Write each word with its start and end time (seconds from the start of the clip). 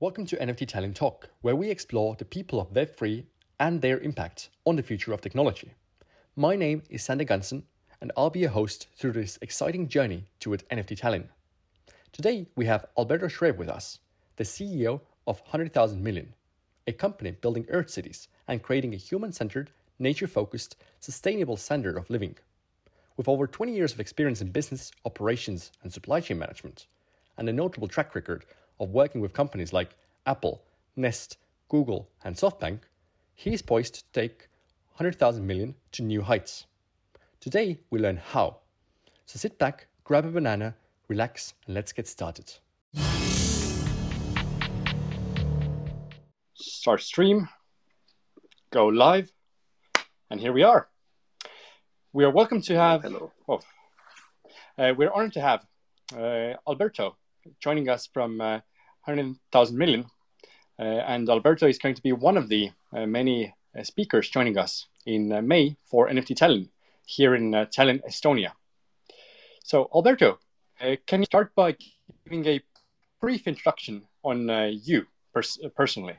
Welcome 0.00 0.26
to 0.26 0.36
NFT 0.36 0.68
Tallinn 0.68 0.94
Talk, 0.94 1.28
where 1.40 1.56
we 1.56 1.70
explore 1.70 2.14
the 2.14 2.24
people 2.24 2.60
of 2.60 2.72
Web3 2.72 3.24
and 3.58 3.82
their 3.82 3.98
impact 3.98 4.48
on 4.64 4.76
the 4.76 4.82
future 4.84 5.12
of 5.12 5.20
technology. 5.20 5.72
My 6.36 6.54
name 6.54 6.84
is 6.88 7.02
Sander 7.02 7.24
Gunson, 7.24 7.64
and 8.00 8.12
I'll 8.16 8.30
be 8.30 8.38
your 8.38 8.50
host 8.50 8.86
through 8.94 9.10
this 9.10 9.40
exciting 9.42 9.88
journey 9.88 10.22
toward 10.38 10.62
NFT 10.68 11.00
Tallinn. 11.00 11.24
Today, 12.12 12.46
we 12.54 12.66
have 12.66 12.86
Alberto 12.96 13.26
Scherb 13.26 13.56
with 13.56 13.68
us, 13.68 13.98
the 14.36 14.44
CEO 14.44 15.00
of 15.26 15.40
100,000 15.40 16.00
Million, 16.00 16.32
a 16.86 16.92
company 16.92 17.32
building 17.32 17.66
Earth 17.68 17.90
cities 17.90 18.28
and 18.46 18.62
creating 18.62 18.94
a 18.94 18.98
human 18.98 19.32
centered, 19.32 19.72
nature 19.98 20.28
focused, 20.28 20.76
sustainable 21.00 21.56
standard 21.56 21.96
of 21.96 22.08
living. 22.08 22.36
With 23.16 23.26
over 23.26 23.48
20 23.48 23.74
years 23.74 23.94
of 23.94 23.98
experience 23.98 24.40
in 24.40 24.52
business, 24.52 24.92
operations, 25.04 25.72
and 25.82 25.92
supply 25.92 26.20
chain 26.20 26.38
management, 26.38 26.86
and 27.36 27.48
a 27.48 27.52
notable 27.52 27.88
track 27.88 28.14
record 28.14 28.44
of 28.80 28.90
working 28.90 29.20
with 29.20 29.32
companies 29.32 29.72
like 29.72 29.96
Apple, 30.26 30.62
Nest, 30.96 31.38
Google, 31.68 32.08
and 32.24 32.36
SoftBank, 32.36 32.80
he 33.34 33.52
is 33.52 33.62
poised 33.62 33.94
to 33.94 34.04
take 34.12 34.48
100,000 34.94 35.46
million 35.46 35.74
to 35.92 36.02
new 36.02 36.22
heights. 36.22 36.66
Today, 37.40 37.78
we 37.90 37.98
learn 37.98 38.16
how. 38.16 38.56
So 39.26 39.38
sit 39.38 39.58
back, 39.58 39.86
grab 40.04 40.24
a 40.24 40.30
banana, 40.30 40.74
relax, 41.08 41.54
and 41.66 41.74
let's 41.74 41.92
get 41.92 42.08
started. 42.08 42.52
Start 46.54 47.02
stream, 47.02 47.48
go 48.70 48.86
live, 48.86 49.30
and 50.30 50.40
here 50.40 50.52
we 50.52 50.62
are. 50.62 50.88
We 52.12 52.24
are 52.24 52.30
welcome 52.30 52.62
to 52.62 52.74
have. 52.74 53.02
Hello. 53.02 53.32
Oh, 53.48 53.60
uh, 54.78 54.94
we're 54.96 55.12
honored 55.12 55.34
to 55.34 55.40
have 55.40 55.66
uh, 56.16 56.54
Alberto 56.66 57.16
joining 57.60 57.88
us 57.88 58.08
from 58.12 58.40
uh, 58.40 58.60
100,000 59.04 59.76
million. 59.76 60.06
Uh, 60.78 60.82
and 60.82 61.28
Alberto 61.28 61.66
is 61.66 61.78
going 61.78 61.94
to 61.94 62.02
be 62.02 62.12
one 62.12 62.36
of 62.36 62.48
the 62.48 62.70
uh, 62.92 63.06
many 63.06 63.54
uh, 63.76 63.82
speakers 63.82 64.28
joining 64.28 64.56
us 64.58 64.86
in 65.06 65.46
May 65.46 65.76
for 65.84 66.08
NFT 66.08 66.36
Tallinn 66.36 66.68
here 67.06 67.34
in 67.34 67.52
Tallinn, 67.52 68.00
Estonia. 68.06 68.52
So, 69.64 69.88
Alberto, 69.94 70.38
can 71.06 71.20
you 71.20 71.24
start 71.24 71.54
by 71.54 71.76
giving 72.24 72.46
a 72.46 72.60
brief 73.20 73.46
introduction 73.46 74.02
on 74.22 74.48
you 74.82 75.06
pers- 75.32 75.58
personally? 75.74 76.16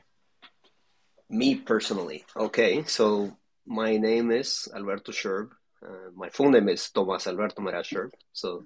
Me 1.28 1.54
personally. 1.54 2.24
Okay, 2.36 2.82
so 2.84 3.36
my 3.64 3.96
name 3.96 4.32
is 4.32 4.68
Alberto 4.74 5.12
Scherb. 5.12 5.50
Uh, 5.80 6.10
my 6.14 6.28
full 6.28 6.50
name 6.50 6.68
is 6.68 6.90
Tomas 6.90 7.26
Alberto 7.26 7.62
Maria 7.62 7.82
Scherb. 7.82 8.10
So 8.32 8.64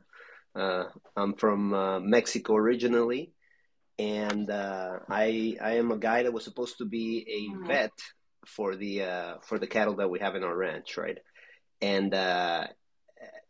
uh, 0.54 0.84
I'm 1.16 1.34
from 1.34 1.74
uh, 1.74 2.00
Mexico 2.00 2.54
originally, 2.56 3.32
and 3.98 4.48
uh, 4.50 4.98
I 5.08 5.56
I 5.60 5.72
am 5.76 5.90
a 5.90 5.98
guy 5.98 6.22
that 6.22 6.32
was 6.32 6.44
supposed 6.44 6.78
to 6.78 6.84
be 6.84 7.26
a 7.28 7.52
mm-hmm. 7.52 7.66
vet 7.66 7.92
for 8.46 8.76
the 8.76 9.02
uh, 9.02 9.34
for 9.42 9.58
the 9.58 9.66
cattle 9.66 9.96
that 9.96 10.10
we 10.10 10.20
have 10.20 10.36
in 10.36 10.44
our 10.44 10.56
ranch, 10.56 10.96
right? 10.96 11.18
And 11.80 12.14
uh, 12.14 12.68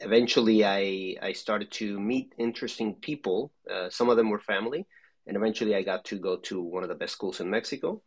eventually, 0.01 0.65
I 0.65 1.17
I 1.21 1.33
started 1.33 1.71
to 1.73 2.01
meet 2.01 2.33
interesting 2.39 2.95
people. 2.95 3.53
Uh, 3.71 3.91
some 3.91 4.09
of 4.09 4.17
them 4.17 4.31
were 4.31 4.41
family, 4.41 4.87
and 5.27 5.37
eventually, 5.37 5.75
I 5.75 5.83
got 5.83 6.07
to 6.07 6.19
go 6.19 6.39
to 6.49 6.63
one 6.63 6.85
of 6.85 6.89
the 6.89 6.95
best 6.95 7.13
schools 7.13 7.41
in 7.41 7.51
Mexico. 7.51 8.03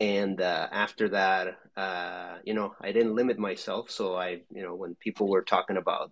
And 0.00 0.40
after 0.40 1.10
that, 1.10 1.58
you 2.46 2.54
know, 2.54 2.74
I 2.80 2.90
didn't 2.92 3.14
limit 3.14 3.38
myself. 3.38 3.90
So 3.90 4.16
I, 4.16 4.40
you 4.50 4.62
know, 4.62 4.74
when 4.74 4.94
people 4.94 5.28
were 5.28 5.42
talking 5.42 5.76
about 5.76 6.10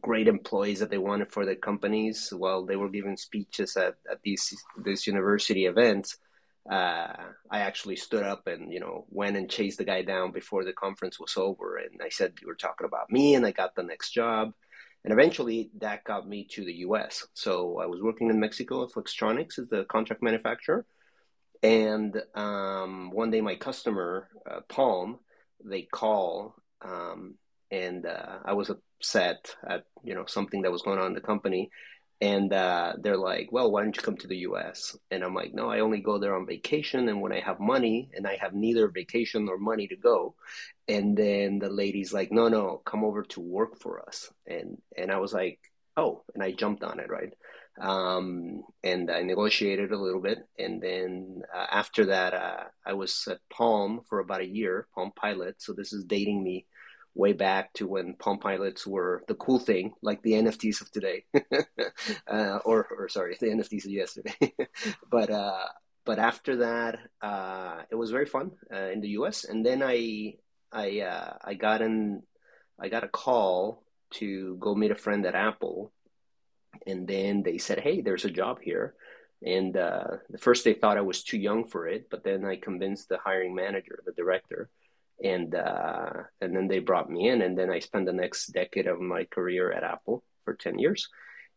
great 0.00 0.26
employees 0.26 0.80
that 0.80 0.90
they 0.90 0.98
wanted 0.98 1.30
for 1.30 1.44
their 1.44 1.54
companies 1.54 2.32
while 2.32 2.64
they 2.64 2.76
were 2.76 2.88
giving 2.88 3.16
speeches 3.16 3.76
at, 3.76 3.94
at 4.10 4.22
these 4.22 4.54
these 4.84 5.06
university 5.06 5.66
events 5.66 6.18
uh, 6.70 7.12
I 7.50 7.60
actually 7.60 7.96
stood 7.96 8.22
up 8.22 8.46
and 8.46 8.72
you 8.72 8.80
know 8.80 9.04
went 9.10 9.36
and 9.36 9.50
chased 9.50 9.78
the 9.78 9.84
guy 9.84 10.02
down 10.02 10.30
before 10.30 10.64
the 10.64 10.72
conference 10.72 11.18
was 11.18 11.36
over. 11.36 11.76
And 11.76 12.00
I 12.02 12.08
said 12.08 12.34
you 12.40 12.46
were 12.46 12.54
talking 12.54 12.86
about 12.86 13.10
me 13.10 13.34
and 13.34 13.44
I 13.44 13.50
got 13.50 13.74
the 13.74 13.82
next 13.82 14.12
job. 14.12 14.52
And 15.04 15.12
eventually 15.12 15.70
that 15.80 16.04
got 16.04 16.28
me 16.28 16.46
to 16.52 16.64
the 16.64 16.74
US 16.86 17.26
so 17.34 17.80
I 17.80 17.86
was 17.86 18.00
working 18.00 18.30
in 18.30 18.38
Mexico. 18.38 18.84
At 18.84 18.90
Flextronics 18.90 19.58
as 19.58 19.68
the 19.68 19.84
contract 19.84 20.22
manufacturer. 20.22 20.86
And 21.64 22.20
um, 22.34 23.10
one 23.10 23.30
day 23.30 23.40
my 23.40 23.56
customer 23.56 24.28
uh, 24.48 24.60
Palm 24.68 25.18
they 25.64 25.82
call 25.82 26.54
um, 26.80 27.34
and 27.72 28.06
uh, 28.06 28.38
I 28.44 28.52
was 28.52 28.70
upset 28.70 29.56
at 29.68 29.84
you 30.04 30.14
know 30.14 30.26
something 30.26 30.62
that 30.62 30.72
was 30.72 30.82
going 30.82 31.00
on 31.00 31.08
in 31.08 31.14
the 31.14 31.20
company, 31.20 31.70
and 32.20 32.52
uh, 32.52 32.94
they're 33.00 33.16
like, 33.16 33.48
"Well, 33.50 33.72
why 33.72 33.82
don't 33.82 33.96
you 33.96 34.02
come 34.02 34.18
to 34.18 34.28
the 34.28 34.44
U.S.?" 34.48 34.96
And 35.10 35.24
I'm 35.24 35.34
like, 35.34 35.54
"No, 35.54 35.70
I 35.70 35.80
only 35.80 36.00
go 36.00 36.18
there 36.18 36.36
on 36.36 36.46
vacation, 36.46 37.08
and 37.08 37.20
when 37.22 37.32
I 37.32 37.40
have 37.40 37.58
money, 37.58 38.10
and 38.14 38.26
I 38.26 38.36
have 38.40 38.54
neither 38.54 38.88
vacation 38.88 39.46
nor 39.46 39.58
money 39.58 39.88
to 39.88 39.96
go." 39.96 40.36
And 40.86 41.16
then 41.16 41.58
the 41.58 41.70
lady's 41.70 42.12
like, 42.12 42.30
"No, 42.30 42.48
no, 42.48 42.82
come 42.84 43.04
over 43.04 43.22
to 43.24 43.40
work 43.40 43.80
for 43.80 44.06
us," 44.06 44.30
and 44.46 44.78
and 44.96 45.10
I 45.10 45.18
was 45.18 45.32
like, 45.32 45.58
"Oh," 45.96 46.22
and 46.34 46.42
I 46.42 46.52
jumped 46.52 46.84
on 46.84 47.00
it, 47.00 47.08
right? 47.08 47.32
um, 47.80 48.62
and 48.84 49.10
I 49.10 49.22
negotiated 49.22 49.92
a 49.92 49.98
little 49.98 50.20
bit. 50.20 50.46
And 50.58 50.80
then 50.82 51.42
uh, 51.54 51.66
after 51.70 52.06
that, 52.06 52.34
uh, 52.34 52.64
I 52.84 52.92
was 52.94 53.26
at 53.30 53.40
Palm 53.50 54.02
for 54.08 54.18
about 54.18 54.42
a 54.42 54.46
year, 54.46 54.86
Palm 54.94 55.12
Pilot. 55.16 55.62
So 55.62 55.72
this 55.72 55.92
is 55.92 56.04
dating 56.04 56.42
me 56.42 56.66
way 57.14 57.32
back 57.32 57.72
to 57.74 57.86
when 57.86 58.14
Palm 58.14 58.38
Pilots 58.38 58.86
were 58.86 59.22
the 59.28 59.34
cool 59.34 59.58
thing, 59.58 59.92
like 60.02 60.22
the 60.22 60.32
NFTs 60.32 60.80
of 60.80 60.90
today, 60.90 61.24
uh, 62.26 62.58
or 62.64 62.86
or 62.98 63.08
sorry, 63.08 63.36
the 63.38 63.48
NFTs 63.48 63.84
of 63.84 63.90
yesterday. 63.90 64.54
but 65.10 65.30
uh, 65.30 65.64
but 66.04 66.18
after 66.18 66.56
that, 66.56 66.98
uh, 67.20 67.82
it 67.90 67.94
was 67.94 68.10
very 68.10 68.26
fun 68.26 68.52
uh, 68.72 68.90
in 68.90 69.00
the 69.00 69.10
U.S. 69.10 69.44
And 69.44 69.64
then 69.64 69.82
I 69.82 70.36
I 70.72 71.00
uh, 71.00 71.36
I 71.42 71.54
got 71.54 71.82
in 71.82 72.22
I 72.80 72.88
got 72.88 73.04
a 73.04 73.08
call 73.08 73.84
to 74.12 74.56
go 74.56 74.74
meet 74.74 74.90
a 74.90 74.96
friend 74.96 75.24
at 75.26 75.34
Apple, 75.34 75.92
and 76.86 77.06
then 77.06 77.42
they 77.42 77.58
said, 77.58 77.80
"Hey, 77.80 78.00
there's 78.00 78.24
a 78.24 78.30
job 78.30 78.60
here." 78.60 78.94
And 79.44 79.76
uh, 79.76 80.18
the 80.30 80.38
first 80.38 80.64
they 80.64 80.74
thought 80.74 80.96
I 80.96 81.02
was 81.02 81.24
too 81.24 81.38
young 81.38 81.64
for 81.64 81.88
it, 81.88 82.08
but 82.10 82.22
then 82.22 82.44
I 82.44 82.56
convinced 82.56 83.08
the 83.08 83.18
hiring 83.18 83.56
manager, 83.56 84.00
the 84.06 84.12
director, 84.12 84.70
and 85.22 85.54
uh, 85.54 86.12
and 86.40 86.54
then 86.56 86.68
they 86.68 86.80
brought 86.80 87.10
me 87.10 87.28
in, 87.28 87.42
and 87.42 87.56
then 87.56 87.70
I 87.70 87.78
spent 87.78 88.06
the 88.06 88.12
next 88.12 88.46
decade 88.48 88.86
of 88.86 89.00
my 89.00 89.24
career 89.24 89.72
at 89.72 89.84
Apple 89.84 90.24
for 90.44 90.54
ten 90.54 90.78
years, 90.78 91.08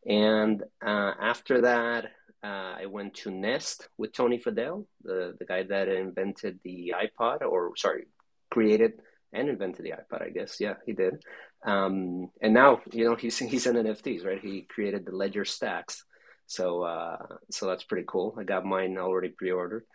and 0.05 0.63
uh, 0.85 1.13
after 1.19 1.61
that. 1.61 2.11
Uh, 2.43 2.75
I 2.79 2.85
went 2.85 3.15
to 3.15 3.31
Nest 3.31 3.87
with 3.97 4.13
Tony 4.13 4.37
Fadell, 4.37 4.85
the, 5.01 5.35
the 5.39 5.45
guy 5.45 5.63
that 5.63 5.87
invented 5.87 6.59
the 6.63 6.93
iPod, 6.95 7.41
or 7.41 7.75
sorry, 7.75 8.05
created 8.51 9.01
and 9.33 9.49
invented 9.49 9.83
the 9.83 9.91
iPod, 9.91 10.21
I 10.21 10.29
guess. 10.29 10.59
Yeah, 10.59 10.75
he 10.85 10.93
did. 10.93 11.23
Um, 11.65 12.29
and 12.41 12.53
now, 12.53 12.81
you 12.91 13.05
know, 13.05 13.15
he's 13.15 13.37
he's 13.37 13.65
in 13.65 13.75
NFTs, 13.75 14.25
right? 14.25 14.39
He 14.39 14.61
created 14.61 15.05
the 15.05 15.15
Ledger 15.15 15.43
Stax, 15.43 16.03
so 16.45 16.83
uh, 16.83 17.17
so 17.51 17.67
that's 17.67 17.83
pretty 17.83 18.05
cool. 18.07 18.35
I 18.39 18.43
got 18.43 18.65
mine 18.65 18.97
already 18.97 19.29
pre-ordered. 19.29 19.85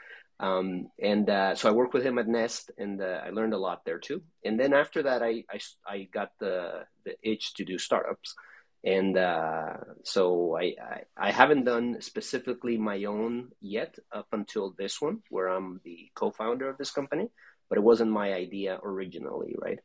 Um, 0.41 0.89
and 0.99 1.29
uh, 1.29 1.55
so 1.55 1.69
I 1.69 1.73
worked 1.73 1.93
with 1.93 2.03
him 2.03 2.19
at 2.19 2.27
Nest, 2.27 2.71
and 2.79 3.01
uh, 3.03 3.21
I 3.27 3.31
learned 3.31 3.53
a 3.53 3.59
lot 3.59 3.85
there 3.85 3.99
too. 3.99 4.23
And 4.43 4.59
then 4.59 4.73
after 4.73 5.03
that, 5.03 5.23
I 5.23 5.45
I, 5.51 5.61
I 5.87 6.09
got 6.13 6.31
the 6.41 6.87
the 7.05 7.15
itch 7.23 7.55
to 7.55 7.65
do 7.65 7.77
startups, 7.77 8.35
and 8.83 9.19
uh, 9.19 9.75
so 10.03 10.57
I, 10.57 10.75
I, 10.83 11.03
I 11.29 11.31
haven't 11.31 11.65
done 11.65 12.01
specifically 12.01 12.79
my 12.79 13.05
own 13.05 13.51
yet 13.61 13.97
up 14.13 14.29
until 14.33 14.75
this 14.79 15.01
one, 15.01 15.21
where 15.29 15.49
I'm 15.49 15.81
the 15.85 16.11
co-founder 16.15 16.71
of 16.71 16.79
this 16.79 16.91
company. 16.91 17.29
But 17.69 17.79
it 17.79 17.85
wasn't 17.85 18.11
my 18.11 18.33
idea 18.33 18.81
originally, 18.83 19.55
right? 19.57 19.79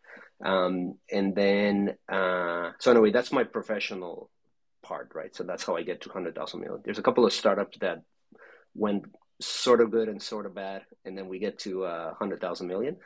Um, 0.43 0.97
and 1.11 1.35
then 1.35 1.97
uh, 2.09 2.71
so 2.79 2.91
anyway, 2.91 3.11
that's 3.11 3.31
my 3.33 3.43
professional 3.43 4.29
part, 4.81 5.11
right? 5.13 5.35
So 5.35 5.43
that's 5.43 5.65
how 5.65 5.75
I 5.75 5.83
get 5.83 6.01
to 6.01 6.09
hundred 6.09 6.35
thousand 6.35 6.61
million. 6.61 6.81
There's 6.85 6.97
a 6.97 7.03
couple 7.03 7.25
of 7.25 7.33
startups 7.33 7.77
that 7.79 8.03
went 8.73 9.05
sort 9.41 9.81
of 9.81 9.91
good 9.91 10.09
and 10.09 10.21
sort 10.21 10.45
of 10.45 10.55
bad, 10.55 10.83
and 11.03 11.17
then 11.17 11.27
we 11.27 11.39
get 11.39 11.59
to 11.59 11.85
uh, 11.85 12.13
hundred 12.13 12.41
thousand 12.41 12.67
million. 12.67 12.97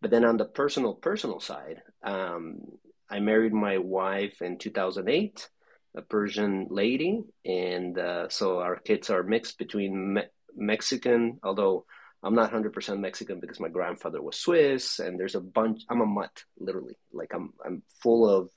But 0.00 0.10
then 0.10 0.24
on 0.24 0.36
the 0.36 0.44
personal 0.44 0.94
personal 0.94 1.40
side, 1.40 1.82
um, 2.02 2.60
I 3.08 3.20
married 3.20 3.52
my 3.52 3.78
wife 3.78 4.42
in 4.42 4.58
2008, 4.58 5.48
a 5.96 6.02
Persian 6.02 6.66
lady, 6.70 7.22
and 7.44 7.98
uh, 7.98 8.28
so 8.28 8.60
our 8.60 8.76
kids 8.76 9.10
are 9.10 9.22
mixed 9.22 9.58
between 9.58 10.14
Me- 10.14 10.32
Mexican, 10.56 11.38
although 11.42 11.84
I'm 12.22 12.34
not 12.34 12.52
100% 12.52 13.00
Mexican 13.00 13.40
because 13.40 13.60
my 13.60 13.68
grandfather 13.68 14.22
was 14.22 14.38
Swiss, 14.38 14.98
and 14.98 15.18
there's 15.18 15.34
a 15.34 15.40
bunch. 15.40 15.82
I'm 15.88 16.00
a 16.00 16.06
mutt, 16.06 16.44
literally. 16.58 16.96
Like 17.12 17.32
I'm 17.34 17.52
I'm 17.64 17.82
full 18.02 18.28
of 18.28 18.50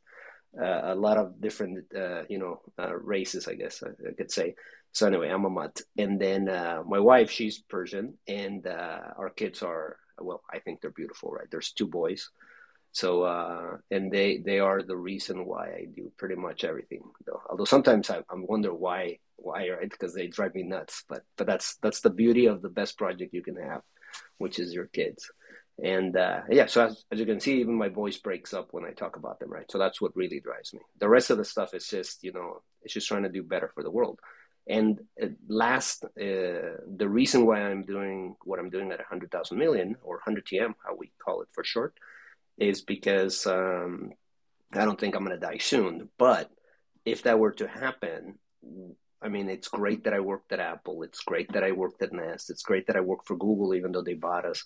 uh, 0.60 0.94
a 0.94 0.96
lot 0.96 1.18
of 1.18 1.42
different, 1.42 1.86
uh, 1.96 2.24
you 2.30 2.40
know, 2.40 2.62
uh, 2.80 2.96
races, 2.96 3.48
I 3.48 3.56
guess 3.56 3.84
I, 3.84 3.90
I, 4.08 4.14
could 4.14 4.32
say. 4.32 4.56
So 4.96 5.08
anyway, 5.08 5.30
I'm 5.30 5.46
a 5.46 5.50
mutt, 5.50 5.82
and 5.98 6.14
then 6.20 6.48
uh, 6.50 6.82
my 6.88 7.00
wife, 7.00 7.30
she's 7.30 7.60
Persian, 7.60 8.08
and 8.28 8.66
uh, 8.66 9.02
our 9.20 9.30
kids 9.30 9.62
are 9.62 9.98
well. 10.20 10.42
I 10.56 10.60
think 10.60 10.76
they're 10.82 10.92
beautiful, 11.02 11.32
right? 11.32 11.50
There's 11.52 11.74
two 11.74 11.88
boys, 11.88 12.22
So 12.92 13.24
uh, 13.24 13.78
and 13.92 14.12
they 14.12 14.40
they 14.40 14.60
are 14.60 14.82
the 14.82 14.96
reason 14.98 15.46
why 15.46 15.66
I 15.82 15.86
do 15.96 16.12
pretty 16.18 16.36
much 16.36 16.64
everything. 16.64 17.04
Though. 17.26 17.42
Although 17.50 17.66
sometimes 17.76 18.10
I, 18.10 18.20
I 18.20 18.36
wonder 18.36 18.74
why 18.74 19.20
why 19.38 19.70
right 19.70 19.90
because 19.90 20.14
they 20.16 20.28
drive 20.28 20.56
me 20.56 20.64
nuts. 20.64 21.04
But 21.10 21.24
but 21.38 21.48
that's 21.48 21.78
that's 21.84 22.02
the 22.02 22.10
beauty 22.24 22.46
of 22.48 22.62
the 22.62 22.70
best 22.70 22.98
project 22.98 23.34
you 23.34 23.44
can 23.44 23.58
have, 23.58 23.82
which 24.38 24.60
is 24.60 24.74
your 24.74 24.88
kids. 24.88 25.30
And 25.84 26.16
uh, 26.16 26.42
yeah, 26.50 26.68
so 26.68 26.86
as, 26.88 27.04
as 27.12 27.20
you 27.20 27.26
can 27.26 27.42
see, 27.42 27.60
even 27.60 27.76
my 27.76 27.90
voice 27.90 28.18
breaks 28.18 28.54
up 28.54 28.70
when 28.72 28.86
I 28.86 28.92
talk 28.94 29.18
about 29.18 29.40
them, 29.40 29.52
right? 29.52 29.70
So 29.70 29.78
that's 29.78 30.00
what 30.02 30.16
really 30.16 30.40
drives 30.40 30.74
me. 30.74 30.80
The 31.00 31.10
rest 31.10 31.32
of 31.32 31.38
the 31.38 31.46
stuff 31.46 31.74
is 31.74 31.88
just 31.88 32.24
you 32.24 32.32
know 32.34 32.62
it's 32.84 32.94
just 32.94 33.08
trying 33.10 33.24
to 33.24 33.30
do 33.30 33.44
better 33.44 33.70
for 33.76 33.84
the 33.84 33.92
world. 33.92 34.20
And 34.68 35.00
last, 35.48 36.04
uh, 36.04 36.10
the 36.18 37.08
reason 37.08 37.46
why 37.46 37.62
I'm 37.62 37.84
doing 37.84 38.36
what 38.44 38.60
I'm 38.60 38.72
doing 38.72 38.92
at 38.92 39.00
100,000 39.00 39.58
million 39.58 39.96
or 40.02 40.16
100 40.16 40.46
TM, 40.46 40.74
how 40.84 40.96
we 40.96 41.12
call 41.24 41.42
it 41.42 41.50
for 41.52 41.64
short, 41.64 41.94
is 42.58 42.82
because 42.82 43.46
um, 43.46 44.14
I 44.74 44.86
don't 44.86 45.00
think 45.00 45.16
I'm 45.16 45.24
going 45.24 45.40
to 45.40 45.46
die 45.46 45.60
soon. 45.60 46.10
But 46.18 46.50
if 47.06 47.24
that 47.24 47.38
were 47.38 47.52
to 47.54 47.68
happen, 47.68 48.40
I 49.22 49.30
mean, 49.30 49.50
it's 49.50 49.68
great 49.68 50.04
that 50.06 50.14
I 50.14 50.20
worked 50.20 50.52
at 50.52 50.60
Apple. 50.60 51.04
It's 51.04 51.22
great 51.22 51.52
that 51.54 51.64
I 51.64 51.72
worked 51.72 52.02
at 52.02 52.14
Nest. 52.14 52.50
It's 52.50 52.64
great 52.64 52.88
that 52.88 52.96
I 52.96 53.02
worked 53.02 53.28
for 53.28 53.38
Google, 53.38 53.76
even 53.76 53.92
though 53.92 54.02
they 54.02 54.14
bought 54.14 54.46
us. 54.46 54.64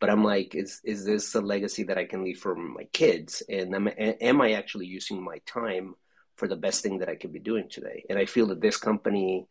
But 0.00 0.10
I'm 0.10 0.22
like, 0.22 0.54
is 0.54 0.80
is 0.84 1.04
this 1.04 1.34
a 1.34 1.40
legacy 1.40 1.82
that 1.84 1.98
I 1.98 2.04
can 2.04 2.22
leave 2.22 2.38
for 2.38 2.54
my 2.54 2.84
kids? 2.92 3.42
And 3.48 3.74
am, 3.74 3.88
am 3.98 4.40
I 4.40 4.52
actually 4.52 4.86
using 4.86 5.22
my 5.22 5.38
time 5.44 5.94
for 6.38 6.48
the 6.48 6.56
best 6.56 6.82
thing 6.82 6.98
that 6.98 7.08
I 7.08 7.16
could 7.16 7.32
be 7.32 7.40
doing 7.50 7.68
today? 7.68 8.04
And 8.08 8.18
I 8.18 8.26
feel 8.26 8.46
that 8.48 8.60
this 8.60 8.76
company, 8.76 9.46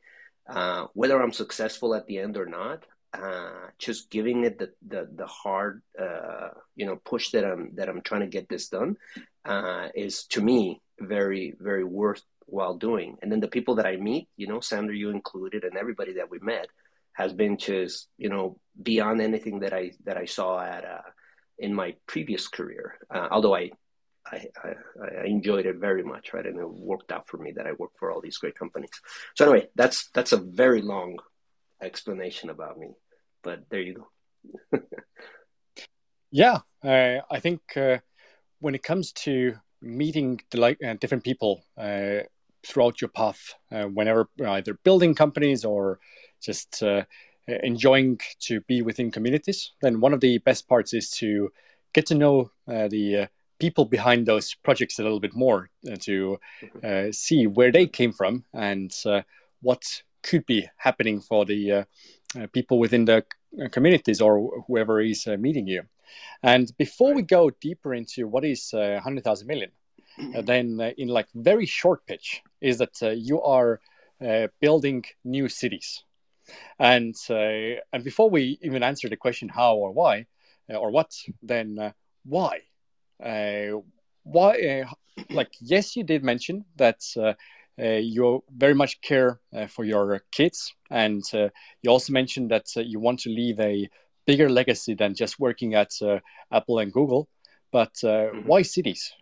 uh, 0.50 0.88
whether 0.94 1.22
I'm 1.22 1.34
successful 1.34 1.94
at 1.94 2.08
the 2.08 2.18
end 2.18 2.38
or 2.38 2.46
not, 2.46 2.86
uh, 3.14 3.68
just 3.78 4.10
giving 4.10 4.44
it 4.44 4.60
the 4.60 4.72
the, 4.86 5.08
the 5.16 5.28
hard 5.28 5.82
uh, 6.00 6.50
you 6.76 6.86
know 6.86 6.98
push 6.98 7.32
that 7.32 7.46
I'm 7.46 7.76
that 7.76 7.90
I'm 7.90 8.02
trying 8.02 8.22
to 8.22 8.28
get 8.28 8.50
this 8.50 8.68
done 8.70 8.98
uh, 9.46 9.88
is 9.96 10.26
to 10.28 10.42
me 10.42 10.82
very 11.00 11.56
very 11.60 11.84
worthwhile 11.84 12.76
doing. 12.76 13.18
And 13.22 13.32
then 13.32 13.40
the 13.40 13.48
people 13.48 13.76
that 13.76 13.86
I 13.86 13.96
meet, 13.98 14.28
you 14.36 14.48
know, 14.48 14.60
Sandra, 14.60 14.96
you 14.96 15.10
included, 15.10 15.64
and 15.64 15.78
everybody 15.78 16.14
that 16.14 16.30
we 16.30 16.40
met 16.40 16.68
has 17.14 17.34
been 17.34 17.58
just 17.58 18.08
you 18.18 18.30
know 18.30 18.60
beyond 18.82 19.22
anything 19.22 19.60
that 19.60 19.74
I 19.74 19.92
that 20.06 20.18
I 20.18 20.26
saw 20.26 20.60
at 20.60 20.84
uh, 20.86 21.10
in 21.58 21.74
my 21.74 21.96
previous 22.06 22.48
career. 22.48 23.00
Uh, 23.14 23.28
although 23.32 23.56
I, 23.56 23.72
I, 24.32 24.48
I 24.64 25.26
enjoyed 25.26 25.66
it 25.66 25.78
very 25.78 26.04
much, 26.04 26.34
right, 26.34 26.46
and 26.46 26.60
it 26.60 26.70
worked 26.70 27.12
out 27.12 27.28
for 27.28 27.38
me 27.38 27.52
that 27.54 27.68
I 27.68 27.74
worked 27.74 27.98
for 27.98 28.12
all 28.12 28.22
these 28.22 28.38
great 28.38 28.56
companies. 28.56 28.90
So 29.36 29.46
anyway, 29.46 29.70
that's 29.76 30.10
that's 30.14 30.34
a 30.34 30.38
very 30.38 30.82
long 30.82 31.18
explanation 31.82 32.50
about 32.50 32.78
me. 32.78 32.90
But 33.44 33.70
there 33.70 33.82
you 33.82 34.06
go. 34.72 34.80
yeah, 36.32 36.60
uh, 36.84 37.22
I 37.30 37.40
think 37.40 37.62
uh, 37.76 38.00
when 38.60 38.76
it 38.76 38.84
comes 38.84 39.12
to 39.14 39.56
meeting 39.82 40.42
like 40.54 40.80
uh, 40.84 40.96
different 41.00 41.24
people 41.24 41.64
uh, 41.78 42.20
throughout 42.66 43.00
your 43.02 43.10
path, 43.10 43.54
uh, 43.72 43.86
whenever 43.86 44.30
either 44.46 44.74
building 44.84 45.16
companies 45.16 45.64
or 45.64 46.00
just 46.42 46.84
enjoying 47.48 48.20
to 48.40 48.60
be 48.62 48.82
within 48.82 49.10
communities, 49.10 49.72
then 49.82 50.02
one 50.02 50.14
of 50.14 50.20
the 50.20 50.38
best 50.40 50.68
parts 50.68 50.94
is 50.94 51.10
to 51.10 51.50
get 51.94 52.06
to 52.06 52.16
know 52.16 52.52
the 52.68 53.30
people 53.60 53.86
behind 53.86 54.26
those 54.26 54.54
projects 54.54 55.00
a 55.00 55.04
little 55.04 55.20
bit 55.20 55.36
more 55.36 55.70
uh, 55.92 55.96
to 56.00 56.40
mm-hmm. 56.62 57.12
see 57.12 57.48
where 57.48 57.72
they 57.72 57.88
came 57.88 58.12
from 58.12 58.44
and 58.54 58.94
uh, 59.06 59.22
what 59.62 59.84
could 60.24 60.46
be 60.46 60.68
happening 60.78 61.22
for 61.22 61.46
the 61.46 61.72
uh, 61.72 61.84
uh, 62.36 62.48
people 62.52 62.80
within 62.80 63.06
the 63.06 63.24
uh, 63.64 63.70
communities 63.70 64.22
or 64.22 64.64
whoever 64.68 65.00
is 65.02 65.26
meeting 65.40 65.68
you. 65.68 65.84
And 66.44 66.72
before 66.78 67.14
we 67.14 67.22
go 67.22 67.50
deeper 67.50 67.94
into 67.94 68.28
what 68.28 68.46
is 68.46 68.70
100,000 68.74 69.48
million, 69.48 69.72
then 70.44 70.94
in 70.98 71.08
like 71.08 71.28
very 71.34 71.66
short 71.66 72.06
pitch 72.06 72.42
is 72.62 72.78
that 72.78 72.96
you 73.18 73.42
are 73.42 73.80
building 74.62 75.04
new 75.24 75.48
cities. 75.48 76.04
And 76.80 77.16
and 77.30 78.04
before 78.04 78.30
we 78.30 78.58
even 78.62 78.84
answer 78.84 79.10
the 79.10 79.18
question 79.18 79.50
how 79.50 79.76
or 79.76 79.92
why 79.92 80.28
or 80.70 80.92
what, 80.92 81.12
then 81.42 81.94
why? 82.26 82.62
Why 84.24 84.86
like 85.30 85.52
yes 85.60 85.96
you 85.96 86.04
did 86.04 86.24
mention 86.24 86.66
that 86.76 87.02
uh, 87.18 87.34
uh, 87.80 88.00
you 88.00 88.44
very 88.56 88.74
much 88.74 89.02
care 89.02 89.40
uh, 89.56 89.68
for 89.68 89.86
your 89.86 90.24
kids, 90.32 90.74
and 90.90 91.24
uh, 91.34 91.50
you 91.82 91.92
also 91.92 92.12
mentioned 92.12 92.50
that 92.50 92.66
you 92.76 93.00
want 93.00 93.20
to 93.20 93.30
leave 93.30 93.60
a 93.60 93.88
bigger 94.26 94.50
legacy 94.50 94.96
than 94.96 95.14
just 95.14 95.40
working 95.40 95.76
at 95.76 95.92
Apple 96.52 96.80
and 96.80 96.92
Google. 96.92 97.30
But 97.72 97.94
mm-hmm. 98.04 98.48
why 98.48 98.64
cities? 98.64 99.14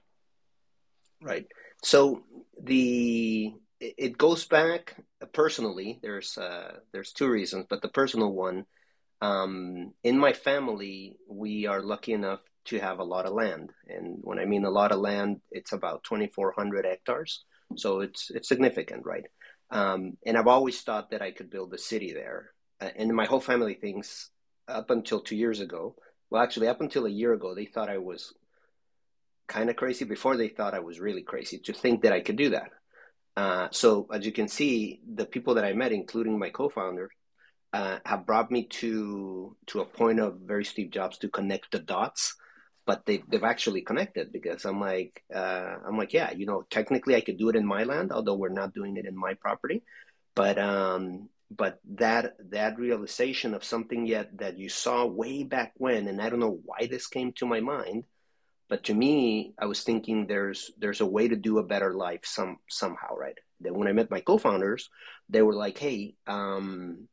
Right. 1.21 1.47
So 1.83 2.23
the 2.61 3.53
it 3.81 4.17
goes 4.17 4.45
back 4.45 4.95
personally. 5.33 5.99
There's 6.01 6.37
uh, 6.37 6.77
there's 6.93 7.11
two 7.11 7.27
reasons, 7.27 7.65
but 7.69 7.81
the 7.81 7.89
personal 7.89 8.31
one, 8.31 8.65
um, 9.21 9.93
in 10.03 10.17
my 10.17 10.31
family, 10.31 11.17
we 11.27 11.65
are 11.65 11.81
lucky 11.81 12.13
enough 12.13 12.39
to 12.65 12.79
have 12.79 12.99
a 12.99 13.03
lot 13.03 13.25
of 13.25 13.33
land, 13.33 13.71
and 13.87 14.17
when 14.21 14.39
I 14.39 14.45
mean 14.45 14.65
a 14.65 14.69
lot 14.69 14.91
of 14.91 14.99
land, 14.99 15.41
it's 15.51 15.71
about 15.71 16.03
2,400 16.03 16.85
hectares. 16.85 17.43
So 17.75 18.01
it's 18.01 18.29
it's 18.31 18.47
significant, 18.47 19.05
right? 19.05 19.25
Um, 19.71 20.17
and 20.25 20.37
I've 20.37 20.47
always 20.47 20.81
thought 20.81 21.11
that 21.11 21.21
I 21.21 21.31
could 21.31 21.49
build 21.49 21.73
a 21.73 21.77
city 21.77 22.13
there. 22.13 22.51
Uh, 22.79 22.89
and 22.95 23.15
my 23.15 23.25
whole 23.25 23.39
family 23.39 23.73
thinks 23.73 24.29
up 24.67 24.89
until 24.89 25.21
two 25.21 25.35
years 25.35 25.59
ago, 25.59 25.95
well, 26.29 26.43
actually, 26.43 26.67
up 26.67 26.81
until 26.81 27.05
a 27.05 27.09
year 27.09 27.33
ago, 27.33 27.55
they 27.55 27.65
thought 27.65 27.89
I 27.89 27.97
was 27.97 28.33
kind 29.47 29.69
of 29.69 29.75
crazy. 29.75 30.05
Before 30.05 30.37
they 30.37 30.49
thought 30.49 30.73
I 30.73 30.79
was 30.79 30.99
really 30.99 31.23
crazy 31.23 31.59
to 31.59 31.73
think 31.73 32.01
that 32.01 32.13
I 32.13 32.21
could 32.21 32.35
do 32.35 32.49
that. 32.49 32.71
Uh, 33.37 33.67
so 33.71 34.07
as 34.11 34.25
you 34.25 34.31
can 34.31 34.47
see, 34.47 35.01
the 35.13 35.25
people 35.25 35.55
that 35.55 35.65
I 35.65 35.73
met, 35.73 35.91
including 35.91 36.39
my 36.39 36.49
co-founder, 36.49 37.09
uh, 37.73 37.99
have 38.05 38.25
brought 38.25 38.51
me 38.51 38.63
to 38.63 39.55
to 39.67 39.81
a 39.81 39.85
point 39.85 40.19
of 40.19 40.39
very 40.39 40.63
Steve 40.63 40.91
Jobs 40.91 41.17
to 41.19 41.29
connect 41.29 41.71
the 41.71 41.79
dots 41.79 42.35
but 42.85 43.05
they 43.05 43.23
they've 43.27 43.43
actually 43.43 43.81
connected 43.81 44.31
because 44.31 44.65
I'm 44.65 44.79
like 44.79 45.23
uh, 45.33 45.75
I'm 45.87 45.97
like 45.97 46.13
yeah 46.13 46.31
you 46.31 46.45
know 46.45 46.65
technically 46.69 47.15
I 47.15 47.21
could 47.21 47.37
do 47.37 47.49
it 47.49 47.55
in 47.55 47.65
my 47.65 47.83
land 47.83 48.11
although 48.11 48.35
we're 48.35 48.49
not 48.49 48.73
doing 48.73 48.97
it 48.97 49.05
in 49.05 49.17
my 49.17 49.33
property. 49.35 49.83
But 50.35 50.59
um 50.59 51.29
but 51.51 51.79
that 51.95 52.35
that 52.51 52.79
realization 52.79 53.53
of 53.53 53.63
something 53.63 54.05
yet 54.05 54.37
that 54.37 54.57
you 54.57 54.69
saw 54.69 55.05
way 55.05 55.43
back 55.43 55.73
when 55.77 56.07
and 56.07 56.21
I 56.21 56.29
don't 56.29 56.39
know 56.39 56.59
why 56.65 56.87
this 56.87 57.07
came 57.07 57.33
to 57.33 57.45
my 57.45 57.59
mind 57.59 58.03
but 58.69 58.83
to 58.85 58.93
me 58.93 59.53
I 59.59 59.65
was 59.65 59.83
thinking 59.83 60.25
there's 60.27 60.71
there's 60.77 61.01
a 61.01 61.05
way 61.05 61.27
to 61.27 61.35
do 61.35 61.59
a 61.59 61.63
better 61.63 61.93
life 61.93 62.21
some 62.23 62.57
somehow 62.69 63.15
right? 63.15 63.37
Then 63.59 63.75
when 63.75 63.87
I 63.87 63.93
met 63.93 64.11
my 64.11 64.21
co-founders 64.21 64.89
they 65.29 65.41
were 65.41 65.55
like 65.55 65.77
hey 65.77 66.15
um 66.27 67.07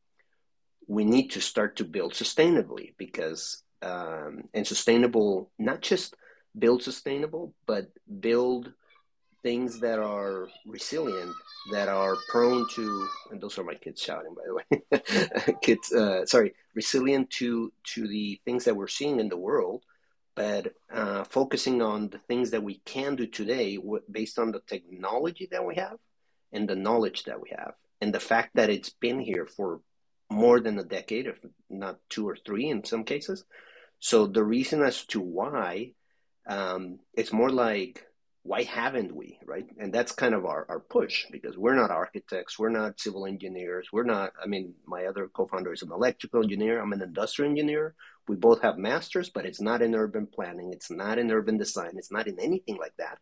we 0.87 1.05
need 1.05 1.29
to 1.31 1.41
start 1.41 1.77
to 1.77 1.85
build 1.85 2.13
sustainably 2.13 2.93
because 2.97 3.62
um, 3.83 4.43
and 4.53 4.65
sustainable, 4.65 5.51
not 5.59 5.81
just 5.81 6.15
build 6.57 6.83
sustainable, 6.83 7.53
but 7.65 7.87
build 8.19 8.71
things 9.43 9.81
that 9.81 9.99
are 9.99 10.47
resilient, 10.65 11.35
that 11.71 11.89
are 11.89 12.15
prone 12.29 12.65
to, 12.69 13.07
and 13.29 13.41
those 13.41 13.59
are 13.59 13.63
my 13.63 13.75
kids 13.75 14.01
shouting, 14.01 14.33
by 14.33 14.43
the 14.47 14.55
way, 14.55 15.55
kids, 15.61 15.91
uh, 15.91 16.25
sorry, 16.25 16.53
resilient 16.73 17.29
to 17.29 17.71
to 17.83 18.07
the 18.07 18.39
things 18.45 18.63
that 18.65 18.75
we're 18.75 18.87
seeing 18.87 19.19
in 19.19 19.29
the 19.29 19.37
world, 19.37 19.83
but 20.35 20.73
uh, 20.91 21.23
focusing 21.25 21.81
on 21.81 22.09
the 22.09 22.19
things 22.19 22.51
that 22.51 22.63
we 22.63 22.81
can 22.85 23.15
do 23.15 23.27
today 23.27 23.77
based 24.09 24.39
on 24.39 24.51
the 24.51 24.61
technology 24.61 25.47
that 25.51 25.65
we 25.65 25.75
have 25.75 25.97
and 26.53 26.67
the 26.67 26.75
knowledge 26.75 27.23
that 27.23 27.41
we 27.41 27.49
have, 27.49 27.73
and 27.99 28.13
the 28.13 28.19
fact 28.19 28.51
that 28.55 28.69
it's 28.69 28.89
been 28.89 29.19
here 29.19 29.45
for 29.45 29.81
more 30.31 30.59
than 30.59 30.79
a 30.79 30.83
decade, 30.83 31.27
if 31.27 31.39
not 31.69 31.99
two 32.09 32.27
or 32.27 32.37
three 32.37 32.69
in 32.69 32.83
some 32.83 33.03
cases. 33.03 33.43
So 34.03 34.27
the 34.27 34.43
reason 34.43 34.81
as 34.81 35.05
to 35.05 35.21
why, 35.21 35.93
um, 36.45 36.99
it's 37.13 37.31
more 37.31 37.49
like, 37.49 38.05
why 38.43 38.63
haven't 38.63 39.15
we, 39.15 39.39
right? 39.45 39.65
And 39.79 39.93
that's 39.93 40.11
kind 40.11 40.33
of 40.33 40.45
our, 40.45 40.65
our 40.67 40.81
push 40.81 41.23
because 41.31 41.57
we're 41.57 41.77
not 41.77 41.89
architects, 41.89 42.59
we're 42.59 42.67
not 42.67 42.99
civil 42.99 43.25
engineers, 43.25 43.87
we're 43.93 44.03
not, 44.03 44.33
I 44.43 44.45
mean, 44.45 44.73
my 44.85 45.05
other 45.05 45.29
co 45.29 45.47
founder 45.47 45.71
is 45.71 45.83
an 45.83 45.93
electrical 45.93 46.43
engineer, 46.43 46.81
I'm 46.81 46.91
an 46.91 47.01
industrial 47.01 47.49
engineer. 47.49 47.95
We 48.27 48.35
both 48.35 48.61
have 48.61 48.77
masters, 48.77 49.29
but 49.29 49.45
it's 49.45 49.61
not 49.61 49.81
in 49.81 49.95
urban 49.95 50.27
planning, 50.27 50.73
it's 50.73 50.91
not 50.91 51.17
in 51.17 51.31
urban 51.31 51.57
design, 51.57 51.91
it's 51.95 52.11
not 52.11 52.27
in 52.27 52.37
anything 52.41 52.75
like 52.75 52.97
that. 52.97 53.19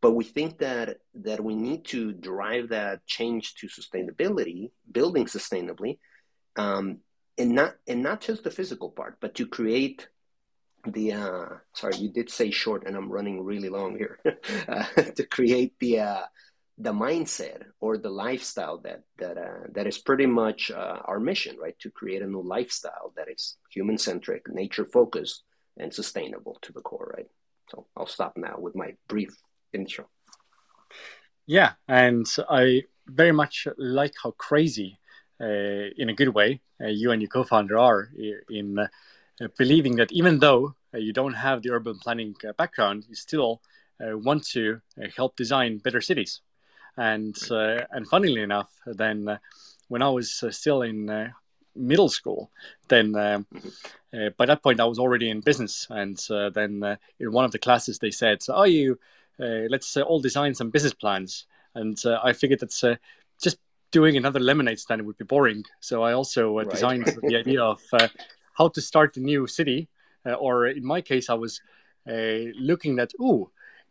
But 0.00 0.16
we 0.16 0.24
think 0.24 0.58
that 0.58 0.96
that 1.14 1.40
we 1.40 1.54
need 1.54 1.84
to 1.94 2.12
drive 2.12 2.70
that 2.70 3.06
change 3.06 3.54
to 3.58 3.68
sustainability, 3.68 4.72
building 4.90 5.26
sustainably, 5.26 6.00
um, 6.56 7.02
and 7.38 7.52
not 7.52 7.76
and 7.86 8.02
not 8.02 8.20
just 8.20 8.44
the 8.44 8.50
physical 8.50 8.90
part, 8.90 9.16
but 9.20 9.34
to 9.36 9.46
create 9.46 10.08
the 10.86 11.12
uh, 11.12 11.46
sorry, 11.72 11.96
you 11.96 12.08
did 12.08 12.30
say 12.30 12.50
short, 12.50 12.86
and 12.86 12.96
I'm 12.96 13.10
running 13.10 13.42
really 13.42 13.68
long 13.68 13.96
here. 13.96 14.18
uh, 14.68 14.84
to 15.16 15.26
create 15.26 15.74
the 15.80 16.00
uh, 16.00 16.22
the 16.78 16.92
mindset 16.92 17.64
or 17.80 17.96
the 17.96 18.10
lifestyle 18.10 18.78
that 18.78 19.02
that 19.18 19.38
uh, 19.38 19.66
that 19.72 19.86
is 19.86 19.98
pretty 19.98 20.26
much 20.26 20.70
uh, 20.70 20.98
our 21.04 21.20
mission, 21.20 21.56
right? 21.58 21.78
To 21.80 21.90
create 21.90 22.22
a 22.22 22.26
new 22.26 22.42
lifestyle 22.42 23.12
that 23.16 23.28
is 23.28 23.56
human 23.70 23.98
centric, 23.98 24.48
nature 24.48 24.84
focused, 24.84 25.42
and 25.76 25.92
sustainable 25.92 26.58
to 26.62 26.72
the 26.72 26.80
core, 26.80 27.14
right? 27.16 27.28
So 27.70 27.86
I'll 27.96 28.06
stop 28.06 28.36
now 28.36 28.56
with 28.58 28.76
my 28.76 28.94
brief 29.08 29.36
intro. 29.72 30.08
Yeah, 31.46 31.72
and 31.88 32.26
I 32.48 32.82
very 33.06 33.32
much 33.32 33.68
like 33.78 34.14
how 34.22 34.32
crazy, 34.32 34.98
in 35.40 36.08
a 36.08 36.14
good 36.14 36.30
way, 36.30 36.60
uh, 36.82 36.88
you 36.88 37.10
and 37.10 37.22
your 37.22 37.28
co-founder 37.28 37.78
are 37.78 38.10
in 38.50 38.78
uh, 38.78 39.48
believing 39.58 39.96
that 39.96 40.12
even 40.12 40.38
though 40.38 40.74
uh, 40.94 40.98
you 40.98 41.12
don't 41.12 41.34
have 41.34 41.62
the 41.62 41.70
urban 41.70 41.98
planning 41.98 42.34
uh, 42.46 42.52
background, 42.52 43.04
you 43.08 43.14
still 43.14 43.60
uh, 44.00 44.16
want 44.16 44.44
to 44.46 44.80
help 45.14 45.36
design 45.36 45.78
better 45.78 46.00
cities. 46.00 46.40
And 46.96 47.36
and 47.50 48.08
funnily 48.08 48.40
enough, 48.40 48.72
then 48.86 49.38
when 49.88 50.00
I 50.00 50.08
was 50.08 50.42
still 50.50 50.80
in 50.80 51.32
middle 51.74 52.08
school, 52.08 52.50
then 52.88 53.12
mm-hmm. 53.12 54.28
by 54.38 54.46
that 54.46 54.62
point 54.62 54.80
I 54.80 54.86
was 54.86 54.98
already 54.98 55.28
in 55.28 55.40
business, 55.40 55.86
and 55.90 56.18
then 56.54 56.96
in 57.20 57.32
one 57.32 57.44
of 57.44 57.52
the 57.52 57.58
classes 57.58 57.98
they 57.98 58.10
said, 58.10 58.38
"Oh, 58.48 58.64
you." 58.64 58.98
Uh, 59.38 59.68
let's 59.68 59.96
uh, 59.96 60.02
all 60.02 60.20
design 60.20 60.54
some 60.54 60.70
business 60.70 60.94
plans. 60.94 61.46
And 61.74 61.98
uh, 62.06 62.20
I 62.22 62.32
figured 62.32 62.60
that 62.60 62.98
doing 63.90 64.16
another 64.16 64.40
lemonade 64.40 64.78
stand 64.78 65.06
would 65.06 65.18
be 65.18 65.24
boring. 65.24 65.64
So 65.80 66.02
I 66.02 66.12
also 66.12 66.58
right. 66.58 66.68
designed 66.68 67.06
the 67.06 67.36
idea 67.42 67.62
of 67.62 67.80
how 68.54 68.68
to 68.68 68.80
start 68.80 69.16
a 69.16 69.20
new 69.20 69.46
city. 69.46 69.88
or 70.24 70.66
in 70.66 70.84
my 70.84 71.00
case, 71.00 71.30
I 71.30 71.34
was 71.34 71.60
looking 72.06 72.98
at, 72.98 73.12
oh, 73.20 73.50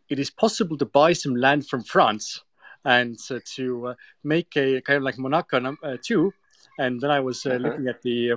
it 0.09 0.19
is 0.19 0.29
possible 0.29 0.77
to 0.77 0.85
buy 0.85 1.13
some 1.13 1.35
land 1.35 1.67
from 1.67 1.83
France 1.83 2.43
and 2.83 3.17
uh, 3.31 3.39
to 3.55 3.87
uh, 3.87 3.93
make 4.23 4.55
a 4.55 4.79
kind 4.81 4.97
of 4.97 5.03
like 5.03 5.17
Monaco 5.17 5.75
uh, 5.83 5.97
too. 6.01 6.33
And 6.77 7.01
then 7.01 7.09
I 7.09 7.19
was 7.19 7.45
uh-huh. 7.45 7.57
looking 7.57 7.87
at 7.87 8.01
the 8.03 8.33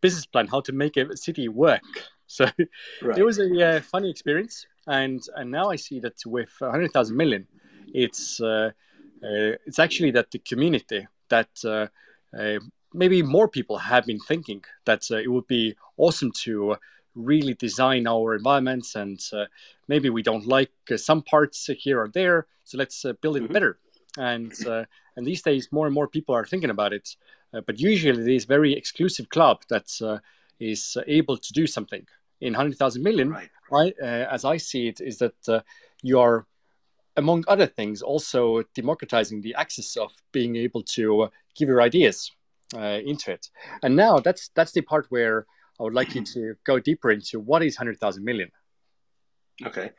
business 0.00 0.26
plan, 0.26 0.48
how 0.48 0.60
to 0.62 0.72
make 0.72 0.96
a 0.96 1.16
city 1.16 1.48
work. 1.48 1.82
So 2.26 2.46
right. 3.02 3.18
it 3.18 3.22
was 3.22 3.38
a 3.38 3.80
funny 3.82 4.10
experience 4.10 4.66
and 4.86 5.22
and 5.36 5.50
now 5.50 5.70
I 5.70 5.76
see 5.76 6.00
that 6.00 6.14
with 6.26 6.50
100,000 6.58 7.16
million, 7.16 7.46
it's 7.92 8.40
uh, 8.40 8.46
uh, 8.46 8.70
it's 9.22 9.78
actually 9.78 10.10
that 10.10 10.30
the 10.30 10.38
community 10.38 11.06
that 11.28 11.48
uh, 11.64 11.86
uh 12.36 12.58
maybe 12.92 13.22
more 13.22 13.48
people 13.48 13.76
have 13.78 14.06
been 14.06 14.20
thinking 14.20 14.62
that 14.84 15.02
uh, 15.10 15.16
it 15.16 15.30
would 15.30 15.46
be 15.46 15.74
awesome 15.96 16.30
to 16.30 16.76
really 17.14 17.54
design 17.54 18.06
our 18.06 18.34
environments 18.34 18.94
and 18.94 19.20
uh, 19.32 19.44
maybe 19.88 20.10
we 20.10 20.22
don't 20.22 20.46
like 20.46 20.72
some 20.96 21.22
parts 21.22 21.68
here 21.78 22.00
or 22.00 22.08
there, 22.08 22.46
so 22.64 22.78
let's 22.78 23.04
build 23.20 23.36
it 23.36 23.44
mm-hmm. 23.44 23.52
better. 23.52 23.78
And 24.16 24.52
and 25.16 25.26
these 25.26 25.42
days, 25.42 25.68
more 25.70 25.86
and 25.86 25.94
more 25.94 26.08
people 26.08 26.34
are 26.34 26.44
thinking 26.44 26.70
about 26.70 26.92
it. 26.92 27.16
but 27.52 27.78
usually, 27.78 28.24
this 28.24 28.44
very 28.44 28.72
exclusive 28.72 29.28
club 29.28 29.62
that 29.68 29.88
is 30.60 30.96
able 31.06 31.36
to 31.36 31.52
do 31.52 31.66
something 31.66 32.06
in 32.40 32.52
100,000 32.52 33.02
million, 33.02 33.30
right. 33.30 33.50
I, 33.72 33.92
uh, 34.02 34.28
as 34.30 34.44
I 34.44 34.56
see 34.58 34.88
it, 34.88 35.00
is 35.00 35.18
that 35.18 35.48
uh, 35.48 35.60
you 36.02 36.20
are, 36.20 36.46
among 37.16 37.44
other 37.48 37.66
things, 37.66 38.02
also 38.02 38.62
democratizing 38.74 39.40
the 39.40 39.54
access 39.54 39.96
of 39.96 40.12
being 40.32 40.56
able 40.56 40.82
to 40.82 41.22
uh, 41.22 41.28
give 41.56 41.68
your 41.68 41.80
ideas 41.80 42.30
uh, 42.74 43.00
into 43.04 43.32
it. 43.32 43.48
And 43.82 43.96
now 43.96 44.18
that's 44.18 44.50
that's 44.54 44.72
the 44.72 44.82
part 44.82 45.06
where 45.10 45.46
I 45.78 45.82
would 45.82 45.94
like 45.94 46.14
you 46.14 46.24
to 46.24 46.54
go 46.64 46.78
deeper 46.78 47.10
into 47.10 47.40
what 47.40 47.62
is 47.62 47.76
100,000 47.76 48.24
million. 48.24 48.50
Okay. 49.64 49.90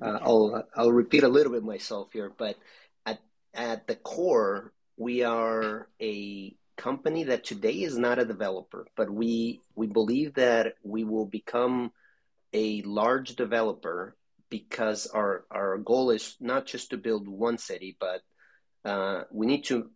Uh, 0.00 0.18
I'll 0.22 0.64
I'll 0.76 0.92
repeat 0.92 1.24
a 1.24 1.28
little 1.28 1.52
bit 1.52 1.64
myself 1.64 2.08
here, 2.12 2.32
but 2.36 2.56
at 3.04 3.18
at 3.54 3.86
the 3.86 3.96
core, 3.96 4.72
we 4.96 5.24
are 5.24 5.88
a 6.00 6.54
company 6.76 7.24
that 7.24 7.44
today 7.44 7.82
is 7.82 7.98
not 7.98 8.18
a 8.18 8.24
developer, 8.24 8.86
but 8.96 9.10
we 9.10 9.60
we 9.74 9.88
believe 9.88 10.34
that 10.34 10.74
we 10.84 11.02
will 11.04 11.26
become 11.26 11.90
a 12.52 12.82
large 12.82 13.36
developer 13.36 14.16
because 14.50 15.06
our 15.06 15.44
our 15.50 15.78
goal 15.78 16.10
is 16.10 16.36
not 16.40 16.66
just 16.66 16.90
to 16.90 16.96
build 16.96 17.28
one 17.28 17.58
city, 17.58 17.96
but 17.98 18.22
uh, 18.84 19.22
we 19.30 19.46
need 19.46 19.64
to 19.64 19.90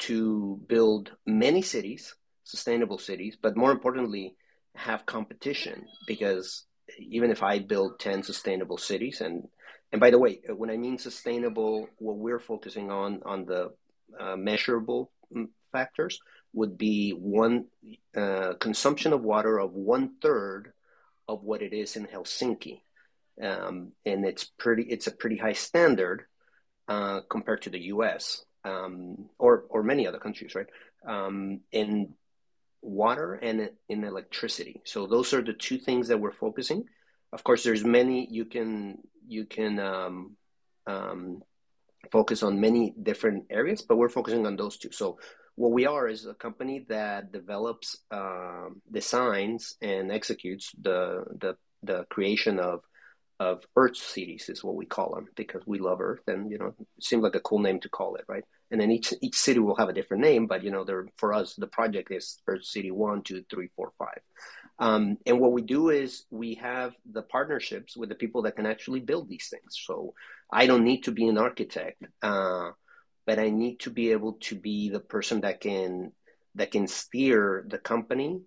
to 0.00 0.60
build 0.66 1.12
many 1.24 1.62
cities, 1.62 2.14
sustainable 2.42 2.98
cities, 2.98 3.36
but 3.40 3.56
more 3.56 3.70
importantly, 3.70 4.34
have 4.74 5.06
competition. 5.06 5.86
Because 6.06 6.66
even 6.98 7.30
if 7.30 7.42
I 7.42 7.60
build 7.60 7.98
10 8.00 8.22
sustainable 8.22 8.78
cities 8.78 9.20
and 9.20 9.48
and 9.92 10.00
by 10.00 10.10
the 10.10 10.18
way, 10.18 10.40
when 10.48 10.70
I 10.70 10.76
mean 10.76 10.98
sustainable, 10.98 11.88
what 11.98 12.16
we're 12.16 12.40
focusing 12.40 12.90
on 12.90 13.22
on 13.24 13.44
the 13.44 13.72
uh, 14.18 14.36
measurable 14.36 15.12
mm, 15.32 15.48
factors 15.70 16.18
would 16.52 16.76
be 16.76 17.12
one 17.12 17.66
uh, 18.16 18.54
consumption 18.58 19.12
of 19.12 19.22
water 19.22 19.58
of 19.58 19.72
one 19.72 20.16
third 20.20 20.72
of 21.28 21.42
what 21.42 21.62
it 21.62 21.72
is 21.72 21.96
in 21.96 22.06
Helsinki, 22.06 22.80
um, 23.42 23.92
and 24.04 24.24
it's 24.24 24.44
pretty. 24.44 24.84
It's 24.84 25.06
a 25.06 25.12
pretty 25.12 25.36
high 25.36 25.52
standard 25.52 26.24
uh, 26.88 27.20
compared 27.28 27.62
to 27.62 27.70
the 27.70 27.80
U.S. 27.94 28.44
Um, 28.64 29.28
or 29.38 29.64
or 29.68 29.82
many 29.82 30.06
other 30.06 30.18
countries, 30.18 30.54
right? 30.54 30.66
Um, 31.06 31.60
in 31.72 32.14
water 32.80 33.34
and 33.34 33.70
in 33.88 34.04
electricity. 34.04 34.80
So 34.84 35.06
those 35.06 35.32
are 35.32 35.42
the 35.42 35.54
two 35.54 35.78
things 35.78 36.08
that 36.08 36.20
we're 36.20 36.32
focusing. 36.32 36.84
Of 37.32 37.42
course, 37.42 37.64
there's 37.64 37.84
many 37.84 38.28
you 38.30 38.44
can 38.44 38.98
you 39.26 39.46
can 39.46 39.78
um, 39.80 40.36
um, 40.86 41.42
focus 42.12 42.42
on 42.42 42.60
many 42.60 42.94
different 43.02 43.46
areas, 43.50 43.82
but 43.82 43.96
we're 43.96 44.08
focusing 44.08 44.46
on 44.46 44.56
those 44.56 44.76
two. 44.78 44.92
So 44.92 45.18
what 45.56 45.72
we 45.72 45.86
are 45.86 46.08
is 46.08 46.26
a 46.26 46.34
company 46.34 46.84
that 46.88 47.32
develops, 47.32 47.96
um, 48.10 48.82
designs, 48.90 49.76
and 49.80 50.12
executes 50.12 50.72
the 50.80 51.24
the 51.40 51.56
the 51.82 52.04
creation 52.10 52.58
of 52.58 52.80
of 53.40 53.64
Earth 53.76 53.96
cities 53.96 54.48
is 54.48 54.62
what 54.62 54.76
we 54.76 54.86
call 54.86 55.14
them 55.14 55.26
because 55.34 55.62
we 55.66 55.78
love 55.78 56.00
Earth 56.00 56.22
and 56.28 56.50
you 56.50 56.58
know 56.58 56.74
it 56.78 57.04
seems 57.04 57.22
like 57.22 57.34
a 57.34 57.40
cool 57.40 57.58
name 57.58 57.80
to 57.80 57.88
call 57.88 58.16
it, 58.16 58.24
right? 58.28 58.44
And 58.70 58.80
then 58.80 58.90
each 58.90 59.12
each 59.20 59.36
city 59.36 59.58
will 59.58 59.76
have 59.76 59.88
a 59.88 59.92
different 59.92 60.22
name, 60.22 60.46
but 60.46 60.62
you 60.62 60.70
know, 60.70 60.84
they're 60.84 61.06
for 61.16 61.32
us 61.32 61.54
the 61.54 61.66
project 61.66 62.10
is 62.10 62.40
Earth 62.46 62.64
City 62.64 62.90
one, 62.90 63.22
two, 63.22 63.44
three, 63.50 63.68
four, 63.76 63.92
five. 63.98 64.20
Um, 64.78 65.18
and 65.26 65.38
what 65.38 65.52
we 65.52 65.62
do 65.62 65.90
is 65.90 66.24
we 66.30 66.54
have 66.54 66.94
the 67.10 67.22
partnerships 67.22 67.96
with 67.96 68.08
the 68.08 68.16
people 68.16 68.42
that 68.42 68.56
can 68.56 68.66
actually 68.66 69.00
build 69.00 69.28
these 69.28 69.48
things. 69.48 69.78
So 69.86 70.14
I 70.50 70.66
don't 70.66 70.84
need 70.84 71.04
to 71.04 71.12
be 71.12 71.28
an 71.28 71.38
architect. 71.38 72.02
Uh, 72.22 72.70
but 73.26 73.38
I 73.38 73.50
need 73.50 73.80
to 73.80 73.90
be 73.90 74.12
able 74.12 74.34
to 74.42 74.54
be 74.54 74.90
the 74.90 75.00
person 75.00 75.42
that 75.42 75.60
can 75.60 76.12
that 76.54 76.70
can 76.70 76.86
steer 76.86 77.64
the 77.66 77.78
company 77.78 78.40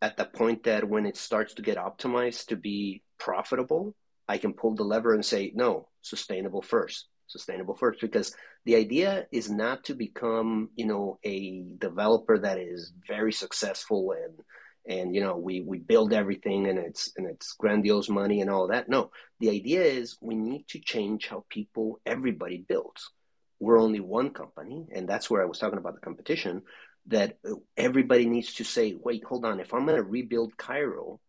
at 0.00 0.16
the 0.16 0.24
point 0.24 0.64
that 0.64 0.88
when 0.88 1.06
it 1.06 1.16
starts 1.16 1.54
to 1.54 1.62
get 1.62 1.76
optimized 1.76 2.46
to 2.46 2.56
be 2.56 3.02
profitable, 3.18 3.94
I 4.28 4.38
can 4.38 4.54
pull 4.54 4.74
the 4.74 4.84
lever 4.84 5.14
and 5.14 5.24
say, 5.24 5.52
no, 5.54 5.88
sustainable 6.02 6.62
first, 6.62 7.06
sustainable 7.26 7.74
first, 7.74 8.00
because 8.00 8.34
the 8.64 8.76
idea 8.76 9.26
is 9.30 9.50
not 9.50 9.84
to 9.84 9.94
become, 9.94 10.70
you 10.74 10.86
know, 10.86 11.18
a 11.24 11.64
developer 11.78 12.38
that 12.38 12.58
is 12.58 12.92
very 13.06 13.32
successful 13.32 14.12
and 14.12 14.40
and 14.88 15.16
you 15.16 15.20
know 15.20 15.36
we 15.36 15.62
we 15.62 15.78
build 15.78 16.12
everything 16.12 16.68
and 16.68 16.78
it's 16.78 17.12
and 17.16 17.26
it's 17.26 17.54
grandiose 17.54 18.08
money 18.08 18.40
and 18.40 18.50
all 18.50 18.68
that. 18.68 18.88
No, 18.88 19.10
the 19.40 19.50
idea 19.50 19.82
is 19.82 20.16
we 20.20 20.36
need 20.36 20.68
to 20.68 20.78
change 20.78 21.26
how 21.26 21.44
people 21.48 22.00
everybody 22.06 22.64
builds 22.68 23.10
we're 23.58 23.80
only 23.80 24.00
one 24.00 24.30
company, 24.30 24.86
and 24.92 25.08
that's 25.08 25.30
where 25.30 25.42
I 25.42 25.46
was 25.46 25.58
talking 25.58 25.78
about 25.78 25.94
the 25.94 26.00
competition. 26.00 26.62
That 27.08 27.38
everybody 27.76 28.26
needs 28.26 28.54
to 28.54 28.64
say, 28.64 28.96
wait, 29.00 29.24
hold 29.24 29.44
on. 29.44 29.60
If 29.60 29.72
I'm 29.72 29.86
going 29.86 29.96
to 29.96 30.02
rebuild 30.02 30.56
Cairo, 30.56 31.20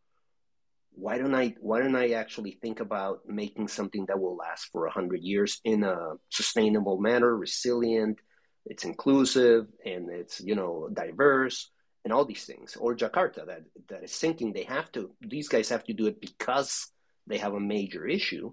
why 0.97 1.17
don't 1.17 1.35
I 1.35 1.55
why 1.59 1.79
don't 1.79 1.95
I 1.95 2.11
actually 2.11 2.57
think 2.61 2.79
about 2.79 3.21
making 3.27 3.67
something 3.67 4.05
that 4.07 4.19
will 4.19 4.35
last 4.35 4.69
for 4.71 4.87
hundred 4.87 5.21
years 5.21 5.59
in 5.63 5.83
a 5.83 6.13
sustainable 6.29 6.99
manner, 6.99 7.35
resilient, 7.35 8.19
it's 8.65 8.83
inclusive, 8.83 9.67
and 9.85 10.09
it's 10.09 10.41
you 10.41 10.55
know 10.55 10.89
diverse, 10.91 11.71
and 12.03 12.13
all 12.13 12.25
these 12.25 12.45
things. 12.45 12.75
Or 12.75 12.95
Jakarta 12.95 13.45
that 13.45 13.61
that 13.89 14.03
is 14.03 14.13
sinking. 14.13 14.53
They 14.53 14.63
have 14.63 14.91
to. 14.93 15.11
These 15.21 15.49
guys 15.49 15.69
have 15.69 15.83
to 15.85 15.93
do 15.93 16.07
it 16.07 16.19
because 16.19 16.87
they 17.27 17.37
have 17.37 17.53
a 17.53 17.59
major 17.59 18.07
issue 18.07 18.51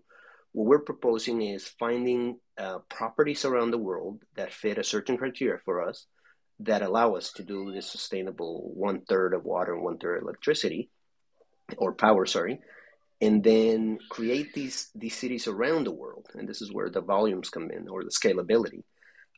what 0.55 0.67
we're 0.67 0.79
proposing 0.79 1.43
is 1.43 1.67
finding 1.67 2.39
uh, 2.57 2.79
properties 2.89 3.45
around 3.45 3.73
the 3.73 3.79
world 3.79 4.23
that 4.37 4.53
fit 4.53 4.79
a 4.79 4.85
certain 4.85 5.19
criteria 5.19 5.59
for 5.65 5.83
us 5.87 6.07
that 6.61 6.83
allow 6.83 7.17
us 7.17 7.33
to 7.33 7.43
do 7.43 7.73
this 7.73 7.91
sustainable 7.91 8.71
one 8.73 9.01
third 9.01 9.35
of 9.35 9.45
water 9.45 9.75
and 9.75 9.83
one 9.83 9.99
third 9.99 10.23
electricity 10.23 10.89
or 11.79 11.93
power, 11.93 12.27
sorry, 12.27 12.61
and 13.21 13.43
then 13.43 13.99
create 14.09 14.53
these 14.55 14.91
these 14.95 15.17
cities 15.17 15.47
around 15.47 15.85
the 15.85 15.93
world. 15.93 16.27
And 16.35 16.49
this 16.49 16.63
is 16.63 16.73
where 16.73 16.91
the 16.91 17.01
volumes 17.01 17.51
come 17.51 17.71
in 17.71 17.89
or 17.89 18.05
the 18.05 18.11
scalability, 18.11 18.83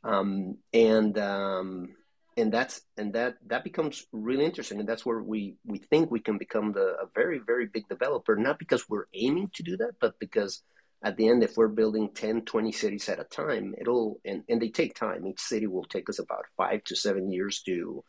um, 0.04 0.58
and 0.72 1.18
um, 1.18 1.94
and 2.36 2.52
that's 2.52 2.80
and 2.96 3.12
that 3.14 3.36
that 3.46 3.64
becomes 3.64 4.06
really 4.12 4.44
interesting. 4.44 4.80
And 4.80 4.88
that's 4.88 5.06
where 5.06 5.22
we 5.22 5.56
we 5.64 5.78
think 5.78 6.10
we 6.10 6.20
can 6.20 6.38
become 6.38 6.72
the 6.72 6.96
a 7.02 7.06
very 7.14 7.38
very 7.38 7.66
big 7.66 7.88
developer, 7.88 8.36
not 8.36 8.58
because 8.58 8.88
we're 8.88 9.06
aiming 9.14 9.50
to 9.54 9.62
do 9.62 9.76
that, 9.78 9.92
but 10.00 10.18
because 10.18 10.62
at 11.02 11.16
the 11.16 11.28
end, 11.28 11.42
if 11.44 11.56
we're 11.56 11.68
building 11.68 12.10
10, 12.14 12.42
20 12.42 12.72
cities 12.72 13.08
at 13.08 13.20
a 13.20 13.24
time, 13.24 13.74
it'll, 13.78 14.18
and, 14.24 14.42
and 14.48 14.60
they 14.60 14.70
take 14.70 14.94
time. 14.94 15.26
Each 15.26 15.40
city 15.40 15.66
will 15.66 15.84
take 15.84 16.08
us 16.08 16.18
about 16.18 16.46
five 16.56 16.82
to 16.84 16.96
seven 16.96 17.30
years 17.30 17.60
to, 17.66 18.02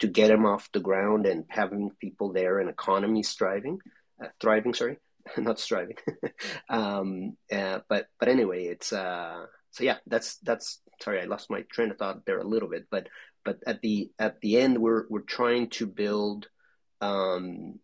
to 0.00 0.06
get 0.06 0.28
them 0.28 0.44
off 0.46 0.72
the 0.72 0.80
ground 0.80 1.26
and 1.26 1.44
having 1.48 1.90
people 2.00 2.32
there 2.32 2.58
and 2.58 2.68
economies 2.68 3.32
thriving, 3.32 3.78
uh, 4.22 4.28
thriving, 4.40 4.74
sorry. 4.74 4.98
not 5.38 5.58
striving. 5.58 5.96
um, 6.68 7.36
uh, 7.50 7.80
but 7.88 8.08
but 8.18 8.28
anyway, 8.28 8.64
it's 8.66 8.92
uh, 8.92 9.46
so 9.70 9.84
yeah. 9.84 9.96
That's 10.06 10.36
that's 10.38 10.80
sorry, 11.00 11.20
I 11.20 11.24
lost 11.24 11.50
my 11.50 11.62
train 11.62 11.90
of 11.90 11.98
thought 11.98 12.26
there 12.26 12.38
a 12.38 12.46
little 12.46 12.68
bit. 12.68 12.86
But 12.90 13.08
but 13.44 13.58
at 13.66 13.80
the 13.82 14.10
at 14.18 14.40
the 14.40 14.58
end, 14.58 14.78
we're 14.78 15.04
we're 15.08 15.20
trying 15.20 15.70
to 15.70 15.86
build 15.86 16.48
um, 17.00 17.78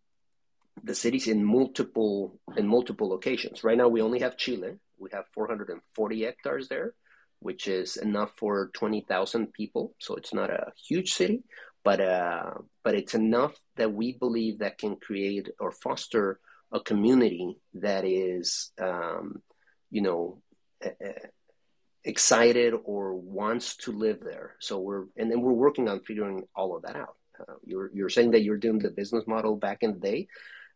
the 0.83 0.95
cities 0.95 1.27
in 1.27 1.43
multiple 1.43 2.39
in 2.57 2.67
multiple 2.67 3.09
locations. 3.09 3.63
Right 3.63 3.77
now, 3.77 3.87
we 3.87 4.01
only 4.01 4.19
have 4.19 4.37
Chile. 4.37 4.75
We 4.97 5.09
have 5.13 5.25
440 5.33 6.23
hectares 6.23 6.67
there, 6.69 6.93
which 7.39 7.67
is 7.67 7.97
enough 7.97 8.33
for 8.37 8.69
20,000 8.75 9.51
people. 9.51 9.95
So 9.97 10.13
it's 10.13 10.31
not 10.31 10.51
a 10.51 10.73
huge 10.87 11.13
city, 11.13 11.43
but 11.83 11.99
uh, 11.99 12.53
but 12.83 12.95
it's 12.95 13.15
enough 13.15 13.55
that 13.77 13.93
we 13.93 14.13
believe 14.13 14.59
that 14.59 14.77
can 14.77 14.95
create 14.95 15.49
or 15.59 15.71
foster 15.71 16.39
a 16.71 16.79
community 16.79 17.57
that 17.73 18.05
is, 18.05 18.71
um, 18.79 19.41
you 19.89 20.01
know, 20.01 20.41
excited 22.03 22.73
or 22.83 23.15
wants 23.15 23.75
to 23.77 23.91
live 23.91 24.19
there. 24.21 24.55
So 24.59 24.79
we're 24.79 25.05
and 25.17 25.29
then 25.29 25.41
we're 25.41 25.51
working 25.51 25.89
on 25.89 26.01
figuring 26.01 26.43
all 26.55 26.75
of 26.75 26.83
that 26.83 26.95
out. 26.95 27.15
Uh, 27.39 27.53
you're 27.63 27.91
you're 27.93 28.09
saying 28.09 28.31
that 28.31 28.43
you're 28.43 28.57
doing 28.57 28.79
the 28.79 28.89
business 28.89 29.25
model 29.27 29.55
back 29.55 29.79
in 29.81 29.93
the 29.93 29.99
day. 29.99 30.27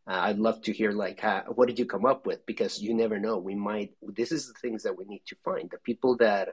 Uh, 0.07 0.19
I'd 0.21 0.37
love 0.37 0.61
to 0.63 0.71
hear 0.71 0.91
like 0.91 1.19
how, 1.19 1.43
what 1.55 1.67
did 1.67 1.79
you 1.79 1.85
come 1.85 2.05
up 2.05 2.27
with 2.27 2.45
because 2.45 2.79
you 2.79 2.93
never 2.93 3.19
know. 3.19 3.37
We 3.37 3.55
might 3.55 3.93
this 4.01 4.31
is 4.31 4.47
the 4.47 4.59
things 4.59 4.83
that 4.83 4.97
we 4.97 5.05
need 5.05 5.23
to 5.27 5.35
find 5.43 5.69
the 5.69 5.79
people 5.79 6.17
that 6.17 6.49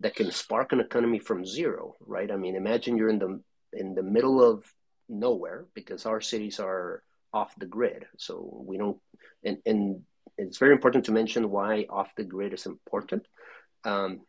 that 0.00 0.16
can 0.16 0.30
spark 0.30 0.72
an 0.72 0.80
economy 0.80 1.18
from 1.18 1.46
zero, 1.46 1.94
right? 2.00 2.30
I 2.30 2.36
mean, 2.36 2.56
imagine 2.56 2.96
you're 2.96 3.10
in 3.10 3.18
the 3.18 3.40
in 3.76 3.94
the 3.94 4.02
middle 4.02 4.42
of 4.42 4.64
nowhere 5.08 5.66
because 5.74 6.06
our 6.06 6.20
cities 6.20 6.60
are 6.60 7.02
off 7.32 7.54
the 7.58 7.66
grid. 7.66 8.06
So 8.16 8.64
we 8.66 8.78
don't, 8.78 8.98
and, 9.44 9.58
and 9.66 10.02
it's 10.38 10.58
very 10.58 10.72
important 10.72 11.04
to 11.06 11.12
mention 11.12 11.50
why 11.50 11.86
off 11.90 12.14
the 12.16 12.24
grid 12.24 12.54
is 12.54 12.66
important. 12.66 13.26
Um, 13.84 14.20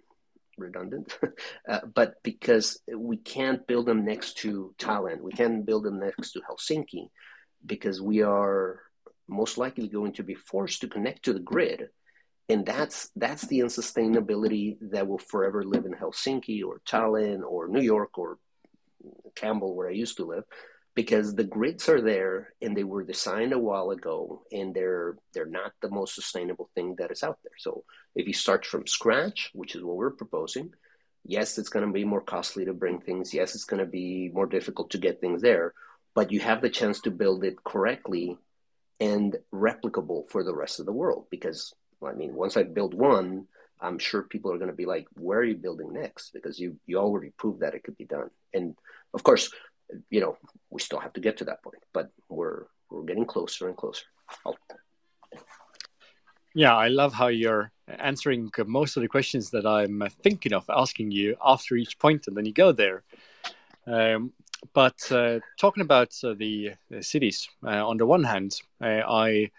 redundant, 0.58 1.18
uh, 1.70 1.82
but 1.94 2.16
because 2.24 2.80
we 2.94 3.18
can't 3.18 3.66
build 3.68 3.86
them 3.86 4.06
next 4.06 4.38
to 4.38 4.74
Tallinn, 4.78 5.22
we 5.22 5.32
can't 5.32 5.66
build 5.66 5.84
them 5.84 6.00
next 6.00 6.32
to 6.32 6.42
Helsinki, 6.42 7.10
because 7.66 8.02
we 8.02 8.22
are 8.22 8.82
most 9.28 9.58
likely 9.58 9.88
going 9.88 10.14
to 10.14 10.24
be 10.24 10.36
forced 10.36 10.82
to 10.82 10.88
connect 10.88 11.24
to 11.26 11.34
the 11.34 11.40
grid, 11.40 11.90
and 12.50 12.66
that's 12.66 13.10
that's 13.16 13.48
the 13.48 13.60
unsustainability 13.60 14.78
that 14.92 15.08
will 15.08 15.18
forever 15.18 15.64
live 15.64 15.86
in 15.86 15.94
Helsinki 15.94 16.64
or 16.64 16.82
Tallinn 16.88 17.42
or 17.48 17.68
New 17.68 17.82
York 17.82 18.18
or 18.18 18.38
Campbell, 19.36 19.76
where 19.76 19.88
I 19.90 19.94
used 19.94 20.18
to 20.18 20.26
live, 20.26 20.44
because 20.96 21.36
the 21.36 21.44
grids 21.44 21.90
are 21.90 22.02
there 22.02 22.54
and 22.62 22.76
they 22.76 22.84
were 22.84 23.04
designed 23.04 23.54
a 23.54 23.60
while 23.60 23.92
ago, 23.92 24.44
and 24.52 24.74
they're 24.74 25.18
they're 25.34 25.46
not 25.46 25.74
the 25.82 25.90
most 25.90 26.16
sustainable 26.16 26.70
thing 26.74 26.96
that 26.98 27.12
is 27.12 27.24
out 27.24 27.40
there. 27.44 27.58
So 27.58 27.84
if 28.16 28.28
you 28.28 28.34
start 28.34 28.66
from 28.66 28.88
scratch, 28.88 29.52
which 29.54 29.76
is 29.76 29.84
what 29.84 29.98
we're 29.98 30.12
proposing, 30.12 30.74
yes, 31.26 31.58
it's 31.58 31.70
going 31.70 31.86
to 31.86 31.92
be 31.92 32.06
more 32.06 32.22
costly 32.22 32.66
to 32.66 32.74
bring 32.74 33.02
things. 33.02 33.34
Yes, 33.34 33.56
it's 33.56 33.66
going 33.66 33.82
to 33.82 33.86
be 33.86 34.30
more 34.34 34.48
difficult 34.48 34.92
to 34.92 34.98
get 34.98 35.20
things 35.20 35.42
there, 35.42 35.74
but 36.14 36.32
you 36.32 36.40
have 36.40 36.62
the 36.62 36.70
chance 36.70 37.02
to 37.02 37.12
build 37.12 37.44
it 37.44 37.64
correctly 37.64 38.38
and 39.00 39.36
replicable 39.54 40.28
for 40.30 40.44
the 40.44 40.56
rest 40.56 40.80
of 40.80 40.86
the 40.86 40.94
world. 40.94 41.26
Because 41.30 41.74
I 42.06 42.14
mean, 42.14 42.34
once 42.36 42.56
I 42.56 42.64
build 42.64 42.94
one, 42.94 43.48
I'm 43.82 44.00
sure 44.00 44.24
people 44.24 44.52
are 44.54 44.58
going 44.58 44.70
to 44.70 44.76
be 44.76 44.86
like, 44.86 45.08
"Where 45.16 45.40
are 45.40 45.44
you 45.44 45.58
building 45.58 45.92
next?" 45.94 46.32
Because 46.32 46.60
you 46.60 46.78
you 46.86 46.98
already 46.98 47.32
proved 47.38 47.62
that 47.62 47.76
it 47.76 47.84
could 47.84 47.98
be 47.98 48.06
done. 48.06 48.30
And 48.54 48.76
of 49.16 49.24
course, 49.24 49.50
you 50.10 50.20
know, 50.20 50.38
we 50.70 50.82
still 50.82 51.00
have 51.00 51.14
to 51.14 51.22
get 51.22 51.38
to 51.38 51.46
that 51.46 51.64
point, 51.64 51.84
but 51.94 52.12
we're 52.30 52.66
we're 52.92 53.04
getting 53.04 53.26
closer 53.26 53.68
and 53.68 53.78
closer. 53.78 54.06
I'll... 54.46 54.58
Yeah, 56.54 56.76
I 56.76 56.90
love 56.90 57.14
how 57.14 57.28
you're 57.28 57.72
answering 57.88 58.52
most 58.68 58.96
of 58.98 59.02
the 59.02 59.08
questions 59.08 59.50
that 59.52 59.66
I'm 59.66 60.04
thinking 60.24 60.54
of 60.54 60.66
asking 60.70 61.12
you 61.12 61.36
after 61.44 61.76
each 61.76 61.98
point, 61.98 62.28
and 62.28 62.38
then 62.38 62.46
you 62.46 62.54
go 62.54 62.72
there. 62.72 63.04
Um, 63.88 64.34
but 64.74 65.00
uh, 65.12 65.40
talking 65.60 65.82
about 65.82 66.14
uh, 66.24 66.34
the, 66.34 66.72
the, 66.90 67.04
cities, 67.04 67.48
uh, 67.64 67.88
on 67.88 67.98
the 67.98 68.06
one 68.06 68.24
hand, 68.24 68.60
uh, 68.82 69.02
I 69.08 69.52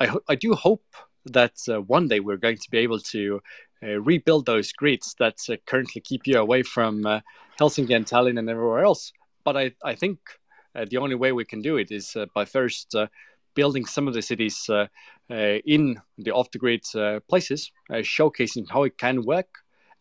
I, 0.00 0.16
I, 0.28 0.34
do 0.34 0.54
hope 0.54 0.84
that 1.26 1.56
uh, 1.68 1.80
one 1.82 2.08
day 2.08 2.20
we're 2.20 2.36
going 2.36 2.56
to 2.56 2.70
be 2.70 2.78
able 2.78 3.00
to 3.00 3.40
uh, 3.82 4.00
rebuild 4.00 4.46
those 4.46 4.72
grids 4.72 5.14
that 5.18 5.38
uh, 5.48 5.56
currently 5.66 6.00
keep 6.00 6.26
you 6.26 6.38
away 6.38 6.62
from 6.62 7.06
uh, 7.06 7.20
Helsinki 7.60 7.94
and 7.94 8.06
Tallinn 8.06 8.38
and 8.38 8.50
everywhere 8.50 8.84
else. 8.84 9.12
But 9.44 9.56
I, 9.56 9.72
I 9.84 9.94
think 9.94 10.18
uh, 10.74 10.84
the 10.90 10.96
only 10.96 11.14
way 11.14 11.32
we 11.32 11.44
can 11.44 11.62
do 11.62 11.76
it 11.76 11.90
is 11.90 12.16
uh, 12.16 12.26
by 12.34 12.44
first 12.44 12.94
building 13.54 13.86
some 13.86 14.08
of 14.08 14.14
the 14.14 14.22
cities 14.22 14.68
in 15.30 16.00
the 16.18 16.30
off 16.30 16.50
the 16.50 16.58
grid 16.58 16.84
places, 17.28 17.72
showcasing 17.90 18.66
how 18.70 18.84
it 18.84 18.98
can 18.98 19.24
work. 19.24 19.48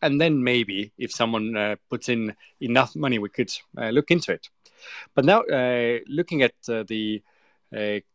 And 0.01 0.21
then 0.21 0.43
maybe 0.43 0.91
if 0.97 1.11
someone 1.11 1.77
puts 1.89 2.07
in 2.07 2.35
enough 2.61 2.95
money, 2.95 3.17
we 3.17 3.29
could 3.29 3.51
look 3.75 4.11
into 4.11 4.31
it. 4.31 4.47
But 5.15 5.25
now, 5.25 5.43
looking 6.07 6.43
at 6.43 6.53
the 6.65 7.23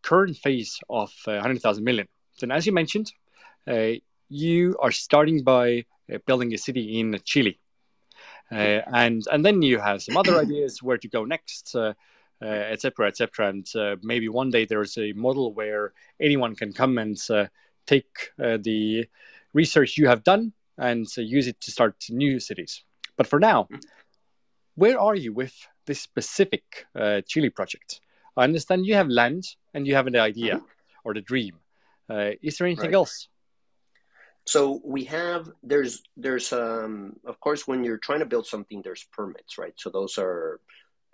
current 0.03 0.37
phase 0.37 0.79
of 0.88 1.12
100,000 1.25 1.83
million, 1.83 2.07
then 2.40 2.53
as 2.53 2.66
you 2.66 2.72
mentioned, 2.72 3.12
uh, 3.66 3.92
you 4.33 4.77
are 4.81 4.90
starting 4.90 5.42
by 5.42 5.85
uh, 6.12 6.18
building 6.27 6.53
a 6.55 6.59
city 6.59 6.99
in 7.01 7.18
Chile, 7.25 7.59
uh, 8.51 8.81
and 8.92 9.23
and 9.31 9.45
then 9.45 9.62
you 9.62 9.79
have 9.79 10.03
some 10.03 10.16
other 10.16 10.37
ideas 10.47 10.83
where 10.83 10.99
to 10.99 11.09
go 11.09 11.25
next, 11.25 11.75
etc., 12.40 13.09
etc. 13.09 13.49
And 13.49 13.66
maybe 14.03 14.29
one 14.29 14.51
day 14.51 14.64
there's 14.64 14.97
a 14.99 15.12
model 15.12 15.53
where 15.53 15.92
anyone 16.21 16.57
can 16.57 16.73
come 16.73 16.99
and 16.99 17.16
take 17.87 18.31
the 18.38 19.07
research 19.53 19.99
you 19.99 20.09
have 20.09 20.25
done 20.25 20.53
and 20.79 21.07
use 21.16 21.47
it 21.47 21.61
to 21.61 21.71
start 21.71 21.97
new 22.11 22.40
cities. 22.40 22.83
But 23.16 23.27
for 23.27 23.38
now, 23.38 23.68
where 24.75 24.99
are 24.99 25.14
you 25.14 25.33
with 25.33 25.55
this 25.87 26.01
specific 26.01 26.87
uh, 26.95 27.21
Chile 27.27 27.51
project? 27.51 28.01
I 28.37 28.45
understand 28.45 28.87
you 28.87 28.95
have 28.95 29.09
land 29.09 29.45
and 29.75 29.87
you 29.87 29.95
have 29.95 30.07
an 30.07 30.16
idea 30.16 30.57
mm-hmm. 30.57 30.64
or 31.05 31.14
the 31.14 31.21
dream. 31.21 31.59
Uh, 32.09 32.31
is 32.42 32.57
there 32.57 32.66
anything 32.66 32.87
right. 32.87 32.95
else? 32.95 33.29
So 34.45 34.81
we 34.85 35.05
have 35.05 35.51
there's 35.63 36.03
there's 36.17 36.53
um 36.53 37.15
of 37.25 37.39
course 37.41 37.67
when 37.67 37.85
you're 37.85 37.99
trying 37.99 38.21
to 38.21 38.27
build 38.27 38.47
something 38.47 38.83
there's 38.83 39.05
permits 39.13 39.59
right? 39.59 39.75
So 39.77 39.91
those 39.91 40.19
are 40.19 40.61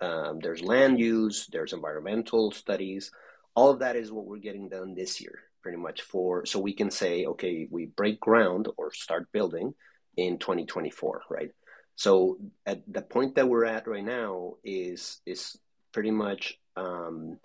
um, 0.01 0.39
there's 0.41 0.61
land 0.61 0.99
use 0.99 1.47
there's 1.51 1.73
environmental 1.73 2.51
studies. 2.51 3.11
All 3.55 3.69
of 3.69 3.79
that 3.79 3.95
is 3.95 4.11
what 4.11 4.25
we're 4.25 4.37
getting 4.37 4.69
done 4.69 4.95
this 4.95 5.21
year 5.21 5.39
pretty 5.61 5.77
much 5.77 6.01
for 6.01 6.45
so 6.45 6.57
we 6.57 6.73
can 6.73 6.89
say 6.89 7.25
okay 7.25 7.67
we 7.69 7.85
break 7.85 8.19
ground 8.21 8.69
or 8.77 8.93
start 8.93 9.29
building 9.31 9.73
in 10.17 10.37
2024 10.37 11.23
right? 11.29 11.51
So 11.95 12.37
at 12.65 12.81
the 12.87 13.01
point 13.01 13.35
that 13.35 13.49
we're 13.49 13.65
at 13.65 13.87
right 13.87 14.03
now 14.03 14.55
is 14.63 15.21
is 15.25 15.57
pretty 15.91 16.11
much 16.11 16.57
um, 16.77 17.39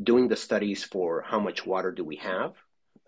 doing 0.00 0.28
the 0.28 0.36
studies 0.36 0.84
for 0.84 1.22
how 1.26 1.40
much 1.40 1.66
water 1.66 1.90
do 1.90 2.04
we 2.04 2.16
have 2.16 2.52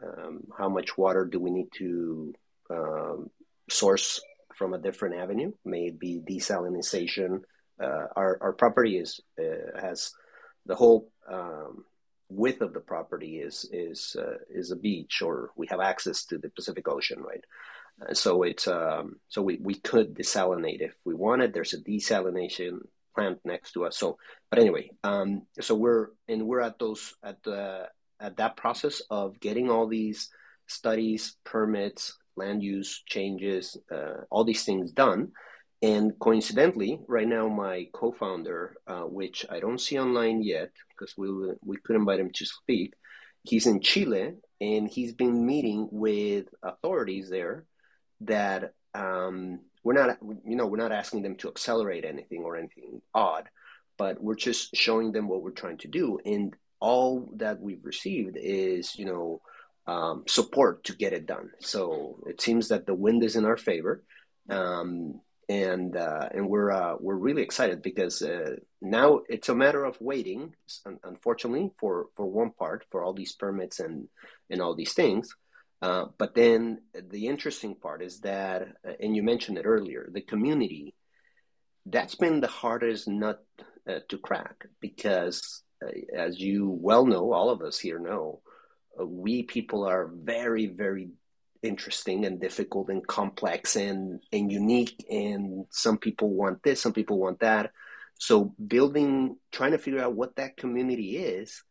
um, 0.02 0.44
how 0.56 0.68
much 0.68 0.96
water 0.96 1.24
do 1.24 1.40
we 1.40 1.50
need 1.50 1.68
to 1.76 2.34
um, 2.70 3.30
source 3.68 4.20
from 4.56 4.74
a 4.74 4.78
different 4.78 5.16
avenue? 5.16 5.52
May 5.64 5.86
it 5.86 5.98
be 5.98 6.20
desalination. 6.20 7.42
Uh, 7.82 8.06
our 8.14 8.38
our 8.40 8.52
property 8.52 8.98
is 8.98 9.20
uh, 9.38 9.80
has 9.80 10.12
the 10.66 10.74
whole 10.74 11.10
um, 11.28 11.84
width 12.28 12.60
of 12.60 12.72
the 12.72 12.80
property 12.80 13.38
is 13.38 13.68
is 13.72 14.16
uh, 14.18 14.38
is 14.48 14.70
a 14.70 14.76
beach, 14.76 15.22
or 15.22 15.50
we 15.56 15.66
have 15.68 15.80
access 15.80 16.24
to 16.26 16.38
the 16.38 16.50
Pacific 16.50 16.88
Ocean, 16.88 17.20
right? 17.20 17.44
Uh, 18.00 18.14
so 18.14 18.42
it's 18.42 18.68
um, 18.68 19.16
so 19.28 19.42
we, 19.42 19.58
we 19.60 19.74
could 19.74 20.14
desalinate 20.14 20.80
if 20.80 20.94
we 21.04 21.14
wanted. 21.14 21.52
There's 21.52 21.74
a 21.74 21.80
desalination 21.80 22.80
plant 23.14 23.40
next 23.44 23.72
to 23.72 23.84
us. 23.84 23.96
So, 23.96 24.18
but 24.50 24.58
anyway, 24.58 24.90
um, 25.02 25.42
so 25.60 25.74
we're 25.74 26.08
and 26.28 26.46
we're 26.46 26.60
at 26.60 26.78
those 26.78 27.14
at 27.22 27.42
the 27.42 27.88
at 28.20 28.36
that 28.36 28.56
process 28.56 29.02
of 29.10 29.40
getting 29.40 29.70
all 29.70 29.86
these 29.86 30.30
studies, 30.66 31.36
permits, 31.44 32.16
land 32.36 32.62
use 32.62 33.02
changes, 33.06 33.76
uh, 33.92 34.22
all 34.30 34.44
these 34.44 34.64
things 34.64 34.92
done. 34.92 35.32
And 35.82 36.12
coincidentally, 36.18 37.00
right 37.08 37.26
now, 37.26 37.48
my 37.48 37.86
co-founder, 37.94 38.76
uh, 38.86 39.02
which 39.02 39.46
I 39.48 39.60
don't 39.60 39.80
see 39.80 39.98
online 39.98 40.42
yet 40.42 40.70
because 40.90 41.14
we 41.16 41.28
we 41.64 41.78
could 41.78 41.96
invite 41.96 42.20
him 42.20 42.30
to 42.34 42.44
speak, 42.44 42.92
he's 43.44 43.66
in 43.66 43.80
Chile 43.80 44.34
and 44.60 44.88
he's 44.88 45.14
been 45.14 45.46
meeting 45.46 45.88
with 45.90 46.46
authorities 46.62 47.30
there 47.30 47.64
that 48.20 48.74
um, 48.94 49.60
we're 49.82 49.94
not, 49.94 50.18
you 50.44 50.56
know, 50.56 50.66
we're 50.66 50.76
not 50.76 50.92
asking 50.92 51.22
them 51.22 51.36
to 51.36 51.48
accelerate 51.48 52.04
anything 52.04 52.42
or 52.42 52.56
anything 52.56 53.00
odd, 53.14 53.48
but 53.96 54.22
we're 54.22 54.34
just 54.34 54.76
showing 54.76 55.12
them 55.12 55.28
what 55.28 55.42
we're 55.42 55.50
trying 55.50 55.78
to 55.78 55.88
do. 55.88 56.18
And 56.24 56.54
all 56.80 57.30
that 57.36 57.60
we've 57.60 57.84
received 57.84 58.36
is, 58.40 58.96
you 58.98 59.04
know, 59.04 59.40
um, 59.86 60.24
support 60.26 60.84
to 60.84 60.96
get 60.96 61.12
it 61.12 61.26
done. 61.26 61.50
So 61.60 62.22
it 62.26 62.40
seems 62.40 62.68
that 62.68 62.86
the 62.86 62.94
wind 62.94 63.24
is 63.24 63.36
in 63.36 63.44
our 63.44 63.56
favor. 63.56 64.02
Um, 64.48 65.20
and 65.48 65.96
uh, 65.96 66.28
and 66.32 66.48
we're 66.48 66.70
uh, 66.70 66.94
we're 67.00 67.16
really 67.16 67.42
excited 67.42 67.82
because 67.82 68.22
uh, 68.22 68.54
now 68.80 69.22
it's 69.28 69.48
a 69.48 69.54
matter 69.54 69.84
of 69.84 70.00
waiting. 70.00 70.54
Unfortunately, 71.02 71.72
for 71.80 72.06
for 72.14 72.26
one 72.26 72.52
part, 72.52 72.84
for 72.90 73.02
all 73.02 73.12
these 73.12 73.32
permits 73.32 73.80
and 73.80 74.08
and 74.48 74.62
all 74.62 74.76
these 74.76 74.92
things. 74.92 75.34
Uh, 75.82 76.06
but 76.18 76.34
then 76.34 76.82
the 76.94 77.26
interesting 77.26 77.74
part 77.74 78.02
is 78.02 78.20
that, 78.20 78.68
uh, 78.86 78.92
and 79.00 79.16
you 79.16 79.22
mentioned 79.22 79.58
it 79.58 79.64
earlier, 79.66 80.08
the 80.12 80.20
community. 80.20 80.94
That's 81.86 82.14
been 82.14 82.40
the 82.40 82.46
hardest 82.46 83.08
nut 83.08 83.42
uh, 83.88 84.00
to 84.10 84.18
crack 84.18 84.66
because, 84.80 85.62
Uh, 85.84 85.90
as 86.14 86.38
you 86.40 86.68
well 86.68 87.06
know, 87.06 87.32
all 87.32 87.50
of 87.50 87.62
us 87.62 87.78
here 87.78 87.98
know, 87.98 88.40
uh, 88.98 89.06
we 89.06 89.42
people 89.42 89.84
are 89.84 90.06
very 90.06 90.66
very 90.66 91.10
interesting 91.62 92.24
and 92.24 92.40
difficult 92.40 92.88
and 92.88 93.06
complex 93.06 93.76
and 93.76 94.20
and 94.32 94.50
unique 94.50 95.04
and 95.10 95.66
some 95.68 95.98
people 95.98 96.30
want 96.30 96.62
this 96.62 96.80
some 96.80 96.92
people 96.92 97.18
want 97.18 97.40
that. 97.40 97.72
So 98.18 98.54
building 98.66 99.36
trying 99.50 99.72
to 99.72 99.78
figure 99.78 100.00
out 100.00 100.14
what 100.14 100.36
that 100.36 100.56
community 100.56 101.16
is 101.16 101.62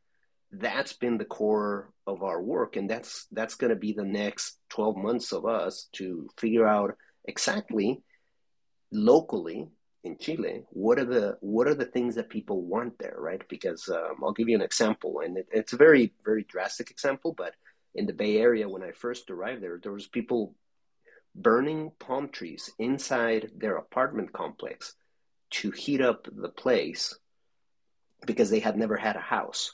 that's 0.51 0.93
been 0.93 1.17
the 1.17 1.25
core 1.25 1.91
of 2.07 2.23
our 2.23 2.41
work. 2.41 2.75
And 2.75 2.89
that's 2.89 3.27
that's 3.31 3.55
going 3.55 3.69
to 3.69 3.75
be 3.75 3.93
the 3.93 4.03
next 4.03 4.57
12 4.69 4.97
months 4.97 5.31
of 5.31 5.45
us 5.45 5.87
to 5.93 6.29
figure 6.37 6.67
out 6.67 6.97
exactly 7.25 8.01
locally 8.91 9.69
in 10.03 10.17
Chile 10.17 10.63
what 10.69 10.97
are 10.97 11.05
the 11.05 11.37
what 11.41 11.67
are 11.67 11.75
the 11.75 11.85
things 11.85 12.15
that 12.15 12.29
people 12.29 12.61
want 12.63 12.97
there 12.99 13.17
right? 13.17 13.41
Because 13.49 13.89
um, 13.89 14.17
I'll 14.23 14.33
give 14.33 14.49
you 14.49 14.55
an 14.55 14.61
example 14.61 15.21
and 15.23 15.37
it, 15.37 15.47
it's 15.51 15.73
a 15.73 15.77
very 15.77 16.13
very 16.23 16.43
drastic 16.43 16.89
example 16.91 17.33
but 17.33 17.53
in 17.95 18.05
the 18.05 18.13
Bay 18.13 18.37
Area 18.37 18.69
when 18.69 18.83
I 18.83 18.91
first 18.91 19.29
arrived 19.29 19.63
there, 19.63 19.79
there 19.81 19.91
was 19.91 20.07
people 20.07 20.55
burning 21.35 21.91
palm 21.99 22.29
trees 22.29 22.71
inside 22.79 23.51
their 23.55 23.77
apartment 23.77 24.33
complex 24.33 24.95
to 25.51 25.71
heat 25.71 26.01
up 26.01 26.27
the 26.31 26.49
place 26.49 27.17
because 28.25 28.49
they 28.49 28.59
had 28.59 28.77
never 28.77 28.97
had 28.97 29.15
a 29.15 29.21
house. 29.21 29.71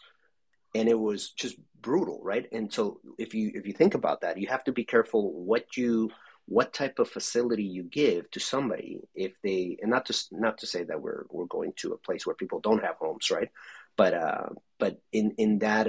And 0.73 0.87
it 0.89 0.99
was 0.99 1.31
just 1.31 1.55
brutal 1.81 2.19
right? 2.23 2.47
And 2.51 2.71
so 2.71 2.99
if 3.17 3.33
you 3.33 3.51
if 3.53 3.67
you 3.67 3.73
think 3.73 3.93
about 3.93 4.21
that 4.21 4.37
you 4.39 4.47
have 4.47 4.63
to 4.65 4.71
be 4.71 4.83
careful 4.83 5.31
what 5.45 5.77
you 5.77 6.09
what 6.47 6.73
type 6.73 6.99
of 6.99 7.09
facility 7.09 7.63
you 7.63 7.83
give 7.83 8.29
to 8.31 8.39
somebody 8.39 8.99
if 9.15 9.33
they 9.41 9.77
and 9.81 9.89
not 9.89 10.05
to 10.05 10.13
not 10.31 10.59
to 10.59 10.67
say 10.67 10.83
that 10.83 11.01
we're 11.01 11.23
we're 11.31 11.45
going 11.45 11.73
to 11.75 11.93
a 11.93 11.97
place 11.97 12.25
where 12.25 12.35
people 12.35 12.59
don't 12.59 12.83
have 12.83 12.95
homes 12.97 13.31
right 13.31 13.49
but 13.97 14.13
uh 14.13 14.49
but 14.77 14.99
in 15.11 15.31
in 15.37 15.59
that 15.59 15.87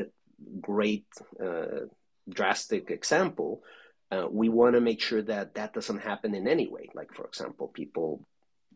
great 0.61 1.07
uh 1.45 1.87
drastic 2.29 2.91
example, 2.91 3.63
uh, 4.11 4.27
we 4.31 4.49
want 4.49 4.75
to 4.75 4.81
make 4.81 5.01
sure 5.01 5.23
that 5.23 5.55
that 5.55 5.73
doesn't 5.73 6.01
happen 6.01 6.35
in 6.35 6.49
any 6.49 6.69
way. 6.69 6.89
Like, 6.95 7.13
for 7.15 7.25
example, 7.25 7.69
people 7.69 8.27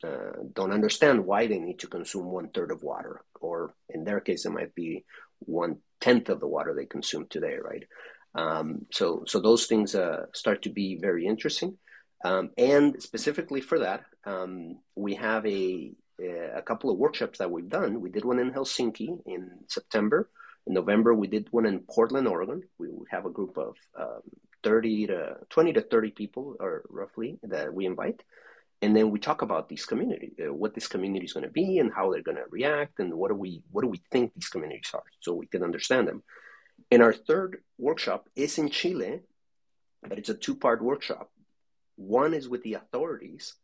uh, 0.02 0.42
don't 0.54 0.72
understand 0.72 1.24
why 1.24 1.46
they 1.46 1.58
need 1.58 1.80
to 1.80 1.86
consume 1.86 2.26
one 2.26 2.48
third 2.48 2.70
of 2.70 2.82
water, 2.82 3.22
or 3.40 3.74
in 3.88 4.04
their 4.04 4.20
case, 4.20 4.44
it 4.44 4.50
might 4.50 4.74
be 4.74 5.04
one 5.40 5.78
tenth 6.00 6.28
of 6.28 6.40
the 6.40 6.48
water 6.48 6.74
they 6.74 6.86
consume 6.86 7.26
today, 7.28 7.56
right? 7.62 7.84
Um, 8.34 8.86
so, 8.92 9.24
so 9.26 9.40
those 9.40 9.66
things 9.66 9.94
uh, 9.94 10.26
start 10.32 10.62
to 10.62 10.70
be 10.70 10.98
very 11.00 11.26
interesting. 11.26 11.76
Um, 12.24 12.50
and 12.58 13.02
specifically 13.02 13.60
for 13.60 13.78
that, 13.80 14.04
um, 14.24 14.78
we 14.94 15.14
have 15.14 15.46
a 15.46 15.92
a 16.22 16.62
couple 16.62 16.90
of 16.90 16.98
workshops 16.98 17.38
that 17.38 17.50
we've 17.50 17.68
done. 17.68 18.00
We 18.00 18.10
did 18.10 18.24
one 18.24 18.38
in 18.38 18.52
Helsinki 18.52 19.20
in 19.26 19.50
September. 19.68 20.28
In 20.66 20.74
November, 20.74 21.14
we 21.14 21.26
did 21.26 21.48
one 21.50 21.66
in 21.66 21.80
Portland, 21.80 22.28
Oregon. 22.28 22.62
We 22.78 22.88
have 23.10 23.26
a 23.26 23.30
group 23.30 23.56
of 23.56 23.76
um, 23.98 24.20
30 24.62 25.06
to 25.08 25.36
20 25.48 25.72
to 25.74 25.80
30 25.80 26.10
people, 26.10 26.56
or 26.60 26.84
roughly, 26.90 27.38
that 27.44 27.72
we 27.72 27.86
invite. 27.86 28.22
And 28.82 28.96
then 28.96 29.10
we 29.10 29.18
talk 29.18 29.42
about 29.42 29.68
these 29.68 29.84
community, 29.84 30.32
uh, 30.40 30.52
what 30.52 30.74
this 30.74 30.88
community 30.88 31.26
is 31.26 31.32
going 31.32 31.44
to 31.44 31.52
be, 31.52 31.78
and 31.78 31.92
how 31.92 32.10
they're 32.10 32.22
going 32.22 32.38
to 32.38 32.44
react, 32.50 32.98
and 32.98 33.12
what 33.14 33.28
do 33.28 33.34
we 33.34 33.62
what 33.70 33.82
do 33.82 33.88
we 33.88 34.02
think 34.10 34.32
these 34.34 34.48
communities 34.48 34.90
are, 34.94 35.02
so 35.20 35.34
we 35.34 35.46
can 35.46 35.62
understand 35.62 36.08
them. 36.08 36.22
And 36.90 37.02
our 37.02 37.12
third 37.12 37.62
workshop 37.78 38.28
is 38.34 38.58
in 38.58 38.70
Chile, 38.70 39.20
but 40.02 40.18
it's 40.18 40.28
a 40.28 40.34
two 40.34 40.56
part 40.56 40.82
workshop. 40.82 41.30
One 41.96 42.34
is 42.34 42.48
with 42.48 42.62
the 42.62 42.74
authorities, 42.74 43.54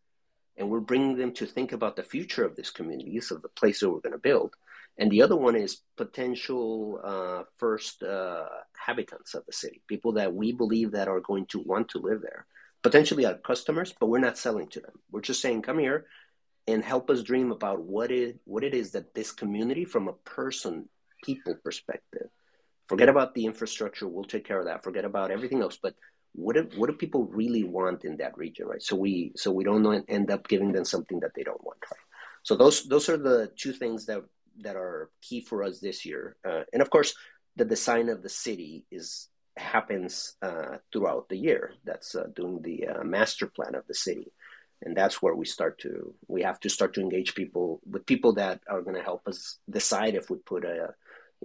and 0.56 0.70
we're 0.70 0.80
bringing 0.80 1.16
them 1.16 1.32
to 1.34 1.46
think 1.46 1.72
about 1.72 1.96
the 1.96 2.02
future 2.02 2.44
of 2.44 2.54
this 2.54 2.70
community, 2.70 3.16
of 3.18 3.42
the 3.42 3.48
place 3.48 3.80
that 3.80 3.90
we're 3.90 4.00
going 4.00 4.12
to 4.12 4.18
build 4.18 4.54
and 4.98 5.10
the 5.10 5.22
other 5.22 5.36
one 5.36 5.56
is 5.56 5.82
potential 5.96 7.00
uh, 7.04 7.42
first 7.58 8.02
uh, 8.02 8.46
habitants 8.74 9.34
of 9.34 9.44
the 9.46 9.52
city, 9.52 9.82
people 9.86 10.12
that 10.12 10.34
we 10.34 10.52
believe 10.52 10.92
that 10.92 11.08
are 11.08 11.20
going 11.20 11.46
to 11.46 11.60
want 11.60 11.90
to 11.90 11.98
live 11.98 12.22
there, 12.22 12.46
potentially 12.82 13.26
our 13.26 13.34
customers, 13.34 13.94
but 13.98 14.06
we're 14.06 14.18
not 14.18 14.38
selling 14.38 14.68
to 14.68 14.80
them. 14.80 14.92
We're 15.10 15.20
just 15.20 15.42
saying, 15.42 15.62
come 15.62 15.78
here 15.78 16.06
and 16.66 16.82
help 16.82 17.10
us 17.10 17.22
dream 17.22 17.52
about 17.52 17.82
what 17.82 18.10
it 18.10 18.38
what 18.44 18.64
it 18.64 18.74
is 18.74 18.92
that 18.92 19.14
this 19.14 19.32
community, 19.32 19.84
from 19.84 20.08
a 20.08 20.14
person 20.14 20.88
people 21.22 21.54
perspective, 21.62 22.28
forget 22.88 23.08
about 23.08 23.34
the 23.34 23.46
infrastructure, 23.46 24.08
we'll 24.08 24.24
take 24.24 24.46
care 24.46 24.58
of 24.58 24.66
that. 24.66 24.84
Forget 24.84 25.04
about 25.04 25.30
everything 25.30 25.62
else, 25.62 25.78
but 25.80 25.94
what 26.32 26.54
do, 26.54 26.68
what 26.76 26.88
do 26.88 26.96
people 26.96 27.24
really 27.26 27.64
want 27.64 28.04
in 28.04 28.18
that 28.18 28.36
region, 28.36 28.66
right? 28.66 28.82
So 28.82 28.94
we 28.94 29.32
so 29.36 29.50
we 29.50 29.64
don't 29.64 30.04
end 30.08 30.30
up 30.30 30.46
giving 30.48 30.72
them 30.72 30.84
something 30.84 31.20
that 31.20 31.32
they 31.34 31.42
don't 31.42 31.64
want, 31.64 31.78
right? 31.90 32.00
So 32.42 32.54
those 32.56 32.84
those 32.84 33.08
are 33.08 33.16
the 33.16 33.50
two 33.56 33.72
things 33.72 34.06
that 34.06 34.22
that 34.60 34.76
are 34.76 35.10
key 35.22 35.40
for 35.40 35.62
us 35.62 35.80
this 35.80 36.04
year. 36.04 36.36
Uh, 36.44 36.62
and 36.72 36.82
of 36.82 36.90
course, 36.90 37.14
the 37.56 37.64
design 37.64 38.08
of 38.08 38.22
the 38.22 38.28
city 38.28 38.84
is 38.90 39.28
happens 39.56 40.36
uh, 40.42 40.76
throughout 40.92 41.28
the 41.28 41.36
year. 41.36 41.72
That's 41.84 42.14
uh, 42.14 42.26
doing 42.34 42.60
the 42.62 42.88
uh, 42.88 43.04
master 43.04 43.46
plan 43.46 43.74
of 43.74 43.86
the 43.86 43.94
city, 43.94 44.32
and 44.82 44.96
that's 44.96 45.22
where 45.22 45.34
we 45.34 45.46
start 45.46 45.78
to 45.80 46.14
we 46.28 46.42
have 46.42 46.60
to 46.60 46.68
start 46.68 46.94
to 46.94 47.00
engage 47.00 47.34
people 47.34 47.80
with 47.90 48.06
people 48.06 48.34
that 48.34 48.60
are 48.68 48.82
going 48.82 48.96
to 48.96 49.02
help 49.02 49.26
us 49.26 49.58
decide 49.68 50.14
if 50.14 50.28
we 50.28 50.36
put 50.36 50.64
a 50.64 50.94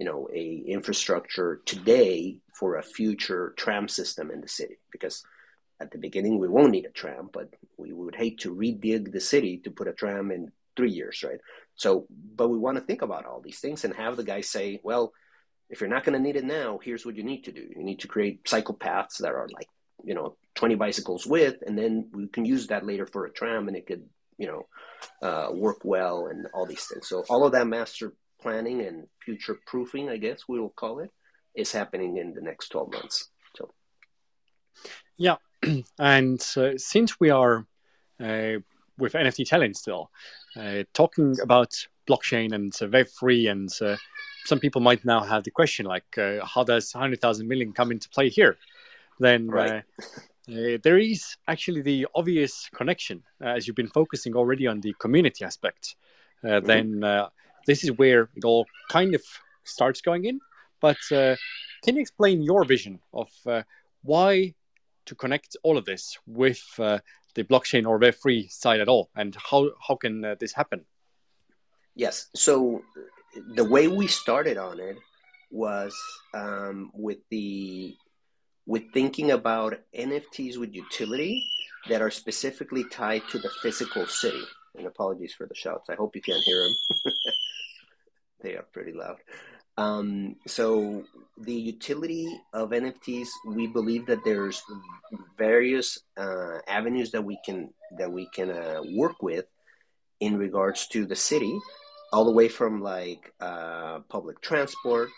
you 0.02 0.06
know 0.10 0.28
a 0.32 0.44
infrastructure 0.76 1.50
today 1.72 2.38
for 2.58 2.76
a 2.76 2.82
future 2.98 3.54
tram 3.56 3.86
system 3.88 4.30
in 4.34 4.40
the 4.40 4.48
city 4.48 4.78
because 4.90 5.16
at 5.80 5.90
the 5.92 5.98
beginning 6.06 6.38
we 6.38 6.48
won't 6.48 6.72
need 6.72 6.86
a 6.86 6.98
tram 7.00 7.30
but 7.32 7.48
we 7.76 7.92
would 7.92 8.16
hate 8.22 8.38
to 8.40 8.54
redig 8.54 9.12
the 9.12 9.20
city 9.34 9.54
to 9.64 9.70
put 9.70 9.92
a 9.92 9.98
tram 10.02 10.30
in 10.30 10.52
three 10.76 10.90
years 10.90 11.22
right 11.22 11.40
so, 11.74 12.06
but 12.10 12.48
we 12.48 12.58
want 12.58 12.76
to 12.78 12.84
think 12.84 13.02
about 13.02 13.26
all 13.26 13.40
these 13.40 13.60
things 13.60 13.84
and 13.84 13.94
have 13.94 14.16
the 14.16 14.24
guy 14.24 14.40
say, 14.40 14.80
well, 14.82 15.12
if 15.70 15.80
you're 15.80 15.90
not 15.90 16.04
going 16.04 16.16
to 16.16 16.22
need 16.22 16.36
it 16.36 16.44
now, 16.44 16.78
here's 16.82 17.06
what 17.06 17.16
you 17.16 17.22
need 17.22 17.44
to 17.44 17.52
do. 17.52 17.66
You 17.74 17.82
need 17.82 18.00
to 18.00 18.08
create 18.08 18.48
cycle 18.48 18.74
paths 18.74 19.18
that 19.18 19.32
are 19.32 19.48
like, 19.52 19.68
you 20.04 20.14
know, 20.14 20.36
20 20.54 20.74
bicycles 20.74 21.26
width, 21.26 21.62
and 21.66 21.78
then 21.78 22.08
we 22.12 22.26
can 22.28 22.44
use 22.44 22.66
that 22.66 22.84
later 22.84 23.06
for 23.06 23.24
a 23.24 23.32
tram 23.32 23.68
and 23.68 23.76
it 23.76 23.86
could, 23.86 24.04
you 24.36 24.46
know, 24.46 24.66
uh, 25.26 25.50
work 25.52 25.78
well 25.82 26.26
and 26.26 26.46
all 26.52 26.66
these 26.66 26.84
things. 26.84 27.08
So, 27.08 27.24
all 27.30 27.46
of 27.46 27.52
that 27.52 27.66
master 27.66 28.12
planning 28.42 28.82
and 28.82 29.06
future 29.24 29.58
proofing, 29.66 30.10
I 30.10 30.16
guess 30.16 30.42
we 30.48 30.60
will 30.60 30.70
call 30.76 30.98
it, 30.98 31.10
is 31.54 31.72
happening 31.72 32.16
in 32.18 32.34
the 32.34 32.40
next 32.40 32.68
12 32.70 32.92
months. 32.92 33.30
So, 33.56 33.70
yeah. 35.16 35.36
And 35.98 36.40
uh, 36.56 36.72
since 36.76 37.20
we 37.20 37.30
are 37.30 37.66
uh, 38.20 38.58
with 38.98 39.12
NFT 39.12 39.48
Tallinn 39.48 39.76
still, 39.76 40.10
uh, 40.56 40.82
talking 40.92 41.36
about 41.40 41.72
blockchain 42.08 42.52
and 42.52 42.72
uh, 42.80 42.86
Web3, 42.86 43.50
and 43.50 43.70
uh, 43.80 43.96
some 44.44 44.58
people 44.58 44.80
might 44.80 45.04
now 45.04 45.20
have 45.20 45.44
the 45.44 45.50
question 45.50 45.86
like, 45.86 46.18
uh, 46.18 46.44
how 46.44 46.64
does 46.64 46.92
100,000 46.92 47.46
million 47.46 47.72
come 47.72 47.92
into 47.92 48.08
play 48.08 48.28
here? 48.28 48.56
Then 49.20 49.48
right. 49.48 49.84
Uh, 50.48 50.76
there 50.82 50.98
is 50.98 51.36
actually 51.46 51.82
the 51.82 52.04
obvious 52.16 52.68
connection, 52.74 53.22
as 53.40 53.66
you've 53.66 53.76
been 53.76 53.86
focusing 53.86 54.34
already 54.34 54.66
on 54.66 54.80
the 54.80 54.92
community 54.98 55.44
aspect. 55.44 55.94
Mm-hmm. 56.44 56.66
Then 56.66 57.04
this 57.66 57.84
is 57.84 57.92
where 57.92 58.28
it 58.34 58.44
all 58.44 58.66
kind 58.90 59.14
of 59.14 59.22
starts 59.64 60.00
going 60.00 60.24
in. 60.24 60.40
But 60.80 60.98
can 61.10 61.96
you 61.96 62.00
explain 62.00 62.42
your 62.42 62.64
vision 62.64 63.00
of 63.12 63.28
why 64.02 64.54
to 65.06 65.14
connect 65.14 65.56
all 65.62 65.78
of 65.78 65.84
this 65.84 66.18
with 66.26 66.62
uh, 66.78 66.98
the 67.34 67.44
blockchain 67.44 67.86
or 67.86 67.98
Web3 67.98 68.50
side 68.50 68.80
at 68.80 68.88
all? 68.88 69.10
And 69.16 69.36
how, 69.50 69.70
how 69.86 69.96
can 69.96 70.24
uh, 70.24 70.36
this 70.38 70.52
happen? 70.52 70.84
Yes. 71.94 72.28
So 72.34 72.82
the 73.54 73.64
way 73.64 73.88
we 73.88 74.06
started 74.06 74.58
on 74.58 74.80
it 74.80 74.96
was 75.50 75.94
um, 76.34 76.90
with 76.94 77.18
the 77.30 77.94
with 78.64 78.84
thinking 78.94 79.32
about 79.32 79.80
NFTs 79.96 80.56
with 80.56 80.72
utility 80.72 81.44
that 81.88 82.00
are 82.00 82.10
specifically 82.10 82.84
tied 82.84 83.22
to 83.30 83.38
the 83.38 83.50
physical 83.60 84.06
city. 84.06 84.44
And 84.76 84.86
apologies 84.86 85.34
for 85.34 85.46
the 85.46 85.54
shouts. 85.54 85.90
I 85.90 85.94
hope 85.94 86.16
you 86.16 86.22
can't 86.22 86.42
hear 86.42 86.62
them. 86.62 86.74
they 88.42 88.56
are 88.56 88.66
pretty 88.72 88.92
loud. 88.92 89.18
Um, 89.78 90.36
so 90.46 91.04
the 91.38 91.54
utility 91.54 92.28
of 92.52 92.70
NFTs, 92.70 93.28
we 93.46 93.66
believe 93.66 94.06
that 94.06 94.24
there's 94.24 94.62
various 95.38 95.98
uh, 96.16 96.58
avenues 96.68 97.10
that 97.12 97.24
we 97.24 97.38
can 97.44 97.72
that 97.98 98.10
we 98.10 98.28
can 98.34 98.50
uh, 98.50 98.82
work 98.94 99.22
with 99.22 99.46
in 100.20 100.36
regards 100.36 100.86
to 100.88 101.06
the 101.06 101.16
city, 101.16 101.58
all 102.12 102.24
the 102.24 102.32
way 102.32 102.48
from 102.48 102.82
like 102.82 103.32
uh, 103.40 104.00
public 104.08 104.40
transport 104.40 105.08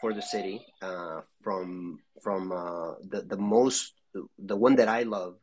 for 0.00 0.12
the 0.14 0.22
city, 0.22 0.64
uh, 0.80 1.20
from 1.42 1.98
from 2.22 2.52
uh, 2.52 2.94
the 3.08 3.22
the 3.22 3.36
most 3.36 3.94
the 4.38 4.56
one 4.56 4.76
that 4.76 4.88
I 4.88 5.02
love 5.02 5.36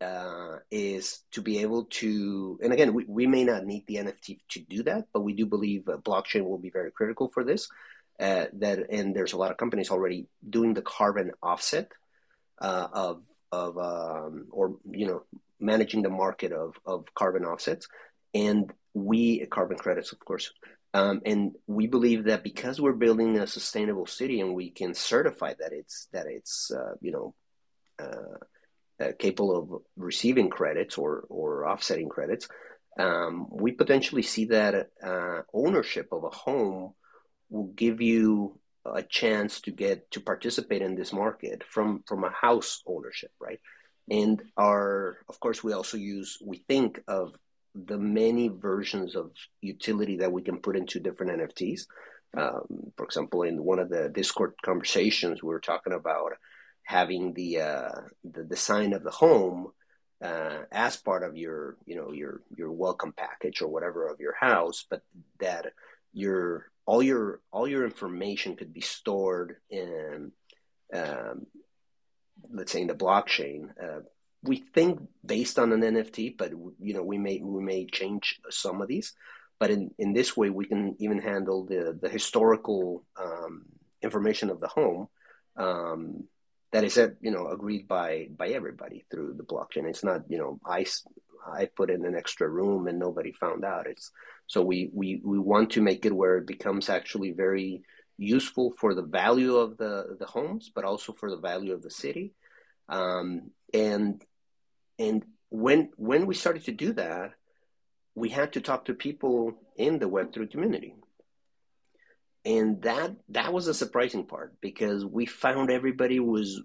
uh, 0.00 0.58
is 0.70 1.20
to 1.32 1.42
be 1.42 1.58
able 1.60 1.84
to, 1.84 2.58
and 2.62 2.72
again, 2.72 2.94
we, 2.94 3.04
we 3.06 3.26
may 3.26 3.44
not 3.44 3.64
need 3.64 3.84
the 3.86 3.96
NFT 3.96 4.38
to 4.50 4.60
do 4.60 4.82
that, 4.84 5.06
but 5.12 5.20
we 5.20 5.32
do 5.32 5.46
believe 5.46 5.82
blockchain 5.84 6.44
will 6.44 6.58
be 6.58 6.70
very 6.70 6.90
critical 6.90 7.28
for 7.28 7.44
this. 7.44 7.68
Uh, 8.20 8.46
that 8.54 8.90
and 8.90 9.14
there's 9.14 9.32
a 9.32 9.36
lot 9.36 9.52
of 9.52 9.56
companies 9.56 9.90
already 9.90 10.26
doing 10.48 10.74
the 10.74 10.82
carbon 10.82 11.30
offset 11.40 11.92
uh, 12.60 12.88
of 12.92 13.22
of 13.52 13.78
um, 13.78 14.46
or 14.50 14.76
you 14.90 15.06
know 15.06 15.22
managing 15.60 16.02
the 16.02 16.10
market 16.10 16.50
of 16.50 16.74
of 16.84 17.04
carbon 17.14 17.44
offsets, 17.44 17.86
and 18.34 18.72
we 18.92 19.46
carbon 19.46 19.78
credits, 19.78 20.10
of 20.10 20.18
course. 20.18 20.52
Um, 20.94 21.20
and 21.26 21.54
we 21.68 21.86
believe 21.86 22.24
that 22.24 22.42
because 22.42 22.80
we're 22.80 22.92
building 22.92 23.38
a 23.38 23.46
sustainable 23.46 24.06
city 24.06 24.40
and 24.40 24.54
we 24.54 24.70
can 24.70 24.94
certify 24.94 25.54
that 25.60 25.72
it's 25.72 26.08
that 26.12 26.26
it's 26.26 26.72
uh, 26.72 26.94
you 27.00 27.12
know 27.12 27.34
uh, 29.00 29.12
capable 29.18 29.56
of 29.56 29.82
receiving 29.96 30.50
credits 30.50 30.98
or, 30.98 31.24
or 31.28 31.68
offsetting 31.68 32.08
credits, 32.08 32.48
um, 32.98 33.46
we 33.50 33.72
potentially 33.72 34.22
see 34.22 34.46
that 34.46 34.90
uh, 35.02 35.42
ownership 35.54 36.08
of 36.12 36.24
a 36.24 36.30
home 36.30 36.94
will 37.48 37.68
give 37.68 38.00
you 38.00 38.58
a 38.84 39.02
chance 39.02 39.60
to 39.60 39.70
get 39.70 40.10
to 40.10 40.20
participate 40.20 40.82
in 40.82 40.94
this 40.94 41.12
market 41.12 41.62
from 41.64 42.02
from 42.06 42.24
a 42.24 42.30
house 42.30 42.82
ownership, 42.86 43.30
right? 43.40 43.60
And 44.10 44.42
our, 44.56 45.18
of 45.28 45.38
course, 45.38 45.62
we 45.62 45.72
also 45.72 45.96
use 45.96 46.38
we 46.44 46.64
think 46.68 47.00
of 47.06 47.34
the 47.74 47.98
many 47.98 48.48
versions 48.48 49.14
of 49.14 49.30
utility 49.60 50.16
that 50.18 50.32
we 50.32 50.42
can 50.42 50.58
put 50.58 50.76
into 50.76 51.00
different 51.00 51.40
NFTs. 51.40 51.82
Um, 52.36 52.92
for 52.96 53.04
example, 53.04 53.42
in 53.42 53.62
one 53.62 53.78
of 53.78 53.88
the 53.88 54.08
Discord 54.08 54.54
conversations, 54.64 55.42
we 55.42 55.48
were 55.48 55.60
talking 55.60 55.92
about 55.92 56.32
having 56.88 57.34
the 57.34 57.60
uh, 57.60 58.00
the 58.24 58.42
design 58.44 58.94
of 58.94 59.04
the 59.04 59.10
home 59.10 59.70
uh, 60.24 60.60
as 60.72 60.96
part 60.96 61.22
of 61.22 61.36
your 61.36 61.76
you 61.84 61.94
know 61.94 62.12
your 62.12 62.40
your 62.56 62.72
welcome 62.72 63.12
package 63.12 63.60
or 63.60 63.68
whatever 63.68 64.08
of 64.08 64.20
your 64.20 64.34
house, 64.34 64.86
but 64.88 65.02
that 65.38 65.66
your 66.14 66.70
all 66.86 67.02
your 67.02 67.40
all 67.52 67.68
your 67.68 67.84
information 67.84 68.56
could 68.56 68.72
be 68.72 68.80
stored 68.80 69.56
in 69.68 70.32
um, 70.94 71.46
let's 72.50 72.72
say 72.72 72.80
in 72.80 72.86
the 72.86 72.94
blockchain. 72.94 73.68
Uh, 73.78 74.00
we 74.42 74.56
think 74.56 74.98
based 75.22 75.58
on 75.58 75.74
an 75.74 75.82
NFT, 75.82 76.38
but 76.38 76.52
you 76.80 76.94
know 76.94 77.02
we 77.02 77.18
may 77.18 77.38
we 77.42 77.62
may 77.62 77.84
change 77.84 78.40
some 78.48 78.80
of 78.80 78.88
these. 78.88 79.12
But 79.60 79.70
in, 79.70 79.90
in 79.98 80.14
this 80.14 80.34
way, 80.38 80.48
we 80.48 80.64
can 80.64 80.96
even 81.00 81.18
handle 81.18 81.66
the 81.66 81.98
the 82.00 82.08
historical 82.08 83.04
um, 83.20 83.66
information 84.00 84.48
of 84.48 84.58
the 84.58 84.68
home 84.68 85.08
um, 85.58 86.24
that 86.72 86.84
is 86.84 86.96
you 87.20 87.30
know 87.30 87.48
agreed 87.48 87.88
by 87.88 88.28
by 88.36 88.48
everybody 88.48 89.04
through 89.10 89.34
the 89.34 89.44
blockchain. 89.44 89.88
It's 89.88 90.04
not 90.04 90.22
you 90.28 90.38
know 90.38 90.60
I 90.64 90.86
I 91.46 91.66
put 91.66 91.90
in 91.90 92.04
an 92.04 92.14
extra 92.14 92.48
room 92.48 92.88
and 92.88 92.98
nobody 92.98 93.32
found 93.32 93.64
out. 93.64 93.86
It's 93.86 94.10
so 94.46 94.62
we 94.62 94.90
we 94.92 95.20
we 95.24 95.38
want 95.38 95.70
to 95.72 95.82
make 95.82 96.04
it 96.04 96.14
where 96.14 96.38
it 96.38 96.46
becomes 96.46 96.88
actually 96.88 97.32
very 97.32 97.82
useful 98.18 98.74
for 98.78 98.94
the 98.94 99.02
value 99.02 99.56
of 99.56 99.76
the 99.78 100.16
the 100.18 100.26
homes, 100.26 100.70
but 100.74 100.84
also 100.84 101.12
for 101.12 101.30
the 101.30 101.38
value 101.38 101.72
of 101.72 101.82
the 101.82 101.90
city. 101.90 102.34
Um, 102.88 103.50
and 103.72 104.22
and 104.98 105.24
when 105.48 105.90
when 105.96 106.26
we 106.26 106.34
started 106.34 106.64
to 106.64 106.72
do 106.72 106.92
that, 106.94 107.32
we 108.14 108.28
had 108.28 108.52
to 108.54 108.60
talk 108.60 108.86
to 108.86 108.94
people 108.94 109.58
in 109.76 109.98
the 109.98 110.08
Web3 110.08 110.50
community 110.50 110.94
and 112.44 112.82
that 112.82 113.14
that 113.28 113.52
was 113.52 113.68
a 113.68 113.74
surprising 113.74 114.24
part 114.24 114.54
because 114.60 115.04
we 115.04 115.26
found 115.26 115.70
everybody 115.70 116.20
was 116.20 116.62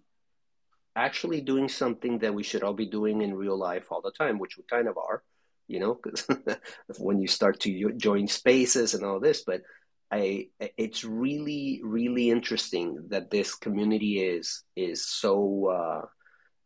actually 0.96 1.42
doing 1.42 1.68
something 1.68 2.20
that 2.20 2.34
we 2.34 2.44
should 2.44 2.64
all 2.64 2.74
be 2.74 2.86
doing 2.86 3.22
in 3.22 3.34
real 3.34 3.58
life 3.58 3.92
all 3.92 4.02
the 4.02 4.12
time 4.12 4.38
which 4.38 4.58
we 4.58 4.64
kind 4.70 4.88
of 4.88 4.98
are 4.98 5.24
you 5.68 5.80
know 5.80 5.96
because 6.02 6.28
when 7.00 7.20
you 7.20 7.28
start 7.28 7.60
to 7.62 7.94
join 7.94 8.28
spaces 8.28 8.94
and 8.94 9.06
all 9.06 9.20
this. 9.20 9.44
But 9.46 9.62
i 10.12 10.48
it's 10.78 11.04
really 11.04 11.82
really 11.84 12.30
interesting 12.30 13.08
that 13.10 13.32
this 13.32 13.56
community 13.56 14.20
is 14.20 14.64
is 14.76 15.06
so 15.06 15.70
uh 15.72 16.02
uh, 16.04 16.06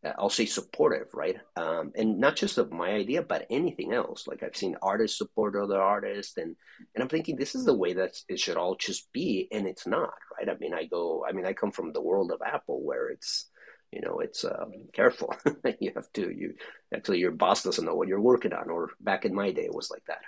I'll 0.04 0.30
say 0.30 0.46
supportive, 0.46 1.08
right? 1.12 1.36
Um, 1.56 1.92
and 1.96 2.18
not 2.18 2.36
just 2.36 2.56
of 2.58 2.70
my 2.70 2.90
idea, 2.90 3.22
but 3.22 3.46
anything 3.50 3.92
else. 3.92 4.28
Like 4.28 4.42
I've 4.42 4.56
seen 4.56 4.76
artists 4.80 5.18
support 5.18 5.56
other 5.56 5.80
artists, 5.80 6.36
and 6.36 6.54
and 6.94 7.02
I'm 7.02 7.08
thinking 7.08 7.36
this 7.36 7.56
is 7.56 7.64
the 7.64 7.74
way 7.74 7.94
that 7.94 8.16
it 8.28 8.38
should 8.38 8.56
all 8.56 8.76
just 8.76 9.12
be, 9.12 9.48
and 9.50 9.66
it's 9.66 9.86
not, 9.86 10.14
right? 10.38 10.48
I 10.48 10.56
mean, 10.58 10.72
I 10.72 10.84
go, 10.84 11.24
I 11.28 11.32
mean, 11.32 11.46
I 11.46 11.52
come 11.52 11.72
from 11.72 11.92
the 11.92 12.00
world 12.00 12.30
of 12.30 12.40
Apple, 12.46 12.80
where 12.82 13.08
it's, 13.08 13.50
you 13.90 14.00
know, 14.00 14.20
it's 14.20 14.44
um, 14.44 14.72
careful. 14.92 15.34
you 15.80 15.90
have 15.96 16.12
to, 16.12 16.30
you 16.30 16.54
actually, 16.94 17.18
your 17.18 17.32
boss 17.32 17.64
doesn't 17.64 17.84
know 17.84 17.96
what 17.96 18.08
you're 18.08 18.20
working 18.20 18.52
on, 18.52 18.70
or 18.70 18.90
back 19.00 19.24
in 19.24 19.34
my 19.34 19.50
day, 19.50 19.64
it 19.64 19.74
was 19.74 19.90
like 19.90 20.04
that. 20.06 20.22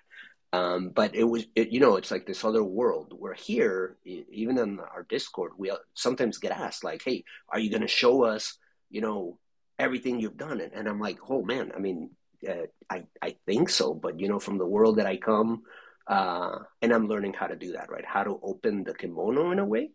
Um, 0.52 0.88
but 0.88 1.14
it 1.14 1.22
was, 1.22 1.46
it, 1.54 1.70
you 1.70 1.78
know, 1.78 1.94
it's 1.94 2.10
like 2.10 2.26
this 2.26 2.44
other 2.44 2.64
world. 2.64 3.14
Where 3.16 3.34
here, 3.34 3.96
even 4.04 4.58
in 4.58 4.80
our 4.80 5.06
Discord, 5.08 5.52
we 5.56 5.70
sometimes 5.94 6.38
get 6.38 6.50
asked, 6.50 6.82
like, 6.82 7.02
"Hey, 7.04 7.22
are 7.48 7.60
you 7.60 7.70
going 7.70 7.82
to 7.82 7.88
show 7.88 8.24
us?" 8.24 8.58
you 8.90 9.00
know 9.00 9.38
everything 9.80 10.20
you've 10.20 10.36
done. 10.36 10.60
And, 10.60 10.72
and 10.72 10.88
I'm 10.88 11.00
like, 11.00 11.18
oh 11.28 11.42
man, 11.42 11.72
I 11.74 11.78
mean, 11.78 12.10
uh, 12.48 12.66
I, 12.88 13.04
I 13.20 13.36
think 13.46 13.68
so, 13.68 13.94
but 13.94 14.20
you 14.20 14.28
know, 14.28 14.38
from 14.38 14.58
the 14.58 14.66
world 14.66 14.96
that 14.96 15.06
I 15.06 15.16
come, 15.16 15.62
uh, 16.06 16.58
and 16.82 16.92
I'm 16.92 17.08
learning 17.08 17.34
how 17.34 17.46
to 17.46 17.56
do 17.56 17.72
that, 17.72 17.90
right? 17.90 18.04
How 18.04 18.24
to 18.24 18.40
open 18.42 18.84
the 18.84 18.94
kimono 18.94 19.50
in 19.52 19.58
a 19.58 19.64
way 19.64 19.90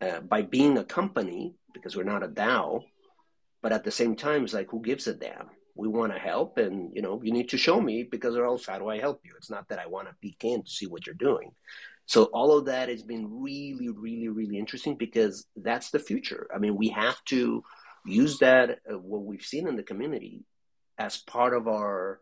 uh, 0.00 0.20
by 0.20 0.42
being 0.42 0.78
a 0.78 0.84
company 0.84 1.54
because 1.72 1.96
we're 1.96 2.04
not 2.04 2.22
a 2.22 2.28
DAO, 2.28 2.82
but 3.62 3.72
at 3.72 3.84
the 3.84 3.90
same 3.90 4.14
time, 4.14 4.44
it's 4.44 4.52
like, 4.54 4.70
who 4.70 4.82
gives 4.82 5.06
a 5.06 5.14
damn? 5.14 5.48
We 5.74 5.88
want 5.88 6.12
to 6.12 6.18
help, 6.18 6.58
and 6.58 6.94
you 6.94 7.02
know, 7.02 7.20
you 7.24 7.32
need 7.32 7.48
to 7.48 7.58
show 7.58 7.80
me 7.80 8.04
because, 8.04 8.36
or 8.36 8.44
else, 8.44 8.66
how 8.66 8.78
do 8.78 8.88
I 8.88 9.00
help 9.00 9.22
you? 9.24 9.32
It's 9.36 9.50
not 9.50 9.68
that 9.68 9.80
I 9.80 9.86
want 9.86 10.06
to 10.08 10.14
peek 10.20 10.44
in 10.44 10.62
to 10.62 10.70
see 10.70 10.86
what 10.86 11.06
you're 11.06 11.16
doing. 11.16 11.50
So 12.06 12.24
all 12.24 12.56
of 12.56 12.66
that 12.66 12.90
has 12.90 13.02
been 13.02 13.26
really, 13.42 13.88
really, 13.88 14.28
really 14.28 14.58
interesting 14.58 14.96
because 14.96 15.46
that's 15.56 15.90
the 15.90 15.98
future. 15.98 16.46
I 16.54 16.58
mean, 16.58 16.76
we 16.76 16.88
have 16.90 17.24
to 17.26 17.64
use 18.04 18.38
that 18.38 18.80
uh, 18.90 18.98
what 18.98 19.24
we've 19.24 19.44
seen 19.44 19.66
in 19.68 19.76
the 19.76 19.82
community 19.82 20.44
as 20.98 21.16
part 21.16 21.54
of 21.54 21.68
our 21.68 22.20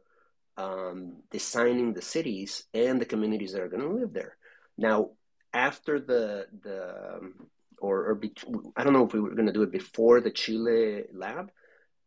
um, 0.56 1.16
designing 1.30 1.92
the 1.92 2.02
cities 2.02 2.64
and 2.74 3.00
the 3.00 3.06
communities 3.06 3.52
that 3.52 3.62
are 3.62 3.68
going 3.68 3.82
to 3.82 4.00
live 4.00 4.12
there. 4.12 4.36
Now, 4.76 5.10
after 5.52 6.00
the 6.00 6.46
the 6.62 7.16
um, 7.16 7.34
or, 7.80 8.10
or 8.10 8.14
be, 8.14 8.32
I 8.76 8.84
don't 8.84 8.92
know 8.92 9.06
if 9.06 9.12
we 9.12 9.20
were 9.20 9.34
going 9.34 9.46
to 9.46 9.52
do 9.52 9.62
it 9.62 9.72
before 9.72 10.20
the 10.20 10.30
Chile 10.30 11.04
lab. 11.12 11.50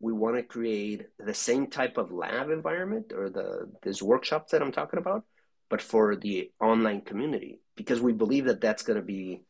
We 0.00 0.12
want 0.12 0.36
to 0.36 0.42
create 0.42 1.06
the 1.18 1.34
same 1.34 1.68
type 1.68 1.96
of 1.96 2.12
lab 2.12 2.50
environment 2.50 3.12
or 3.14 3.30
the 3.30 3.70
this 3.82 4.02
workshops 4.02 4.52
that 4.52 4.62
I'm 4.62 4.72
talking 4.72 4.98
about, 4.98 5.24
but 5.68 5.82
for 5.82 6.16
the 6.16 6.50
online 6.60 7.02
community 7.02 7.60
because 7.76 8.00
we 8.00 8.12
believe 8.12 8.46
that 8.46 8.60
that's 8.60 8.82
going 8.82 8.98
to 8.98 9.04
be 9.04 9.42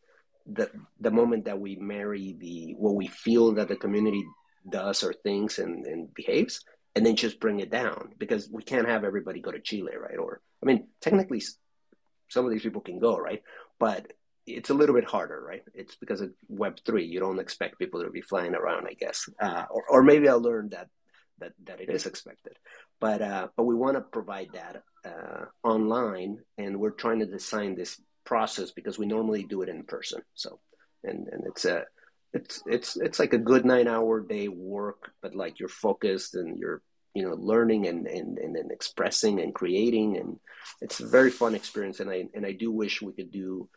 the 0.50 0.70
the 1.00 1.10
moment 1.10 1.44
that 1.46 1.58
we 1.58 1.76
marry 1.76 2.36
the 2.38 2.74
what 2.78 2.94
we 2.94 3.08
feel 3.08 3.54
that 3.54 3.68
the 3.68 3.76
community 3.76 4.24
does 4.68 5.02
or 5.02 5.12
thinks 5.12 5.58
and, 5.58 5.86
and 5.86 6.12
behaves 6.14 6.64
and 6.96 7.04
then 7.04 7.14
just 7.14 7.38
bring 7.40 7.60
it 7.60 7.70
down 7.70 8.08
because 8.18 8.48
we 8.50 8.62
can't 8.62 8.88
have 8.88 9.04
everybody 9.04 9.40
go 9.40 9.52
to 9.52 9.60
Chile, 9.60 9.92
right? 10.00 10.18
Or 10.18 10.40
I 10.62 10.66
mean, 10.66 10.88
technically, 11.02 11.42
some 12.28 12.46
of 12.46 12.50
these 12.50 12.62
people 12.62 12.80
can 12.80 12.98
go, 12.98 13.18
right? 13.18 13.42
But 13.78 14.12
it's 14.46 14.70
a 14.70 14.74
little 14.74 14.94
bit 14.94 15.04
harder, 15.04 15.40
right? 15.40 15.62
It's 15.74 15.96
because 15.96 16.22
of 16.22 16.30
Web 16.48 16.78
three. 16.86 17.04
You 17.04 17.20
don't 17.20 17.38
expect 17.38 17.78
people 17.78 18.02
to 18.02 18.10
be 18.10 18.22
flying 18.22 18.54
around, 18.54 18.86
I 18.88 18.94
guess, 18.94 19.28
uh, 19.38 19.64
or 19.70 19.84
or 19.90 20.02
maybe 20.02 20.28
I'll 20.28 20.40
learn 20.40 20.70
that 20.70 20.88
that 21.38 21.52
that 21.64 21.80
it 21.80 21.90
is 21.90 22.06
expected. 22.06 22.56
But 22.98 23.20
uh, 23.20 23.48
but 23.56 23.64
we 23.64 23.74
want 23.74 23.96
to 23.96 24.00
provide 24.00 24.48
that 24.54 24.82
uh, 25.04 25.44
online, 25.62 26.38
and 26.56 26.80
we're 26.80 26.90
trying 26.92 27.18
to 27.18 27.26
design 27.26 27.74
this 27.74 28.00
process 28.26 28.70
because 28.72 28.98
we 28.98 29.06
normally 29.06 29.44
do 29.44 29.62
it 29.62 29.68
in 29.68 29.84
person. 29.84 30.20
So, 30.34 30.58
and 31.04 31.28
and 31.28 31.44
it's 31.46 31.64
a 31.64 31.84
it's 32.34 32.62
it's 32.66 32.96
it's 32.96 33.18
like 33.18 33.32
a 33.32 33.38
good 33.38 33.64
nine 33.64 33.88
hour 33.88 34.20
day 34.20 34.48
work, 34.48 35.12
but 35.22 35.34
like 35.34 35.58
you're 35.58 35.68
focused 35.68 36.34
and 36.34 36.58
you're 36.58 36.82
you 37.14 37.22
know 37.22 37.34
learning 37.34 37.86
and 37.86 38.06
and 38.06 38.38
and, 38.38 38.56
and 38.56 38.70
expressing 38.70 39.40
and 39.40 39.54
creating, 39.54 40.18
and 40.18 40.38
it's 40.82 41.00
a 41.00 41.06
very 41.06 41.30
fun 41.30 41.54
experience. 41.54 42.00
And 42.00 42.10
I 42.10 42.28
and 42.34 42.44
I 42.44 42.52
do 42.52 42.70
wish 42.70 43.00
we 43.00 43.12
could 43.12 43.30
do 43.30 43.68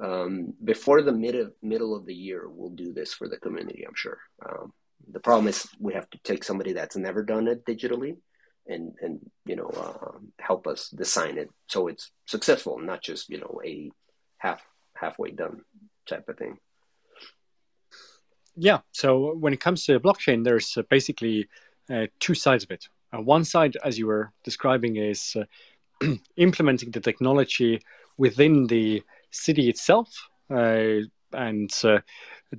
um, 0.00 0.54
before 0.62 1.02
the 1.02 1.12
mid 1.12 1.34
of, 1.34 1.52
middle 1.62 1.96
of 1.96 2.06
the 2.06 2.14
year. 2.14 2.48
We'll 2.48 2.70
do 2.70 2.92
this 2.92 3.12
for 3.12 3.28
the 3.28 3.38
community. 3.38 3.84
I'm 3.86 3.96
sure. 3.96 4.18
Um, 4.48 4.72
the 5.10 5.20
problem 5.20 5.48
is 5.48 5.68
we 5.78 5.94
have 5.94 6.08
to 6.10 6.18
take 6.24 6.42
somebody 6.44 6.72
that's 6.72 6.96
never 6.96 7.22
done 7.22 7.48
it 7.48 7.64
digitally 7.64 8.16
and 8.68 8.94
and 9.00 9.20
you 9.44 9.56
know 9.56 9.68
uh, 9.68 10.18
help 10.38 10.66
us 10.66 10.88
design 10.90 11.38
it 11.38 11.50
so 11.66 11.88
it's 11.88 12.10
successful, 12.26 12.78
not 12.78 13.02
just 13.02 13.28
you 13.28 13.38
know 13.38 13.60
a 13.64 13.90
half 14.38 14.62
halfway 14.94 15.30
done 15.30 15.62
type 16.08 16.28
of 16.28 16.36
thing. 16.38 16.58
Yeah. 18.56 18.78
So 18.92 19.34
when 19.34 19.52
it 19.52 19.60
comes 19.60 19.84
to 19.84 20.00
blockchain, 20.00 20.42
there's 20.44 20.76
uh, 20.76 20.82
basically 20.88 21.48
uh, 21.90 22.06
two 22.20 22.34
sides 22.34 22.64
of 22.64 22.70
it. 22.70 22.88
Uh, 23.12 23.20
one 23.20 23.44
side, 23.44 23.76
as 23.84 23.98
you 23.98 24.06
were 24.06 24.32
describing, 24.44 24.96
is 24.96 25.36
uh, 25.36 26.14
implementing 26.36 26.90
the 26.90 27.00
technology 27.00 27.80
within 28.16 28.66
the 28.66 29.02
city 29.30 29.68
itself, 29.68 30.08
uh, 30.50 31.00
and 31.32 31.70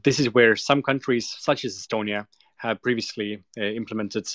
this 0.04 0.20
is 0.20 0.34
where 0.34 0.56
some 0.56 0.84
countries, 0.84 1.36
such 1.40 1.66
as 1.66 1.76
Estonia, 1.76 2.28
have 2.58 2.82
previously 2.82 3.44
implemented 3.56 4.28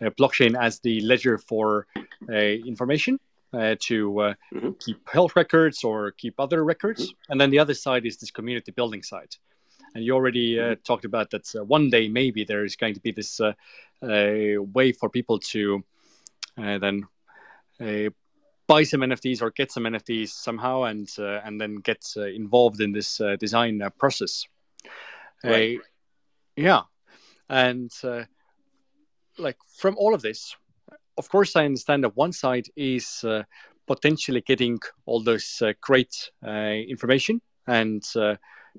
blockchain 0.00 0.58
as 0.58 0.80
the 0.80 1.00
ledger 1.00 1.38
for 1.38 1.86
uh, 2.28 2.32
information 2.32 3.18
uh, 3.52 3.76
to 3.80 4.20
uh, 4.20 4.34
mm-hmm. 4.52 4.72
keep 4.78 5.08
health 5.08 5.34
records 5.34 5.82
or 5.82 6.10
keep 6.12 6.38
other 6.38 6.64
records. 6.64 7.06
Mm-hmm. 7.06 7.32
And 7.32 7.40
then 7.40 7.50
the 7.50 7.58
other 7.58 7.74
side 7.74 8.04
is 8.04 8.18
this 8.18 8.30
community 8.30 8.72
building 8.72 9.02
side. 9.02 9.34
And 9.94 10.04
you 10.04 10.12
already 10.12 10.60
uh, 10.60 10.62
mm-hmm. 10.62 10.82
talked 10.82 11.06
about 11.06 11.30
that 11.30 11.50
uh, 11.56 11.64
one 11.64 11.88
day 11.88 12.08
maybe 12.08 12.44
there 12.44 12.64
is 12.64 12.76
going 12.76 12.94
to 12.94 13.00
be 13.00 13.10
this 13.10 13.40
uh, 13.40 13.54
way 14.02 14.92
for 14.92 15.08
people 15.08 15.38
to 15.38 15.82
then 16.56 17.06
buy 18.66 18.82
some 18.82 19.00
NFTs 19.00 19.40
or 19.40 19.50
get 19.50 19.72
some 19.72 19.84
NFTs 19.84 20.28
somehow 20.28 20.82
and 20.82 21.08
and 21.18 21.58
then 21.58 21.76
get 21.76 22.04
involved 22.16 22.80
in 22.80 22.92
this 22.92 23.20
design 23.38 23.80
process. 23.98 24.46
Right. 25.42 25.78
yeah, 26.56 26.82
and 27.48 27.90
like 29.38 29.56
from 29.76 29.96
all 29.96 30.14
of 30.14 30.22
this, 30.22 30.56
of 31.16 31.28
course, 31.28 31.56
I 31.56 31.64
understand 31.64 32.04
that 32.04 32.16
one 32.16 32.32
side 32.32 32.66
is 32.76 33.24
uh, 33.24 33.42
potentially 33.86 34.40
getting 34.40 34.78
all 35.06 35.20
those 35.20 35.60
uh, 35.60 35.72
great 35.80 36.30
uh, 36.46 36.50
information, 36.50 37.40
and 37.66 38.04
uh, 38.14 38.36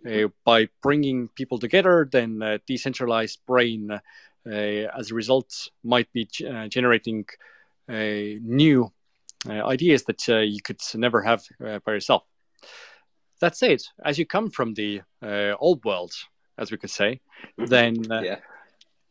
uh, 0.10 0.28
by 0.46 0.70
bringing 0.82 1.28
people 1.36 1.60
together, 1.60 2.08
then 2.10 2.60
decentralized 2.66 3.40
brain, 3.46 4.00
as 4.46 5.12
a 5.12 5.14
result, 5.14 5.70
might 5.84 6.12
be 6.14 6.28
generating 6.70 7.26
new 7.90 8.92
ideas 9.48 10.04
that 10.04 10.28
you 10.28 10.62
could 10.64 10.82
never 10.96 11.22
have 11.22 11.44
by 11.60 11.92
yourself. 11.92 12.24
That 13.42 13.58
said, 13.58 13.82
as 14.04 14.18
you 14.18 14.26
come 14.26 14.50
from 14.50 14.74
the 14.74 15.02
old 15.60 15.84
world, 15.84 16.14
as 16.58 16.72
we 16.72 16.78
could 16.78 16.90
say, 16.90 17.20
then 17.58 17.96
yeah. 18.10 18.40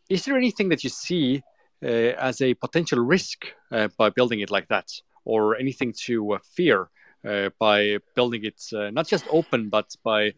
Is 0.09 0.25
there 0.25 0.37
anything 0.37 0.69
that 0.71 0.83
you 0.85 0.91
see 0.91 1.43
uh, 1.83 1.87
as 2.19 2.41
a 2.41 2.55
potential 2.55 2.99
risk 2.99 3.47
uh, 3.71 3.89
by 3.97 4.11
building 4.11 4.41
it 4.41 4.51
like 4.51 4.69
that, 4.69 4.89
or 5.25 5.57
anything 5.57 5.93
to 6.07 6.33
uh, 6.33 6.39
fear 6.55 6.91
by 7.59 7.99
building 8.15 8.45
it 8.45 8.63
not 8.95 9.07
just 9.07 9.27
open, 9.31 9.69
but 9.69 9.95
by 10.03 10.33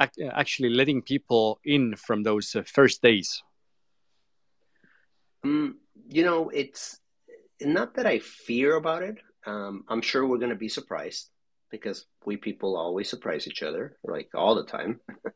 ac- 0.00 0.30
actually 0.32 0.68
letting 0.68 1.02
people 1.02 1.58
in 1.64 1.96
from 1.96 2.22
those 2.22 2.54
first 2.66 3.02
days? 3.02 3.42
Um, 5.42 5.78
you 6.08 6.24
know, 6.24 6.50
it's 6.50 7.00
not 7.60 7.94
that 7.94 8.06
I 8.06 8.20
fear 8.20 8.76
about 8.76 9.02
it. 9.02 9.18
Um, 9.44 9.84
I'm 9.88 10.02
sure 10.02 10.26
we're 10.26 10.38
going 10.38 10.50
to 10.50 10.56
be 10.56 10.68
surprised 10.68 11.30
because 11.80 12.06
we 12.24 12.36
people 12.36 12.76
always 12.76 13.08
surprise 13.08 13.46
each 13.46 13.62
other, 13.62 13.96
like 14.04 14.30
all 14.34 14.54
the 14.54 14.64
time. 14.64 15.00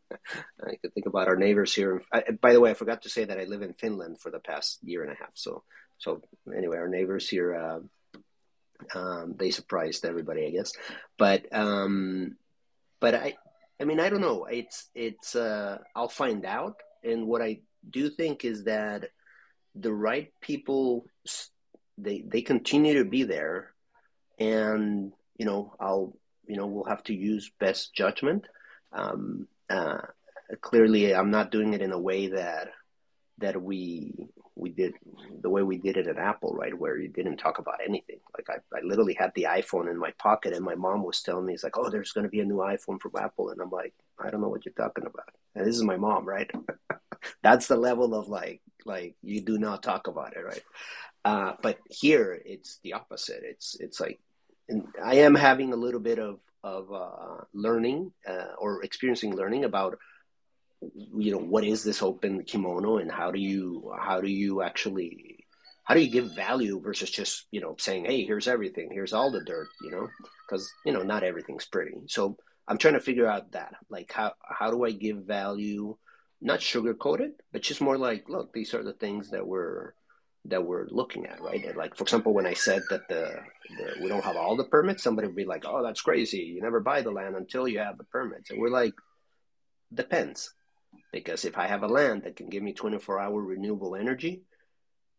I 0.60 0.76
could 0.82 0.92
think 0.94 1.06
about 1.06 1.28
our 1.28 1.36
neighbors 1.36 1.74
here. 1.74 2.02
I, 2.12 2.22
by 2.40 2.52
the 2.52 2.60
way, 2.60 2.70
I 2.70 2.74
forgot 2.74 3.02
to 3.02 3.08
say 3.08 3.24
that 3.24 3.38
I 3.38 3.44
live 3.44 3.62
in 3.62 3.74
Finland 3.74 4.20
for 4.20 4.30
the 4.30 4.38
past 4.40 4.78
year 4.82 5.02
and 5.02 5.12
a 5.12 5.16
half. 5.16 5.30
So, 5.34 5.62
so 5.98 6.22
anyway, 6.54 6.78
our 6.78 6.88
neighbors 6.88 7.28
here, 7.28 7.54
uh, 7.54 8.98
um, 8.98 9.34
they 9.38 9.50
surprised 9.50 10.04
everybody, 10.04 10.46
I 10.46 10.50
guess. 10.50 10.72
But, 11.18 11.46
um, 11.54 12.36
but 13.00 13.14
I, 13.14 13.36
I 13.80 13.84
mean, 13.84 14.00
I 14.00 14.08
don't 14.08 14.20
know. 14.20 14.44
It's, 14.44 14.88
it's. 14.94 15.34
Uh, 15.34 15.78
I'll 15.94 16.08
find 16.08 16.44
out. 16.44 16.76
And 17.02 17.26
what 17.26 17.40
I 17.40 17.60
do 17.88 18.10
think 18.10 18.44
is 18.44 18.64
that 18.64 19.08
the 19.74 19.92
right 19.92 20.32
people, 20.40 21.06
they 21.96 22.22
they 22.26 22.42
continue 22.42 22.98
to 22.98 23.08
be 23.08 23.22
there, 23.22 23.72
and 24.38 25.12
you 25.38 25.46
know, 25.46 25.74
I'll 25.80 26.14
you 26.50 26.56
know 26.56 26.66
we'll 26.66 26.84
have 26.84 27.04
to 27.04 27.14
use 27.14 27.52
best 27.60 27.94
judgment. 27.94 28.46
Um, 28.92 29.46
uh, 29.70 30.00
clearly, 30.60 31.14
I'm 31.14 31.30
not 31.30 31.52
doing 31.52 31.74
it 31.74 31.80
in 31.80 31.92
a 31.92 31.98
way 31.98 32.26
that 32.28 32.70
that 33.38 33.62
we 33.62 34.12
we 34.56 34.70
did 34.70 34.94
the 35.42 35.48
way 35.48 35.62
we 35.62 35.78
did 35.78 35.96
it 35.96 36.08
at 36.08 36.18
Apple, 36.18 36.54
right? 36.54 36.76
Where 36.76 36.98
you 36.98 37.08
didn't 37.08 37.36
talk 37.36 37.60
about 37.60 37.78
anything. 37.86 38.18
Like 38.36 38.48
I, 38.50 38.76
I 38.76 38.80
literally 38.82 39.14
had 39.14 39.32
the 39.36 39.46
iPhone 39.48 39.88
in 39.88 39.96
my 39.96 40.10
pocket, 40.18 40.52
and 40.52 40.64
my 40.64 40.74
mom 40.74 41.04
was 41.04 41.22
telling 41.22 41.46
me, 41.46 41.54
"It's 41.54 41.62
like, 41.62 41.78
oh, 41.78 41.88
there's 41.88 42.12
going 42.12 42.24
to 42.24 42.30
be 42.30 42.40
a 42.40 42.44
new 42.44 42.56
iPhone 42.56 43.00
from 43.00 43.12
Apple," 43.16 43.50
and 43.50 43.60
I'm 43.60 43.70
like, 43.70 43.94
I 44.18 44.30
don't 44.30 44.40
know 44.40 44.48
what 44.48 44.66
you're 44.66 44.74
talking 44.74 45.06
about. 45.06 45.30
And 45.54 45.64
this 45.64 45.76
is 45.76 45.84
my 45.84 45.96
mom, 45.96 46.26
right? 46.26 46.50
That's 47.42 47.68
the 47.68 47.76
level 47.76 48.14
of 48.14 48.28
like, 48.28 48.60
like 48.84 49.14
you 49.22 49.40
do 49.40 49.56
not 49.56 49.84
talk 49.84 50.08
about 50.08 50.36
it, 50.36 50.44
right? 50.44 50.64
Uh, 51.24 51.52
but 51.62 51.78
here, 51.88 52.40
it's 52.44 52.80
the 52.82 52.94
opposite. 52.94 53.42
It's 53.44 53.76
it's 53.78 54.00
like 54.00 54.18
I 55.02 55.16
am 55.16 55.34
having 55.34 55.72
a 55.72 55.76
little 55.76 56.00
bit 56.00 56.18
of 56.18 56.40
of 56.62 56.92
uh, 56.92 57.44
learning 57.54 58.12
uh, 58.28 58.52
or 58.58 58.82
experiencing 58.82 59.34
learning 59.34 59.64
about 59.64 59.98
you 60.94 61.32
know 61.32 61.38
what 61.38 61.64
is 61.64 61.82
this 61.82 62.02
open 62.02 62.42
kimono 62.44 62.98
and 62.98 63.10
how 63.10 63.30
do 63.30 63.38
you 63.38 63.92
how 63.98 64.20
do 64.20 64.28
you 64.28 64.62
actually 64.62 65.44
how 65.84 65.94
do 65.94 66.00
you 66.00 66.10
give 66.10 66.34
value 66.34 66.80
versus 66.80 67.10
just 67.10 67.46
you 67.50 67.60
know 67.60 67.74
saying 67.78 68.04
hey 68.04 68.24
here's 68.24 68.48
everything. 68.48 68.90
Here's 68.92 69.12
all 69.12 69.30
the 69.30 69.44
dirt 69.44 69.68
you 69.82 69.90
know? 69.90 70.08
Because 70.46 70.70
you 70.84 70.92
know 70.92 71.02
not 71.02 71.22
everything's 71.22 71.66
pretty. 71.66 71.94
So 72.06 72.36
i'm 72.68 72.78
trying 72.78 72.94
to 72.94 73.00
figure 73.00 73.26
out 73.26 73.52
that. 73.52 73.74
Like 73.88 74.12
how 74.12 74.34
how 74.42 74.70
do 74.70 74.84
i 74.84 74.92
give 74.92 75.18
value 75.18 75.96
not 76.40 76.60
sugarcoat 76.60 77.20
it 77.20 77.40
but 77.52 77.62
just 77.62 77.80
more 77.80 77.98
like 77.98 78.28
look 78.28 78.52
these 78.52 78.72
are 78.72 78.82
the 78.82 78.94
things 78.94 79.30
that 79.30 79.46
we're 79.46 79.92
that 80.46 80.64
we're 80.64 80.86
looking 80.88 81.26
at, 81.26 81.40
right? 81.40 81.76
like, 81.76 81.94
for 81.94 82.04
example, 82.04 82.32
when 82.32 82.46
I 82.46 82.54
said 82.54 82.82
that 82.90 83.08
the, 83.08 83.40
the, 83.76 84.02
we 84.02 84.08
don't 84.08 84.24
have 84.24 84.36
all 84.36 84.56
the 84.56 84.64
permits, 84.64 85.02
somebody 85.02 85.28
would 85.28 85.36
be 85.36 85.44
like, 85.44 85.64
"Oh, 85.66 85.82
that's 85.82 86.00
crazy! 86.00 86.38
You 86.38 86.62
never 86.62 86.80
buy 86.80 87.02
the 87.02 87.10
land 87.10 87.36
until 87.36 87.68
you 87.68 87.78
have 87.78 87.98
the 87.98 88.04
permits." 88.04 88.50
And 88.50 88.60
we're 88.60 88.70
like, 88.70 88.94
depends, 89.92 90.54
because 91.12 91.44
if 91.44 91.58
I 91.58 91.66
have 91.66 91.82
a 91.82 91.88
land 91.88 92.22
that 92.24 92.36
can 92.36 92.48
give 92.48 92.62
me 92.62 92.72
24-hour 92.72 93.40
renewable 93.40 93.96
energy, 93.96 94.42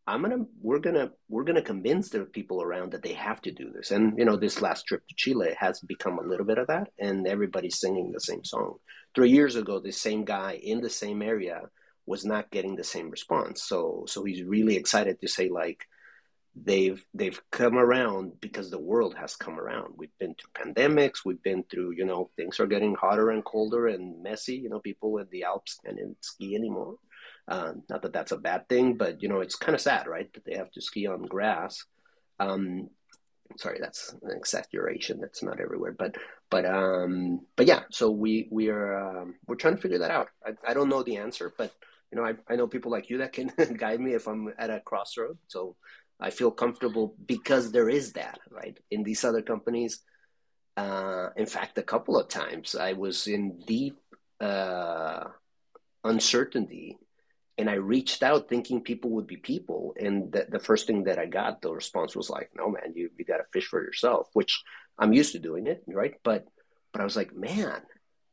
I'm 0.07 0.23
gonna, 0.23 0.45
we're 0.59 0.79
gonna, 0.79 1.11
we're 1.29 1.43
gonna 1.43 1.61
convince 1.61 2.09
the 2.09 2.21
people 2.21 2.61
around 2.63 2.91
that 2.91 3.03
they 3.03 3.13
have 3.13 3.41
to 3.43 3.51
do 3.51 3.71
this. 3.71 3.91
And 3.91 4.17
you 4.17 4.25
know, 4.25 4.35
this 4.35 4.61
last 4.61 4.87
trip 4.87 5.07
to 5.07 5.15
Chile 5.15 5.55
has 5.59 5.79
become 5.81 6.17
a 6.17 6.27
little 6.27 6.45
bit 6.45 6.57
of 6.57 6.67
that, 6.67 6.89
and 6.99 7.27
everybody's 7.27 7.79
singing 7.79 8.11
the 8.11 8.19
same 8.19 8.43
song. 8.43 8.77
Three 9.13 9.29
years 9.29 9.55
ago, 9.55 9.79
the 9.79 9.91
same 9.91 10.25
guy 10.25 10.59
in 10.61 10.81
the 10.81 10.89
same 10.89 11.21
area 11.21 11.61
was 12.05 12.25
not 12.25 12.51
getting 12.51 12.75
the 12.75 12.83
same 12.83 13.09
response. 13.09 13.63
So 13.63 14.05
so 14.07 14.23
he's 14.23 14.43
really 14.43 14.75
excited 14.75 15.21
to 15.21 15.27
say 15.27 15.49
like 15.49 15.87
they've 16.55 17.03
they've 17.13 17.41
come 17.51 17.77
around 17.77 18.39
because 18.41 18.69
the 18.69 18.79
world 18.79 19.15
has 19.15 19.35
come 19.35 19.59
around. 19.59 19.93
We've 19.97 20.17
been 20.19 20.35
through 20.35 20.73
pandemics, 20.73 21.25
we've 21.25 21.41
been 21.41 21.63
through, 21.63 21.91
you 21.91 22.05
know, 22.05 22.29
things 22.35 22.59
are 22.59 22.67
getting 22.67 22.95
hotter 22.95 23.29
and 23.29 23.43
colder 23.43 23.87
and 23.87 24.21
messy. 24.21 24.55
You 24.55 24.69
know, 24.69 24.79
people 24.79 25.17
in 25.17 25.27
the 25.31 25.43
Alps 25.43 25.79
can't 25.83 25.97
ski 26.21 26.55
anymore. 26.55 26.95
Uh, 27.47 27.73
not 27.89 28.01
that 28.01 28.13
that's 28.13 28.31
a 28.31 28.37
bad 28.37 28.67
thing, 28.69 28.95
but 28.95 29.21
you 29.21 29.29
know, 29.29 29.41
it's 29.41 29.55
kind 29.55 29.75
of 29.75 29.81
sad, 29.81 30.07
right? 30.07 30.31
That 30.33 30.45
they 30.45 30.55
have 30.55 30.71
to 30.71 30.81
ski 30.81 31.07
on 31.07 31.23
grass. 31.23 31.85
Um, 32.39 32.89
sorry, 33.57 33.79
that's 33.81 34.13
an 34.21 34.31
exaggeration. 34.31 35.19
That's 35.19 35.43
not 35.43 35.59
everywhere, 35.59 35.93
but 35.97 36.15
but 36.49 36.65
um, 36.65 37.41
but 37.55 37.65
yeah. 37.67 37.83
So 37.91 38.11
we 38.11 38.47
we 38.51 38.69
are 38.69 39.21
um, 39.21 39.35
we're 39.47 39.55
trying 39.55 39.75
to 39.75 39.81
figure 39.81 39.99
that 39.99 40.11
out. 40.11 40.29
I, 40.45 40.51
I 40.67 40.73
don't 40.73 40.89
know 40.89 41.03
the 41.03 41.17
answer, 41.17 41.53
but 41.57 41.73
you 42.11 42.19
know, 42.19 42.25
I, 42.25 42.33
I 42.49 42.55
know 42.55 42.67
people 42.67 42.91
like 42.91 43.09
you 43.09 43.19
that 43.19 43.33
can 43.33 43.51
guide 43.77 43.99
me 43.99 44.13
if 44.13 44.27
I'm 44.27 44.53
at 44.57 44.69
a 44.69 44.81
crossroad. 44.81 45.37
So 45.47 45.75
I 46.19 46.29
feel 46.29 46.51
comfortable 46.51 47.15
because 47.25 47.71
there 47.71 47.89
is 47.89 48.13
that, 48.13 48.39
right? 48.49 48.77
In 48.91 49.03
these 49.03 49.23
other 49.23 49.41
companies, 49.41 50.01
uh, 50.77 51.29
in 51.35 51.45
fact, 51.45 51.77
a 51.77 51.83
couple 51.83 52.19
of 52.19 52.27
times 52.27 52.75
I 52.75 52.93
was 52.93 53.27
in 53.27 53.59
deep 53.65 53.97
uh, 54.39 55.25
uncertainty 56.03 56.97
and 57.57 57.69
I 57.69 57.75
reached 57.75 58.23
out 58.23 58.49
thinking 58.49 58.81
people 58.81 59.11
would 59.11 59.27
be 59.27 59.37
people. 59.37 59.95
And 59.99 60.31
the, 60.31 60.47
the 60.49 60.59
first 60.59 60.87
thing 60.87 61.05
that 61.05 61.19
I 61.19 61.27
got, 61.27 61.61
the 61.61 61.71
response 61.71 62.15
was 62.15 62.29
like, 62.29 62.49
no, 62.55 62.69
man, 62.69 62.93
you, 62.95 63.09
you 63.17 63.25
got 63.25 63.37
to 63.37 63.45
fish 63.53 63.67
for 63.67 63.81
yourself, 63.81 64.29
which 64.33 64.61
I'm 64.97 65.13
used 65.13 65.33
to 65.33 65.39
doing 65.39 65.67
it, 65.67 65.83
right? 65.87 66.15
But, 66.23 66.45
but 66.91 67.01
I 67.01 67.03
was 67.03 67.15
like, 67.15 67.33
man, 67.33 67.81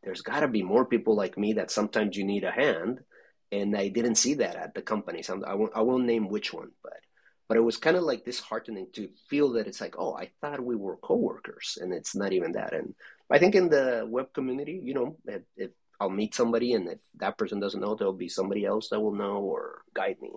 there's 0.02 0.22
got 0.22 0.40
to 0.40 0.48
be 0.48 0.62
more 0.62 0.84
people 0.84 1.14
like 1.14 1.36
me 1.36 1.54
that 1.54 1.70
sometimes 1.70 2.16
you 2.16 2.24
need 2.24 2.44
a 2.44 2.50
hand 2.50 3.00
and 3.50 3.76
I 3.76 3.88
didn't 3.88 4.16
see 4.16 4.34
that 4.34 4.56
at 4.56 4.74
the 4.74 4.82
companies. 4.82 5.30
I 5.30 5.54
won't, 5.54 5.72
I 5.74 5.82
won't 5.82 6.04
name 6.04 6.28
which 6.28 6.52
one, 6.52 6.70
but 6.82 7.00
but 7.48 7.56
it 7.56 7.60
was 7.60 7.78
kind 7.78 7.96
of 7.96 8.02
like 8.02 8.26
disheartening 8.26 8.88
to 8.92 9.08
feel 9.30 9.52
that 9.52 9.66
it's 9.66 9.80
like, 9.80 9.94
oh, 9.98 10.14
I 10.14 10.30
thought 10.40 10.60
we 10.62 10.76
were 10.76 10.98
coworkers, 10.98 11.78
and 11.80 11.94
it's 11.94 12.14
not 12.14 12.32
even 12.32 12.52
that. 12.52 12.74
And 12.74 12.94
I 13.30 13.38
think 13.38 13.54
in 13.54 13.70
the 13.70 14.06
web 14.06 14.34
community, 14.34 14.78
you 14.84 14.92
know, 14.92 15.16
if, 15.24 15.42
if 15.56 15.70
I'll 15.98 16.10
meet 16.10 16.34
somebody, 16.34 16.74
and 16.74 16.88
if 16.88 16.98
that 17.16 17.38
person 17.38 17.58
doesn't 17.58 17.80
know, 17.80 17.94
there'll 17.94 18.12
be 18.12 18.28
somebody 18.28 18.66
else 18.66 18.90
that 18.90 19.00
will 19.00 19.14
know 19.14 19.38
or 19.38 19.82
guide 19.94 20.16
me. 20.20 20.30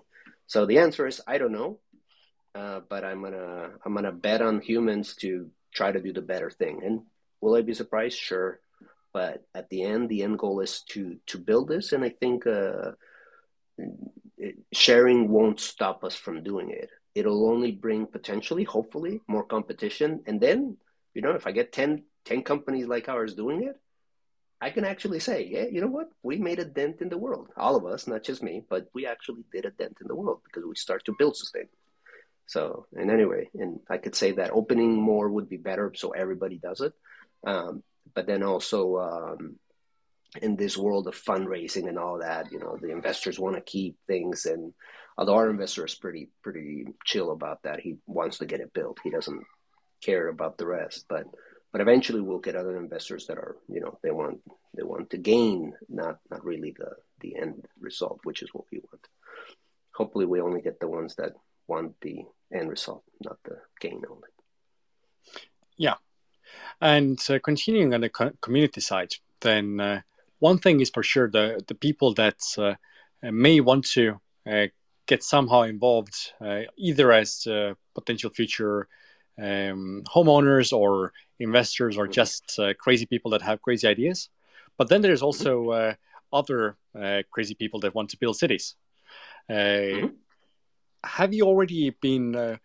So 0.46 0.64
the 0.64 0.78
answer 0.78 1.06
is 1.06 1.20
I 1.26 1.38
don't 1.38 1.52
know, 1.52 1.80
uh, 2.54 2.80
but 2.88 3.04
I'm 3.04 3.22
gonna 3.22 3.70
I'm 3.84 3.94
gonna 3.94 4.12
bet 4.12 4.40
on 4.40 4.60
humans 4.60 5.14
to 5.16 5.50
try 5.74 5.92
to 5.92 6.00
do 6.00 6.12
the 6.12 6.22
better 6.22 6.50
thing. 6.50 6.80
And 6.82 7.02
will 7.42 7.54
I 7.54 7.62
be 7.62 7.74
surprised? 7.74 8.18
Sure 8.18 8.61
but 9.12 9.44
at 9.54 9.68
the 9.70 9.82
end 9.82 10.08
the 10.08 10.22
end 10.22 10.38
goal 10.38 10.60
is 10.60 10.82
to 10.90 11.16
to 11.26 11.38
build 11.38 11.68
this. 11.68 11.92
And 11.92 12.04
i 12.04 12.08
think 12.08 12.46
uh, 12.46 12.92
sharing 14.72 15.28
won't 15.28 15.60
stop 15.60 16.04
us 16.04 16.14
from 16.14 16.42
doing 16.42 16.70
it. 16.70 16.90
It'll 17.14 17.48
only 17.48 17.72
bring 17.72 18.06
potentially 18.06 18.64
hopefully 18.64 19.20
more 19.28 19.44
competition. 19.44 20.22
And 20.26 20.40
then 20.40 20.76
you 21.14 21.22
know 21.22 21.32
if 21.32 21.46
i 21.46 21.52
get 21.52 21.72
10 21.72 22.04
10 22.24 22.42
companies 22.42 22.86
like 22.86 23.08
ours 23.08 23.34
doing 23.34 23.64
it 23.64 23.76
i 24.62 24.70
can 24.70 24.84
actually 24.84 25.20
say 25.20 25.46
yeah 25.54 25.66
you 25.70 25.80
know 25.80 25.88
what? 25.98 26.08
We 26.22 26.38
made 26.38 26.58
a 26.58 26.64
dent 26.64 27.02
in 27.02 27.08
the 27.10 27.18
world. 27.18 27.48
All 27.56 27.76
of 27.76 27.84
us 27.84 28.06
not 28.06 28.24
just 28.24 28.42
me 28.42 28.64
but 28.68 28.88
we 28.94 29.06
actually 29.06 29.44
did 29.52 29.66
a 29.66 29.70
dent 29.70 29.98
in 30.00 30.08
the 30.08 30.16
world 30.16 30.40
because 30.44 30.64
we 30.64 30.74
start 30.76 31.04
to 31.06 31.16
build 31.18 31.36
sustain. 31.36 31.68
So, 32.46 32.86
and 32.92 33.10
anyway, 33.10 33.48
and 33.54 33.80
I 33.88 33.98
could 33.98 34.14
say 34.14 34.32
that 34.32 34.50
opening 34.50 35.00
more 35.00 35.28
would 35.30 35.48
be 35.48 35.56
better 35.56 35.92
so 35.94 36.10
everybody 36.10 36.58
does 36.58 36.80
it. 36.80 36.92
Um, 37.46 37.82
but 38.14 38.26
then 38.26 38.42
also, 38.42 38.98
um, 38.98 39.58
in 40.40 40.56
this 40.56 40.78
world 40.78 41.06
of 41.06 41.14
fundraising 41.14 41.88
and 41.88 41.98
all 41.98 42.18
that, 42.20 42.50
you 42.50 42.58
know, 42.58 42.78
the 42.80 42.90
investors 42.90 43.38
want 43.38 43.54
to 43.56 43.60
keep 43.60 43.98
things. 44.06 44.46
And 44.46 44.72
although 45.18 45.34
our 45.34 45.50
investor 45.50 45.84
is 45.84 45.94
pretty, 45.94 46.30
pretty 46.42 46.86
chill 47.04 47.32
about 47.32 47.62
that, 47.64 47.80
he 47.80 47.96
wants 48.06 48.38
to 48.38 48.46
get 48.46 48.60
it 48.60 48.72
built. 48.72 48.98
He 49.04 49.10
doesn't 49.10 49.44
care 50.02 50.28
about 50.28 50.56
the 50.56 50.66
rest, 50.66 51.04
but, 51.08 51.24
but 51.70 51.82
eventually 51.82 52.22
we'll 52.22 52.38
get 52.38 52.56
other 52.56 52.78
investors 52.78 53.26
that 53.26 53.36
are, 53.36 53.56
you 53.68 53.80
know, 53.80 53.98
they 54.02 54.10
want, 54.10 54.40
they 54.74 54.82
want 54.82 55.10
to 55.10 55.18
gain, 55.18 55.74
not, 55.88 56.18
not 56.30 56.44
really 56.44 56.74
the, 56.78 56.92
the 57.20 57.36
end 57.36 57.66
result, 57.78 58.20
which 58.24 58.42
is 58.42 58.48
what 58.54 58.64
we 58.72 58.78
want. 58.78 59.06
Hopefully 59.94 60.24
we 60.24 60.40
only 60.40 60.62
get 60.62 60.80
the 60.80 60.88
ones 60.88 61.16
that 61.16 61.32
want 61.68 62.00
the 62.00 62.24
end 62.52 62.70
result, 62.70 63.04
not 63.22 63.36
the 63.44 63.58
gain 63.80 64.02
only. 64.08 64.28
Yeah. 65.76 65.96
And 66.80 67.18
uh, 67.30 67.38
continuing 67.38 67.94
on 67.94 68.00
the 68.00 68.08
co- 68.08 68.32
community 68.40 68.80
side, 68.80 69.14
then 69.40 69.80
uh, 69.80 70.00
one 70.38 70.58
thing 70.58 70.80
is 70.80 70.90
for 70.90 71.02
sure 71.02 71.30
the, 71.30 71.62
the 71.66 71.74
people 71.74 72.14
that 72.14 72.40
uh, 72.58 72.74
may 73.22 73.60
want 73.60 73.84
to 73.92 74.20
uh, 74.50 74.66
get 75.06 75.22
somehow 75.22 75.62
involved, 75.62 76.32
uh, 76.40 76.62
either 76.76 77.12
as 77.12 77.46
uh, 77.46 77.74
potential 77.94 78.30
future 78.30 78.88
um, 79.38 80.02
homeowners 80.06 80.72
or 80.72 81.12
investors 81.38 81.96
or 81.96 82.06
just 82.06 82.60
crazy 82.78 83.06
people 83.06 83.30
that 83.30 83.42
have 83.42 83.62
crazy 83.62 83.88
ideas. 83.88 84.28
But 84.76 84.88
then 84.88 85.02
there's 85.02 85.22
also 85.22 85.94
other 86.32 86.76
crazy 87.30 87.54
people 87.54 87.80
that 87.80 87.94
want 87.94 88.10
to 88.10 88.18
build 88.18 88.36
cities. 88.36 88.76
Mm-hmm 89.50 90.06
have 91.04 91.34
you 91.34 91.44
already 91.44 91.90
been 91.90 92.34
uh, 92.34 92.56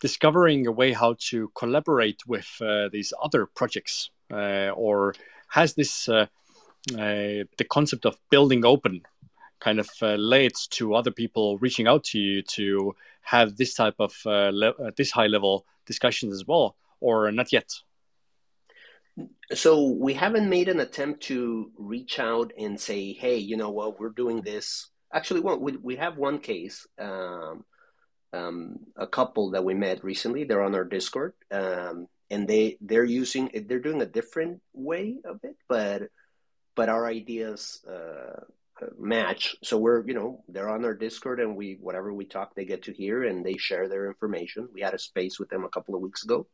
discovering 0.00 0.66
a 0.66 0.72
way 0.72 0.92
how 0.92 1.14
to 1.18 1.50
collaborate 1.54 2.26
with 2.26 2.48
uh, 2.60 2.88
these 2.92 3.12
other 3.22 3.46
projects, 3.46 4.10
uh, 4.32 4.70
or 4.74 5.14
has 5.48 5.74
this 5.74 6.08
uh, 6.08 6.26
uh, 6.94 7.44
the 7.58 7.66
concept 7.68 8.06
of 8.06 8.16
building 8.30 8.64
open 8.64 9.02
kind 9.60 9.78
of 9.78 9.90
uh, 10.00 10.14
led 10.16 10.52
to 10.70 10.94
other 10.94 11.10
people 11.10 11.58
reaching 11.58 11.86
out 11.86 12.02
to 12.02 12.18
you 12.18 12.42
to 12.42 12.94
have 13.20 13.56
this 13.56 13.74
type 13.74 13.96
of 13.98 14.14
this 14.96 15.10
high 15.10 15.26
level 15.26 15.66
discussions 15.86 16.32
as 16.32 16.46
well, 16.46 16.76
or 17.00 17.30
not 17.30 17.52
yet? 17.52 17.70
So 19.52 19.88
we 19.88 20.14
haven't 20.14 20.48
made 20.48 20.68
an 20.68 20.80
attempt 20.80 21.24
to 21.24 21.70
reach 21.76 22.18
out 22.18 22.52
and 22.56 22.80
say, 22.80 23.12
"Hey, 23.12 23.36
you 23.36 23.56
know 23.56 23.70
what? 23.70 24.00
We're 24.00 24.10
doing 24.10 24.40
this." 24.40 24.88
Actually, 25.12 25.40
well, 25.40 25.58
we 25.58 25.76
we 25.76 25.96
have 25.96 26.16
one 26.16 26.38
case. 26.38 26.86
Um, 26.98 27.64
um, 28.32 28.78
a 28.96 29.06
couple 29.06 29.50
that 29.50 29.64
we 29.64 29.74
met 29.74 30.04
recently. 30.04 30.44
They're 30.44 30.62
on 30.62 30.74
our 30.74 30.84
Discord, 30.84 31.34
um, 31.50 32.06
and 32.30 32.46
they 32.46 32.76
they're 32.80 33.04
using 33.04 33.50
they're 33.66 33.80
doing 33.80 34.02
a 34.02 34.06
different 34.06 34.60
way 34.72 35.16
of 35.24 35.40
it, 35.42 35.56
but 35.68 36.02
but 36.76 36.88
our 36.88 37.06
ideas 37.06 37.84
uh, 37.88 38.40
match. 38.98 39.56
So 39.62 39.78
we're 39.78 40.06
you 40.06 40.14
know 40.14 40.44
they're 40.48 40.70
on 40.70 40.84
our 40.84 40.94
Discord, 40.94 41.40
and 41.40 41.56
we 41.56 41.78
whatever 41.80 42.12
we 42.12 42.24
talk, 42.24 42.54
they 42.54 42.64
get 42.64 42.84
to 42.84 42.92
hear, 42.92 43.24
and 43.24 43.44
they 43.44 43.56
share 43.56 43.88
their 43.88 44.06
information. 44.06 44.68
We 44.72 44.80
had 44.80 44.94
a 44.94 44.98
space 44.98 45.38
with 45.38 45.48
them 45.48 45.64
a 45.64 45.70
couple 45.70 45.94
of 45.94 46.00
weeks 46.00 46.24
ago. 46.24 46.46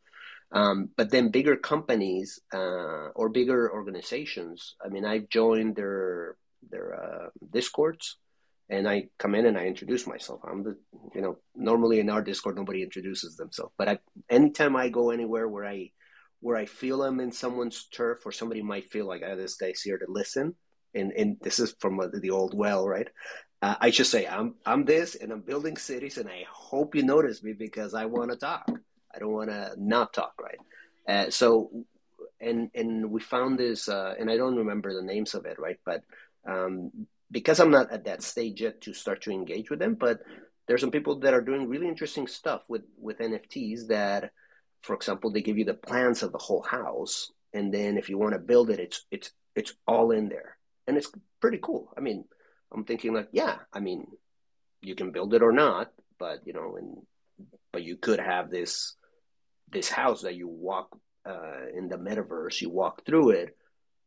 Um, 0.53 0.91
but 0.97 1.11
then 1.11 1.31
bigger 1.31 1.57
companies 1.57 2.41
uh, 2.55 3.09
or 3.14 3.29
bigger 3.29 3.72
organizations. 3.72 4.77
I 4.85 4.89
mean, 4.89 5.05
I've 5.05 5.29
joined 5.29 5.77
their 5.77 6.37
their 6.70 6.95
uh, 6.95 7.29
discords 7.53 8.16
and 8.68 8.88
I 8.88 9.08
come 9.18 9.34
in 9.34 9.46
and 9.46 9.56
I 9.56 9.66
introduce 9.66 10.06
myself. 10.06 10.40
I'm 10.44 10.62
the, 10.62 10.76
you 11.14 11.20
know, 11.20 11.38
normally 11.54 12.00
in 12.00 12.10
our 12.10 12.22
Discord 12.22 12.56
nobody 12.56 12.82
introduces 12.82 13.36
themselves, 13.36 13.72
but 13.78 13.88
I, 13.88 13.98
anytime 14.28 14.76
I 14.76 14.88
go 14.88 15.10
anywhere 15.10 15.48
where 15.48 15.64
I, 15.64 15.90
where 16.40 16.56
I 16.56 16.66
feel 16.66 17.02
I'm 17.02 17.20
in 17.20 17.32
someone's 17.32 17.86
turf, 17.86 18.26
or 18.26 18.32
somebody 18.32 18.62
might 18.62 18.90
feel 18.90 19.06
like, 19.06 19.22
oh, 19.24 19.36
this 19.36 19.54
guy's 19.54 19.80
here 19.80 19.98
to 19.98 20.06
listen, 20.08 20.54
and 20.94 21.12
and 21.12 21.36
this 21.40 21.58
is 21.58 21.74
from 21.80 22.00
the 22.20 22.30
old 22.30 22.56
well, 22.56 22.86
right? 22.86 23.08
Uh, 23.62 23.74
I 23.80 23.90
just 23.90 24.10
say 24.10 24.26
I'm 24.26 24.54
I'm 24.64 24.84
this, 24.84 25.14
and 25.14 25.32
I'm 25.32 25.40
building 25.40 25.76
cities, 25.76 26.18
and 26.18 26.28
I 26.28 26.44
hope 26.50 26.94
you 26.94 27.02
notice 27.02 27.42
me 27.42 27.52
because 27.52 27.94
I 27.94 28.04
want 28.04 28.30
to 28.30 28.36
talk. 28.36 28.70
I 29.14 29.18
don't 29.18 29.32
want 29.32 29.50
to 29.50 29.72
not 29.78 30.12
talk, 30.12 30.34
right? 30.40 30.58
Uh, 31.08 31.30
so, 31.30 31.70
and 32.40 32.70
and 32.74 33.10
we 33.10 33.20
found 33.20 33.58
this, 33.58 33.88
uh, 33.88 34.14
and 34.18 34.30
I 34.30 34.36
don't 34.36 34.56
remember 34.56 34.94
the 34.94 35.02
names 35.02 35.34
of 35.34 35.46
it, 35.46 35.58
right? 35.58 35.78
But 35.84 36.02
um, 36.46 37.06
because 37.31 37.61
I'm 37.61 37.70
not 37.70 37.91
at 37.93 38.05
that 38.05 38.22
stage 38.22 38.61
yet 38.61 38.81
to 38.83 38.95
start 38.95 39.22
to 39.22 39.31
engage 39.31 39.70
with 39.70 39.79
them, 39.79 39.95
but 39.95 40.20
there's 40.66 40.81
some 40.81 40.91
people 40.91 41.20
that 41.20 41.35
are 41.35 41.41
doing 41.41 41.68
really 41.68 41.89
interesting 41.89 42.27
stuff 42.27 42.62
with 42.68 42.83
with 42.99 43.18
NFTs 43.18 43.89
that, 43.89 44.33
for 44.83 44.95
example, 44.95 45.31
they 45.31 45.43
give 45.43 45.59
you 45.59 45.64
the 45.64 45.74
plans 45.74 46.22
of 46.22 46.33
the 46.33 46.39
whole 46.39 46.62
house, 46.62 47.31
and 47.53 47.72
then 47.72 47.99
if 47.99 48.09
you 48.09 48.18
want 48.18 48.33
to 48.33 48.39
build 48.39 48.70
it, 48.70 48.81
it's 48.81 49.05
it's 49.11 49.31
it's 49.55 49.74
all 49.87 50.11
in 50.11 50.29
there, 50.29 50.57
and 50.87 50.97
it's 50.97 51.11
pretty 51.41 51.59
cool. 51.62 51.93
I 51.97 52.01
mean, 52.01 52.24
I'm 52.72 52.85
thinking 52.85 53.14
like, 53.14 53.29
yeah, 53.33 53.57
I 53.72 53.81
mean, 53.81 54.07
you 54.83 54.95
can 54.95 55.12
build 55.12 55.35
it 55.35 55.43
or 55.43 55.53
not, 55.53 55.93
but 56.18 56.47
you 56.47 56.53
know, 56.53 56.77
and 56.77 56.97
but 57.72 57.83
you 57.83 57.97
could 57.97 58.20
have 58.20 58.51
this 58.51 58.95
this 59.70 59.89
house 59.89 60.22
that 60.22 60.37
you 60.37 60.49
walk 60.49 60.97
uh, 61.24 61.66
in 61.77 61.89
the 61.89 61.97
metaverse, 61.97 62.61
you 62.61 62.70
walk 62.70 63.05
through 63.05 63.31
it, 63.31 63.57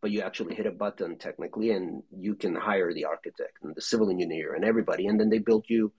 but 0.01 0.11
you 0.11 0.21
actually 0.21 0.55
hit 0.55 0.65
a 0.65 0.71
button 0.71 1.17
technically 1.17 1.71
and 1.71 2.03
you 2.15 2.35
can 2.35 2.55
hire 2.55 2.93
the 2.93 3.05
architect 3.05 3.57
and 3.63 3.75
the 3.75 3.81
civil 3.81 4.09
engineer 4.09 4.53
and 4.53 4.63
everybody 4.63 5.07
and 5.07 5.19
then 5.19 5.29
they 5.29 5.39
build 5.39 5.65
you 5.67 5.91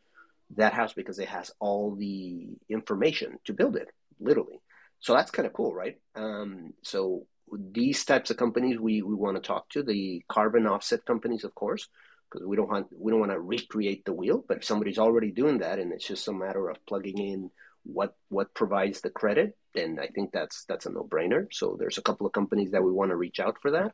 that 0.56 0.72
house 0.72 0.92
because 0.92 1.18
it 1.18 1.28
has 1.28 1.50
all 1.60 1.94
the 1.94 2.48
information 2.68 3.38
to 3.44 3.52
build 3.52 3.76
it 3.76 3.88
literally. 4.18 4.60
So 5.00 5.14
that's 5.14 5.30
kind 5.30 5.46
of 5.46 5.52
cool 5.52 5.74
right? 5.74 5.98
Um, 6.14 6.72
so 6.82 7.26
these 7.52 8.04
types 8.04 8.30
of 8.30 8.36
companies 8.36 8.78
we, 8.78 9.02
we 9.02 9.14
want 9.14 9.36
to 9.36 9.46
talk 9.46 9.68
to 9.70 9.82
the 9.82 10.24
carbon 10.28 10.66
offset 10.66 11.04
companies 11.04 11.44
of 11.44 11.54
course 11.54 11.88
because 12.30 12.46
we 12.46 12.56
don't 12.56 12.68
want 12.68 12.86
we 12.96 13.10
don't 13.10 13.20
want 13.20 13.32
to 13.32 13.40
recreate 13.40 14.04
the 14.04 14.12
wheel 14.12 14.44
but 14.46 14.58
if 14.58 14.64
somebody's 14.64 14.98
already 14.98 15.32
doing 15.32 15.58
that 15.58 15.78
and 15.78 15.92
it's 15.92 16.06
just 16.06 16.28
a 16.28 16.32
matter 16.32 16.68
of 16.68 16.84
plugging 16.86 17.18
in 17.18 17.50
what 17.84 18.14
what 18.28 18.54
provides 18.54 19.00
the 19.00 19.10
credit, 19.10 19.56
then 19.74 19.98
I 20.00 20.08
think 20.08 20.32
that's 20.32 20.64
that's 20.64 20.86
a 20.86 20.90
no 20.90 21.04
brainer. 21.04 21.46
So 21.52 21.76
there's 21.78 21.98
a 21.98 22.02
couple 22.02 22.26
of 22.26 22.32
companies 22.32 22.72
that 22.72 22.82
we 22.82 22.92
want 22.92 23.10
to 23.10 23.16
reach 23.16 23.40
out 23.40 23.56
for 23.60 23.72
that. 23.72 23.92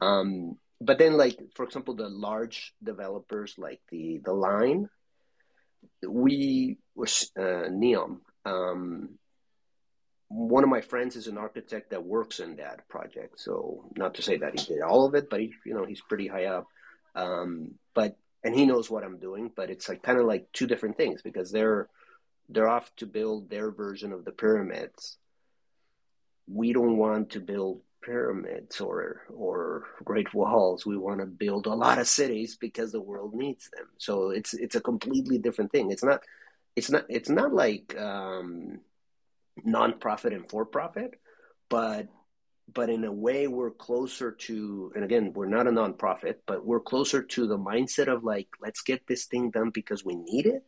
Um, 0.00 0.58
but 0.80 0.98
then, 0.98 1.16
like 1.16 1.38
for 1.54 1.64
example, 1.64 1.94
the 1.94 2.08
large 2.08 2.74
developers 2.82 3.54
like 3.58 3.80
the 3.90 4.20
the 4.24 4.32
line, 4.32 4.88
we 6.06 6.78
was 6.94 7.30
uh, 7.38 7.68
Neom. 7.70 8.20
Um, 8.44 9.18
one 10.28 10.64
of 10.64 10.70
my 10.70 10.80
friends 10.80 11.16
is 11.16 11.28
an 11.28 11.38
architect 11.38 11.90
that 11.90 12.04
works 12.04 12.40
in 12.40 12.56
that 12.56 12.88
project. 12.88 13.38
So 13.38 13.90
not 13.96 14.14
to 14.14 14.22
say 14.22 14.38
that 14.38 14.58
he 14.58 14.74
did 14.74 14.82
all 14.82 15.06
of 15.06 15.14
it, 15.14 15.30
but 15.30 15.40
he, 15.40 15.54
you 15.64 15.72
know, 15.72 15.84
he's 15.84 16.00
pretty 16.00 16.26
high 16.26 16.46
up. 16.46 16.66
Um, 17.14 17.76
but 17.94 18.16
and 18.42 18.54
he 18.54 18.66
knows 18.66 18.90
what 18.90 19.04
I'm 19.04 19.18
doing. 19.18 19.50
But 19.54 19.70
it's 19.70 19.88
like 19.88 20.02
kind 20.02 20.18
of 20.18 20.26
like 20.26 20.48
two 20.52 20.66
different 20.66 20.96
things 20.96 21.22
because 21.22 21.50
they're 21.50 21.88
they're 22.48 22.68
off 22.68 22.94
to 22.96 23.06
build 23.06 23.50
their 23.50 23.70
version 23.70 24.12
of 24.12 24.24
the 24.24 24.32
pyramids. 24.32 25.18
We 26.46 26.72
don't 26.72 26.96
want 26.96 27.30
to 27.30 27.40
build 27.40 27.80
pyramids 28.02 28.80
or 28.80 29.22
or 29.34 29.84
great 30.04 30.32
walls. 30.32 30.86
We 30.86 30.96
want 30.96 31.20
to 31.20 31.26
build 31.26 31.66
a 31.66 31.74
lot 31.74 31.98
of 31.98 32.06
cities 32.06 32.56
because 32.56 32.92
the 32.92 33.00
world 33.00 33.34
needs 33.34 33.68
them. 33.70 33.88
So 33.98 34.30
it's 34.30 34.54
it's 34.54 34.76
a 34.76 34.80
completely 34.80 35.38
different 35.38 35.72
thing. 35.72 35.90
It's 35.90 36.04
not 36.04 36.22
it's 36.76 36.90
not 36.90 37.04
it's 37.08 37.28
not 37.30 37.52
like 37.52 37.96
um, 37.98 38.80
nonprofit 39.66 40.34
and 40.34 40.48
for 40.48 40.64
profit, 40.64 41.18
but 41.68 42.06
but 42.72 42.90
in 42.90 43.04
a 43.04 43.12
way 43.12 43.46
we're 43.48 43.70
closer 43.70 44.32
to 44.32 44.92
and 44.94 45.04
again 45.04 45.32
we're 45.34 45.46
not 45.46 45.66
a 45.66 45.70
nonprofit, 45.70 46.36
but 46.46 46.64
we're 46.64 46.80
closer 46.80 47.22
to 47.22 47.46
the 47.48 47.58
mindset 47.58 48.06
of 48.06 48.22
like 48.22 48.48
let's 48.62 48.82
get 48.82 49.06
this 49.08 49.24
thing 49.26 49.50
done 49.50 49.70
because 49.70 50.04
we 50.04 50.14
need 50.14 50.46
it 50.46 50.62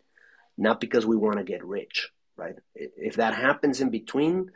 not 0.58 0.80
because 0.80 1.06
we 1.06 1.16
want 1.16 1.38
to 1.38 1.44
get 1.44 1.64
rich, 1.64 2.10
right? 2.36 2.56
If 2.74 3.16
that 3.16 3.34
happens 3.34 3.80
in 3.80 3.90
between, 3.90 4.50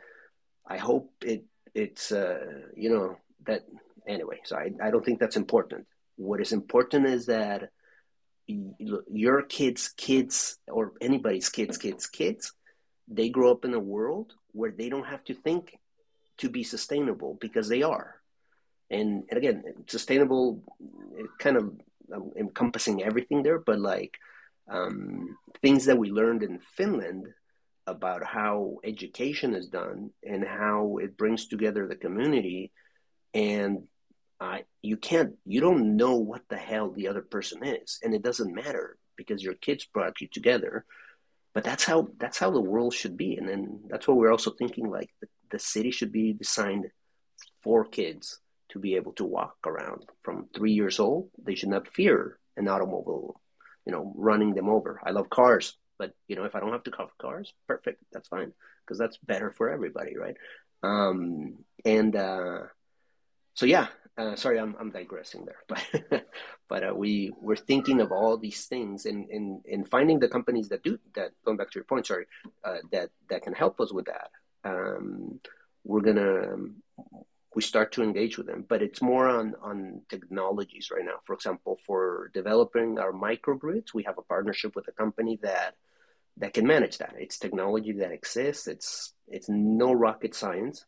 I 0.67 0.77
hope 0.77 1.11
it 1.21 1.45
it's 1.73 2.11
uh, 2.11 2.39
you 2.75 2.89
know 2.89 3.17
that 3.45 3.63
anyway. 4.07 4.41
So 4.43 4.57
I, 4.57 4.71
I 4.83 4.91
don't 4.91 5.03
think 5.03 5.19
that's 5.19 5.37
important. 5.37 5.87
What 6.17 6.41
is 6.41 6.51
important 6.51 7.07
is 7.07 7.25
that 7.27 7.69
your 8.47 9.41
kids, 9.43 9.93
kids, 9.95 10.57
or 10.67 10.93
anybody's 11.01 11.49
kids, 11.49 11.77
kids, 11.77 12.07
kids, 12.07 12.53
they 13.07 13.29
grow 13.29 13.51
up 13.51 13.65
in 13.65 13.73
a 13.73 13.79
world 13.79 14.33
where 14.51 14.71
they 14.71 14.89
don't 14.89 15.07
have 15.07 15.23
to 15.25 15.33
think 15.33 15.77
to 16.39 16.49
be 16.49 16.63
sustainable 16.63 17.37
because 17.39 17.69
they 17.69 17.83
are. 17.83 18.15
And, 18.89 19.23
and 19.29 19.37
again, 19.37 19.63
sustainable, 19.87 20.61
kind 21.39 21.57
of 21.57 21.73
um, 22.13 22.31
encompassing 22.37 23.01
everything 23.01 23.43
there, 23.43 23.59
but 23.59 23.79
like 23.79 24.17
um, 24.69 25.37
things 25.61 25.85
that 25.85 25.97
we 25.97 26.11
learned 26.11 26.43
in 26.43 26.59
Finland 26.59 27.27
about 27.85 28.23
how 28.23 28.77
education 28.83 29.53
is 29.53 29.67
done 29.67 30.09
and 30.23 30.43
how 30.43 30.97
it 30.97 31.17
brings 31.17 31.47
together 31.47 31.87
the 31.87 31.95
community 31.95 32.71
and 33.33 33.83
you 34.81 34.97
can't 34.97 35.35
you 35.45 35.61
don't 35.61 35.95
know 35.95 36.15
what 36.17 36.41
the 36.49 36.57
hell 36.57 36.91
the 36.91 37.07
other 37.07 37.21
person 37.21 37.63
is 37.63 37.99
and 38.03 38.13
it 38.13 38.21
doesn't 38.21 38.53
matter 38.53 38.97
because 39.15 39.41
your 39.41 39.53
kids 39.53 39.85
brought 39.85 40.19
you 40.19 40.27
together 40.27 40.85
but 41.53 41.63
that's 41.63 41.83
how 41.83 42.09
that's 42.17 42.39
how 42.39 42.49
the 42.49 42.61
world 42.61 42.93
should 42.93 43.15
be, 43.15 43.35
and 43.37 43.47
then 43.47 43.81
that's 43.87 44.07
what 44.07 44.17
we're 44.17 44.31
also 44.31 44.51
thinking. 44.51 44.89
Like 44.89 45.09
the, 45.21 45.27
the 45.51 45.59
city 45.59 45.91
should 45.91 46.11
be 46.11 46.33
designed 46.33 46.87
for 47.61 47.85
kids 47.85 48.39
to 48.69 48.79
be 48.79 48.95
able 48.95 49.13
to 49.13 49.25
walk 49.25 49.55
around 49.65 50.03
from 50.23 50.47
three 50.55 50.71
years 50.71 50.99
old. 50.99 51.29
They 51.37 51.53
should 51.53 51.69
not 51.69 51.93
fear 51.93 52.39
an 52.57 52.67
automobile, 52.67 53.39
you 53.85 53.91
know, 53.91 54.13
running 54.15 54.53
them 54.53 54.69
over. 54.69 54.99
I 55.03 55.11
love 55.11 55.29
cars, 55.29 55.77
but 55.97 56.13
you 56.27 56.35
know, 56.35 56.45
if 56.45 56.55
I 56.55 56.59
don't 56.59 56.71
have 56.71 56.83
to 56.83 56.91
cover 56.91 57.11
cars, 57.19 57.53
perfect, 57.67 58.03
that's 58.11 58.27
fine 58.27 58.53
because 58.85 58.97
that's 58.97 59.17
better 59.17 59.51
for 59.51 59.69
everybody, 59.69 60.17
right? 60.17 60.35
Um, 60.81 61.59
and 61.85 62.15
uh, 62.15 62.59
so 63.53 63.65
yeah, 63.65 63.87
uh, 64.17 64.35
sorry, 64.35 64.59
I'm, 64.59 64.75
I'm 64.79 64.91
digressing 64.91 65.45
there, 65.45 65.57
but 65.67 66.25
but 66.69 66.89
uh, 66.89 66.93
we 66.93 67.31
we're 67.41 67.55
thinking 67.55 68.01
of 68.01 68.11
all 68.11 68.37
these 68.37 68.65
things 68.65 69.05
and 69.05 69.29
in 69.29 69.61
in 69.65 69.85
finding 69.85 70.19
the 70.19 70.27
companies 70.27 70.69
that 70.69 70.83
do 70.83 70.99
that. 71.15 71.31
Going 71.45 71.57
back 71.57 71.71
to 71.71 71.75
your 71.75 71.85
point, 71.85 72.07
sorry, 72.07 72.25
uh, 72.63 72.77
that 72.91 73.09
that 73.29 73.43
can 73.43 73.53
help 73.53 73.79
us 73.79 73.91
with 73.91 74.05
that. 74.05 74.29
Um, 74.63 75.39
we're 75.83 76.01
gonna 76.01 76.55
we 77.55 77.61
start 77.61 77.91
to 77.93 78.03
engage 78.03 78.37
with 78.37 78.47
them, 78.47 78.65
but 78.67 78.81
it's 78.81 79.01
more 79.01 79.27
on 79.27 79.55
on 79.61 80.01
technologies 80.09 80.89
right 80.91 81.05
now. 81.05 81.19
For 81.25 81.33
example, 81.33 81.79
for 81.85 82.31
developing 82.33 82.99
our 82.99 83.11
microgrids, 83.11 83.93
we 83.93 84.03
have 84.03 84.17
a 84.17 84.23
partnership 84.23 84.75
with 84.75 84.87
a 84.87 84.91
company 84.91 85.39
that 85.43 85.75
that 86.37 86.53
can 86.53 86.65
manage 86.65 86.97
that. 86.97 87.13
It's 87.17 87.37
technology 87.37 87.91
that 87.93 88.11
exists. 88.11 88.67
It's 88.67 89.13
it's 89.27 89.49
no 89.49 89.93
rocket 89.93 90.33
science. 90.35 90.85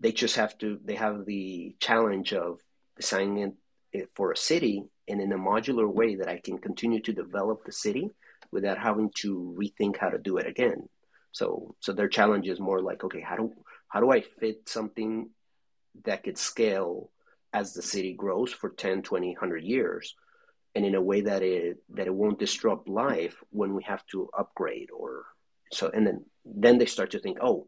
They 0.00 0.12
just 0.12 0.36
have 0.36 0.56
to. 0.58 0.78
They 0.84 0.96
have 0.96 1.24
the 1.24 1.76
challenge 1.80 2.32
of 2.32 2.60
designing 2.96 3.56
it 3.92 4.08
for 4.14 4.32
a 4.32 4.36
city 4.36 4.84
and 5.06 5.20
in 5.20 5.32
a 5.32 5.38
modular 5.38 5.92
way 5.92 6.16
that 6.16 6.28
I 6.28 6.38
can 6.38 6.58
continue 6.58 7.00
to 7.02 7.12
develop 7.12 7.64
the 7.64 7.72
city 7.72 8.10
without 8.50 8.78
having 8.78 9.10
to 9.16 9.56
rethink 9.58 9.96
how 9.98 10.08
to 10.08 10.18
do 10.18 10.38
it 10.38 10.46
again. 10.46 10.88
So 11.32 11.74
so 11.80 11.92
their 11.92 12.08
challenge 12.08 12.48
is 12.48 12.60
more 12.60 12.80
like, 12.80 13.04
okay, 13.04 13.20
how 13.20 13.36
do 13.36 13.52
how 13.88 14.00
do 14.00 14.10
I 14.10 14.22
fit 14.22 14.68
something 14.68 15.30
that 16.04 16.22
could 16.24 16.38
scale 16.38 17.10
as 17.52 17.72
the 17.72 17.82
city 17.82 18.12
grows 18.12 18.52
for 18.52 18.70
10, 18.70 19.02
20, 19.02 19.28
100 19.28 19.64
years 19.64 20.14
and 20.74 20.84
in 20.84 20.94
a 20.94 21.02
way 21.02 21.20
that 21.20 21.42
it 21.42 21.78
that 21.90 22.06
it 22.06 22.14
won't 22.14 22.38
disrupt 22.38 22.88
life 22.88 23.36
when 23.50 23.74
we 23.74 23.82
have 23.84 24.04
to 24.06 24.28
upgrade 24.36 24.90
or 24.90 25.24
so 25.72 25.88
and 25.94 26.06
then 26.06 26.24
then 26.44 26.78
they 26.78 26.86
start 26.86 27.12
to 27.12 27.20
think 27.20 27.38
oh 27.40 27.66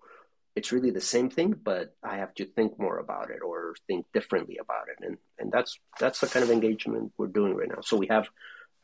it's 0.56 0.72
really 0.72 0.90
the 0.90 1.00
same 1.00 1.30
thing 1.30 1.54
but 1.62 1.94
i 2.02 2.16
have 2.16 2.34
to 2.34 2.44
think 2.44 2.78
more 2.78 2.98
about 2.98 3.30
it 3.30 3.42
or 3.42 3.66
think 3.86 4.06
differently 4.12 4.58
about 4.60 4.88
it. 4.88 5.04
And 5.04 5.18
and 5.38 5.52
that's 5.52 5.78
that's 5.98 6.20
the 6.20 6.26
kind 6.26 6.44
of 6.44 6.50
engagement 6.50 7.12
we're 7.16 7.26
doing 7.28 7.54
right 7.54 7.68
now. 7.68 7.80
So 7.82 7.96
we 7.96 8.08
have 8.08 8.28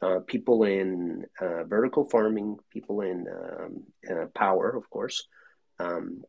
uh, 0.01 0.21
people 0.27 0.65
in 0.65 1.25
uh, 1.41 1.65
vertical 1.65 2.05
farming 2.05 2.59
people 2.71 3.03
in 3.03 3.27
um, 3.29 3.83
uh, 4.11 4.27
power 4.35 4.71
of 4.71 4.89
course. 4.91 5.27
Um, 5.79 6.25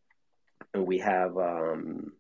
and 0.74 0.88
we 0.88 1.00
have 1.00 1.38
um, 1.38 2.14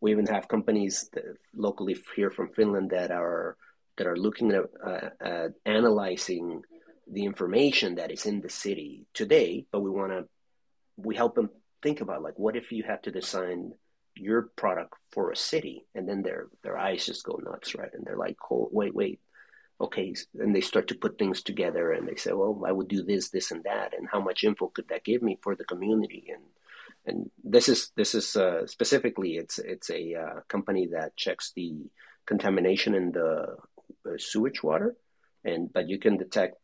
we 0.00 0.10
even 0.10 0.26
have 0.26 0.48
companies 0.48 1.10
locally 1.54 1.96
here 2.14 2.30
from 2.30 2.48
finland 2.50 2.90
that 2.90 3.10
are 3.10 3.56
that 3.96 4.06
are 4.06 4.16
looking 4.16 4.52
at, 4.52 4.64
uh, 4.84 5.10
at 5.20 5.52
analyzing 5.64 6.62
the 7.10 7.24
information 7.24 7.96
that 7.96 8.10
is 8.10 8.26
in 8.26 8.40
the 8.40 8.48
city 8.48 9.06
today, 9.14 9.64
but 9.70 9.80
we 9.80 9.90
want 9.90 10.12
to 10.12 10.26
we 10.96 11.14
help 11.14 11.34
them 11.34 11.50
think 11.82 12.00
about 12.00 12.22
like 12.22 12.38
what 12.38 12.56
if 12.56 12.72
you 12.72 12.82
had 12.82 13.02
to 13.02 13.10
design 13.10 13.72
your 14.14 14.42
product 14.56 14.94
for 15.12 15.30
a 15.30 15.36
city 15.36 15.84
and 15.94 16.08
then 16.08 16.22
their 16.22 16.46
their 16.62 16.78
eyes 16.78 17.06
just 17.06 17.24
go 17.24 17.38
nuts 17.42 17.74
right? 17.74 17.92
And 17.92 18.04
they're 18.04 18.16
like 18.16 18.36
oh, 18.50 18.68
wait 18.72 18.94
wait. 18.94 19.20
Okay. 19.78 20.14
And 20.38 20.54
they 20.54 20.62
start 20.62 20.88
to 20.88 20.94
put 20.94 21.18
things 21.18 21.42
together 21.42 21.92
and 21.92 22.08
they 22.08 22.16
say 22.16 22.32
well 22.32 22.62
i 22.66 22.72
would 22.72 22.88
do 22.88 23.02
this 23.02 23.28
this 23.28 23.50
and 23.50 23.62
that. 23.64 23.94
And 23.96 24.08
how 24.10 24.20
much 24.20 24.42
info 24.42 24.68
could 24.68 24.88
that 24.88 25.04
give 25.04 25.22
me 25.22 25.38
for 25.42 25.54
the 25.54 25.64
community? 25.64 26.24
And 26.32 26.42
and 27.06 27.30
this 27.42 27.68
is 27.68 27.90
this 27.96 28.14
is 28.14 28.36
uh, 28.36 28.66
specifically 28.66 29.36
it's 29.36 29.58
it's 29.58 29.90
a 29.90 30.14
uh, 30.14 30.40
company 30.48 30.88
that 30.88 31.16
checks 31.16 31.52
the 31.54 31.72
contamination 32.26 32.94
in 32.94 33.12
the 33.12 33.56
uh, 34.06 34.16
sewage 34.18 34.62
water, 34.62 34.96
and 35.44 35.72
but 35.72 35.88
you 35.88 35.98
can 35.98 36.16
detect 36.16 36.56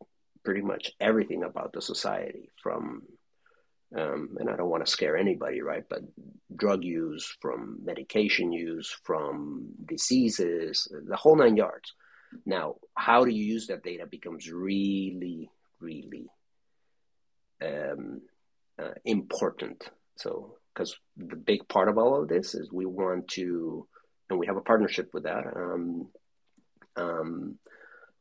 pretty 0.44 0.60
much 0.60 0.92
everything 1.00 1.44
about 1.44 1.72
the 1.72 1.82
society 1.82 2.50
from 2.62 3.02
um, 3.96 4.36
and 4.40 4.48
I 4.48 4.56
don't 4.56 4.70
want 4.70 4.84
to 4.84 4.90
scare 4.90 5.16
anybody, 5.16 5.60
right? 5.60 5.84
But 5.88 6.02
drug 6.54 6.82
use, 6.82 7.36
from 7.40 7.80
medication 7.84 8.50
use, 8.50 8.96
from 9.04 9.66
diseases, 9.84 10.88
the 10.90 11.16
whole 11.16 11.36
nine 11.36 11.56
yards. 11.56 11.92
Now, 12.46 12.76
how 12.94 13.26
do 13.26 13.30
you 13.30 13.44
use 13.44 13.66
that 13.66 13.82
data 13.82 14.06
becomes 14.06 14.50
really, 14.50 15.50
really 15.78 16.30
um, 17.62 18.22
uh, 18.78 18.90
important. 19.04 19.90
So, 20.16 20.56
because 20.74 20.96
the 21.16 21.36
big 21.36 21.68
part 21.68 21.88
of 21.88 21.98
all 21.98 22.20
of 22.20 22.28
this 22.28 22.54
is 22.54 22.72
we 22.72 22.86
want 22.86 23.28
to, 23.28 23.86
and 24.30 24.38
we 24.38 24.46
have 24.46 24.56
a 24.56 24.62
partnership 24.62 25.10
with 25.12 25.24
that. 25.24 25.44
Um, 25.56 26.08
um, 26.96 27.58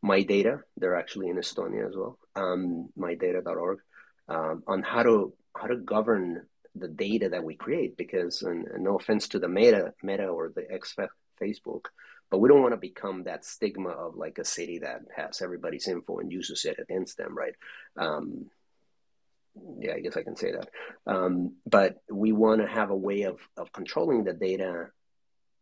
MyData 0.03 0.61
they're 0.77 0.97
actually 0.97 1.29
in 1.29 1.37
estonia 1.37 1.87
as 1.87 1.95
well 1.95 2.17
um, 2.35 2.89
mydata.org 2.97 3.79
um, 4.27 4.63
on 4.67 4.81
how 4.81 5.03
to 5.03 5.33
how 5.55 5.67
to 5.67 5.75
govern 5.75 6.47
the 6.75 6.87
data 6.87 7.29
that 7.29 7.43
we 7.43 7.55
create 7.55 7.97
because 7.97 8.41
and, 8.41 8.65
and 8.67 8.83
no 8.83 8.95
offense 8.95 9.27
to 9.27 9.39
the 9.39 9.47
meta 9.47 9.93
meta 10.01 10.25
or 10.25 10.51
the 10.55 10.65
x 10.71 10.95
facebook 11.41 11.85
but 12.29 12.39
we 12.39 12.47
don't 12.47 12.61
want 12.61 12.73
to 12.73 12.77
become 12.77 13.23
that 13.23 13.45
stigma 13.45 13.89
of 13.89 14.15
like 14.15 14.37
a 14.37 14.45
city 14.45 14.79
that 14.79 15.01
has 15.15 15.41
everybody's 15.41 15.87
info 15.87 16.19
and 16.19 16.31
uses 16.31 16.65
it 16.65 16.77
against 16.79 17.17
them 17.17 17.37
right 17.37 17.53
um, 17.97 18.49
yeah 19.79 19.93
i 19.93 19.99
guess 19.99 20.17
i 20.17 20.23
can 20.23 20.35
say 20.35 20.51
that 20.51 20.69
um, 21.07 21.55
but 21.65 21.97
we 22.09 22.31
want 22.31 22.61
to 22.61 22.67
have 22.67 22.89
a 22.89 22.95
way 22.95 23.23
of, 23.23 23.39
of 23.57 23.71
controlling 23.73 24.23
the 24.23 24.33
data 24.33 24.89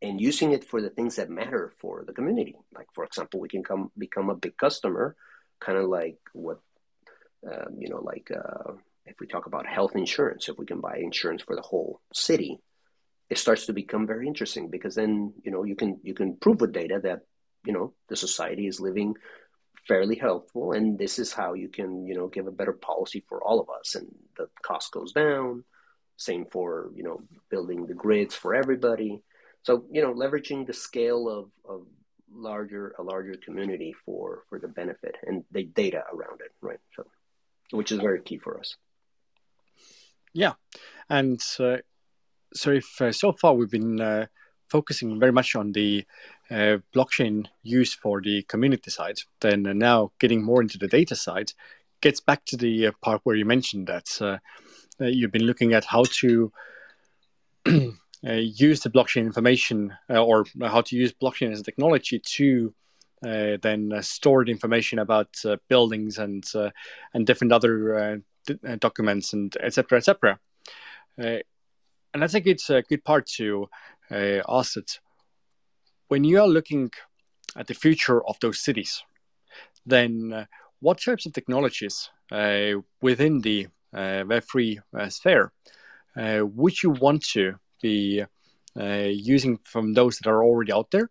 and 0.02 0.22
using 0.22 0.52
it 0.52 0.64
for 0.64 0.82
the 0.82 0.90
things 0.90 1.18
that 1.18 1.30
matter 1.30 1.72
for 1.80 2.04
the 2.06 2.14
community. 2.14 2.56
Like, 2.74 2.88
for 2.94 3.04
example, 3.04 3.40
we 3.40 3.50
can 3.50 3.64
come 3.64 3.92
become 3.98 4.30
a 4.30 4.36
big 4.36 4.58
customer, 4.58 5.16
kind 5.60 5.78
of 5.78 5.90
like 5.90 6.18
what, 6.34 6.60
um, 7.46 7.76
you 7.78 7.90
know, 7.90 8.02
like 8.02 8.32
uh, 8.32 8.74
if 9.06 9.20
we 9.20 9.28
talk 9.28 9.46
about 9.46 9.66
health 9.66 9.96
insurance, 9.96 10.48
if 10.48 10.58
we 10.58 10.66
can 10.66 10.80
buy 10.80 10.98
insurance 10.98 11.42
for 11.42 11.56
the 11.56 11.62
whole 11.62 12.00
city, 12.14 12.60
it 13.30 13.38
starts 13.38 13.66
to 13.66 13.74
become 13.74 14.08
very 14.08 14.28
interesting 14.28 14.70
because 14.70 14.96
then 14.96 15.34
you 15.44 15.52
know 15.52 15.64
you 15.64 15.76
can 15.76 16.00
you 16.04 16.14
can 16.14 16.36
prove 16.36 16.62
with 16.62 16.74
data 16.74 17.00
that 17.04 17.22
you 17.66 17.74
know 17.74 17.94
the 18.08 18.16
society 18.16 18.68
is 18.68 18.80
living 18.80 19.16
fairly 19.88 20.16
helpful 20.16 20.74
and 20.74 20.98
this 20.98 21.20
is 21.20 21.34
how 21.34 21.54
you 21.54 21.70
can 21.70 22.06
you 22.06 22.16
know 22.16 22.28
give 22.28 22.48
a 22.48 22.52
better 22.52 22.74
policy 22.74 23.24
for 23.28 23.44
all 23.44 23.60
of 23.60 23.70
us. 23.70 23.96
And 23.96 24.08
the 24.38 24.48
cost 24.62 24.92
goes 24.92 25.12
down. 25.12 25.64
Same 26.18 26.46
for 26.46 26.92
you 26.96 27.04
know 27.04 27.22
building 27.50 27.86
the 27.86 27.94
grids 27.94 28.36
for 28.36 28.56
everybody. 28.56 29.22
So 29.64 29.86
you 29.92 30.02
know 30.02 30.14
leveraging 30.14 30.68
the 30.68 30.74
scale 30.74 31.30
of, 31.30 31.52
of 31.70 31.86
larger 32.32 32.94
a 33.00 33.04
larger 33.04 33.36
community 33.44 33.94
for 34.06 34.44
for 34.50 34.60
the 34.60 34.68
benefit 34.68 35.16
and 35.26 35.44
the 35.52 35.64
data 35.64 36.04
around 36.14 36.42
it 36.42 36.52
right? 36.62 36.80
So 36.96 37.06
which 37.72 37.92
is 37.92 38.00
very 38.00 38.22
key 38.22 38.38
for 38.38 38.60
us. 38.60 38.76
Yeah. 40.34 40.54
And 41.10 41.42
uh, 41.60 41.78
so 42.54 42.72
if 42.72 43.02
uh, 43.02 43.12
so 43.12 43.32
far 43.34 43.54
we've 43.54 43.70
been 43.70 44.00
uh, 44.00 44.28
focusing 44.70 45.20
very 45.20 45.32
much 45.32 45.56
on 45.56 45.72
the 45.72 46.06
uh, 46.52 46.78
blockchain 46.96 47.46
use 47.64 47.94
for 47.94 48.22
the 48.22 48.42
community 48.44 48.90
side 48.90 49.20
then 49.42 49.64
now 49.78 50.12
getting 50.20 50.44
more 50.44 50.62
into 50.62 50.78
the 50.78 50.88
data 50.88 51.16
side 51.16 51.52
gets 52.02 52.20
back 52.20 52.46
to 52.46 52.58
the 52.58 52.88
uh, 52.88 52.92
part 53.02 53.22
where 53.24 53.36
you 53.36 53.46
mentioned 53.46 53.88
that 53.88 54.22
uh, 54.22 54.38
you've 55.00 55.32
been 55.32 55.46
looking 55.46 55.74
at 55.74 55.86
how 55.86 56.04
to 56.10 56.52
uh, 57.68 57.92
use 58.24 58.80
the 58.82 58.90
blockchain 58.90 59.22
information 59.22 59.94
uh, 60.10 60.24
or 60.24 60.46
how 60.62 60.82
to 60.82 60.96
use 60.96 61.14
blockchain 61.14 61.52
as 61.52 61.60
a 61.60 61.64
technology 61.64 62.20
to 62.20 62.74
uh, 63.26 63.58
then 63.62 63.92
store 64.02 64.46
the 64.46 64.52
information 64.52 65.00
about 65.00 65.28
buildings 65.68 66.18
and 66.18 66.46
and 67.14 67.28
different 67.28 67.52
other 67.52 68.22
d- 68.46 68.56
documents 68.80 69.34
and 69.34 69.58
etc 69.62 69.98
etc 69.98 70.40
and 71.18 72.24
I 72.24 72.28
think 72.28 72.48
it's 72.48 72.70
a 72.70 72.82
good 72.82 73.04
part 73.04 73.28
to 73.38 73.68
ask 74.02 74.78
it 74.78 75.00
when 76.10 76.24
you 76.24 76.42
are 76.42 76.48
looking 76.48 76.92
at 77.56 77.68
the 77.68 77.74
future 77.74 78.24
of 78.28 78.38
those 78.42 78.60
cities 78.60 79.04
then 79.86 80.46
what 80.82 81.02
types 81.02 81.26
of 81.26 81.34
technologies 81.34 82.10
uh, 82.32 82.74
within 83.02 83.42
the 83.42 83.68
uh, 83.94 84.24
Web3 84.24 84.80
uh, 84.98 85.10
sphere 85.10 85.52
would 86.16 86.84
you 86.84 86.92
want 86.92 87.24
to 87.24 87.56
be 87.82 88.24
uh, 88.80 89.10
using 89.12 89.58
from 89.64 89.94
those 89.94 90.20
that 90.20 90.30
are 90.30 90.44
already 90.44 90.72
out 90.72 90.92
there, 90.92 91.10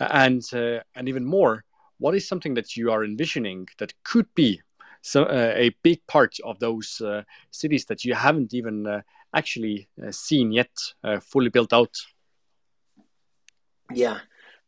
and 0.00 0.42
uh, 0.52 0.80
and 0.94 1.08
even 1.08 1.24
more, 1.24 1.64
what 1.98 2.14
is 2.14 2.26
something 2.26 2.54
that 2.54 2.76
you 2.76 2.90
are 2.90 3.04
envisioning 3.04 3.68
that 3.78 3.94
could 4.02 4.26
be 4.34 4.60
so 5.00 5.22
uh, 5.22 5.52
a 5.54 5.70
big 5.82 6.04
part 6.08 6.36
of 6.44 6.58
those 6.58 7.00
cities 7.50 7.84
that 7.86 8.04
you 8.04 8.14
haven't 8.14 8.52
even 8.52 9.02
actually 9.34 9.88
seen 10.10 10.50
yet 10.50 10.70
fully 11.20 11.50
built 11.50 11.72
out? 11.72 11.94
Yeah. 13.94 14.18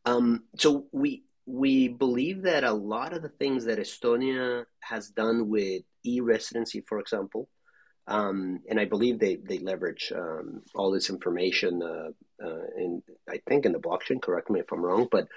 Um, 0.05 0.45
so 0.57 0.87
we 0.93 1.25
we 1.47 1.89
believe 1.89 2.43
that 2.43 2.65
a 2.65 2.73
lot 2.73 3.13
of 3.13 3.23
the 3.23 3.29
things 3.29 3.65
that 3.65 3.79
Estonia 3.79 4.65
has 4.81 5.09
done 5.09 5.49
with 5.49 5.83
e-residency, 6.05 6.81
for 6.81 7.01
example, 7.01 7.49
um, 8.07 8.61
and 8.69 8.81
I 8.81 8.85
believe 8.85 9.19
they 9.19 9.37
they 9.37 9.59
leverage 9.59 10.13
um, 10.15 10.63
all 10.75 10.91
this 10.91 11.11
information 11.11 11.83
uh, 11.83 12.45
uh, 12.45 12.65
in 12.77 13.03
I 13.29 13.41
think 13.49 13.67
in 13.67 13.73
the 13.73 13.79
blockchain. 13.79 14.23
Correct 14.23 14.51
me 14.51 14.61
if 14.61 14.73
I'm 14.73 14.85
wrong, 14.85 15.09
but 15.11 15.29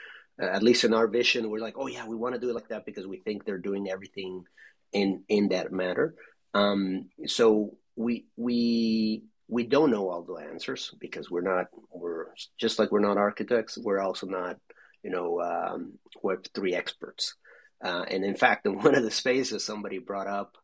uh, 0.41 0.45
at 0.45 0.64
least 0.64 0.84
in 0.84 0.93
our 0.93 1.07
vision, 1.07 1.49
we're 1.49 1.59
like, 1.59 1.76
oh 1.78 1.88
yeah, 1.88 2.07
we 2.07 2.16
want 2.16 2.36
to 2.36 2.41
do 2.41 2.49
it 2.49 2.55
like 2.55 2.70
that 2.70 2.86
because 2.86 3.05
we 3.05 3.18
think 3.18 3.45
they're 3.45 3.57
doing 3.57 3.89
everything 3.89 4.45
in 4.91 5.24
in 5.28 5.49
that 5.49 5.72
matter. 5.72 6.16
Um, 6.53 7.09
so 7.26 7.78
we 7.95 8.26
we 8.38 9.24
we 9.53 9.63
don't 9.63 9.91
know 9.91 10.09
all 10.09 10.23
the 10.23 10.33
answers 10.33 10.95
because 10.99 11.29
we're 11.29 11.41
not 11.41 11.67
we're 11.91 12.25
just 12.57 12.79
like 12.79 12.91
we're 12.91 12.99
not 12.99 13.17
architects. 13.17 13.77
We're 13.77 14.01
also 14.01 14.25
not 14.25 14.57
you 15.03 15.11
know 15.11 15.39
um, 15.41 15.99
Web 16.23 16.45
three 16.55 16.73
experts. 16.73 17.35
Uh, 17.83 18.03
and 18.09 18.25
in 18.25 18.35
fact, 18.35 18.65
in 18.65 18.79
one 18.83 18.95
of 18.95 19.03
the 19.03 19.11
spaces, 19.11 19.63
somebody 19.63 19.99
brought 19.99 20.27
up 20.27 20.57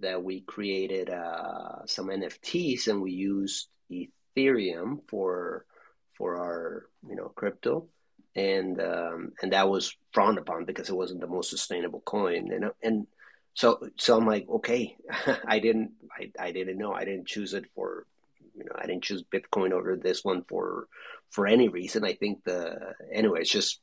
that 0.00 0.22
we 0.22 0.42
created 0.42 1.10
uh, 1.10 1.84
some 1.86 2.06
NFTs 2.06 2.86
and 2.86 3.02
we 3.02 3.10
used 3.10 3.66
Ethereum 3.90 5.00
for 5.08 5.64
for 6.16 6.36
our 6.36 6.86
you 7.08 7.16
know 7.16 7.32
crypto, 7.34 7.88
and 8.36 8.80
um, 8.80 9.32
and 9.42 9.52
that 9.52 9.68
was 9.68 9.96
frowned 10.12 10.38
upon 10.38 10.64
because 10.64 10.88
it 10.88 10.96
wasn't 10.96 11.20
the 11.20 11.26
most 11.26 11.50
sustainable 11.50 12.02
coin, 12.02 12.52
and 12.52 12.70
and 12.84 13.08
so 13.54 13.80
so 13.96 14.16
I'm 14.16 14.26
like, 14.26 14.46
okay, 14.48 14.96
I 15.44 15.58
didn't 15.58 15.90
I, 16.16 16.30
I 16.38 16.52
didn't 16.52 16.78
know 16.78 16.92
I 16.92 17.04
didn't 17.04 17.26
choose 17.26 17.52
it 17.52 17.64
for 17.74 18.06
you 18.58 18.64
know 18.64 18.76
I 18.76 18.86
didn't 18.86 19.04
choose 19.04 19.22
Bitcoin 19.22 19.72
over 19.72 19.96
this 19.96 20.24
one 20.24 20.44
for 20.48 20.88
for 21.30 21.46
any 21.46 21.68
reason. 21.68 22.04
I 22.04 22.14
think 22.14 22.44
the 22.44 22.94
anyway, 23.12 23.40
it's 23.40 23.50
just 23.50 23.80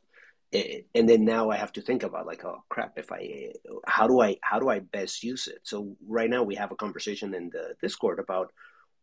it, 0.51 0.87
and 0.95 1.07
then 1.07 1.25
now 1.25 1.49
I 1.49 1.57
have 1.57 1.73
to 1.73 1.81
think 1.81 2.03
about 2.03 2.25
like, 2.25 2.43
oh 2.45 2.63
crap, 2.69 2.97
if 2.97 3.11
I, 3.11 3.51
how 3.85 4.07
do 4.07 4.21
I, 4.21 4.37
how 4.41 4.59
do 4.59 4.69
I 4.69 4.79
best 4.79 5.23
use 5.23 5.47
it? 5.47 5.59
So 5.63 5.95
right 6.07 6.29
now 6.29 6.43
we 6.43 6.55
have 6.55 6.71
a 6.71 6.75
conversation 6.75 7.33
in 7.33 7.49
the 7.49 7.75
Discord 7.81 8.19
about 8.19 8.51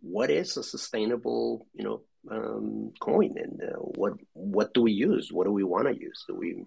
what 0.01 0.31
is 0.31 0.57
a 0.57 0.63
sustainable, 0.63 1.67
you 1.75 1.85
know, 1.85 2.01
um, 2.31 2.93
coin 3.01 3.35
and 3.37 3.61
uh, 3.63 3.79
what 3.79 4.15
what 4.33 4.73
do 4.75 4.83
we 4.83 4.93
use? 4.93 5.33
What 5.33 5.45
do 5.45 5.53
we 5.53 5.65
want 5.65 5.89
to 5.89 5.99
use? 5.99 6.25
Do 6.29 6.37
we 6.37 6.65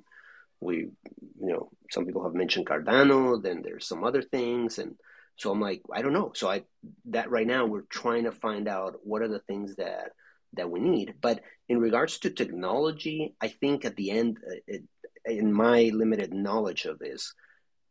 we 0.59 0.75
you 0.77 0.93
know 1.39 1.69
some 1.91 2.05
people 2.05 2.23
have 2.23 2.33
mentioned 2.33 2.65
Cardano, 2.65 3.41
then 3.41 3.61
there's 3.61 3.87
some 3.87 4.03
other 4.03 4.21
things, 4.21 4.79
and 4.79 4.95
so 5.37 5.51
I'm 5.51 5.59
like 5.59 5.81
I 5.91 6.01
don't 6.01 6.13
know. 6.13 6.31
So 6.35 6.49
I 6.49 6.63
that 7.05 7.29
right 7.29 7.47
now 7.47 7.65
we're 7.65 7.81
trying 7.81 8.23
to 8.25 8.31
find 8.31 8.67
out 8.67 8.95
what 9.03 9.21
are 9.21 9.27
the 9.27 9.39
things 9.39 9.75
that 9.75 10.11
that 10.53 10.69
we 10.69 10.79
need. 10.79 11.15
But 11.21 11.41
in 11.67 11.79
regards 11.79 12.19
to 12.19 12.29
technology, 12.29 13.35
I 13.41 13.49
think 13.49 13.85
at 13.85 13.95
the 13.95 14.11
end, 14.11 14.37
uh, 14.45 14.55
it, 14.67 14.83
in 15.25 15.51
my 15.51 15.91
limited 15.93 16.33
knowledge 16.33 16.85
of 16.85 16.99
this, 16.99 17.33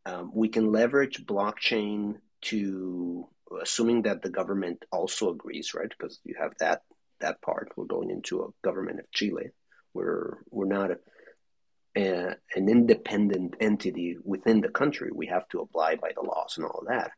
um, 0.05 0.31
we 0.33 0.49
can 0.49 0.71
leverage 0.71 1.25
blockchain 1.25 2.15
to 2.43 3.27
assuming 3.61 4.03
that 4.03 4.21
the 4.21 4.29
government 4.29 4.83
also 4.91 5.31
agrees, 5.31 5.73
right? 5.73 5.89
Because 5.89 6.19
you 6.23 6.35
have 6.39 6.53
that 6.59 6.81
that 7.19 7.41
part. 7.41 7.71
We're 7.75 7.85
going 7.85 8.09
into 8.09 8.43
a 8.43 8.49
government 8.63 8.99
of 8.99 9.11
Chile. 9.11 9.49
We're 9.93 10.37
we're 10.49 10.65
not 10.65 10.91
a, 10.91 12.35
an 12.55 12.69
independent 12.69 13.55
entity 13.59 14.17
within 14.23 14.61
the 14.61 14.69
country. 14.69 15.11
We 15.13 15.27
have 15.27 15.47
to 15.49 15.61
abide 15.61 16.01
by 16.01 16.11
the 16.15 16.21
laws 16.21 16.55
and 16.57 16.65
all 16.65 16.83
that. 16.87 17.11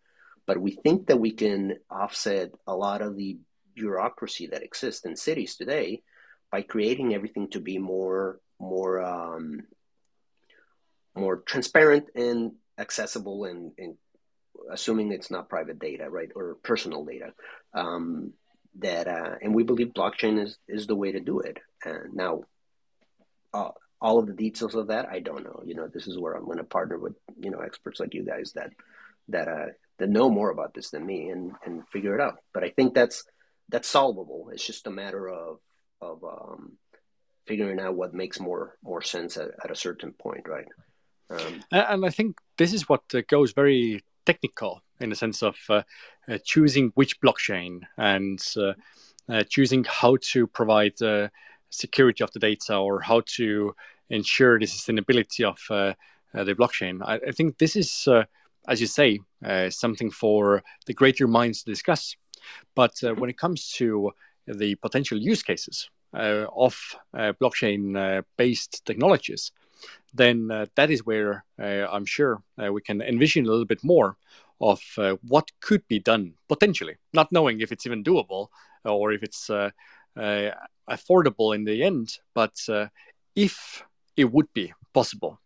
But 0.48 0.60
we 0.60 0.72
think 0.72 1.08
that 1.08 1.20
we 1.20 1.32
can 1.32 1.78
offset 1.92 2.52
a 2.66 2.76
lot 2.76 3.02
of 3.02 3.16
the 3.16 3.38
bureaucracy 3.76 4.48
that 4.48 4.64
exists 4.64 5.06
in 5.06 5.16
cities 5.16 5.56
today 5.56 6.02
by 6.52 6.62
creating 6.62 7.14
everything 7.14 7.50
to 7.50 7.60
be 7.60 7.78
more 7.78 8.40
more 8.60 9.02
um, 9.02 9.64
more 11.16 11.38
transparent 11.38 12.06
and 12.16 12.54
accessible 12.78 13.46
and, 13.46 13.72
and, 13.78 13.96
assuming 14.72 15.12
it's 15.12 15.30
not 15.30 15.50
private 15.50 15.78
data 15.78 16.10
right 16.10 16.30
or 16.36 16.58
personal 16.64 17.06
data 17.06 17.32
um, 17.76 18.34
that 18.80 19.08
uh, 19.08 19.36
and 19.40 19.54
we 19.54 19.64
believe 19.64 19.90
blockchain 19.90 20.42
is 20.44 20.58
is 20.68 20.88
the 20.88 20.96
way 20.96 21.12
to 21.12 21.20
do 21.20 21.42
it. 21.42 21.58
And 21.86 22.16
now 22.16 22.42
uh, 23.54 23.70
all 24.02 24.18
of 24.20 24.28
the 24.28 24.34
details 24.34 24.76
of 24.76 24.88
that 24.88 25.08
i 25.10 25.20
don't 25.20 25.44
know. 25.44 25.62
You 25.66 25.76
know 25.76 25.88
this 25.88 26.08
is 26.08 26.18
where 26.18 26.34
i'm 26.34 26.46
going 26.46 26.58
to 26.58 26.64
partner 26.64 26.98
with 26.98 27.16
you 27.40 27.52
know 27.52 27.60
experts 27.60 28.00
like 28.00 28.14
you 28.14 28.24
guys 28.24 28.54
that 28.54 28.72
that 29.30 29.48
uh 29.48 29.66
that 30.00 30.10
know 30.10 30.30
more 30.30 30.52
about 30.52 30.74
this 30.74 30.92
than 30.92 31.06
me 31.06 31.30
and 31.30 31.54
and 31.66 31.88
figure 31.90 32.16
it 32.16 32.22
out 32.22 32.38
but 32.54 32.64
i 32.64 32.70
think 32.70 32.94
that's 32.94 33.24
that's 33.70 33.88
solvable. 33.88 34.50
It's 34.52 34.66
just 34.66 34.88
a 34.88 34.92
matter 34.92 35.30
of 35.30 35.60
of 36.02 36.24
um, 36.24 36.78
figuring 37.46 37.80
out 37.80 37.96
what 37.96 38.14
makes 38.14 38.40
more 38.40 38.78
more 38.84 39.02
sense 39.02 39.38
at, 39.38 39.50
at 39.64 39.72
a 39.72 39.76
certain 39.76 40.14
point, 40.14 40.48
right? 40.48 40.68
Um, 41.30 41.64
and 41.72 42.06
I 42.06 42.10
think 42.10 42.38
this 42.58 42.74
is 42.74 42.88
what 42.88 43.04
uh, 43.14 43.22
goes 43.28 43.52
very 43.52 44.04
technical 44.26 44.82
in 45.00 45.10
the 45.10 45.16
sense 45.16 45.44
of 45.44 45.58
uh, 45.70 45.82
uh, 46.30 46.38
choosing 46.44 46.92
which 46.96 47.20
blockchain 47.20 47.82
and 47.98 48.42
uh, 48.58 48.74
uh, 49.30 49.44
choosing 49.44 49.84
how 49.84 50.18
to 50.22 50.48
provide 50.48 51.02
uh, 51.02 51.28
security 51.70 52.24
of 52.24 52.32
the 52.32 52.40
data 52.40 52.78
or 52.78 53.02
how 53.02 53.22
to 53.26 53.76
ensure 54.10 54.58
the 54.58 54.66
sustainability 54.66 55.44
of 55.44 55.60
the 56.34 56.54
blockchain. 56.54 57.02
I, 57.04 57.16
I, 57.28 57.32
think 57.32 57.58
this 57.58 57.76
is, 57.76 58.08
as 58.68 58.82
you 58.82 58.88
say, 58.88 59.20
something 59.70 60.12
for 60.12 60.64
the 60.86 60.94
greater 60.94 61.28
minds 61.28 61.64
to 61.64 61.72
discuss. 61.72 62.16
But 62.76 63.04
uh, 63.04 63.14
when 63.16 63.30
it 63.30 63.38
comes 63.38 63.72
to 63.74 64.12
the 64.46 64.76
potential 64.76 65.18
use 65.18 65.44
cases 65.44 65.90
uh, 66.14 66.46
of 66.56 66.78
uh, 67.14 67.34
blockchain 67.42 68.24
based 68.38 68.86
technologies, 68.86 69.52
then 70.14 70.48
that 70.48 70.90
is 70.90 71.06
where 71.06 71.44
I'm 71.60 72.06
sure 72.06 72.42
we 72.58 72.82
can 72.82 73.02
envision 73.02 73.46
a 73.46 73.50
little 73.50 73.66
bit 73.66 73.84
more 73.84 74.18
of 74.60 74.82
uh, 74.98 75.16
what 75.28 75.52
could 75.60 75.88
be 75.88 76.00
done 76.00 76.34
potentially, 76.50 76.96
not 77.14 77.32
knowing 77.32 77.62
if 77.62 77.72
it's 77.72 77.86
even 77.86 78.04
doable 78.04 78.48
or 78.86 79.12
if 79.12 79.22
it's 79.22 79.50
uh, 79.50 79.70
uh, 80.16 80.50
affordable 80.90 81.54
in 81.54 81.64
the 81.64 81.84
end. 81.84 82.18
But 82.34 82.56
if 83.36 83.84
it 84.16 84.32
would 84.32 84.52
be 84.54 84.74
possible, 84.94 85.40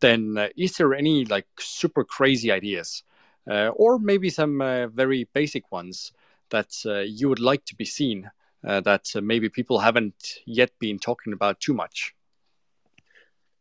then 0.00 0.50
is 0.56 0.76
there 0.76 0.94
any 0.94 1.24
like 1.24 1.46
super 1.58 2.04
crazy 2.04 2.50
ideas, 2.50 3.02
or 3.46 3.98
maybe 3.98 4.30
some 4.30 4.58
very 4.92 5.28
basic 5.32 5.70
ones 5.72 6.12
that 6.50 6.72
uh, 6.86 7.00
you 7.00 7.28
would 7.28 7.40
like 7.40 7.64
to 7.66 7.76
be 7.76 7.84
seen 7.84 8.30
uh, 8.66 8.80
that 8.80 9.08
uh, 9.14 9.20
maybe 9.20 9.48
people 9.48 9.78
haven't 9.78 10.40
yet 10.46 10.70
been 10.78 10.98
talking 10.98 11.32
about 11.32 11.60
too 11.60 11.74
much? 11.74 12.14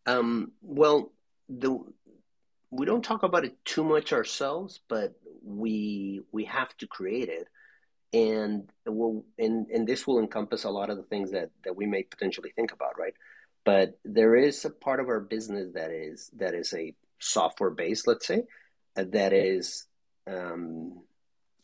Um, 0.05 0.53
well, 0.62 1.12
the 1.49 1.78
we 2.72 2.86
don't 2.86 3.03
talk 3.03 3.24
about 3.24 3.45
it 3.45 3.55
too 3.66 3.84
much 3.84 4.14
ourselves, 4.14 4.80
but 4.88 5.14
we 5.43 6.22
we 6.32 6.45
have 6.45 6.76
to 6.78 6.88
create 6.88 7.30
it, 7.30 7.47
and 8.14 8.70
will 8.86 9.26
and 9.38 9.68
and 9.68 9.88
this 9.88 10.08
will 10.08 10.20
encompass 10.20 10.64
a 10.64 10.70
lot 10.70 10.89
of 10.89 10.97
the 10.97 11.03
things 11.03 11.32
that 11.32 11.51
that 11.64 11.76
we 11.76 11.86
may 11.86 12.03
potentially 12.03 12.51
think 12.55 12.72
about, 12.72 12.97
right? 12.97 13.14
But 13.68 13.99
there 14.05 14.34
is 14.38 14.63
a 14.63 14.70
part 14.70 15.01
of 15.01 15.09
our 15.09 15.20
business 15.20 15.74
that 15.74 15.91
is 15.91 16.32
that 16.38 16.53
is 16.53 16.74
a 16.74 16.95
software 17.20 17.70
based, 17.70 18.07
let's 18.07 18.26
say, 18.26 18.43
uh, 18.95 19.03
that 19.11 19.34
is 19.34 19.88
um, 20.26 21.01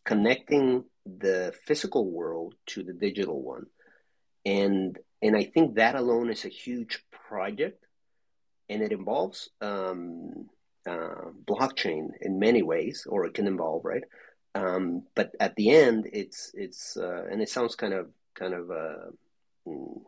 connecting 0.03 0.83
the 1.05 1.53
physical 1.65 2.05
world 2.11 2.55
to 2.71 2.83
the 2.83 2.91
digital 2.91 3.41
one. 3.41 3.67
And 4.45 4.99
and 5.21 5.33
I 5.37 5.45
think 5.45 5.75
that 5.75 5.95
alone 5.95 6.29
is 6.29 6.43
a 6.43 6.49
huge 6.49 7.05
project, 7.29 7.85
and 8.67 8.81
it 8.81 8.91
involves 8.91 9.49
um, 9.61 10.49
uh, 10.85 11.31
blockchain 11.45 12.09
in 12.19 12.37
many 12.37 12.63
ways, 12.63 13.07
or 13.09 13.25
it 13.27 13.33
can 13.33 13.47
involve 13.47 13.85
right. 13.85 14.03
Um, 14.55 15.03
but 15.15 15.31
at 15.39 15.55
the 15.55 15.69
end, 15.69 16.09
it's 16.11 16.51
it's 16.53 16.97
uh, 16.97 17.23
and 17.31 17.41
it 17.41 17.47
sounds 17.47 17.75
kind 17.75 17.93
of 17.93 18.09
kind 18.35 18.53
of 18.53 18.71
uh, 18.71 19.05
hmm, 19.65 19.99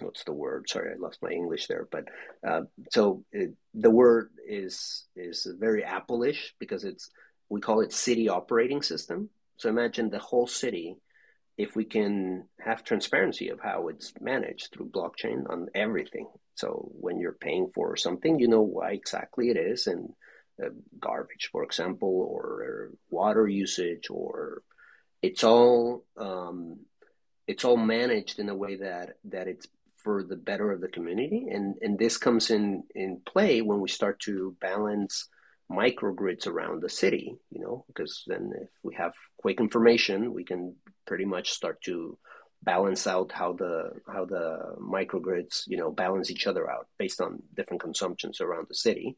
what's 0.00 0.24
the 0.24 0.32
word? 0.32 0.68
Sorry, 0.68 0.92
I 0.92 0.98
lost 0.98 1.22
my 1.22 1.30
English 1.30 1.66
there. 1.66 1.88
But 1.90 2.06
uh, 2.46 2.62
so 2.90 3.24
it, 3.32 3.54
the 3.74 3.90
word 3.90 4.30
is 4.46 5.06
is 5.16 5.46
very 5.58 5.84
Apple-ish 5.84 6.54
because 6.58 6.84
it's 6.84 7.10
we 7.48 7.60
call 7.60 7.80
it 7.80 7.92
city 7.92 8.28
operating 8.28 8.82
system. 8.82 9.30
So 9.56 9.68
imagine 9.68 10.10
the 10.10 10.18
whole 10.18 10.46
city 10.46 10.96
if 11.56 11.74
we 11.74 11.84
can 11.84 12.44
have 12.60 12.84
transparency 12.84 13.48
of 13.48 13.60
how 13.60 13.88
it's 13.88 14.12
managed 14.20 14.72
through 14.72 14.90
blockchain 14.90 15.50
on 15.50 15.68
everything. 15.74 16.28
So 16.54 16.90
when 16.92 17.18
you're 17.18 17.32
paying 17.32 17.70
for 17.74 17.96
something, 17.96 18.38
you 18.38 18.46
know 18.46 18.62
why 18.62 18.92
exactly 18.92 19.50
it 19.50 19.56
is 19.56 19.88
and 19.88 20.10
uh, 20.64 20.68
garbage, 20.98 21.50
for 21.50 21.64
example, 21.64 22.08
or, 22.08 22.42
or, 22.42 22.90
water 23.10 23.46
usage, 23.46 24.08
or 24.10 24.62
it's 25.22 25.44
all 25.44 26.04
um, 26.16 26.78
it's 27.48 27.64
all 27.64 27.78
managed 27.78 28.38
in 28.38 28.48
a 28.50 28.54
way 28.54 28.76
that 28.76 29.16
that 29.24 29.48
it's 29.48 29.66
for 29.96 30.22
the 30.22 30.36
better 30.36 30.70
of 30.70 30.80
the 30.80 30.88
community. 30.88 31.48
And 31.50 31.74
and 31.82 31.98
this 31.98 32.16
comes 32.16 32.50
in 32.50 32.84
in 32.94 33.20
play 33.26 33.62
when 33.62 33.80
we 33.80 33.88
start 33.88 34.20
to 34.20 34.54
balance 34.60 35.28
microgrids 35.70 36.46
around 36.46 36.80
the 36.80 36.88
city, 36.88 37.36
you 37.50 37.60
know, 37.60 37.84
because 37.88 38.22
then 38.26 38.52
if 38.60 38.68
we 38.82 38.94
have 38.94 39.12
quick 39.38 39.60
information, 39.60 40.32
we 40.32 40.44
can 40.44 40.76
pretty 41.06 41.24
much 41.24 41.50
start 41.50 41.82
to 41.82 42.16
balance 42.62 43.06
out 43.06 43.32
how 43.32 43.52
the 43.52 43.92
how 44.12 44.24
the 44.24 44.74
microgrids 44.80 45.62
you 45.66 45.76
know 45.76 45.90
balance 45.90 46.30
each 46.30 46.46
other 46.46 46.70
out 46.70 46.86
based 46.98 47.20
on 47.20 47.42
different 47.56 47.82
consumptions 47.82 48.40
around 48.40 48.66
the 48.68 48.74
city. 48.74 49.16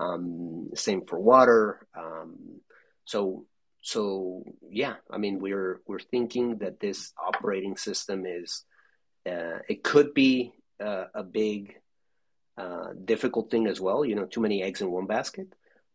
Um, 0.00 0.68
same 0.74 1.02
for 1.06 1.18
water. 1.18 1.86
Um, 1.96 2.60
so 3.04 3.46
so 3.88 4.44
yeah, 4.70 4.96
I 5.10 5.16
mean 5.16 5.38
we're 5.38 5.80
we're 5.86 6.08
thinking 6.14 6.58
that 6.58 6.78
this 6.78 7.14
operating 7.16 7.78
system 7.78 8.26
is 8.26 8.66
uh, 9.26 9.60
it 9.66 9.82
could 9.82 10.12
be 10.12 10.52
uh, 10.78 11.06
a 11.14 11.22
big 11.22 11.74
uh, 12.58 12.88
difficult 13.02 13.50
thing 13.50 13.66
as 13.66 13.80
well. 13.80 14.04
You 14.04 14.14
know, 14.14 14.26
too 14.26 14.42
many 14.42 14.62
eggs 14.62 14.82
in 14.82 14.90
one 14.90 15.06
basket. 15.06 15.48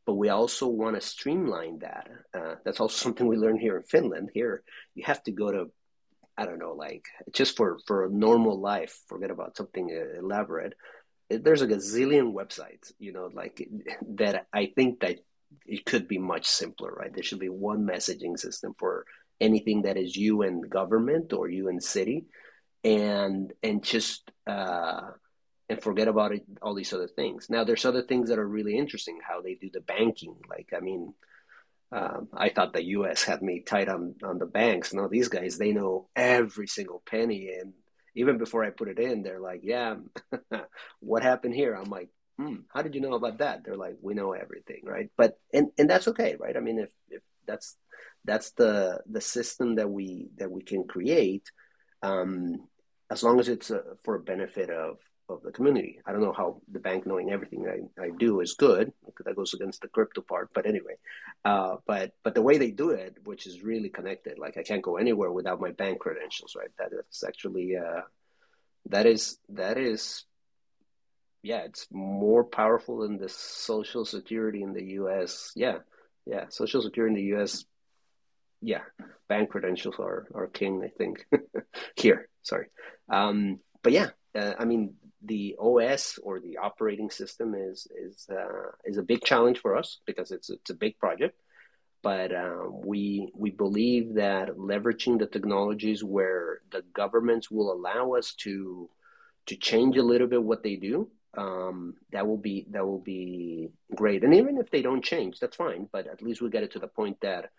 But 0.08 0.16
we 0.16 0.30
also 0.30 0.66
want 0.68 0.96
to 0.96 1.02
streamline 1.02 1.80
that. 1.80 2.10
Uh, 2.34 2.56
that's 2.66 2.80
also 2.80 2.98
something 3.04 3.28
we 3.28 3.38
learned 3.38 3.62
here 3.62 3.78
in 3.78 3.84
Finland. 3.84 4.32
Here, 4.34 4.64
you 4.96 5.04
have 5.06 5.22
to 5.24 5.32
go 5.32 5.52
to 5.52 5.72
I 6.36 6.48
don't 6.48 6.58
know, 6.58 6.74
like 6.74 7.06
just 7.32 7.56
for 7.56 7.78
for 7.86 8.06
a 8.06 8.10
normal 8.10 8.60
life, 8.60 8.98
forget 9.08 9.30
about 9.30 9.56
something 9.56 9.86
elaborate. 10.18 10.74
There's 11.30 11.62
a 11.62 11.68
gazillion 11.68 12.34
websites, 12.34 12.92
you 12.98 13.14
know, 13.14 13.30
like 13.32 13.70
that. 14.16 14.48
I 14.52 14.72
think 14.76 15.02
that 15.02 15.20
it 15.66 15.86
could 15.86 16.08
be 16.08 16.18
much 16.18 16.48
simpler, 16.48 16.92
right? 16.92 17.14
There 17.14 17.24
should 17.24 17.40
be 17.40 17.50
one 17.50 17.86
messaging 17.86 18.38
system 18.38 18.76
for 18.78 19.06
anything 19.40 19.84
that 19.84 19.98
is 19.98 20.16
you 20.16 20.42
and 20.42 20.70
government 20.70 21.34
or 21.34 21.50
you 21.50 21.70
and 21.70 21.84
city, 21.84 22.26
and 22.84 23.54
and 23.62 23.84
just 23.84 24.30
uh, 24.48 25.12
and 25.70 25.82
forget 25.82 26.08
about 26.08 26.34
it, 26.34 26.44
all 26.62 26.76
these 26.76 26.94
other 26.94 27.08
things. 27.08 27.50
Now, 27.50 27.64
there's 27.64 27.86
other 27.86 28.04
things 28.04 28.30
that 28.30 28.40
are 28.40 28.48
really 28.48 28.78
interesting. 28.78 29.20
How 29.28 29.42
they 29.42 29.56
do 29.56 29.70
the 29.72 29.82
banking, 29.82 30.36
like 30.50 30.70
I 30.76 30.80
mean, 30.80 31.14
um, 31.92 32.30
I 32.34 32.50
thought 32.50 32.74
the 32.74 32.84
U.S. 32.98 33.24
had 33.24 33.42
me 33.42 33.62
tight 33.62 33.88
on 33.88 34.16
on 34.24 34.40
the 34.40 34.46
banks. 34.48 34.94
Now 34.94 35.08
these 35.08 35.28
guys 35.28 35.58
they 35.58 35.72
know 35.72 36.10
every 36.16 36.68
single 36.68 37.04
penny, 37.06 37.52
and 37.60 37.74
even 38.16 38.38
before 38.38 38.64
I 38.64 38.72
put 38.72 38.90
it 38.90 39.00
in, 39.00 39.22
they're 39.22 39.40
like, 39.40 39.62
"Yeah, 39.64 39.98
what 41.00 41.24
happened 41.24 41.54
here?" 41.54 41.76
I'm 41.76 41.90
like, 41.90 42.10
hmm, 42.38 42.58
"How 42.74 42.82
did 42.82 42.96
you 42.96 43.02
know 43.02 43.14
about 43.14 43.40
that?" 43.40 43.64
They're 43.64 43.78
like, 43.78 43.98
"We 44.02 44.14
know 44.14 44.34
everything, 44.34 44.82
right?" 44.84 45.10
But 45.18 45.40
and 45.54 45.72
and 45.78 45.90
that's 45.90 46.08
okay, 46.10 46.36
right? 46.40 46.56
I 46.58 46.60
mean, 46.60 46.80
if 46.80 46.92
if 47.10 47.22
that's 47.46 47.78
that's 48.26 48.52
the 48.52 49.02
the 49.06 49.22
system 49.22 49.76
that 49.76 49.90
we 49.90 50.30
that 50.38 50.52
we 50.52 50.64
can 50.64 50.86
create, 50.86 51.52
um, 52.02 52.68
as 53.10 53.24
long 53.24 53.40
as 53.40 53.50
it's 53.50 53.72
uh, 53.72 53.96
for 54.04 54.18
benefit 54.20 54.70
of 54.70 54.98
of 55.30 55.42
the 55.42 55.52
community. 55.52 56.00
I 56.06 56.12
don't 56.12 56.22
know 56.22 56.34
how 56.34 56.62
the 56.72 56.80
bank 56.80 57.06
knowing 57.06 57.32
everything 57.32 57.66
I, 57.68 58.04
I 58.04 58.10
do 58.18 58.42
is 58.42 58.56
good 58.56 58.92
because 59.06 59.26
that 59.26 59.36
goes 59.36 59.54
against 59.54 59.82
the 59.82 59.88
crypto 59.88 60.22
part. 60.22 60.50
But 60.54 60.66
anyway, 60.66 60.96
uh, 61.46 61.78
but 61.86 62.12
but 62.24 62.36
the 62.36 62.42
way 62.42 62.58
they 62.58 62.72
do 62.72 62.92
it, 62.92 63.18
which 63.24 63.48
is 63.48 63.64
really 63.64 63.90
connected, 63.90 64.38
like 64.38 64.58
I 64.58 64.64
can't 64.64 64.82
go 64.82 64.98
anywhere 64.98 65.32
without 65.32 65.62
my 65.62 65.72
bank 65.72 66.00
credentials, 66.00 66.56
right? 66.58 66.72
That 66.78 66.92
is 66.94 67.24
actually 67.26 67.78
uh, 67.78 68.02
that 68.90 69.06
is 69.06 69.38
that 69.50 69.78
is 69.78 70.26
yeah, 71.44 71.60
it's 71.66 71.88
more 71.92 72.46
powerful 72.46 73.00
than 73.00 73.18
the 73.18 73.28
social 73.28 74.06
security 74.06 74.64
in 74.64 74.74
the 74.74 74.84
U.S. 75.02 75.52
Yeah, 75.56 75.80
yeah, 76.26 76.46
social 76.50 76.82
security 76.82 77.12
in 77.12 77.20
the 77.22 77.30
U.S. 77.36 77.66
Yeah, 78.62 78.84
bank 79.28 79.50
credentials 79.50 79.96
are 80.00 80.28
are 80.34 80.48
king, 80.48 80.82
I 80.84 80.88
think. 80.88 81.28
Here, 81.98 82.30
sorry, 82.44 82.68
um, 83.10 83.60
but 83.84 83.92
yeah, 83.92 84.12
uh, 84.34 84.54
I 84.58 84.64
mean, 84.64 84.96
the 85.22 85.58
OS 85.60 86.18
or 86.24 86.40
the 86.40 86.58
operating 86.58 87.10
system 87.10 87.54
is 87.56 87.88
is 87.94 88.26
uh, 88.32 88.72
is 88.86 88.98
a 88.98 89.04
big 89.04 89.22
challenge 89.24 89.60
for 89.60 89.76
us 89.76 90.00
because 90.06 90.32
it's 90.32 90.50
it's 90.50 90.70
a 90.70 90.76
big 90.76 90.98
project. 90.98 91.38
But 92.02 92.34
uh, 92.34 92.68
we 92.70 93.32
we 93.36 93.50
believe 93.50 94.16
that 94.16 94.56
leveraging 94.58 95.20
the 95.20 95.28
technologies 95.28 96.04
where 96.06 96.60
the 96.72 96.84
governments 96.94 97.52
will 97.52 97.72
allow 97.72 98.14
us 98.14 98.34
to 98.44 98.90
to 99.48 99.58
change 99.58 99.98
a 99.98 100.04
little 100.04 100.28
bit 100.28 100.42
what 100.42 100.64
they 100.64 100.78
do, 100.78 101.10
um, 101.36 101.96
that 102.12 102.28
will 102.28 102.38
be 102.38 102.68
that 102.72 102.86
will 102.86 103.00
be 103.00 103.70
great. 103.96 104.24
And 104.24 104.36
even 104.36 104.58
if 104.58 104.70
they 104.70 104.82
don't 104.82 105.04
change, 105.04 105.40
that's 105.40 105.56
fine. 105.56 105.88
But 105.92 106.08
at 106.08 106.22
least 106.22 106.42
we 106.42 106.50
get 106.50 106.64
it 106.64 106.72
to 106.74 106.80
the 106.80 106.88
point 106.88 107.18
that 107.22 107.50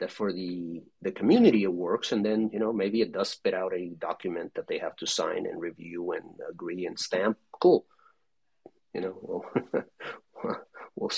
that 0.00 0.10
for 0.10 0.32
the 0.32 0.82
the 1.00 1.12
community 1.12 1.62
it 1.62 1.72
works. 1.72 2.12
And 2.12 2.24
then 2.24 2.50
you 2.52 2.58
know 2.58 2.72
maybe 2.72 3.00
it 3.00 3.12
does 3.12 3.30
spit 3.30 3.54
out 3.54 3.72
a 3.74 3.88
document 3.98 4.52
that 4.54 4.68
they 4.68 4.78
have 4.78 4.96
to 4.96 5.06
sign 5.06 5.46
and 5.46 5.60
review 5.60 6.12
and 6.12 6.24
agree 6.48 6.86
and 6.86 6.98
stamp. 6.98 7.38
Cool. 7.60 7.86
You 8.92 9.00
know 9.00 9.44
we'll, 10.44 10.56
we'll 10.96 11.10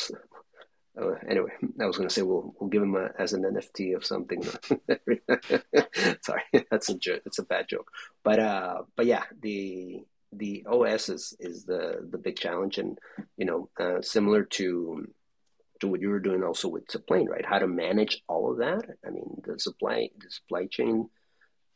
uh, 0.97 1.15
anyway 1.29 1.51
i 1.81 1.87
was 1.87 1.97
going 1.97 2.09
to 2.09 2.15
say 2.15 2.23
we'll 2.23 2.55
we'll 2.61 2.71
give 2.71 2.81
them 2.81 2.95
a, 2.95 3.11
as 3.19 3.33
an 3.33 3.43
nft 3.43 3.97
of 3.97 4.05
something. 4.05 4.43
Sorry 6.23 6.43
that's 6.71 6.89
a 6.89 6.95
joke 6.97 7.23
it's 7.27 7.41
a 7.41 7.45
bad 7.45 7.67
joke. 7.69 7.91
But 8.23 8.39
uh 8.39 8.83
but 8.95 9.07
yeah 9.07 9.25
the 9.43 10.05
the 10.37 10.65
os 10.67 11.09
is 11.09 11.35
is 11.41 11.65
the 11.65 12.07
the 12.11 12.19
big 12.19 12.37
challenge 12.37 12.79
and 12.79 12.99
you 13.37 13.45
know 13.45 13.69
uh, 13.79 14.01
similar 14.01 14.45
to 14.45 15.07
to 15.81 15.89
what 15.89 16.01
you 16.01 16.09
were 16.09 16.21
doing 16.21 16.43
also 16.43 16.69
with 16.69 16.91
supply, 16.91 17.25
right? 17.29 17.45
How 17.45 17.59
to 17.59 17.67
manage 17.67 18.23
all 18.29 18.51
of 18.51 18.59
that. 18.59 18.85
I 19.07 19.11
mean, 19.11 19.43
the 19.45 19.59
supply 19.59 20.09
the 20.19 20.31
supply 20.31 20.67
chain. 20.67 21.09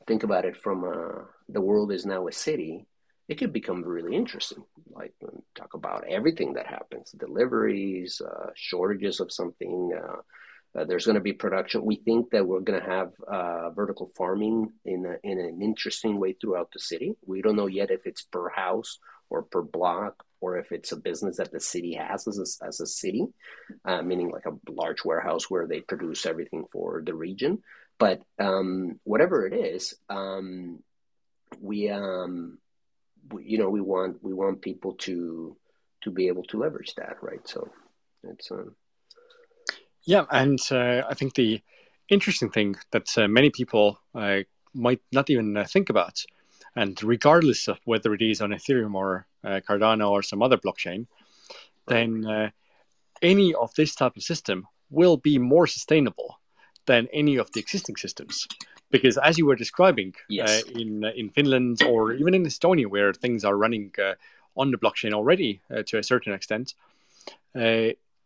Think 0.07 0.23
about 0.23 0.47
it 0.47 0.57
from 0.57 0.85
uh, 0.85 1.25
the 1.49 1.61
world 1.61 1.93
is 1.93 2.07
now 2.07 2.29
a 2.29 2.33
city. 2.33 2.87
It 3.29 3.37
could 3.37 3.53
become 3.53 3.85
really 3.85 4.17
interesting. 4.17 4.65
Like 4.91 5.13
talk 5.55 5.75
about 5.75 6.05
everything 6.09 6.55
that 6.55 6.67
happens, 6.67 7.13
deliveries, 7.13 8.23
uh, 8.23 8.51
shortages 8.55 9.21
of 9.21 9.31
something. 9.31 9.93
Uh, 10.77 10.85
there's 10.85 11.07
going 11.07 11.15
to 11.15 11.21
be 11.21 11.33
production. 11.33 11.85
We 11.85 11.97
think 11.97 12.31
that 12.31 12.47
we're 12.47 12.61
going 12.61 12.81
to 12.81 12.87
have 12.87 13.13
uh, 13.27 13.71
vertical 13.71 14.11
farming 14.17 14.73
in 14.85 15.07
a, 15.07 15.17
in 15.29 15.39
an 15.39 15.61
interesting 15.63 16.21
way 16.21 16.35
throughout 16.35 16.71
the 16.73 16.79
city. 16.79 17.17
We 17.27 17.43
don't 17.43 17.57
know 17.57 17.67
yet 17.67 17.91
if 17.91 18.07
it's 18.07 18.23
per 18.23 18.49
house 18.51 18.99
or 19.31 19.43
per 19.43 19.63
block 19.63 20.25
or 20.41 20.59
if 20.59 20.71
it's 20.71 20.93
a 20.93 20.97
business 20.97 21.39
that 21.39 21.51
the 21.53 21.61
city 21.61 21.95
has 21.95 22.29
as 22.29 22.39
a, 22.39 22.67
as 22.67 22.81
a 22.81 22.87
city, 22.87 23.27
uh, 23.85 24.03
meaning 24.03 24.31
like 24.31 24.47
a 24.47 24.71
large 24.71 25.05
warehouse 25.05 25.51
where 25.51 25.67
they 25.67 25.81
produce 25.81 26.27
everything 26.27 26.65
for 26.71 27.03
the 27.05 27.15
region. 27.15 27.63
But 27.99 28.23
um, 28.39 29.01
whatever 29.05 29.47
it 29.47 29.55
is, 29.55 29.95
um, 30.09 30.83
we, 31.61 31.91
um, 31.91 32.59
we, 33.33 33.45
you 33.45 33.59
know, 33.59 33.71
we 33.71 33.81
want 33.81 34.23
we 34.23 34.33
want 34.33 34.63
people 34.63 34.95
to 34.95 35.57
to 36.03 36.11
be 36.11 36.29
able 36.29 36.45
to 36.45 36.59
leverage 36.59 36.95
that, 36.95 37.17
right? 37.23 37.47
So 37.49 37.69
it's 38.23 38.51
um... 38.53 38.77
yeah, 40.09 40.25
and 40.31 40.59
uh, 40.71 41.03
I 41.11 41.15
think 41.15 41.35
the 41.35 41.61
interesting 42.09 42.51
thing 42.51 42.77
that 42.93 43.09
uh, 43.19 43.29
many 43.29 43.51
people 43.51 44.01
uh, 44.15 44.41
might 44.73 45.03
not 45.13 45.29
even 45.29 45.57
uh, 45.57 45.65
think 45.65 45.91
about 45.91 46.25
and 46.77 47.03
regardless 47.03 47.69
of 47.69 47.79
whether 47.85 48.15
it 48.15 48.23
is 48.23 48.41
on 48.41 48.51
Ethereum 48.51 48.95
or 48.95 49.27
uh, 49.45 49.61
Cardano 49.69 50.11
or 50.11 50.23
some 50.23 50.43
other 50.43 50.57
blockchain, 50.57 51.07
then 51.89 52.25
uh, 52.25 52.51
any 53.21 53.53
of 53.53 53.75
this 53.75 53.95
type 53.95 54.17
of 54.17 54.23
system 54.23 54.67
will 54.89 55.17
be 55.17 55.39
more 55.39 55.67
sustainable 55.67 56.39
than 56.87 57.09
any 57.13 57.37
of 57.37 57.51
the 57.53 57.61
existing 57.61 57.97
systems. 57.97 58.47
Because 58.91 59.19
as 59.19 59.37
you 59.37 59.45
were 59.45 59.57
describing 59.57 60.15
yes. 60.31 60.49
uh, 60.49 60.81
in 60.81 61.05
in 61.21 61.29
Finland 61.31 61.83
or 61.83 62.13
even 62.15 62.33
in 62.35 62.45
Estonia, 62.45 62.87
where 62.87 63.13
things 63.13 63.45
are 63.45 63.57
running 63.57 63.93
uh, 63.99 64.15
on 64.57 64.71
the 64.71 64.79
blockchain 64.79 65.13
already 65.13 65.61
uh, 65.71 65.83
to 65.89 65.99
a 65.99 66.03
certain 66.03 66.33
extent, 66.33 66.75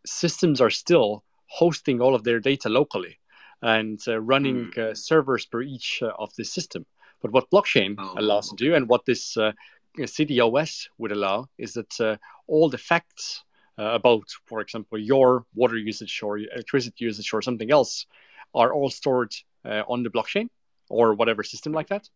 systems 0.05 0.61
are 0.61 0.70
still 0.70 1.24
hosting 1.59 2.01
all 2.01 2.15
of 2.15 2.25
their 2.25 2.41
data 2.41 2.69
locally 2.69 3.19
and 3.61 4.01
running 4.07 4.71
mm. 4.71 4.97
servers 4.97 5.47
per 5.47 5.63
each 5.63 6.03
of 6.03 6.35
the 6.37 6.45
system. 6.45 6.85
But 7.23 7.33
what 7.33 7.51
blockchain 7.51 7.95
oh. 7.99 8.15
allows 8.17 8.51
to 8.51 8.57
do, 8.57 8.75
and 8.75 8.89
what 8.89 9.07
this 9.07 9.37
uh, 9.37 9.53
CDOS 9.97 10.89
would 10.99 11.13
allow, 11.13 11.47
is 11.57 11.73
that 11.75 12.01
uh, 12.01 12.17
all 12.49 12.69
the 12.69 12.79
facts 12.79 13.45
uh, 13.79 13.85
about, 13.85 14.25
for 14.47 14.61
example, 14.61 14.99
your 14.99 15.47
water 15.55 15.79
usage 15.79 16.21
or 16.23 16.39
electricity 16.39 17.05
usage 17.05 17.33
or 17.33 17.41
something 17.41 17.71
else, 17.71 18.07
are 18.55 18.75
all 18.75 18.91
stored 18.91 19.33
uh, 19.65 19.83
on 19.89 20.03
the 20.03 20.11
blockchain 20.11 20.49
or 20.91 21.15
whatever 21.15 21.43
system 21.43 21.73
like 21.73 21.89
that, 21.89 22.09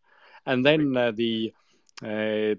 and 0.45 0.67
then 0.67 0.97
uh, 0.97 1.13
the 1.13 1.53
uh, 2.03 2.55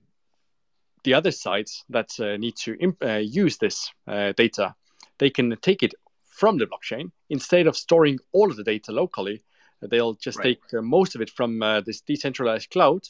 the 1.04 1.14
other 1.14 1.32
sites 1.32 1.86
that 1.90 2.10
need 2.40 2.56
to 2.56 2.76
imp- 2.80 3.04
use 3.22 3.58
this 3.58 3.92
data, 4.08 4.76
they 5.20 5.30
can 5.30 5.56
take 5.62 5.84
it 5.84 5.94
from 6.38 6.58
the 6.58 6.66
blockchain 6.66 7.12
instead 7.30 7.68
of 7.68 7.76
storing 7.76 8.18
all 8.32 8.50
of 8.50 8.58
the 8.58 8.64
data 8.64 8.92
locally 8.92 9.44
They'll 9.82 10.16
just 10.16 10.40
right. 10.40 10.60
take 10.60 10.74
uh, 10.78 10.82
most 10.82 11.16
of 11.16 11.22
it 11.22 11.30
from 11.30 11.62
uh, 11.62 11.82
this 11.82 12.02
decentralized 12.02 12.72
cloud 12.72 13.08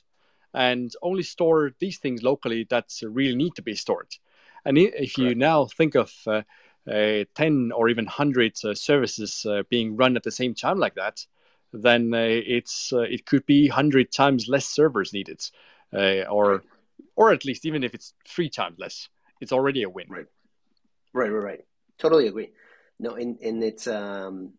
and 0.53 0.91
only 1.01 1.23
store 1.23 1.71
these 1.79 1.97
things 1.97 2.23
locally 2.23 2.65
that 2.69 2.91
really 3.03 3.35
need 3.35 3.55
to 3.55 3.61
be 3.61 3.75
stored. 3.75 4.13
And 4.65 4.77
if 4.77 5.17
you 5.17 5.33
now 5.35 5.65
think 5.65 5.95
of 5.95 6.11
uh, 6.25 6.41
uh, 6.89 7.23
10 7.35 7.71
or 7.73 7.87
even 7.89 8.05
100 8.05 8.53
uh, 8.63 8.73
services 8.73 9.45
uh, 9.45 9.63
being 9.69 9.95
run 9.95 10.17
at 10.17 10.23
the 10.23 10.31
same 10.31 10.53
time 10.53 10.77
like 10.77 10.95
that, 10.95 11.25
then 11.71 12.13
it's 12.13 12.91
it 12.93 13.25
could 13.25 13.45
be 13.45 13.69
100 13.69 14.11
times 14.11 14.47
less 14.47 14.65
servers 14.65 15.13
needed, 15.13 15.41
or 15.93 16.51
right. 16.51 16.61
or 17.15 17.31
at 17.31 17.45
least 17.45 17.65
even 17.65 17.83
if 17.83 17.93
it's 17.93 18.13
three 18.27 18.49
times 18.49 18.79
less, 18.79 19.09
it's 19.41 19.51
already 19.51 19.83
a 19.83 19.89
win. 19.89 20.07
Right, 20.09 20.25
right, 21.13 21.31
right, 21.31 21.43
right. 21.43 21.65
Totally 21.97 22.27
agree. 22.27 22.49
No, 22.99 23.15
and 23.15 23.37
and 23.41 23.63
it's 23.63 23.87
um, 23.87 24.53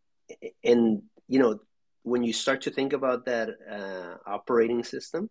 and 0.62 1.02
you 1.26 1.38
know 1.38 1.60
when 2.02 2.22
you 2.22 2.32
start 2.32 2.62
to 2.62 2.70
think 2.70 2.92
about 2.92 3.26
that 3.26 3.50
uh, 3.70 4.16
operating 4.26 4.84
system, 4.84 5.28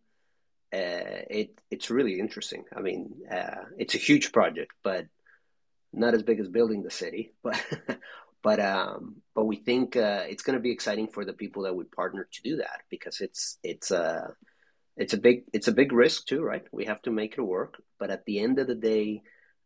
uh, 0.73 1.23
it 1.29 1.59
it's 1.71 1.89
really 1.89 2.19
interesting. 2.19 2.65
I 2.75 2.81
mean, 2.81 3.21
uh, 3.31 3.63
it's 3.77 3.95
a 3.95 3.99
huge 3.99 4.31
project, 4.31 4.73
but 4.83 5.05
not 5.93 6.13
as 6.13 6.23
big 6.23 6.39
as 6.39 6.49
building 6.49 6.83
the 6.83 6.91
city, 6.91 7.33
but 7.43 7.63
but 8.43 8.59
um, 8.59 9.17
but 9.33 9.45
we 9.45 9.57
think 9.57 9.95
uh, 9.95 10.23
it's 10.27 10.43
going 10.43 10.57
to 10.57 10.63
be 10.63 10.71
exciting 10.71 11.07
for 11.07 11.25
the 11.25 11.33
people 11.33 11.63
that 11.63 11.75
we 11.75 11.85
partner 11.85 12.27
to 12.31 12.41
do 12.43 12.57
that 12.57 12.81
because 12.89 13.21
it's 13.21 13.57
it's 13.63 13.91
a 13.91 14.03
uh, 14.03 14.27
it's 14.97 15.13
a 15.13 15.17
big 15.17 15.43
it's 15.53 15.67
a 15.67 15.73
big 15.73 15.91
risk 15.91 16.25
too, 16.25 16.41
right? 16.41 16.65
We 16.71 16.85
have 16.85 17.01
to 17.03 17.11
make 17.11 17.37
it 17.37 17.41
work, 17.41 17.81
but 17.99 18.09
at 18.09 18.25
the 18.25 18.39
end 18.39 18.59
of 18.59 18.67
the 18.67 18.75
day, 18.75 19.21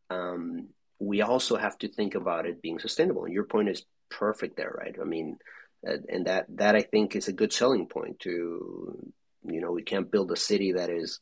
um, 0.10 0.70
we 1.02 1.22
also 1.22 1.58
have 1.58 1.78
to 1.80 1.88
think 1.88 2.14
about 2.14 2.46
it 2.46 2.62
being 2.62 2.78
sustainable. 2.78 3.26
And 3.26 3.34
your 3.34 3.46
point 3.46 3.70
is 3.70 3.84
perfect 4.12 4.56
there, 4.56 4.74
right? 4.78 4.96
I 5.02 5.04
mean, 5.04 5.40
and 5.84 6.28
that 6.28 6.46
that 6.58 6.76
I 6.76 6.82
think 6.82 7.16
is 7.16 7.28
a 7.28 7.34
good 7.34 7.52
selling 7.52 7.88
point 7.88 8.20
to 8.20 9.12
you 9.44 9.62
know 9.62 9.72
we 9.72 9.82
can't 9.82 10.12
build 10.12 10.32
a 10.32 10.36
city 10.36 10.74
that 10.74 10.92
is 10.92 11.20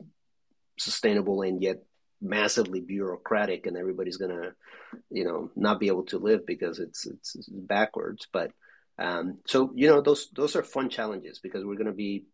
sustainable 0.78 1.42
and 1.44 1.62
yet 1.62 1.78
massively 2.22 2.82
bureaucratic 2.82 3.66
and 3.66 3.78
everybody's 3.78 4.18
gonna 4.18 4.52
you 5.10 5.24
know 5.24 5.50
not 5.56 5.80
be 5.80 5.88
able 5.88 6.04
to 6.04 6.18
live 6.18 6.46
because 6.46 6.80
it's 6.80 7.06
it's, 7.06 7.36
it's 7.36 7.48
backwards 7.48 8.28
but 8.34 8.52
um, 8.98 9.38
so 9.46 9.72
you 9.74 9.88
know 9.88 10.02
those 10.02 10.30
those 10.36 10.58
are 10.58 10.64
fun 10.64 10.90
challenges 10.90 11.40
because 11.40 11.64
we're 11.64 11.78
gonna 11.78 11.94
be 11.94 12.26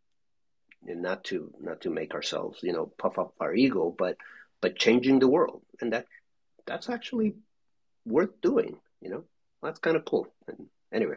not 0.84 1.24
to 1.26 1.54
not 1.62 1.82
to 1.82 1.92
make 1.92 2.16
ourselves 2.16 2.60
you 2.64 2.74
know 2.74 2.92
puff 2.98 3.20
up 3.20 3.36
our 3.40 3.54
ego 3.54 3.94
but 3.96 4.18
but 4.62 4.76
changing 4.76 5.20
the 5.20 5.28
world 5.28 5.62
and 5.80 5.94
that 5.94 6.08
that's 6.66 6.90
actually 6.90 7.36
worth 8.06 8.42
doing 8.42 8.78
you 9.02 9.10
know? 9.10 9.24
That's 9.62 9.80
kind 9.80 9.98
of 9.98 10.06
cool. 10.06 10.28
And 10.48 10.68
anyway 10.94 11.16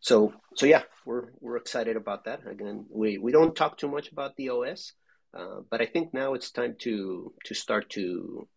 so 0.00 0.32
so 0.54 0.66
yeah 0.66 0.82
we're 1.04 1.28
we're 1.40 1.56
excited 1.56 1.96
about 1.96 2.24
that. 2.24 2.46
Again 2.46 2.86
we 2.90 3.18
we 3.18 3.32
don't 3.32 3.56
talk 3.56 3.78
too 3.78 3.88
much 3.88 4.10
about 4.12 4.36
the 4.36 4.50
os 4.50 4.92
uh, 5.36 5.60
but 5.70 5.80
i 5.80 5.86
think 5.86 6.14
now 6.14 6.34
it's 6.34 6.50
time 6.50 6.76
to 6.78 7.32
to 7.44 7.54
start 7.54 7.90
to 7.90 8.48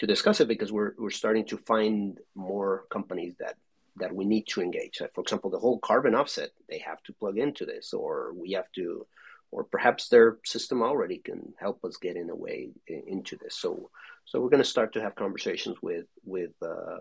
to 0.00 0.06
discuss 0.06 0.40
it 0.40 0.48
because 0.48 0.72
we're 0.72 0.94
we're 0.98 1.10
starting 1.10 1.44
to 1.46 1.58
find 1.58 2.18
more 2.34 2.84
companies 2.90 3.34
that 3.38 3.56
that 3.96 4.14
we 4.14 4.24
need 4.24 4.46
to 4.48 4.62
engage. 4.62 5.02
For 5.14 5.20
example 5.20 5.50
the 5.50 5.58
whole 5.58 5.78
carbon 5.78 6.14
offset 6.14 6.50
they 6.68 6.78
have 6.78 7.02
to 7.04 7.12
plug 7.12 7.38
into 7.38 7.66
this 7.66 7.92
or 7.92 8.32
we 8.34 8.52
have 8.52 8.70
to 8.72 9.06
or 9.52 9.64
perhaps 9.64 10.08
their 10.08 10.38
system 10.44 10.82
already 10.82 11.18
can 11.18 11.52
help 11.58 11.84
us 11.84 11.96
get 11.96 12.16
in 12.16 12.30
a 12.30 12.36
way 12.36 12.70
into 12.88 13.36
this. 13.36 13.56
So, 13.56 13.90
so 14.24 14.40
we're 14.40 14.50
going 14.50 14.62
to 14.62 14.68
start 14.68 14.92
to 14.94 15.02
have 15.02 15.14
conversations 15.14 15.76
with 15.82 16.06
with 16.24 16.52
uh, 16.62 16.98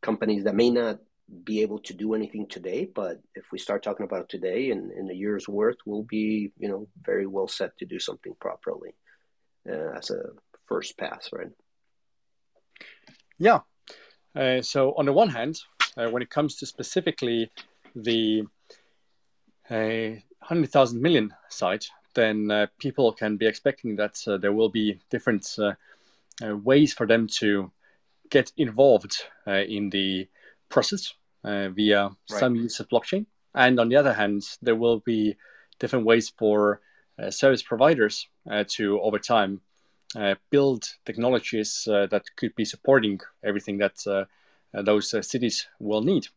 companies 0.00 0.44
that 0.44 0.54
may 0.54 0.70
not 0.70 0.98
be 1.44 1.62
able 1.62 1.78
to 1.78 1.94
do 1.94 2.14
anything 2.14 2.46
today, 2.46 2.84
but 2.84 3.20
if 3.34 3.44
we 3.52 3.58
start 3.58 3.82
talking 3.82 4.04
about 4.04 4.28
today 4.28 4.70
and 4.70 4.92
in 4.92 5.10
a 5.10 5.14
year's 5.14 5.48
worth, 5.48 5.78
we'll 5.86 6.02
be 6.02 6.52
you 6.58 6.68
know 6.68 6.88
very 7.02 7.26
well 7.26 7.48
set 7.48 7.76
to 7.78 7.86
do 7.86 7.98
something 7.98 8.34
properly 8.40 8.94
uh, 9.68 9.92
as 9.96 10.10
a 10.10 10.22
first 10.66 10.96
pass, 10.98 11.30
right? 11.32 11.50
Yeah. 13.38 13.60
Uh, 14.34 14.62
so 14.62 14.94
on 14.96 15.06
the 15.06 15.12
one 15.12 15.28
hand, 15.28 15.58
uh, 15.96 16.08
when 16.08 16.22
it 16.22 16.30
comes 16.30 16.56
to 16.56 16.66
specifically 16.66 17.50
the 17.94 18.44
uh, 19.68 20.20
100,000 20.42 21.00
million 21.00 21.32
site, 21.48 21.88
then 22.14 22.50
uh, 22.50 22.66
people 22.78 23.12
can 23.12 23.36
be 23.36 23.46
expecting 23.46 23.96
that 23.96 24.18
uh, 24.26 24.36
there 24.36 24.52
will 24.52 24.68
be 24.68 25.00
different 25.10 25.46
uh, 25.58 25.72
uh 26.44 26.56
ways 26.56 26.92
for 26.92 27.06
them 27.06 27.26
to 27.26 27.70
get 28.30 28.52
involved 28.56 29.24
uh, 29.46 29.62
in 29.68 29.90
the 29.90 30.26
process 30.68 31.14
uh, 31.44 31.68
via 31.68 32.04
right. 32.04 32.40
some 32.40 32.56
use 32.56 32.80
of 32.80 32.88
blockchain. 32.88 33.26
And 33.54 33.78
on 33.78 33.88
the 33.88 33.96
other 33.96 34.14
hand, 34.14 34.42
there 34.62 34.76
will 34.76 35.00
be 35.00 35.36
different 35.78 36.06
ways 36.06 36.32
for 36.38 36.80
service 37.28 37.62
providers 37.62 38.26
to, 38.68 38.98
over 39.00 39.18
time, 39.18 39.60
build 40.50 40.84
technologies 41.04 41.82
that 41.86 42.22
could 42.36 42.54
be 42.54 42.64
supporting 42.64 43.20
everything 43.44 43.76
that 43.78 44.26
those 44.72 45.14
cities 45.28 45.68
will 45.78 46.00
need. 46.00 46.28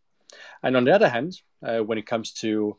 And 0.61 0.75
on 0.75 0.83
the 0.83 0.93
other 0.93 1.07
hand, 1.07 1.41
when 1.61 1.97
it 1.97 2.05
comes 2.05 2.33
to 2.33 2.75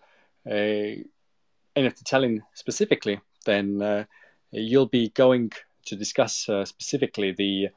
NFT 1.77 2.05
Tallinn 2.05 2.41
specifically, 2.55 3.20
then 3.45 3.83
uh, 3.83 4.05
you'll 4.51 4.87
be 4.87 5.11
going 5.11 5.53
to 5.85 5.95
discuss 5.95 6.49
uh, 6.49 6.64
specifically 6.64 7.33
the 7.33 7.68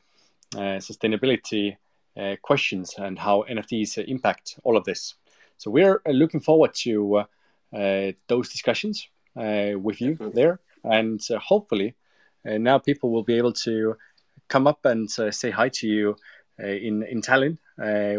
uh, 0.55 0.79
sustainability 0.79 1.75
uh, 2.17 2.35
questions 2.41 2.95
and 2.97 3.19
how 3.19 3.43
NFTs 3.49 3.97
impact 4.07 4.57
all 4.63 4.77
of 4.77 4.85
this. 4.85 5.15
So 5.57 5.69
we're 5.69 6.01
uh, 6.07 6.11
looking 6.11 6.39
forward 6.39 6.73
to 6.85 7.25
those 7.71 8.49
discussions 8.49 9.07
with 9.35 10.01
you 10.01 10.11
Definitely. 10.11 10.31
there, 10.33 10.59
and 10.83 11.21
hopefully 11.39 11.95
now 12.45 12.79
people 12.79 13.11
will 13.11 13.23
be 13.23 13.35
able 13.37 13.53
to 13.53 13.95
come 14.47 14.65
up 14.65 14.85
and 14.85 15.11
say 15.11 15.51
hi 15.51 15.69
to 15.69 15.87
you 15.87 16.15
in 16.57 17.03
in 17.03 17.21
Tallinn 17.21 17.57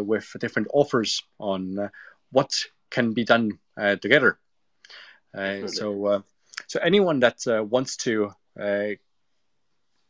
with 0.05 0.31
different 0.39 0.69
offers 0.73 1.21
on 1.37 1.89
what 2.31 2.51
can 2.89 3.11
be 3.11 3.25
done 3.25 3.59
together 4.01 4.39
uh, 5.33 5.67
so, 5.67 6.05
uh, 6.05 6.21
so 6.67 6.79
anyone 6.81 7.19
that 7.21 7.45
uh, 7.47 7.63
wants 7.63 7.97
to 7.97 8.31
uh, 8.59 8.87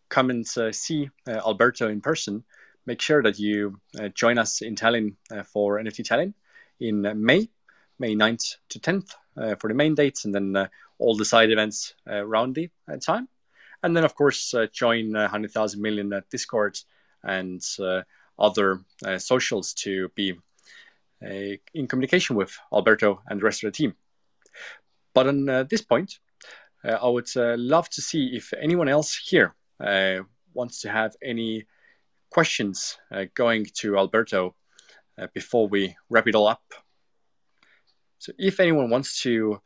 come 0.09 0.29
and 0.29 0.45
uh, 0.57 0.71
see 0.71 1.09
uh, 1.27 1.41
Alberto 1.45 1.89
in 1.89 2.01
person, 2.01 2.43
make 2.85 3.01
sure 3.01 3.21
that 3.21 3.37
you 3.37 3.79
join 4.15 4.37
us 4.37 4.61
in 4.61 4.75
Tallinn 4.75 5.15
for 5.45 5.77
NFT 5.79 6.03
Tallinn 6.03 6.33
in 6.79 7.01
May, 7.23 7.47
May 7.99 8.15
9th 8.15 8.55
to 8.69 8.79
10th 8.79 9.11
for 9.59 9.67
the 9.67 9.75
main 9.75 9.93
dates, 9.93 10.25
and 10.25 10.33
then 10.33 10.67
all 10.97 11.15
the 11.15 11.23
side 11.23 11.51
events 11.51 11.93
around 12.07 12.55
the 12.55 12.71
time. 12.99 13.29
And 13.83 13.95
then, 13.95 14.03
of 14.03 14.15
course, 14.15 14.55
join 14.73 15.13
100,000 15.13 15.79
million 15.79 16.11
Discord 16.31 16.79
and 17.23 17.61
other 18.39 18.79
socials 19.19 19.73
to 19.75 20.09
be 20.15 20.33
in 21.21 21.87
communication 21.87 22.35
with 22.35 22.57
Alberto 22.73 23.21
and 23.29 23.39
the 23.39 23.45
rest 23.45 23.63
of 23.63 23.71
the 23.71 23.77
team. 23.77 23.93
But 25.13 25.27
on 25.27 25.49
uh, 25.49 25.63
this 25.63 25.81
point, 25.81 26.19
uh, 26.83 26.97
I 27.01 27.07
would 27.07 27.29
uh, 27.35 27.55
love 27.57 27.89
to 27.89 28.01
see 28.01 28.35
if 28.35 28.53
anyone 28.53 28.87
else 28.89 29.15
here 29.15 29.55
wants 30.53 30.81
to 30.81 30.89
have 30.89 31.15
any 31.23 31.65
questions 32.29 32.99
going 33.33 33.65
to 33.79 33.97
Alberto 33.97 34.55
before 35.33 35.67
we 35.67 35.95
wrap 36.09 36.27
it 36.27 36.35
all 36.35 36.47
up. 36.47 36.61
So 38.19 38.31
if 38.37 38.59
anyone 38.59 38.91
wants 38.91 39.21
to 39.23 39.59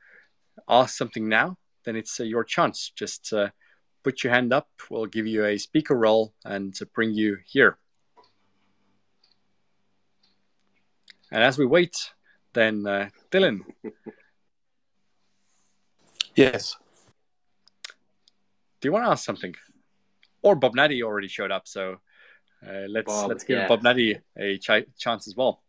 ask 0.70 0.96
something 0.96 1.28
now, 1.28 1.58
then 1.84 1.98
it's 1.98 2.20
your 2.20 2.46
chance. 2.46 2.92
Just 2.96 3.34
put 4.06 4.24
your 4.24 4.32
hand 4.32 4.54
up. 4.54 4.70
We'll 4.90 5.08
give 5.08 5.28
you 5.28 5.44
a 5.44 5.58
speaker 5.58 5.96
role 5.96 6.34
and 6.46 6.74
bring 6.94 7.14
you 7.14 7.38
here. 7.46 7.78
And 11.32 11.44
as 11.44 11.58
we 11.58 11.66
wait, 11.66 12.14
then 12.54 12.88
uh, 12.88 13.10
Dylan, 13.32 13.62
Yes. 16.36 16.76
Do 18.82 18.88
you 18.88 18.92
want 18.92 19.06
to 19.06 19.12
ask 19.12 19.24
something? 19.26 19.56
Or 20.42 20.56
Bob 20.56 20.76
Natty 20.76 21.02
already 21.02 21.28
showed 21.28 21.52
up, 21.52 21.68
so 21.68 21.98
uh, 22.66 22.86
let's 22.88 23.06
Bob, 23.06 23.30
let's 23.30 23.44
give 23.44 23.58
yeah. 23.58 23.68
Bob 23.68 23.82
Natty 23.84 24.20
a 24.38 24.58
ch- 24.58 24.86
chance 24.98 25.28
as 25.28 25.36
well. 25.36 25.64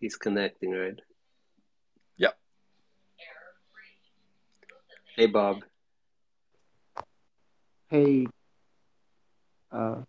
He's 0.00 0.16
connecting, 0.16 0.72
right? 0.72 1.00
Yep. 2.18 2.36
Hey, 5.16 5.26
Bob. 5.26 5.62
Hey. 7.88 8.26
Uh, 9.72 10.02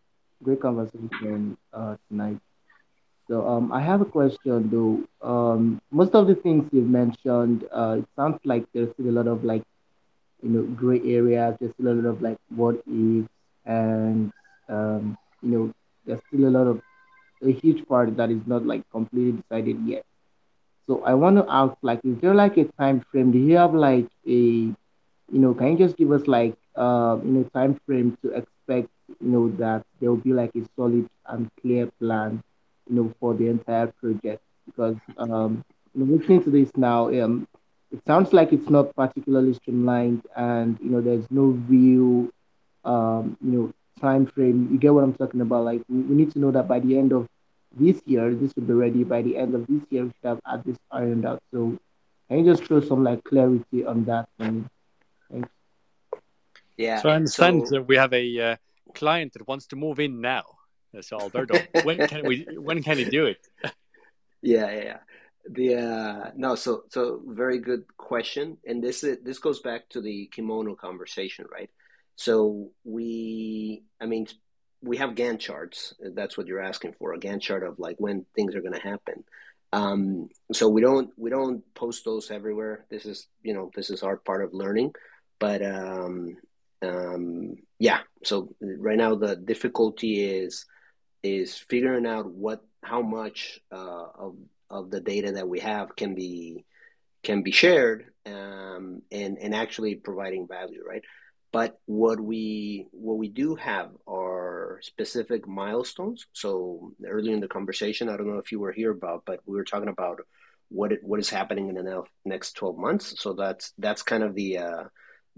great 0.44 0.60
conversation 0.60 1.58
uh, 1.72 1.96
tonight. 2.10 2.40
So 3.30 3.48
um, 3.48 3.72
I 3.72 3.82
have 3.82 4.02
a 4.02 4.06
question 4.06 4.70
though. 4.70 5.04
Um, 5.28 5.80
most 5.92 6.16
of 6.16 6.28
the 6.28 6.36
things 6.36 6.70
you've 6.72 6.88
mentioned, 6.90 7.66
uh, 7.72 7.98
it 8.00 8.06
sounds 8.16 8.40
like 8.46 8.66
there's 8.74 8.92
still 8.94 9.10
a 9.10 9.16
lot 9.20 9.28
of 9.28 9.44
like, 9.44 9.64
you 10.42 10.50
know, 10.50 10.64
gray 10.64 11.02
areas. 11.04 11.56
There's 11.60 11.74
still 11.74 11.90
a 11.90 11.96
lot 12.00 12.10
of 12.10 12.22
like 12.22 12.38
what 12.56 12.76
ifs, 12.88 13.28
and 13.66 14.32
um, 14.70 15.18
you 15.42 15.50
know, 15.52 15.72
there's 16.06 16.22
still 16.28 16.48
a 16.48 16.54
lot 16.58 16.68
of 16.68 16.82
a 17.44 17.52
huge 17.52 17.86
part 17.88 18.16
that 18.18 18.32
is 18.32 18.42
not 18.48 18.66
like 18.66 18.84
completely 18.92 19.42
decided 19.42 19.78
yet. 19.86 20.04
So 20.88 21.04
I 21.04 21.14
want 21.14 21.38
to 21.38 21.46
ask, 21.50 21.76
like, 21.82 22.00
is 22.04 22.18
there 22.22 22.34
like 22.34 22.58
a 22.58 22.66
time 22.80 23.04
frame? 23.12 23.32
Do 23.32 23.38
you 23.40 23.58
have 23.58 23.74
like 23.74 24.08
a, 24.28 24.32
you 24.32 24.76
know, 25.44 25.54
can 25.54 25.74
you 25.74 25.78
just 25.78 25.98
give 25.98 26.12
us 26.12 26.28
like, 26.28 26.56
uh, 26.76 27.18
you 27.24 27.32
know, 27.32 27.44
time 27.54 27.80
frame 27.86 28.18
to 28.24 28.30
expect, 28.32 28.90
you 29.22 29.30
know, 29.30 29.50
that 29.58 29.84
there 30.00 30.10
will 30.10 30.18
be 30.30 30.34
like 30.34 30.52
a 30.56 30.64
solid 30.76 31.08
and 31.28 31.50
clear 31.62 31.90
plan 32.00 32.42
you 32.90 32.96
know, 32.96 33.14
for 33.20 33.34
the 33.34 33.48
entire 33.48 33.88
project 33.88 34.42
because 34.66 34.98
um, 35.18 35.64
you 35.94 36.04
know, 36.04 36.14
looking 36.16 36.44
to 36.44 36.50
this 36.50 36.70
now, 36.76 37.08
um, 37.22 37.48
it 37.92 38.02
sounds 38.06 38.34
like 38.34 38.52
it's 38.52 38.70
not 38.70 38.96
particularly 38.96 39.54
streamlined, 39.54 40.24
and 40.36 40.78
you 40.82 40.90
know, 40.90 41.02
there's 41.02 41.30
no 41.32 41.44
real, 41.44 42.30
um, 42.84 43.38
you 43.42 43.52
know, 43.52 43.74
time 44.02 44.26
frame. 44.26 44.70
You 44.72 44.78
get 44.78 44.94
what 44.94 45.04
I'm 45.04 45.14
talking 45.14 45.42
about? 45.42 45.64
Like, 45.64 45.82
we, 45.88 46.00
we 46.00 46.16
need 46.16 46.32
to 46.34 46.40
know 46.40 46.52
that 46.52 46.68
by 46.68 46.80
the 46.80 46.98
end 46.98 47.14
of 47.14 47.28
this 47.80 48.02
year. 48.06 48.34
This 48.34 48.56
will 48.56 48.64
be 48.64 48.74
ready 48.74 49.04
by 49.04 49.22
the 49.22 49.38
end 49.38 49.56
of 49.56 49.68
this 49.68 49.84
year. 49.90 50.04
We 50.04 50.10
should 50.10 50.28
have 50.28 50.42
at 50.48 50.66
this 50.66 50.78
ironed 50.92 51.26
out. 51.26 51.42
So 51.52 51.78
can 52.28 52.40
you 52.40 52.52
just 52.52 52.66
throw 52.66 52.82
some 52.82 53.04
like 53.04 53.24
clarity 53.24 53.86
on 53.86 54.06
that 54.06 54.28
for 54.38 54.52
me? 54.52 54.66
Thanks. 55.32 55.50
Yeah. 56.78 57.02
So 57.02 57.10
I 57.10 57.16
understand 57.16 57.68
so, 57.68 57.76
that 57.76 57.84
we 57.84 57.96
have 57.96 58.14
a 58.14 58.40
uh, 58.40 58.56
client 58.94 59.34
that 59.34 59.48
wants 59.48 59.68
to 59.68 59.76
move 59.76 60.00
in 60.00 60.22
now. 60.22 60.44
So 61.02 61.20
Alberto, 61.20 61.60
when 61.84 62.08
can 62.08 62.26
we? 62.26 62.48
When 62.58 62.84
can 62.84 62.98
he 62.98 63.06
do 63.06 63.26
it? 63.26 63.38
yeah, 64.42 64.72
yeah, 64.72 64.84
yeah. 64.84 64.98
The 65.50 65.76
uh, 65.76 66.32
no, 66.36 66.56
so 66.56 66.84
so 66.90 67.22
very 67.26 67.60
good 67.60 67.86
question, 67.98 68.58
and 68.66 68.84
this 68.84 69.04
is, 69.04 69.20
this 69.24 69.40
goes 69.40 69.62
back 69.62 69.90
to 69.90 70.02
the 70.02 70.30
kimono 70.32 70.76
conversation, 70.76 71.46
right? 71.52 71.70
So 72.16 72.72
we, 72.84 73.84
I 74.02 74.08
mean, 74.08 74.28
we 74.82 74.98
have 74.98 75.12
Gantt 75.12 75.40
charts. 75.40 75.94
That's 76.00 76.38
what 76.38 76.48
you're 76.48 76.62
asking 76.62 76.96
for, 77.00 77.14
a 77.14 77.20
Gantt 77.20 77.42
chart 77.42 77.64
of 77.64 77.80
like 77.80 77.98
when 78.00 78.26
things 78.36 78.56
are 78.56 78.62
going 78.62 78.74
to 78.74 78.80
happen. 78.80 79.24
Um, 79.74 80.30
so 80.54 80.70
we 80.70 80.82
don't 80.82 81.12
we 81.18 81.30
don't 81.30 81.64
post 81.74 82.06
those 82.06 82.32
everywhere. 82.32 82.86
This 82.90 83.06
is 83.06 83.28
you 83.44 83.54
know 83.54 83.72
this 83.76 83.90
is 83.90 84.04
our 84.04 84.18
part 84.18 84.44
of 84.44 84.54
learning, 84.54 84.94
but 85.40 85.62
um, 85.62 86.38
um, 86.82 87.56
yeah. 87.80 88.00
So 88.24 88.56
right 88.62 88.98
now 88.98 89.16
the 89.16 89.36
difficulty 89.36 90.24
is 90.24 90.66
is 91.24 91.58
figuring 91.58 92.06
out 92.06 92.30
what 92.30 92.64
how 92.84 93.02
much 93.02 93.60
uh, 93.72 94.08
of 94.18 94.36
of 94.70 94.92
the 94.92 95.00
data 95.00 95.34
that 95.34 95.48
we 95.48 95.60
have 95.60 95.96
can 95.96 96.16
be 96.16 96.66
can 97.24 97.42
be 97.42 97.52
shared 97.52 98.06
um, 98.26 99.02
and 99.12 99.38
and 99.38 99.56
actually 99.56 99.96
providing 99.96 100.48
value, 100.48 100.84
right? 100.88 101.04
But 101.52 101.80
what 101.86 102.20
we 102.20 102.88
what 102.92 103.18
we 103.18 103.30
do 103.30 103.56
have 103.56 103.92
are 104.08 104.80
specific 104.82 105.48
milestones. 105.48 106.28
So 106.34 106.94
earlier 107.06 107.34
in 107.34 107.40
the 107.40 107.48
conversation, 107.48 108.10
I 108.10 108.18
don't 108.18 108.28
know 108.28 108.40
if 108.40 108.52
you 108.52 108.60
were 108.60 108.74
here 108.74 108.92
about, 108.92 109.24
but 109.26 109.40
we 109.46 109.56
were 109.56 109.64
talking 109.64 109.90
about 109.90 110.20
what 110.70 110.92
it, 110.92 111.00
what 111.04 111.20
is 111.20 111.30
happening 111.30 111.70
in 111.70 111.76
the 111.76 112.04
next 112.26 112.54
twelve 112.54 112.78
months. 112.78 113.20
So 113.22 113.34
that's 113.34 113.74
that's 113.78 114.04
kind 114.04 114.24
of 114.24 114.36
the 114.36 114.58
uh, 114.58 114.84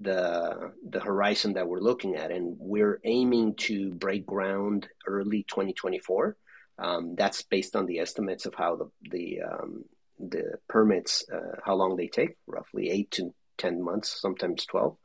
the 0.02 0.72
the 0.88 1.00
horizon 1.00 1.54
that 1.54 1.68
we're 1.68 1.80
looking 1.80 2.16
at, 2.16 2.32
and 2.32 2.56
we're 2.60 3.00
aiming 3.04 3.56
to 3.56 3.92
break 3.92 4.26
ground 4.26 4.88
early 5.08 5.44
2024. 5.44 6.38
Um, 6.78 7.16
that's 7.16 7.42
based 7.44 7.76
on 7.76 7.86
the 7.86 8.00
estimates 8.00 8.46
of 8.46 8.54
how 8.56 8.76
the 8.78 9.10
the 9.10 9.42
um, 9.42 9.84
the 10.20 10.60
permits, 10.68 11.26
uh, 11.34 11.58
how 11.64 11.76
long 11.76 11.96
they 11.96 12.08
take, 12.08 12.38
roughly 12.48 12.90
eight 12.90 13.12
to 13.12 13.34
ten 13.58 13.82
months, 13.84 14.22
sometimes 14.22 14.66
twelve. 14.66 14.98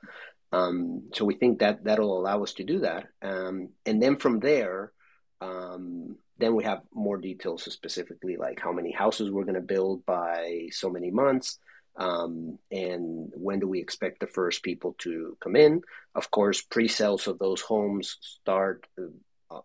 Um, 0.53 1.09
so 1.12 1.24
we 1.24 1.34
think 1.34 1.59
that 1.59 1.82
that'll 1.82 2.16
allow 2.16 2.42
us 2.45 2.53
to 2.55 2.64
do 2.64 2.80
that, 2.80 3.07
um, 3.22 3.70
and 3.84 4.01
then 4.01 4.16
from 4.16 4.38
there, 4.38 4.92
um, 5.40 6.16
then 6.38 6.55
we 6.55 6.62
have 6.64 6.82
more 6.92 7.18
details, 7.18 7.64
specifically 7.64 8.36
like 8.36 8.61
how 8.61 8.72
many 8.72 8.92
houses 8.92 9.30
we're 9.30 9.45
going 9.45 9.55
to 9.55 9.61
build 9.61 10.07
by 10.07 10.68
so 10.70 10.90
many 10.90 11.11
months, 11.11 11.59
um, 11.97 12.59
and 12.70 13.30
when 13.34 13.61
do 13.61 13.68
we 13.68 13.80
expect 13.80 14.20
the 14.20 14.26
first 14.26 14.62
people 14.62 14.95
to 14.99 15.36
come 15.40 15.57
in. 15.57 15.82
Of 16.14 16.30
course, 16.30 16.61
pre-sales 16.61 17.26
of 17.26 17.38
those 17.38 17.61
homes 17.61 18.18
start 18.20 18.86
uh, 18.99 19.61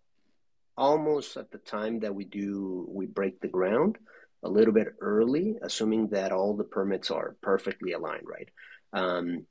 almost 0.78 1.38
at 1.38 1.52
the 1.52 1.58
time 1.58 2.00
that 2.00 2.16
we 2.16 2.26
do 2.26 2.88
we 2.90 3.06
break 3.06 3.40
the 3.40 3.48
ground, 3.48 3.98
a 4.44 4.50
little 4.50 4.74
bit 4.74 4.96
early, 5.02 5.58
assuming 5.62 6.10
that 6.10 6.32
all 6.32 6.56
the 6.56 6.64
permits 6.64 7.12
are 7.12 7.36
perfectly 7.42 7.94
aligned, 7.94 8.26
right? 8.28 8.50
Um, 8.94 9.46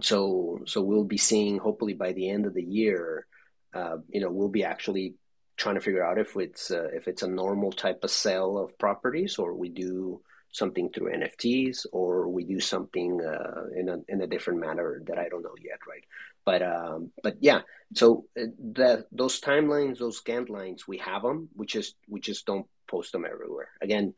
so 0.00 0.60
so 0.66 0.82
we'll 0.82 1.04
be 1.04 1.16
seeing 1.16 1.58
hopefully 1.58 1.94
by 1.94 2.12
the 2.12 2.28
end 2.28 2.46
of 2.46 2.54
the 2.54 2.62
year 2.62 3.26
uh, 3.74 3.96
you 4.08 4.20
know 4.20 4.30
we'll 4.30 4.48
be 4.48 4.64
actually 4.64 5.14
trying 5.56 5.74
to 5.74 5.80
figure 5.80 6.04
out 6.04 6.18
if 6.18 6.36
it's 6.36 6.70
uh, 6.70 6.88
if 6.92 7.08
it's 7.08 7.22
a 7.22 7.28
normal 7.28 7.72
type 7.72 8.04
of 8.04 8.10
sale 8.10 8.58
of 8.58 8.78
properties 8.78 9.38
or 9.38 9.54
we 9.54 9.68
do 9.68 10.20
something 10.56 10.90
through 10.90 11.12
NFTs 11.12 11.86
or 11.92 12.28
we 12.28 12.44
do 12.44 12.60
something 12.60 13.20
uh, 13.20 13.64
in 13.74 13.88
a 13.88 13.98
in 14.08 14.20
a 14.22 14.26
different 14.26 14.60
manner 14.60 15.02
that 15.06 15.18
I 15.18 15.28
don't 15.28 15.42
know 15.42 15.56
yet 15.62 15.80
right 15.88 16.04
but 16.44 16.62
um, 16.62 17.10
but 17.22 17.36
yeah 17.40 17.60
so 17.94 18.26
uh, 18.40 18.46
the 18.72 19.06
those 19.12 19.40
timelines 19.40 19.98
those 19.98 20.22
Gantt 20.22 20.48
lines 20.48 20.88
we 20.88 20.98
have 20.98 21.22
them 21.22 21.48
we 21.54 21.66
just 21.66 21.96
we 22.08 22.20
just 22.20 22.46
don't 22.46 22.66
post 22.88 23.12
them 23.12 23.24
everywhere 23.24 23.70
again 23.80 24.14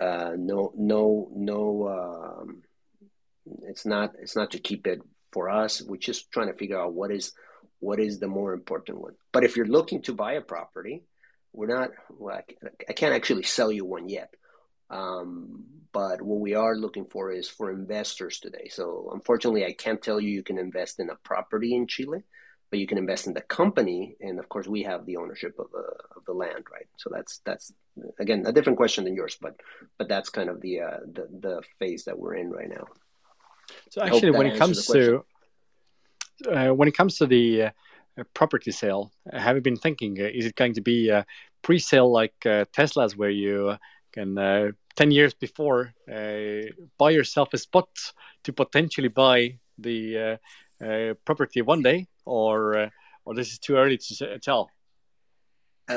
uh, 0.00 0.32
no 0.36 0.72
no 0.76 1.28
no 1.34 1.60
um, 1.88 2.62
it's 3.62 3.86
not 3.86 4.12
it's 4.20 4.36
not 4.36 4.50
to 4.52 4.58
keep 4.58 4.86
it 4.86 5.00
for 5.32 5.48
us, 5.48 5.82
we're 5.82 5.96
just 5.96 6.30
trying 6.30 6.48
to 6.48 6.58
figure 6.58 6.80
out 6.80 6.94
what 6.94 7.10
is 7.10 7.32
what 7.80 8.00
is 8.00 8.18
the 8.18 8.26
more 8.26 8.52
important 8.52 9.00
one. 9.00 9.14
But 9.32 9.44
if 9.44 9.56
you're 9.56 9.66
looking 9.66 10.02
to 10.02 10.14
buy 10.14 10.32
a 10.34 10.40
property, 10.40 11.04
we're 11.52 11.66
not. 11.66 11.90
Well, 12.10 12.40
I 12.88 12.92
can't 12.92 13.14
actually 13.14 13.44
sell 13.44 13.70
you 13.70 13.84
one 13.84 14.08
yet. 14.08 14.34
Um, 14.90 15.64
but 15.92 16.20
what 16.22 16.40
we 16.40 16.54
are 16.54 16.76
looking 16.76 17.06
for 17.06 17.30
is 17.30 17.48
for 17.48 17.70
investors 17.70 18.40
today. 18.40 18.68
So 18.68 19.10
unfortunately, 19.12 19.64
I 19.64 19.72
can't 19.72 20.02
tell 20.02 20.20
you 20.20 20.30
you 20.30 20.42
can 20.42 20.58
invest 20.58 21.00
in 21.00 21.10
a 21.10 21.16
property 21.16 21.74
in 21.74 21.86
Chile, 21.86 22.22
but 22.70 22.78
you 22.78 22.86
can 22.86 22.98
invest 22.98 23.26
in 23.26 23.34
the 23.34 23.40
company, 23.40 24.16
and 24.20 24.38
of 24.38 24.48
course, 24.48 24.66
we 24.66 24.82
have 24.82 25.06
the 25.06 25.16
ownership 25.16 25.58
of 25.58 25.70
the 25.70 25.86
of 26.16 26.24
the 26.26 26.34
land, 26.34 26.64
right? 26.70 26.86
So 26.98 27.10
that's 27.12 27.40
that's 27.44 27.72
again 28.18 28.44
a 28.46 28.52
different 28.52 28.76
question 28.76 29.04
than 29.04 29.14
yours, 29.14 29.38
but 29.40 29.54
but 29.96 30.08
that's 30.08 30.28
kind 30.28 30.50
of 30.50 30.60
the 30.60 30.80
uh, 30.80 30.98
the 31.12 31.28
the 31.40 31.62
phase 31.78 32.04
that 32.04 32.18
we're 32.18 32.34
in 32.34 32.50
right 32.50 32.68
now. 32.68 32.84
So 33.90 34.02
actually, 34.02 34.32
when 34.32 34.46
it 34.46 34.58
comes 34.58 34.86
to 34.86 35.24
uh, 36.50 36.68
when 36.68 36.88
it 36.88 36.96
comes 36.96 37.16
to 37.18 37.26
the 37.26 37.62
uh, 37.62 37.70
property 38.34 38.70
sale, 38.70 39.12
have 39.32 39.56
you 39.56 39.62
been 39.62 39.76
thinking? 39.76 40.20
Uh, 40.20 40.28
is 40.32 40.44
it 40.44 40.54
going 40.54 40.74
to 40.74 40.82
be 40.82 41.08
a 41.08 41.24
pre-sale 41.62 42.10
like 42.12 42.34
uh, 42.46 42.66
Tesla's, 42.72 43.16
where 43.16 43.30
you 43.30 43.76
can 44.18 44.38
uh, 44.38 44.70
ten 44.96 45.10
years 45.10 45.34
before 45.34 45.92
uh, 46.12 46.68
buy 46.98 47.10
yourself 47.10 47.48
a 47.52 47.58
spot 47.58 47.88
to 48.44 48.52
potentially 48.52 49.08
buy 49.08 49.58
the 49.78 50.38
property 51.24 51.62
one 51.62 51.82
day, 51.82 52.06
or 52.24 52.90
or 53.24 53.34
this 53.34 53.52
is 53.52 53.58
too 53.58 53.76
early 53.76 53.98
to 53.98 54.38
tell? 54.38 54.70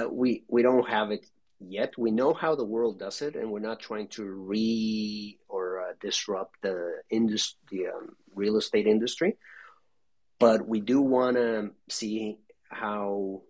we 0.10 0.44
we 0.48 0.62
don't 0.62 0.88
have 0.88 1.12
it 1.12 1.26
yet. 1.60 1.98
We 1.98 2.12
know 2.12 2.34
how 2.34 2.56
the 2.56 2.66
world 2.66 3.00
does 3.00 3.22
it, 3.22 3.36
and 3.36 3.52
we're 3.52 3.60
not 3.60 3.80
trying 3.80 4.08
to 4.10 4.24
re 4.24 5.38
or 5.48 5.82
uh, 5.82 5.94
disrupt 6.00 6.56
the 6.62 7.02
industry, 7.10 7.58
the 7.72 7.88
um, 7.88 8.16
real 8.36 8.58
estate 8.58 8.88
industry. 8.88 9.38
But 10.40 10.68
we 10.68 10.80
do 10.80 11.02
want 11.02 11.36
to 11.38 11.72
see 11.90 12.40
how 12.70 13.44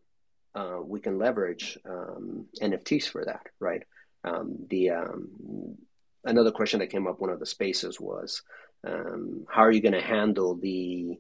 uh, 0.56 0.80
we 0.84 1.00
can 1.00 1.18
leverage 1.18 1.78
um, 1.86 2.48
NFTs 2.62 3.08
for 3.10 3.24
that, 3.26 3.48
right? 3.60 3.84
Um, 4.24 4.66
the 4.70 4.92
um, 4.92 5.78
another 6.24 6.52
question 6.52 6.80
that 6.80 6.92
came 6.92 7.08
up 7.08 7.20
one 7.20 7.30
of 7.30 7.40
the 7.40 7.46
spaces 7.46 8.00
was 8.00 8.44
um, 8.88 9.46
how 9.50 9.62
are 9.62 9.72
you 9.72 9.82
going 9.82 9.94
to 9.94 10.02
handle 10.02 10.56
the 10.56 11.20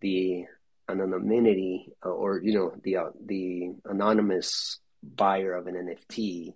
the 0.00 0.44
anonymity 0.88 1.92
or 2.02 2.40
you 2.42 2.54
know 2.54 2.72
the 2.82 2.96
uh, 2.96 3.10
the 3.24 3.70
anonymous 3.84 4.78
buyer 5.02 5.54
of 5.54 5.66
an 5.66 5.74
NFT 5.74 6.54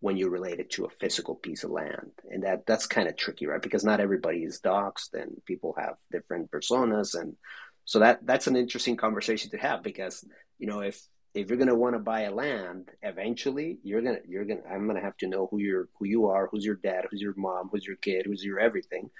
when 0.00 0.16
you 0.18 0.28
relate 0.28 0.60
it 0.60 0.70
to 0.70 0.84
a 0.84 0.90
physical 0.90 1.34
piece 1.34 1.64
of 1.64 1.70
land. 1.70 2.12
And 2.30 2.42
that 2.42 2.66
that's 2.66 2.86
kind 2.86 3.08
of 3.08 3.16
tricky, 3.16 3.46
right? 3.46 3.62
Because 3.62 3.84
not 3.84 4.00
everybody 4.00 4.40
is 4.40 4.60
doxxed 4.60 5.14
and 5.14 5.40
people 5.46 5.74
have 5.78 5.94
different 6.12 6.50
personas 6.50 7.18
and 7.18 7.36
so 7.84 7.98
that 7.98 8.24
that's 8.24 8.46
an 8.46 8.56
interesting 8.56 8.96
conversation 8.96 9.50
to 9.50 9.58
have 9.58 9.82
because 9.82 10.24
you 10.58 10.66
know 10.66 10.80
if 10.80 11.00
if 11.34 11.48
you're 11.48 11.58
going 11.58 11.68
to 11.68 11.74
want 11.74 11.94
to 11.94 11.98
buy 11.98 12.22
a 12.22 12.34
land 12.34 12.90
eventually 13.02 13.78
you're 13.82 14.02
going 14.02 14.16
to 14.16 14.28
you're 14.28 14.44
going 14.44 14.62
to 14.62 14.68
i'm 14.68 14.84
going 14.84 14.96
to 14.96 15.02
have 15.02 15.16
to 15.16 15.26
know 15.26 15.48
who 15.50 15.58
you're 15.58 15.88
who 15.98 16.06
you 16.06 16.26
are 16.26 16.48
who's 16.50 16.64
your 16.64 16.76
dad 16.76 17.04
who's 17.10 17.20
your 17.20 17.34
mom 17.36 17.68
who's 17.70 17.86
your 17.86 17.96
kid 17.96 18.24
who's 18.26 18.44
your 18.44 18.60
everything 18.60 19.10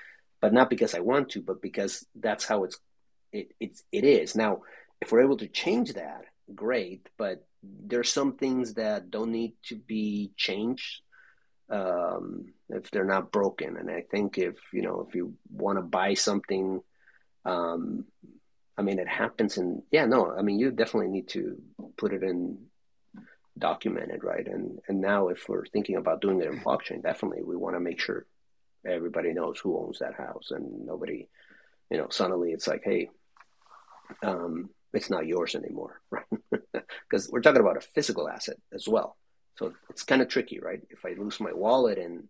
but 0.41 0.53
not 0.53 0.71
because 0.71 0.95
i 0.95 1.01
want 1.01 1.29
to 1.31 1.41
but 1.41 1.61
because 1.61 2.07
that's 2.15 2.45
how 2.45 2.65
it's 2.65 2.79
it 3.33 3.53
it's 3.61 3.83
it 3.93 4.05
is 4.05 4.35
now 4.35 4.63
if 5.01 5.11
we're 5.13 5.23
able 5.23 5.37
to 5.37 5.49
change 5.49 5.95
that 5.95 6.23
great 6.55 7.09
but 7.19 7.45
there's 7.63 8.13
some 8.13 8.37
things 8.37 8.75
that 8.75 9.11
don't 9.11 9.31
need 9.31 9.55
to 9.65 9.77
be 9.77 10.33
changed 10.37 11.01
um, 11.71 12.53
if 12.69 12.91
they're 12.91 13.05
not 13.05 13.33
broken. 13.33 13.77
And 13.77 13.91
I 13.91 14.03
think 14.03 14.39
if 14.39 14.57
you 14.73 14.83
know 14.83 15.07
if 15.09 15.15
you 15.15 15.35
want 15.51 15.79
to 15.79 15.83
buy 15.83 16.15
something, 16.15 16.83
um, 17.45 18.05
I 18.77 18.83
mean 18.83 18.99
it 18.99 19.09
happens 19.09 19.57
in 19.59 19.83
yeah 19.91 20.07
no 20.07 20.35
I 20.37 20.43
mean 20.43 20.59
you 20.59 20.71
definitely 20.71 21.11
need 21.11 21.29
to 21.29 21.61
put 21.97 22.13
it 22.13 22.23
in 22.23 22.59
documented 23.57 24.25
right 24.25 24.47
and 24.47 24.81
and 24.89 25.01
now 25.01 25.29
if 25.29 25.49
we're 25.49 25.67
thinking 25.67 25.97
about 25.97 26.21
doing 26.21 26.41
it 26.41 26.49
in 26.49 26.61
blockchain 26.61 27.03
definitely 27.03 27.43
we 27.43 27.57
want 27.57 27.77
to 27.77 27.81
make 27.81 28.01
sure 28.01 28.27
everybody 28.85 29.33
knows 29.33 29.61
who 29.61 29.79
owns 29.79 30.01
that 30.01 30.15
house 30.15 30.51
and 30.51 30.87
nobody 30.87 31.29
you 31.91 31.97
know 31.97 32.09
suddenly 32.11 32.51
it's 32.51 32.67
like 32.67 32.83
hey 32.85 33.09
um, 34.23 34.71
it's 34.93 35.11
not 35.11 35.27
yours 35.27 35.55
anymore, 35.55 36.01
right? 36.11 36.25
Because 37.09 37.29
we're 37.31 37.41
talking 37.41 37.61
about 37.61 37.77
a 37.77 37.81
physical 37.81 38.29
asset 38.29 38.57
as 38.73 38.89
well. 38.89 39.17
So 39.57 39.73
it's 39.91 40.03
kind 40.03 40.23
of 40.23 40.29
tricky, 40.29 40.61
right? 40.61 40.81
If 40.91 41.05
I 41.05 41.15
lose 41.19 41.41
my 41.41 41.53
wallet 41.53 41.99
and 41.99 42.29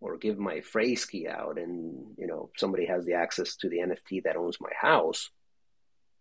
or 0.00 0.16
give 0.16 0.38
my 0.38 0.60
phrase 0.60 1.06
key 1.06 1.26
out 1.26 1.58
and 1.58 2.14
you 2.18 2.26
know 2.26 2.50
somebody 2.56 2.86
has 2.86 3.06
the 3.06 3.14
access 3.14 3.56
to 3.56 3.68
the 3.68 3.78
NFT 3.78 4.24
that 4.24 4.36
owns 4.36 4.58
my 4.60 4.70
house, 4.78 5.30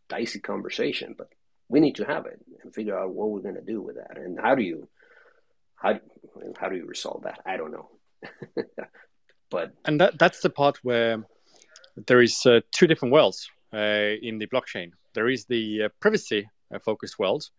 dicey 0.10 0.40
conversation, 0.40 1.16
but 1.18 1.30
we 1.68 1.80
need 1.80 1.96
to 1.96 2.06
have 2.06 2.26
it 2.26 2.40
and 2.64 2.74
figure 2.74 2.98
out 2.98 3.14
what 3.14 3.30
we're 3.30 3.42
going 3.42 3.56
to 3.56 3.62
do 3.62 3.82
with 3.82 3.96
that 3.96 4.18
and 4.18 4.40
how 4.40 4.56
do 4.56 4.62
you 4.62 4.88
how 5.76 6.00
how 6.58 6.70
do 6.70 6.76
you 6.76 6.86
resolve 6.86 7.24
that? 7.24 7.40
I 7.46 7.58
don't 7.58 7.72
know. 7.72 7.90
but 9.50 9.74
and 9.86 10.00
that 10.00 10.18
that's 10.18 10.42
the 10.42 10.50
part 10.50 10.78
where 10.84 11.24
there 12.08 12.22
is 12.22 12.46
uh, 12.46 12.62
two 12.72 12.88
different 12.88 13.14
worlds 13.14 13.50
uh, 13.74 14.16
in 14.22 14.40
the 14.40 14.48
blockchain. 14.48 14.92
There 15.14 15.30
is 15.30 15.46
the 15.46 15.84
uh, 15.84 15.90
privacy 16.00 16.50
focused 16.84 17.20
world, 17.20 17.50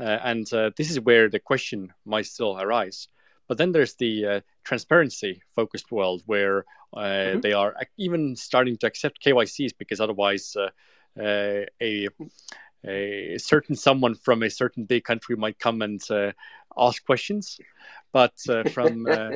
uh, 0.00 0.18
and 0.22 0.50
uh, 0.52 0.70
this 0.76 0.90
is 0.90 1.00
where 1.00 1.28
the 1.28 1.38
question 1.38 1.92
might 2.04 2.26
still 2.26 2.58
arise. 2.58 3.08
But 3.48 3.56
then 3.56 3.72
there's 3.72 3.94
the 3.94 4.26
uh, 4.26 4.40
transparency 4.64 5.42
focused 5.54 5.90
world 5.90 6.22
where 6.26 6.64
mm-hmm. 6.94 7.40
they 7.40 7.54
are 7.54 7.74
even 7.96 8.36
starting 8.36 8.76
to 8.78 8.86
accept 8.86 9.24
KYCs 9.24 9.72
because 9.78 10.00
otherwise 10.00 10.54
a 11.16 12.08
a 12.86 13.38
certain 13.38 13.74
someone 13.74 14.14
from 14.14 14.42
a 14.42 14.50
certain 14.50 14.84
big 14.84 15.04
country 15.04 15.36
might 15.36 15.58
come 15.58 15.82
and 15.82 16.00
uh, 16.10 16.32
ask 16.76 17.04
questions 17.04 17.58
but 18.12 18.34
uh, 18.48 18.62
from 18.70 19.06
uh, 19.10 19.30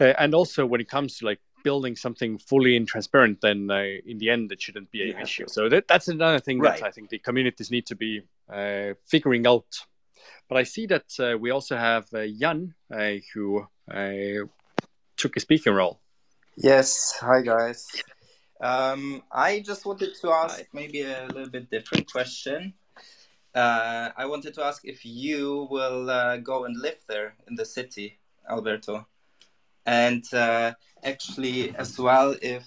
and 0.00 0.34
also 0.34 0.64
when 0.64 0.80
it 0.80 0.88
comes 0.88 1.18
to 1.18 1.24
like 1.24 1.40
building 1.64 1.96
something 1.96 2.38
fully 2.38 2.76
and 2.76 2.86
transparent 2.86 3.40
then 3.40 3.70
in 4.06 4.18
the 4.18 4.30
end 4.30 4.52
it 4.52 4.60
shouldn't 4.60 4.90
be 4.90 5.10
an 5.10 5.20
issue 5.20 5.46
so 5.48 5.68
that, 5.68 5.88
that's 5.88 6.08
another 6.08 6.38
thing 6.38 6.60
right. 6.60 6.78
that 6.78 6.86
i 6.86 6.90
think 6.90 7.08
the 7.08 7.18
communities 7.18 7.70
need 7.70 7.86
to 7.86 7.96
be 7.96 8.22
figuring 9.06 9.46
out 9.46 9.66
but 10.48 10.58
I 10.58 10.64
see 10.64 10.86
that 10.86 11.06
uh, 11.18 11.38
we 11.38 11.50
also 11.50 11.76
have 11.76 12.06
uh, 12.12 12.26
Jan 12.26 12.74
uh, 12.92 13.14
who 13.32 13.66
took 15.16 15.36
a 15.36 15.40
speaking 15.40 15.72
role. 15.72 16.00
Yes, 16.56 17.14
hi 17.20 17.42
guys. 17.42 17.86
Um, 18.64 19.22
I 19.30 19.60
just 19.60 19.84
wanted 19.84 20.14
to 20.22 20.30
ask 20.30 20.56
hi. 20.56 20.66
maybe 20.72 21.02
a 21.02 21.26
little 21.26 21.50
bit 21.50 21.70
different 21.70 22.10
question. 22.10 22.72
Uh, 23.54 24.08
I 24.16 24.24
wanted 24.24 24.54
to 24.54 24.64
ask 24.64 24.86
if 24.86 25.04
you 25.04 25.68
will 25.70 26.08
uh, 26.08 26.38
go 26.38 26.64
and 26.64 26.74
live 26.80 26.96
there 27.06 27.34
in 27.46 27.56
the 27.56 27.66
city, 27.66 28.18
Alberto, 28.48 29.06
and 29.84 30.24
uh, 30.32 30.72
actually 31.04 31.76
as 31.76 31.98
well 31.98 32.34
if 32.40 32.66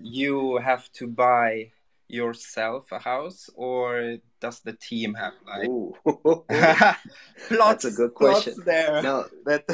you 0.00 0.56
have 0.56 0.90
to 0.94 1.06
buy 1.06 1.70
yourself 2.08 2.90
a 2.90 2.98
house 2.98 3.48
or 3.54 4.16
does 4.40 4.58
the 4.60 4.72
team 4.72 5.14
have 5.14 5.34
like 5.46 5.70
plots, 6.08 7.04
that's 7.48 7.84
a 7.84 7.92
good 7.92 8.14
question. 8.14 8.54
there. 8.66 9.00
No 9.00 9.26
that 9.46 9.64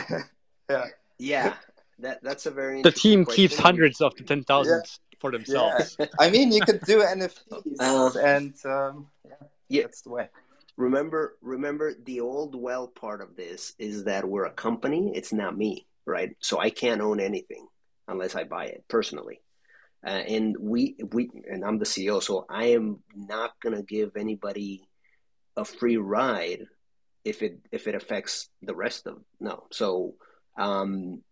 yeah. 0.70 0.86
Yeah 1.18 1.54
that 1.98 2.22
that's 2.22 2.46
a 2.46 2.50
very 2.50 2.82
the 2.82 2.90
team 2.90 3.24
keeps 3.24 3.58
hundreds 3.58 4.00
of 4.00 4.14
the 4.16 4.24
10,000 4.24 4.72
yeah. 4.72 4.80
For 5.18 5.30
themselves 5.30 5.96
yeah. 5.98 6.06
i 6.18 6.30
mean 6.30 6.52
you 6.52 6.60
could 6.60 6.80
do 6.82 7.00
nfts 7.00 7.80
uh, 7.80 8.18
and 8.18 8.54
um, 8.64 9.06
yeah, 9.24 9.34
yeah 9.68 9.82
that's 9.82 10.02
the 10.02 10.10
way 10.10 10.28
remember 10.76 11.36
remember 11.40 11.94
the 12.04 12.20
old 12.20 12.54
well 12.54 12.86
part 12.86 13.20
of 13.20 13.36
this 13.36 13.74
is 13.78 14.04
that 14.04 14.28
we're 14.28 14.44
a 14.44 14.52
company 14.52 15.12
it's 15.14 15.32
not 15.32 15.56
me 15.56 15.86
right 16.04 16.36
so 16.40 16.58
i 16.58 16.70
can't 16.70 17.00
own 17.00 17.20
anything 17.20 17.66
unless 18.08 18.34
i 18.34 18.44
buy 18.44 18.66
it 18.66 18.84
personally 18.88 19.40
uh, 20.06 20.10
and 20.10 20.56
we 20.58 20.94
we 21.12 21.30
and 21.50 21.64
I'm 21.64 21.78
the 21.78 21.84
CEO, 21.84 22.22
so 22.22 22.46
I 22.48 22.66
am 22.66 23.02
not 23.14 23.58
gonna 23.60 23.82
give 23.82 24.16
anybody 24.16 24.88
a 25.56 25.64
free 25.64 25.96
ride 25.96 26.66
if 27.24 27.42
it 27.42 27.58
if 27.72 27.88
it 27.88 27.96
affects 27.96 28.48
the 28.62 28.74
rest 28.74 29.08
of 29.08 29.18
no. 29.40 29.66
So 29.72 30.14
um, 30.56 31.22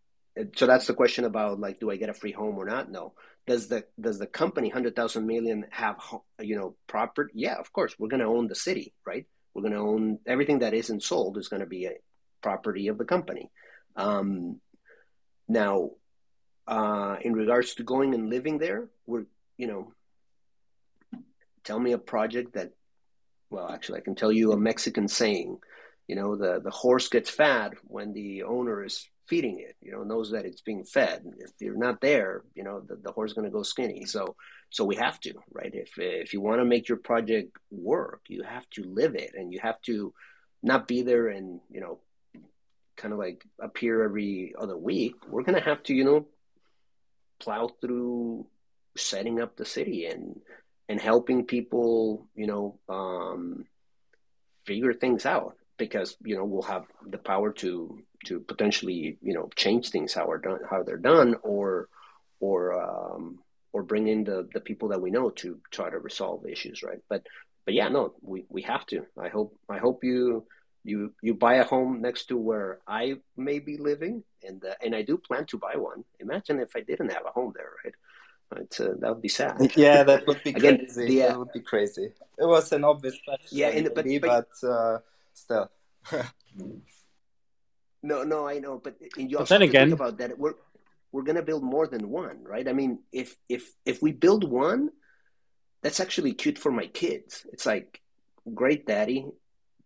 so 0.57 0.67
that's 0.67 0.89
the 0.89 0.95
question 0.95 1.25
about 1.25 1.61
like, 1.61 1.79
do 1.79 1.89
I 1.89 1.97
get 1.97 2.09
a 2.09 2.15
free 2.15 2.33
home 2.33 2.57
or 2.57 2.65
not? 2.65 2.91
No. 2.91 3.15
Does 3.47 3.69
the 3.69 3.85
does 4.01 4.19
the 4.19 4.27
company 4.27 4.71
hundred 4.71 4.97
thousand 4.97 5.27
million 5.27 5.67
have 5.71 5.97
you 6.41 6.57
know 6.57 6.77
property? 6.87 7.33
Yeah, 7.35 7.57
of 7.57 7.73
course. 7.73 7.95
We're 7.99 8.09
gonna 8.09 8.29
own 8.29 8.49
the 8.49 8.55
city, 8.55 8.95
right? 9.07 9.27
We're 9.53 9.63
gonna 9.63 9.83
own 9.83 10.19
everything 10.27 10.61
that 10.61 10.75
isn't 10.75 11.03
sold 11.03 11.37
is 11.37 11.49
gonna 11.49 11.67
be 11.67 11.87
a 11.87 11.97
property 12.43 12.89
of 12.89 12.99
the 12.99 13.05
company. 13.05 13.51
Um, 13.97 14.61
now 15.47 15.91
uh, 16.67 17.17
in 17.21 17.35
regards 17.35 17.75
to 17.75 17.83
going 17.83 18.15
and 18.15 18.31
living 18.31 18.59
there, 18.59 18.89
we're, 19.07 19.27
you 19.57 19.67
know, 19.67 19.93
tell 21.63 21.79
me 21.79 21.93
a 21.93 21.99
project 21.99 22.55
that, 22.55 22.73
well, 23.51 23.69
actually, 23.69 23.99
I 23.99 24.03
can 24.03 24.15
tell 24.15 24.33
you 24.33 24.53
a 24.53 24.57
Mexican 24.57 25.09
saying, 25.09 25.59
you 26.09 26.17
know, 26.17 26.37
the, 26.37 26.61
the 26.63 26.71
horse 26.71 27.09
gets 27.09 27.31
fat 27.31 27.75
when 27.85 28.13
the 28.13 28.45
owner 28.45 28.85
is 28.85 29.07
feeding 29.27 29.59
it, 29.61 29.77
you 29.81 29.93
know, 29.93 30.03
knows 30.03 30.31
that 30.31 30.45
it's 30.45 30.61
being 30.61 30.85
fed. 30.85 31.25
If 31.39 31.53
you're 31.61 31.77
not 31.77 32.01
there, 32.01 32.43
you 32.55 32.63
know, 32.63 32.81
the, 32.81 32.97
the 32.97 33.13
horse 33.13 33.31
is 33.31 33.35
going 33.35 33.47
to 33.47 33.51
go 33.51 33.63
skinny. 33.63 34.05
So, 34.05 34.37
so 34.71 34.85
we 34.85 34.97
have 34.97 35.19
to, 35.21 35.35
right? 35.53 35.73
If, 35.75 35.99
if 35.99 36.33
you 36.33 36.41
want 36.41 36.61
to 36.61 36.65
make 36.65 36.89
your 36.89 36.99
project 36.99 37.57
work, 37.71 38.21
you 38.29 38.43
have 38.43 38.69
to 38.71 38.85
live 38.85 39.15
it 39.15 39.33
and 39.35 39.53
you 39.53 39.61
have 39.63 39.81
to 39.83 40.13
not 40.63 40.87
be 40.87 41.03
there 41.03 41.29
and, 41.29 41.61
you 41.71 41.81
know, 41.81 42.01
kind 42.97 43.13
of 43.13 43.19
like 43.19 43.45
appear 43.61 44.05
every 44.05 44.55
other 44.59 44.77
week. 44.77 45.15
We're 45.29 45.43
going 45.43 45.59
to 45.59 45.65
have 45.65 45.83
to, 45.85 45.95
you 45.95 46.05
know, 46.05 46.27
plow 47.41 47.69
through 47.81 48.47
setting 48.97 49.41
up 49.41 49.57
the 49.57 49.65
city 49.65 50.07
and 50.07 50.41
and 50.89 51.01
helping 51.01 51.47
people, 51.47 52.29
you 52.35 52.47
know, 52.47 52.79
um, 52.91 53.65
figure 54.67 54.93
things 54.93 55.25
out 55.25 55.57
because 55.77 56.17
you 56.25 56.37
know 56.37 56.45
we'll 56.45 56.63
have 56.63 56.85
the 57.07 57.19
power 57.19 57.53
to 57.53 57.99
to 58.27 58.41
potentially 58.41 59.19
you 59.21 59.35
know 59.35 59.49
change 59.57 59.91
things 59.91 60.15
how 60.15 60.31
are 60.31 60.39
done 60.39 60.61
how 60.71 60.83
they're 60.83 60.97
done 60.97 61.37
or 61.43 61.89
or 62.41 62.81
um, 62.81 63.39
or 63.73 63.83
bring 63.83 64.09
in 64.09 64.25
the 64.25 64.49
the 64.55 64.61
people 64.61 64.89
that 64.89 65.01
we 65.01 65.11
know 65.11 65.31
to 65.31 65.59
try 65.71 65.91
to 65.91 65.99
resolve 65.99 66.47
issues 66.47 66.83
right 66.83 67.01
but 67.09 67.27
but 67.65 67.75
yeah 67.75 67.89
no 67.89 68.15
we 68.23 68.45
we 68.49 68.63
have 68.63 68.87
to 68.87 69.05
i 69.19 69.29
hope 69.29 69.57
i 69.69 69.79
hope 69.79 70.05
you 70.05 70.47
you 70.85 71.13
you 71.23 71.35
buy 71.35 71.55
a 71.55 71.65
home 71.65 72.03
next 72.03 72.27
to 72.27 72.37
where 72.37 72.79
I 72.87 73.15
may 73.37 73.59
be 73.59 73.79
living, 73.79 74.23
and 74.47 74.63
uh, 74.65 74.75
and 74.85 74.95
I 74.95 75.03
do 75.03 75.17
plan 75.17 75.47
to 75.47 75.59
buy 75.59 75.77
one. 75.77 76.05
Imagine 76.21 76.61
if 76.61 76.77
I 76.77 76.81
didn't 76.81 77.11
have 77.11 77.25
a 77.27 77.31
home 77.31 77.53
there, 77.57 77.71
right? 77.83 77.95
Uh, 78.53 78.95
that 79.01 79.09
would 79.09 79.23
be 79.23 79.29
sad. 79.29 79.73
Yeah, 79.77 80.05
that 80.05 80.27
would 80.27 80.43
be 80.45 80.51
Again, 80.51 80.79
crazy. 80.79 81.07
The, 81.07 81.23
uh, 81.23 81.29
that 81.29 81.39
would 81.39 81.53
be 81.53 81.61
crazy. 81.61 82.13
It 82.39 82.47
was 82.47 82.71
an 82.73 82.85
obvious 82.85 83.19
question. 83.25 83.49
Yeah, 83.51 83.71
in, 83.71 83.85
but, 83.85 84.07
but, 84.21 84.21
but 84.21 84.69
uh, 84.69 84.99
still. 85.35 85.71
no, 88.03 88.23
no, 88.23 88.49
I 88.49 88.59
know, 88.59 88.81
but 88.83 88.97
you 89.17 89.39
also 89.39 89.55
but 89.55 89.61
then 89.61 89.69
again, 89.69 89.89
think 89.89 90.01
about 90.01 90.19
that. 90.19 90.39
We're 90.39 90.55
we're 91.13 91.23
gonna 91.23 91.43
build 91.43 91.63
more 91.63 91.87
than 91.87 92.09
one, 92.11 92.45
right? 92.45 92.67
I 92.67 92.73
mean, 92.73 93.01
if 93.13 93.37
if 93.49 93.71
if 93.85 94.03
we 94.03 94.13
build 94.13 94.49
one, 94.49 94.91
that's 95.83 96.01
actually 96.01 96.33
cute 96.35 96.59
for 96.59 96.73
my 96.73 96.87
kids. 96.87 97.47
It's 97.53 97.67
like, 97.67 98.01
great, 98.55 98.87
daddy 98.87 99.27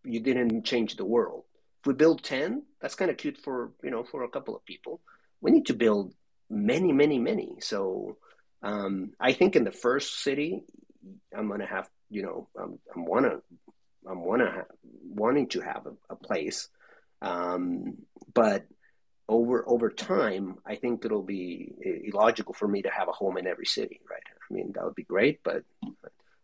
you 0.09 0.21
didn't 0.21 0.65
change 0.65 0.97
the 0.97 1.05
world. 1.05 1.45
If 1.81 1.87
we 1.87 1.95
build 1.95 2.23
10, 2.23 2.63
that's 2.81 2.95
kind 2.95 3.11
of 3.11 3.17
cute 3.17 3.39
for, 3.39 3.73
you 3.83 3.91
know, 3.91 4.05
for 4.05 4.25
a 4.25 4.29
couple 4.29 4.57
of 4.57 4.65
people. 4.65 5.01
We 5.41 5.51
need 5.51 5.67
to 5.67 5.75
build 5.75 6.15
many, 6.51 6.93
many, 6.93 7.19
many. 7.19 7.57
So 7.61 8.17
um, 8.63 9.13
I 9.21 9.33
think 9.33 9.55
in 9.55 9.65
the 9.65 9.73
first 9.73 10.21
city, 10.23 10.65
I'm 11.37 11.49
going 11.49 11.61
to 11.61 11.67
have, 11.67 11.89
you 12.11 12.23
know, 12.23 12.49
I'm, 12.59 12.79
I'm 12.95 13.05
wanna, 13.05 13.41
I'm 14.09 14.25
wanna 14.25 14.65
wanting 15.05 15.49
to 15.51 15.61
have 15.61 15.87
a, 15.87 16.15
a 16.15 16.17
place. 16.17 16.69
Um, 17.21 17.99
but 18.35 18.67
over 19.29 19.69
over 19.69 19.91
time, 19.91 20.57
I 20.65 20.77
think 20.77 21.05
it'll 21.05 21.23
be 21.23 21.73
illogical 22.05 22.55
for 22.55 22.67
me 22.67 22.83
to 22.83 22.91
have 22.91 23.09
a 23.09 23.13
home 23.13 23.37
in 23.37 23.47
every 23.47 23.67
city, 23.67 24.01
right? 24.11 24.23
I 24.29 24.55
mean, 24.55 24.73
that 24.75 24.85
would 24.85 24.95
be 24.95 25.05
great, 25.05 25.43
but 25.43 25.65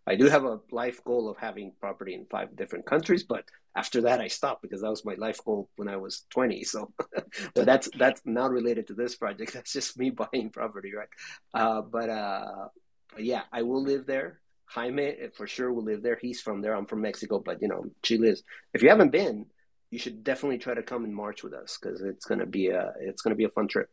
I 0.07 0.17
do 0.17 0.29
have 0.29 0.45
a 0.45 0.61
life 0.71 1.03
goal 1.03 1.31
of 1.31 1.39
having 1.39 1.73
property 1.81 2.15
in 2.15 2.27
five 2.27 2.55
different 2.57 2.85
countries, 2.85 3.23
but 3.23 3.45
after 3.75 4.03
that 4.03 4.21
I 4.21 4.29
stopped 4.29 4.63
because 4.63 4.83
that 4.83 4.91
was 4.91 5.05
my 5.05 5.15
life 5.15 5.43
goal 5.45 5.71
when 5.77 5.89
I 5.89 5.97
was 5.97 6.27
20. 6.31 6.63
So, 6.65 6.93
but 7.55 7.65
that's 7.65 7.89
that's 7.99 8.21
not 8.25 8.51
related 8.51 8.89
to 8.89 8.95
this 8.95 9.17
project. 9.17 9.53
That's 9.55 9.73
just 9.73 9.99
me 9.99 10.11
buying 10.33 10.51
property, 10.51 10.93
right? 10.95 11.09
Uh, 11.55 11.81
but, 11.81 12.11
uh, 12.11 12.69
but 13.15 13.25
yeah, 13.25 13.43
I 13.53 13.63
will 13.63 13.83
live 13.83 14.07
there. 14.07 14.41
Jaime 14.67 15.17
for 15.37 15.47
sure 15.47 15.73
will 15.73 15.85
live 15.85 16.03
there. 16.03 16.19
He's 16.21 16.41
from 16.41 16.61
there. 16.61 16.75
I'm 16.75 16.87
from 16.87 17.03
Mexico, 17.03 17.39
but 17.39 17.63
you 17.63 17.69
know, 17.69 17.87
Chile 18.03 18.29
is. 18.29 18.43
If 18.73 18.83
you 18.83 18.89
haven't 18.89 19.13
been, 19.13 19.47
you 19.91 19.99
should 19.99 20.25
definitely 20.25 20.59
try 20.59 20.75
to 20.75 20.83
come 20.83 21.05
in 21.05 21.15
March 21.15 21.43
with 21.43 21.55
us 21.55 21.79
because 21.81 22.01
it's 22.01 22.27
gonna 22.27 22.47
be 22.47 22.69
a 22.69 22.93
it's 23.01 23.23
gonna 23.23 23.37
be 23.37 23.45
a 23.45 23.51
fun 23.51 23.69
trip. 23.69 23.91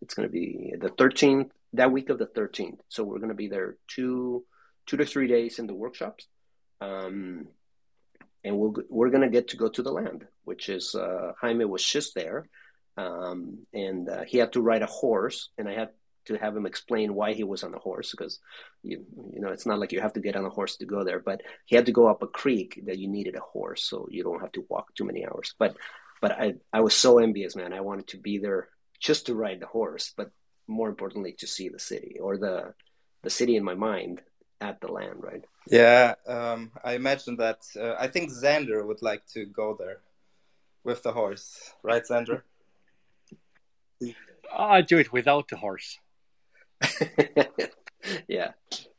It's 0.00 0.14
gonna 0.14 0.28
be 0.28 0.74
the 0.78 0.88
13th 0.88 1.50
that 1.74 1.92
week 1.92 2.10
of 2.10 2.18
the 2.18 2.26
13th. 2.26 2.78
So 2.88 3.04
we're 3.04 3.18
gonna 3.18 3.34
be 3.34 3.48
there 3.48 3.76
two 3.88 4.44
two 4.86 4.96
to 4.96 5.06
three 5.06 5.26
days 5.26 5.58
in 5.58 5.66
the 5.66 5.74
workshops. 5.74 6.26
Um, 6.80 7.48
and 8.44 8.58
we'll, 8.58 8.74
we're 8.88 9.10
to 9.10 9.28
get 9.28 9.48
to 9.48 9.56
go 9.56 9.68
to 9.68 9.82
the 9.82 9.92
land, 9.92 10.26
which 10.44 10.68
is 10.68 10.94
uh, 10.94 11.32
Jaime 11.40 11.64
was 11.64 11.84
just 11.84 12.14
there. 12.14 12.48
Um, 12.96 13.66
and 13.72 14.08
uh, 14.08 14.24
he 14.24 14.38
had 14.38 14.52
to 14.52 14.60
ride 14.60 14.82
a 14.82 14.86
horse, 14.86 15.50
and 15.56 15.68
I 15.68 15.74
had 15.74 15.90
to 16.26 16.36
have 16.36 16.56
him 16.56 16.66
explain 16.66 17.14
why 17.14 17.32
he 17.32 17.44
was 17.44 17.62
on 17.62 17.72
the 17.72 17.78
horse 17.78 18.10
because 18.10 18.38
you 18.82 19.04
you 19.32 19.40
know 19.40 19.48
it's 19.48 19.66
not 19.66 19.78
like 19.78 19.92
you 19.92 20.00
have 20.00 20.12
to 20.14 20.20
get 20.20 20.36
on 20.36 20.44
a 20.44 20.50
horse 20.50 20.76
to 20.76 20.86
go 20.86 21.04
there, 21.04 21.20
but 21.20 21.42
he 21.66 21.76
had 21.76 21.86
to 21.86 21.92
go 21.92 22.06
up 22.08 22.22
a 22.22 22.26
creek 22.26 22.80
that 22.86 22.98
you 22.98 23.08
needed 23.08 23.36
a 23.36 23.40
horse, 23.40 23.84
so 23.84 24.06
you 24.10 24.22
don't 24.22 24.40
have 24.40 24.52
to 24.52 24.66
walk 24.68 24.94
too 24.94 25.04
many 25.04 25.26
hours. 25.26 25.54
But 25.58 25.76
but 26.20 26.32
I 26.32 26.54
I 26.72 26.80
was 26.80 26.94
so 26.94 27.18
envious, 27.18 27.56
man. 27.56 27.72
I 27.72 27.80
wanted 27.80 28.08
to 28.08 28.18
be 28.18 28.38
there 28.38 28.68
just 29.00 29.26
to 29.26 29.34
ride 29.34 29.60
the 29.60 29.66
horse, 29.66 30.12
but 30.16 30.30
more 30.68 30.88
importantly 30.88 31.32
to 31.38 31.46
see 31.46 31.68
the 31.68 31.78
city 31.78 32.18
or 32.20 32.38
the 32.38 32.74
the 33.22 33.30
city 33.30 33.56
in 33.56 33.64
my 33.64 33.74
mind 33.74 34.22
at 34.60 34.80
the 34.80 34.88
land, 34.88 35.22
right? 35.22 35.44
Yeah, 35.66 36.14
um, 36.26 36.70
I 36.84 36.94
imagine 36.94 37.36
that. 37.36 37.58
Uh, 37.78 37.94
I 37.98 38.08
think 38.08 38.30
Sander 38.30 38.86
would 38.86 39.02
like 39.02 39.26
to 39.34 39.44
go 39.46 39.76
there. 39.78 40.00
with 40.84 41.02
the 41.02 41.12
horse, 41.12 41.74
right, 41.82 42.04
Sandra? 42.06 42.42
I 44.58 44.82
do 44.82 44.98
it 44.98 45.12
without 45.12 45.48
the 45.48 45.56
horse. 45.56 45.98
yeah. 48.28 48.52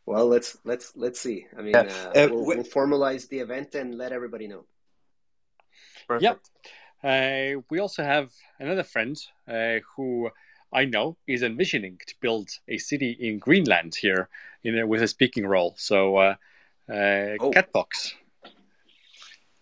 Well, 0.06 0.28
let's 0.28 0.58
let's 0.66 0.94
let's 0.96 1.20
see. 1.20 1.46
I 1.58 1.62
mean, 1.62 1.76
uh, 1.76 2.12
uh, 2.16 2.28
we'll, 2.30 2.46
we'll, 2.46 2.64
formalize 2.64 3.28
the 3.30 3.40
event 3.40 3.76
and 3.76 3.96
let 3.96 4.12
everybody 4.12 4.48
know. 4.48 4.66
Perfect. 6.08 6.24
Yep. 6.24 6.40
Uh, 7.04 7.62
we 7.70 7.80
also 7.80 8.04
have 8.04 8.32
another 8.60 8.84
friend 8.84 9.18
uh, 9.48 9.80
who 9.96 10.30
I 10.74 10.86
know 10.86 11.18
is 11.28 11.44
envisioning 11.44 12.00
to 12.08 12.16
build 12.20 12.50
a 12.68 12.78
city 12.78 13.12
in 13.12 13.40
Greenland 13.40 13.96
here, 13.96 14.30
in 14.64 14.78
a, 14.78 14.88
with 14.88 15.02
a 15.02 15.08
speaking 15.08 15.46
role. 15.46 15.76
So, 15.78 16.18
uh, 16.18 16.36
uh, 16.90 17.38
oh. 17.40 17.52
Catbox. 17.52 18.14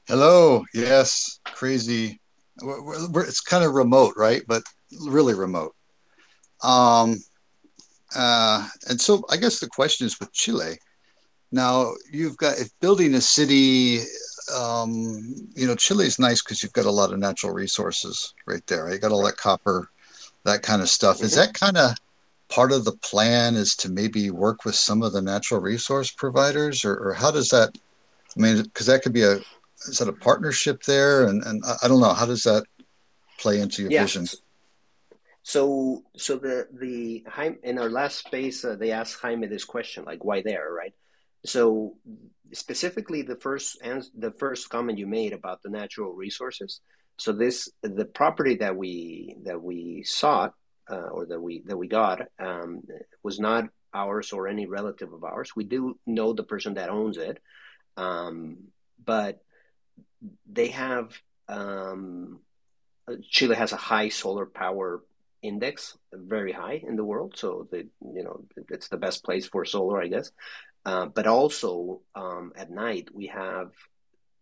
Hello. 0.07 0.65
Yes. 0.73 1.39
Crazy. 1.45 2.19
We're, 2.61 3.09
we're, 3.09 3.25
it's 3.25 3.41
kind 3.41 3.63
of 3.63 3.73
remote, 3.73 4.13
right? 4.17 4.41
But 4.47 4.63
really 5.07 5.33
remote. 5.33 5.75
Um, 6.63 7.17
uh, 8.15 8.67
and 8.89 8.99
so 8.99 9.23
I 9.29 9.37
guess 9.37 9.59
the 9.59 9.67
question 9.67 10.05
is 10.05 10.19
with 10.19 10.31
Chile. 10.33 10.77
Now 11.51 11.93
you've 12.11 12.37
got 12.37 12.59
if 12.59 12.69
building 12.79 13.13
a 13.15 13.21
city, 13.21 13.99
um, 14.55 15.49
you 15.55 15.67
know, 15.67 15.75
Chile's 15.75 16.19
nice 16.19 16.41
because 16.41 16.63
you've 16.63 16.73
got 16.73 16.85
a 16.85 16.91
lot 16.91 17.11
of 17.11 17.19
natural 17.19 17.53
resources 17.53 18.33
right 18.47 18.65
there. 18.67 18.91
You 18.91 18.99
got 18.99 19.11
all 19.11 19.23
that 19.23 19.37
copper, 19.37 19.89
that 20.43 20.61
kind 20.61 20.81
of 20.81 20.89
stuff. 20.89 21.17
Mm-hmm. 21.17 21.25
Is 21.25 21.35
that 21.35 21.53
kind 21.53 21.77
of 21.77 21.95
part 22.49 22.71
of 22.71 22.85
the 22.85 22.93
plan? 22.93 23.55
Is 23.55 23.75
to 23.77 23.89
maybe 23.89 24.29
work 24.29 24.65
with 24.65 24.75
some 24.75 25.03
of 25.03 25.13
the 25.13 25.21
natural 25.21 25.59
resource 25.59 26.11
providers, 26.11 26.85
or, 26.85 26.95
or 26.95 27.13
how 27.13 27.31
does 27.31 27.49
that? 27.49 27.77
I 28.37 28.39
mean, 28.39 28.63
because 28.63 28.85
that 28.85 29.03
could 29.03 29.13
be 29.13 29.23
a 29.23 29.39
is 29.87 29.97
that 29.97 30.07
a 30.07 30.13
partnership 30.13 30.83
there? 30.83 31.25
And 31.25 31.43
and 31.43 31.63
I 31.83 31.87
don't 31.87 32.01
know 32.01 32.13
how 32.13 32.25
does 32.25 32.43
that 32.43 32.63
play 33.39 33.59
into 33.59 33.81
your 33.81 33.91
yeah. 33.91 34.03
vision? 34.03 34.27
So, 35.43 36.03
so 36.15 36.37
the 36.37 36.67
the 36.71 37.25
in 37.63 37.79
our 37.79 37.89
last 37.89 38.19
space, 38.19 38.63
uh, 38.63 38.75
they 38.75 38.91
asked 38.91 39.21
Jaime 39.21 39.47
this 39.47 39.65
question, 39.65 40.05
like 40.05 40.23
why 40.23 40.41
there, 40.41 40.71
right? 40.71 40.93
So, 41.45 41.95
specifically, 42.53 43.23
the 43.23 43.35
first 43.35 43.79
and 43.83 44.03
the 44.15 44.31
first 44.31 44.69
comment 44.69 44.99
you 44.99 45.07
made 45.07 45.33
about 45.33 45.63
the 45.63 45.69
natural 45.69 46.13
resources. 46.13 46.81
So, 47.17 47.31
this 47.31 47.69
the 47.81 48.05
property 48.05 48.57
that 48.57 48.75
we 48.75 49.35
that 49.43 49.61
we 49.61 50.03
sought 50.03 50.53
uh, 50.89 51.09
or 51.11 51.25
that 51.25 51.39
we 51.39 51.63
that 51.65 51.77
we 51.77 51.87
got 51.87 52.21
um, 52.39 52.83
was 53.23 53.39
not 53.39 53.65
ours 53.93 54.31
or 54.33 54.47
any 54.47 54.67
relative 54.67 55.11
of 55.11 55.23
ours. 55.23 55.55
We 55.55 55.63
do 55.63 55.99
know 56.05 56.33
the 56.33 56.43
person 56.43 56.75
that 56.75 56.89
owns 56.89 57.17
it, 57.17 57.39
um, 57.97 58.57
but 59.03 59.39
they 60.49 60.67
have 60.67 61.19
um, 61.49 62.39
Chile 63.23 63.55
has 63.55 63.71
a 63.71 63.77
high 63.77 64.09
solar 64.09 64.45
power 64.45 65.01
index 65.41 65.97
very 66.13 66.51
high 66.51 66.81
in 66.87 66.95
the 66.95 67.03
world. 67.03 67.33
So 67.37 67.67
the 67.71 67.87
you 68.13 68.23
know 68.23 68.45
it's 68.69 68.89
the 68.89 68.97
best 68.97 69.23
place 69.23 69.47
for 69.47 69.65
solar, 69.65 70.01
I 70.01 70.07
guess. 70.07 70.31
Uh, 70.85 71.05
but 71.05 71.27
also 71.27 72.01
um, 72.15 72.53
at 72.55 72.71
night 72.71 73.09
we 73.13 73.27
have 73.27 73.71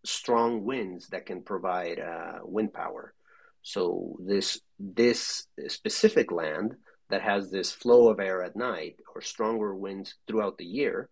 strong 0.05 0.63
winds 0.63 1.07
that 1.09 1.25
can 1.25 1.41
provide 1.41 1.99
uh, 1.99 2.39
wind 2.43 2.73
power. 2.73 3.13
So 3.61 4.17
this 4.19 4.61
this 4.79 5.47
specific 5.67 6.31
land 6.31 6.75
that 7.09 7.21
has 7.21 7.51
this 7.51 7.71
flow 7.71 8.09
of 8.09 8.19
air 8.19 8.43
at 8.43 8.55
night 8.55 8.97
or 9.13 9.21
stronger 9.21 9.75
winds 9.75 10.15
throughout 10.27 10.57
the 10.57 10.65
year 10.65 11.09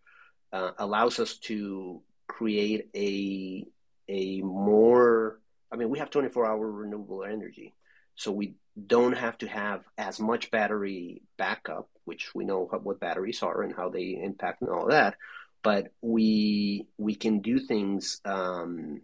uh, 0.54 0.72
allows 0.78 1.20
us 1.20 1.38
to 1.38 2.02
create 2.28 2.90
a 2.96 3.66
a 4.08 4.42
more 4.42 5.40
I 5.72 5.76
mean 5.76 5.90
we 5.90 6.00
have 6.00 6.10
24 6.10 6.46
hour 6.46 6.72
renewable 6.72 7.24
energy 7.24 7.74
so 8.18 8.32
we 8.32 8.56
don't 8.86 9.14
have 9.14 9.38
to 9.40 9.48
have 9.48 9.84
as 9.98 10.20
much 10.20 10.52
battery 10.52 11.22
backup, 11.38 11.90
which 12.06 12.34
we 12.36 12.46
know 12.46 12.66
what 12.84 13.00
batteries 13.00 13.42
are 13.44 13.62
and 13.62 13.76
how 13.76 13.90
they 13.90 14.20
impact 14.22 14.62
and 14.62 14.70
all 14.70 14.88
that. 14.88 15.16
But 15.64 15.94
we 16.02 16.88
we 16.98 17.16
can 17.16 17.40
do 17.40 17.60
things. 17.60 18.20
Um, 18.26 19.02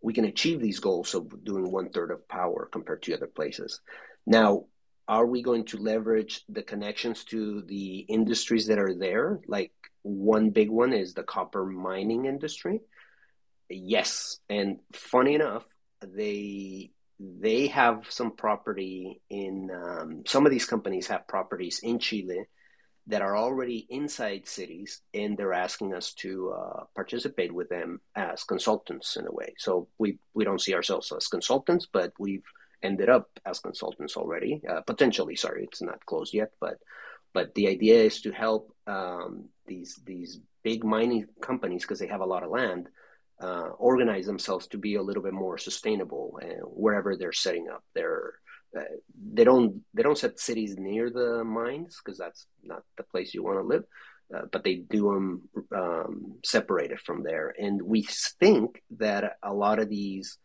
we 0.00 0.12
can 0.12 0.24
achieve 0.24 0.60
these 0.60 0.80
goals 0.80 1.14
of 1.14 1.44
doing 1.44 1.70
one 1.70 1.90
third 1.90 2.10
of 2.10 2.26
power 2.28 2.68
compared 2.72 3.02
to 3.02 3.14
other 3.14 3.28
places. 3.28 3.80
Now, 4.26 4.64
are 5.06 5.26
we 5.26 5.42
going 5.42 5.64
to 5.66 5.78
leverage 5.78 6.42
the 6.48 6.62
connections 6.62 7.24
to 7.26 7.62
the 7.62 7.98
industries 7.98 8.66
that 8.66 8.78
are 8.78 8.94
there? 8.94 9.40
Like 9.46 9.72
one 10.02 10.50
big 10.50 10.70
one 10.70 10.92
is 10.92 11.14
the 11.14 11.22
copper 11.22 11.64
mining 11.64 12.26
industry. 12.26 12.80
Yes, 13.68 14.38
and 14.48 14.80
funny 14.92 15.34
enough, 15.34 15.64
they 16.00 16.90
they 17.42 17.66
have 17.66 18.06
some 18.08 18.30
property 18.30 19.20
in 19.28 19.68
um, 19.74 20.22
some 20.26 20.46
of 20.46 20.52
these 20.52 20.64
companies 20.64 21.08
have 21.08 21.26
properties 21.26 21.80
in 21.82 21.98
Chile 21.98 22.44
that 23.08 23.20
are 23.20 23.36
already 23.36 23.84
inside 23.90 24.46
cities, 24.46 25.00
and 25.12 25.36
they're 25.36 25.52
asking 25.52 25.92
us 25.92 26.12
to 26.12 26.54
uh, 26.56 26.84
participate 26.94 27.52
with 27.52 27.68
them 27.68 28.00
as 28.14 28.44
consultants 28.44 29.16
in 29.16 29.26
a 29.26 29.32
way. 29.32 29.54
So 29.58 29.88
we 29.98 30.18
we 30.34 30.44
don't 30.44 30.60
see 30.60 30.74
ourselves 30.74 31.10
as 31.10 31.26
consultants, 31.26 31.86
but 31.92 32.12
we've 32.16 32.46
ended 32.80 33.08
up 33.08 33.28
as 33.44 33.58
consultants 33.58 34.16
already. 34.16 34.62
Uh, 34.68 34.82
potentially, 34.82 35.34
sorry, 35.34 35.64
it's 35.64 35.82
not 35.82 36.06
closed 36.06 36.34
yet, 36.34 36.52
but 36.60 36.78
but 37.34 37.56
the 37.56 37.66
idea 37.66 38.04
is 38.04 38.20
to 38.20 38.30
help 38.30 38.72
um, 38.86 39.48
these 39.66 39.98
these 40.06 40.38
big 40.62 40.84
mining 40.84 41.26
companies 41.40 41.82
because 41.82 41.98
they 41.98 42.06
have 42.06 42.20
a 42.20 42.32
lot 42.34 42.44
of 42.44 42.50
land 42.50 42.88
uh, 43.40 43.68
organize 43.78 44.26
themselves 44.26 44.66
to 44.68 44.78
be 44.78 44.94
a 44.94 45.02
little 45.02 45.22
bit 45.22 45.32
more 45.32 45.58
sustainable 45.58 46.38
uh, 46.42 46.64
wherever 46.66 47.16
they're 47.16 47.32
setting 47.32 47.68
up 47.68 47.82
their 47.94 48.34
uh, 48.76 48.82
they 49.32 49.44
don't 49.44 49.82
they 49.94 50.02
don't 50.02 50.18
set 50.18 50.38
cities 50.38 50.76
near 50.78 51.10
the 51.10 51.44
mines 51.44 52.00
because 52.02 52.18
that's 52.18 52.46
not 52.62 52.82
the 52.96 53.02
place 53.02 53.34
you 53.34 53.42
want 53.42 53.58
to 53.58 53.62
live 53.62 53.84
uh, 54.34 54.42
but 54.50 54.64
they 54.64 54.76
do 54.76 55.12
them 55.12 55.48
um, 55.74 56.34
separated 56.44 57.00
from 57.00 57.22
there. 57.22 57.54
And 57.58 57.82
we 57.82 58.06
think 58.40 58.82
that 58.98 59.36
a 59.42 59.52
lot 59.52 59.78
of 59.78 59.88
these 59.88 60.38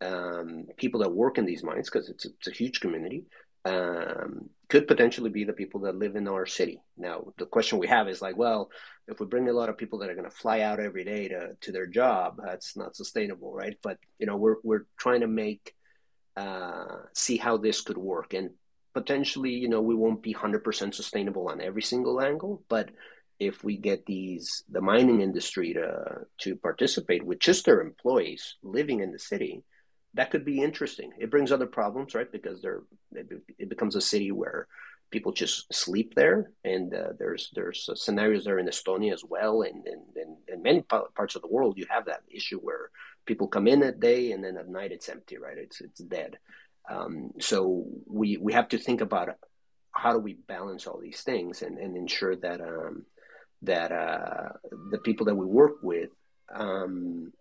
um, 0.00 0.66
people 0.76 1.00
that 1.00 1.12
work 1.12 1.38
in 1.38 1.44
these 1.44 1.62
mines 1.62 1.90
because 1.90 2.08
it's, 2.08 2.24
it's 2.24 2.48
a 2.48 2.52
huge 2.52 2.80
community 2.80 3.24
um, 3.66 4.48
could 4.68 4.86
potentially 4.86 5.30
be 5.30 5.44
the 5.44 5.52
people 5.52 5.80
that 5.80 5.96
live 5.96 6.16
in 6.16 6.28
our 6.28 6.46
city. 6.46 6.80
Now, 6.96 7.32
the 7.38 7.46
question 7.46 7.78
we 7.78 7.88
have 7.88 8.08
is 8.08 8.22
like, 8.22 8.36
well, 8.36 8.70
if 9.08 9.20
we 9.20 9.26
bring 9.26 9.48
a 9.48 9.52
lot 9.52 9.68
of 9.68 9.78
people 9.78 9.98
that 10.00 10.10
are 10.10 10.14
going 10.14 10.30
to 10.30 10.36
fly 10.36 10.60
out 10.60 10.80
every 10.80 11.04
day 11.04 11.28
to, 11.28 11.56
to 11.60 11.72
their 11.72 11.86
job, 11.86 12.40
that's 12.44 12.76
not 12.76 12.96
sustainable, 12.96 13.52
right? 13.52 13.76
But 13.82 13.98
you 14.18 14.26
know, 14.26 14.36
we're 14.36 14.56
we're 14.62 14.86
trying 14.96 15.20
to 15.20 15.26
make 15.26 15.74
uh, 16.36 16.96
see 17.12 17.36
how 17.36 17.56
this 17.56 17.80
could 17.80 17.98
work, 17.98 18.34
and 18.34 18.50
potentially, 18.94 19.52
you 19.52 19.68
know, 19.68 19.80
we 19.80 19.94
won't 19.94 20.22
be 20.22 20.32
hundred 20.32 20.62
percent 20.64 20.94
sustainable 20.94 21.48
on 21.48 21.60
every 21.60 21.82
single 21.82 22.20
angle, 22.20 22.62
but 22.68 22.90
if 23.38 23.62
we 23.62 23.76
get 23.76 24.06
these 24.06 24.64
the 24.68 24.80
mining 24.80 25.20
industry 25.20 25.74
to 25.74 26.26
to 26.38 26.56
participate 26.56 27.24
with 27.24 27.38
just 27.38 27.64
their 27.64 27.80
employees 27.80 28.56
living 28.62 29.00
in 29.00 29.12
the 29.12 29.18
city 29.18 29.62
that 30.16 30.30
could 30.30 30.44
be 30.44 30.62
interesting. 30.62 31.12
It 31.18 31.30
brings 31.30 31.52
other 31.52 31.66
problems, 31.66 32.14
right? 32.14 32.30
Because 32.30 32.62
there 32.62 32.82
it 33.12 33.68
becomes 33.68 33.96
a 33.96 34.00
city 34.00 34.32
where 34.32 34.66
people 35.10 35.32
just 35.32 35.72
sleep 35.72 36.14
there, 36.14 36.50
and 36.64 36.92
uh, 36.92 37.12
there's 37.18 37.50
there's 37.54 37.88
uh, 37.90 37.94
scenarios 37.94 38.44
there 38.44 38.58
in 38.58 38.66
Estonia 38.66 39.12
as 39.12 39.24
well, 39.24 39.62
and 39.62 39.86
in 39.86 40.62
many 40.62 40.82
parts 40.82 41.36
of 41.36 41.42
the 41.42 41.48
world 41.48 41.78
you 41.78 41.86
have 41.88 42.06
that 42.06 42.22
issue 42.28 42.58
where 42.58 42.90
people 43.26 43.46
come 43.46 43.66
in 43.68 43.82
at 43.82 44.00
day 44.00 44.32
and 44.32 44.42
then 44.42 44.56
at 44.56 44.68
night 44.68 44.92
it's 44.92 45.08
empty, 45.08 45.36
right? 45.38 45.58
It's 45.58 45.80
it's 45.80 46.00
dead. 46.00 46.38
Um, 46.90 47.32
so 47.40 47.86
we 48.06 48.36
we 48.38 48.52
have 48.54 48.68
to 48.68 48.78
think 48.78 49.00
about 49.00 49.28
how 49.92 50.12
do 50.12 50.18
we 50.18 50.34
balance 50.34 50.86
all 50.86 51.00
these 51.00 51.22
things 51.22 51.62
and, 51.62 51.78
and 51.78 51.96
ensure 51.96 52.36
that 52.36 52.60
um, 52.60 53.04
that 53.62 53.92
uh, 53.92 54.48
the 54.90 54.98
people 54.98 55.26
that 55.26 55.34
we 55.34 55.46
work 55.46 55.76
with 55.82 56.10
um, 56.54 57.32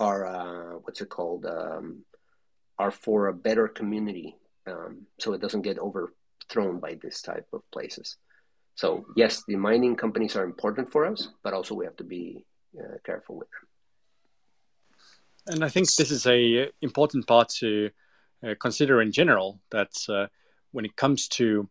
are 0.00 0.26
uh, 0.26 0.78
what's 0.82 1.00
it 1.00 1.08
called 1.08 1.46
um, 1.46 2.04
are 2.78 2.90
for 2.90 3.28
a 3.28 3.34
better 3.34 3.68
community, 3.68 4.36
um, 4.66 5.06
so 5.18 5.32
it 5.32 5.40
doesn't 5.40 5.62
get 5.62 5.78
overthrown 5.78 6.80
by 6.80 6.98
this 7.02 7.22
type 7.22 7.46
of 7.52 7.62
places. 7.70 8.16
So 8.74 9.04
yes, 9.16 9.44
the 9.46 9.56
mining 9.56 9.96
companies 9.96 10.36
are 10.36 10.44
important 10.44 10.90
for 10.90 11.06
us, 11.06 11.28
but 11.42 11.52
also 11.52 11.74
we 11.74 11.84
have 11.84 11.96
to 11.96 12.04
be 12.04 12.44
uh, 12.78 12.96
careful 13.04 13.36
with 13.36 13.48
them. 13.50 13.68
And 15.54 15.64
I 15.64 15.68
think 15.68 15.92
this 15.94 16.10
is 16.10 16.26
a 16.26 16.70
important 16.80 17.26
part 17.26 17.48
to 17.60 17.90
uh, 18.46 18.54
consider 18.60 19.02
in 19.02 19.12
general. 19.12 19.60
That 19.70 19.92
uh, 20.08 20.26
when 20.70 20.84
it 20.84 20.96
comes 20.96 21.28
to 21.28 21.68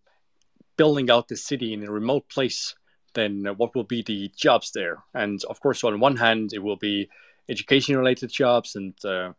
building 0.77 1.09
out 1.09 1.27
the 1.27 1.37
city 1.37 1.73
in 1.73 1.83
a 1.83 1.91
remote 1.91 2.27
place, 2.29 2.75
then 3.13 3.45
what 3.57 3.75
will 3.75 3.83
be 3.83 4.03
the 4.03 4.31
jobs 4.35 4.71
there? 4.71 5.03
And 5.13 5.43
of 5.45 5.59
course, 5.59 5.83
on 5.83 5.99
one 5.99 6.17
hand, 6.17 6.53
it 6.53 6.63
will 6.63 6.77
be 6.77 7.09
education 7.51 7.97
related 7.97 8.29
jobs 8.31 8.75
and 8.75 8.93
uh, 9.05 9.33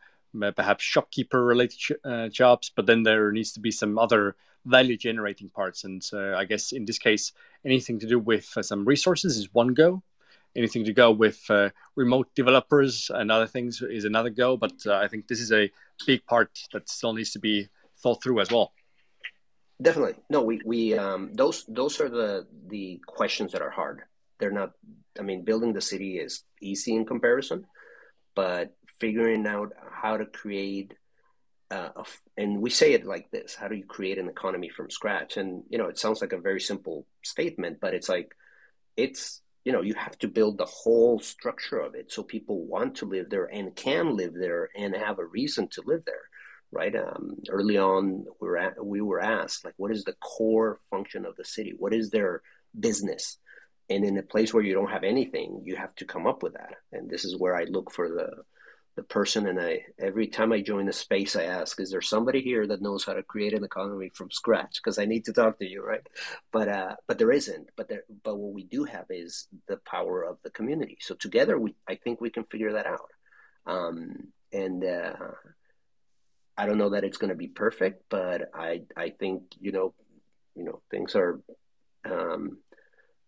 perhaps 0.56 0.84
shopkeeper 0.84 1.40
related 1.52 1.80
uh, 2.04 2.28
jobs, 2.28 2.70
but 2.76 2.86
then 2.86 3.02
there 3.02 3.32
needs 3.32 3.52
to 3.52 3.60
be 3.60 3.70
some 3.70 3.98
other 3.98 4.36
value 4.64 4.96
generating 4.96 5.50
parts. 5.50 5.84
And 5.84 6.02
uh, 6.12 6.36
I 6.42 6.44
guess 6.44 6.72
in 6.72 6.84
this 6.84 6.98
case, 6.98 7.32
anything 7.64 7.98
to 8.00 8.06
do 8.06 8.18
with 8.18 8.46
some 8.60 8.84
resources 8.84 9.36
is 9.36 9.54
one 9.54 9.74
go. 9.74 10.02
anything 10.54 10.84
to 10.84 10.92
go 10.92 11.10
with 11.10 11.50
remote 11.96 12.28
developers 12.34 13.10
and 13.12 13.30
other 13.30 13.46
things 13.46 13.82
is 13.82 14.04
another 14.04 14.30
go. 14.30 14.56
But 14.56 14.86
I 14.86 15.08
think 15.08 15.28
this 15.28 15.40
is 15.40 15.52
a 15.52 15.70
big 16.06 16.24
part 16.26 16.50
that 16.72 16.88
still 16.88 17.12
needs 17.12 17.32
to 17.32 17.38
be 17.38 17.68
thought 17.98 18.22
through 18.22 18.40
as 18.40 18.50
well. 18.50 18.72
Definitely, 19.80 20.14
no. 20.30 20.42
We 20.42 20.60
we 20.64 20.96
um, 20.96 21.32
those 21.34 21.64
those 21.66 22.00
are 22.00 22.08
the 22.08 22.46
the 22.68 23.00
questions 23.06 23.52
that 23.52 23.62
are 23.62 23.70
hard. 23.70 24.02
They're 24.38 24.52
not. 24.52 24.72
I 25.18 25.22
mean, 25.22 25.42
building 25.42 25.72
the 25.72 25.80
city 25.80 26.18
is 26.18 26.44
easy 26.60 26.94
in 26.94 27.04
comparison, 27.04 27.66
but 28.34 28.74
figuring 29.00 29.46
out 29.46 29.72
how 29.90 30.16
to 30.16 30.26
create 30.26 30.94
uh, 31.70 32.04
and 32.36 32.60
we 32.60 32.68
say 32.68 32.92
it 32.92 33.06
like 33.06 33.30
this 33.30 33.54
how 33.54 33.68
do 33.68 33.74
you 33.74 33.84
create 33.84 34.18
an 34.18 34.28
economy 34.28 34.68
from 34.68 34.90
scratch? 34.90 35.36
And 35.36 35.64
you 35.70 35.78
know 35.78 35.86
it 35.86 35.98
sounds 35.98 36.20
like 36.20 36.32
a 36.32 36.38
very 36.38 36.60
simple 36.60 37.06
statement 37.22 37.78
but 37.80 37.94
it's 37.94 38.08
like 38.08 38.34
it's 38.96 39.40
you 39.64 39.72
know 39.72 39.80
you 39.80 39.94
have 39.94 40.18
to 40.18 40.28
build 40.28 40.58
the 40.58 40.66
whole 40.66 41.18
structure 41.18 41.78
of 41.78 41.94
it 41.94 42.12
so 42.12 42.22
people 42.22 42.66
want 42.66 42.96
to 42.96 43.06
live 43.06 43.30
there 43.30 43.46
and 43.46 43.74
can 43.74 44.16
live 44.16 44.34
there 44.34 44.68
and 44.76 44.94
have 44.94 45.18
a 45.18 45.24
reason 45.24 45.68
to 45.68 45.82
live 45.86 46.04
there 46.04 46.28
right? 46.72 46.96
Um, 46.96 47.36
early 47.50 47.76
on 47.76 48.24
we 48.40 48.48
were, 48.48 48.56
at, 48.56 48.84
we 48.84 49.00
were 49.00 49.20
asked 49.20 49.64
like 49.64 49.74
what 49.76 49.92
is 49.92 50.04
the 50.04 50.14
core 50.14 50.80
function 50.90 51.24
of 51.24 51.36
the 51.36 51.44
city? 51.44 51.74
What 51.78 51.94
is 51.94 52.10
their 52.10 52.42
business 52.78 53.38
and 53.90 54.04
in 54.04 54.18
a 54.18 54.22
place 54.22 54.52
where 54.54 54.62
you 54.62 54.74
don't 54.74 54.90
have 54.90 55.04
anything 55.04 55.62
you 55.64 55.76
have 55.76 55.94
to 55.96 56.04
come 56.04 56.26
up 56.26 56.42
with 56.42 56.54
that. 56.54 56.74
And 56.92 57.10
this 57.10 57.24
is 57.24 57.36
where 57.36 57.56
i 57.56 57.64
look 57.64 57.90
for 57.92 58.08
the 58.08 58.42
the 58.94 59.02
person. 59.02 59.46
And 59.46 59.58
I 59.60 59.80
every 59.98 60.26
time 60.26 60.52
I 60.52 60.60
join 60.60 60.88
a 60.88 60.92
space 60.92 61.34
I 61.36 61.44
ask 61.44 61.80
is 61.80 61.90
there 61.90 62.02
somebody 62.02 62.42
here 62.42 62.66
that 62.66 62.82
knows 62.82 63.04
how 63.04 63.14
to 63.14 63.22
create 63.22 63.54
an 63.54 63.64
economy 63.64 64.10
from 64.14 64.30
scratch? 64.30 64.80
Because 64.82 64.98
I 64.98 65.06
need 65.06 65.24
to 65.26 65.32
talk 65.32 65.58
to 65.58 65.66
you 65.68 65.82
right? 65.84 66.06
But 66.52 66.68
uh 66.68 66.96
but 67.08 67.18
there 67.18 67.32
isn't. 67.32 67.70
But 67.76 67.88
there 67.88 68.04
but 68.24 68.36
what 68.36 68.52
we 68.52 68.64
do 68.64 68.84
have 68.84 69.06
is 69.10 69.48
the 69.68 69.78
power 69.78 70.22
of 70.22 70.38
the 70.44 70.50
community. 70.50 70.98
So 71.00 71.14
together 71.14 71.58
we 71.58 71.74
I 71.88 71.96
think 71.96 72.20
we 72.20 72.30
can 72.30 72.44
figure 72.44 72.72
that 72.74 72.86
out. 72.86 73.10
Um 73.66 74.28
and 74.52 74.84
uh 74.84 75.14
I 76.56 76.66
don't 76.66 76.78
know 76.78 76.90
that 76.90 77.04
it's 77.04 77.16
going 77.16 77.30
to 77.30 77.36
be 77.36 77.48
perfect 77.48 78.04
but 78.10 78.50
I 78.54 78.82
I 78.96 79.10
think 79.10 79.42
you 79.58 79.72
know 79.72 79.94
you 80.54 80.64
know 80.64 80.82
things 80.90 81.14
are 81.16 81.40
um 82.04 82.58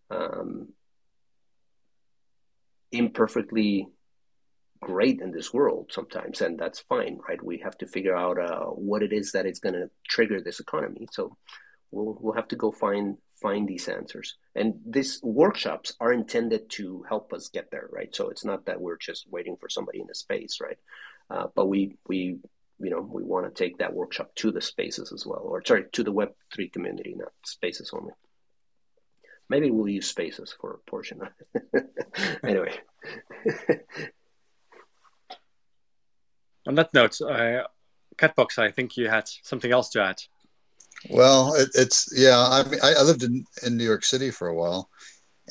um 0.09 0.69
imperfectly 2.91 3.87
great 4.81 5.19
in 5.21 5.31
this 5.31 5.53
world 5.53 5.91
sometimes, 5.91 6.41
and 6.41 6.59
that's 6.59 6.79
fine, 6.79 7.19
right? 7.27 7.43
We 7.43 7.57
have 7.59 7.77
to 7.79 7.87
figure 7.87 8.15
out 8.15 8.37
uh, 8.39 8.65
what 8.67 9.03
it 9.03 9.11
is 9.11 9.31
that 9.31 9.45
is 9.45 9.59
going 9.59 9.73
to 9.73 9.89
trigger 10.07 10.41
this 10.41 10.59
economy. 10.59 11.07
So 11.11 11.35
we'll 11.91 12.17
we'll 12.19 12.35
have 12.35 12.47
to 12.49 12.55
go 12.55 12.71
find 12.71 13.17
find 13.41 13.67
these 13.67 13.87
answers. 13.87 14.35
And 14.55 14.75
these 14.85 15.19
workshops 15.23 15.93
are 15.99 16.13
intended 16.13 16.69
to 16.71 17.03
help 17.07 17.33
us 17.33 17.49
get 17.49 17.69
there, 17.71 17.87
right? 17.91 18.13
So 18.15 18.29
it's 18.29 18.45
not 18.45 18.65
that 18.65 18.79
we're 18.79 18.97
just 18.97 19.29
waiting 19.29 19.57
for 19.59 19.69
somebody 19.69 19.99
in 19.99 20.07
the 20.07 20.15
space, 20.15 20.59
right? 20.61 20.77
Uh, 21.29 21.47
but 21.55 21.67
we 21.67 21.97
we 22.07 22.37
you 22.79 22.89
know 22.89 23.01
we 23.01 23.23
want 23.23 23.45
to 23.47 23.63
take 23.63 23.77
that 23.79 23.93
workshop 23.93 24.33
to 24.35 24.51
the 24.51 24.61
spaces 24.61 25.11
as 25.11 25.25
well, 25.25 25.41
or 25.43 25.63
sorry, 25.65 25.85
to 25.93 26.03
the 26.03 26.11
Web 26.11 26.29
three 26.53 26.69
community, 26.69 27.15
not 27.17 27.31
spaces 27.43 27.91
only. 27.93 28.13
Maybe 29.49 29.69
we'll 29.69 29.87
use 29.87 30.07
spaces 30.07 30.55
for 30.59 30.73
a 30.73 30.89
portion. 30.89 31.21
anyway. 32.43 32.73
on 36.67 36.75
that 36.75 36.93
note, 36.93 37.21
uh, 37.21 37.63
Catbox, 38.17 38.57
I 38.57 38.71
think 38.71 38.97
you 38.97 39.09
had 39.09 39.29
something 39.43 39.71
else 39.71 39.89
to 39.89 40.01
add. 40.01 40.21
Well, 41.09 41.53
it, 41.55 41.69
it's 41.75 42.11
yeah. 42.15 42.39
I 42.39 42.67
mean, 42.67 42.79
I, 42.81 42.93
I, 42.93 43.01
lived 43.03 43.23
in, 43.23 43.45
in 43.63 43.77
New 43.77 43.83
York 43.83 44.03
City 44.03 44.31
for 44.31 44.47
a 44.47 44.55
while, 44.55 44.89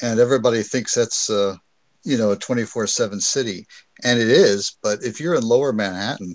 and 0.02 0.18
everybody 0.18 0.62
thinks 0.62 0.94
that's 0.94 1.30
uh, 1.30 1.56
you 2.02 2.16
know 2.16 2.32
a 2.32 2.36
twenty 2.36 2.64
four 2.64 2.86
seven 2.86 3.20
city, 3.20 3.66
and 4.02 4.18
it 4.18 4.28
is. 4.28 4.76
But 4.82 5.04
if 5.04 5.20
you're 5.20 5.34
in 5.34 5.42
Lower 5.42 5.72
Manhattan, 5.72 6.34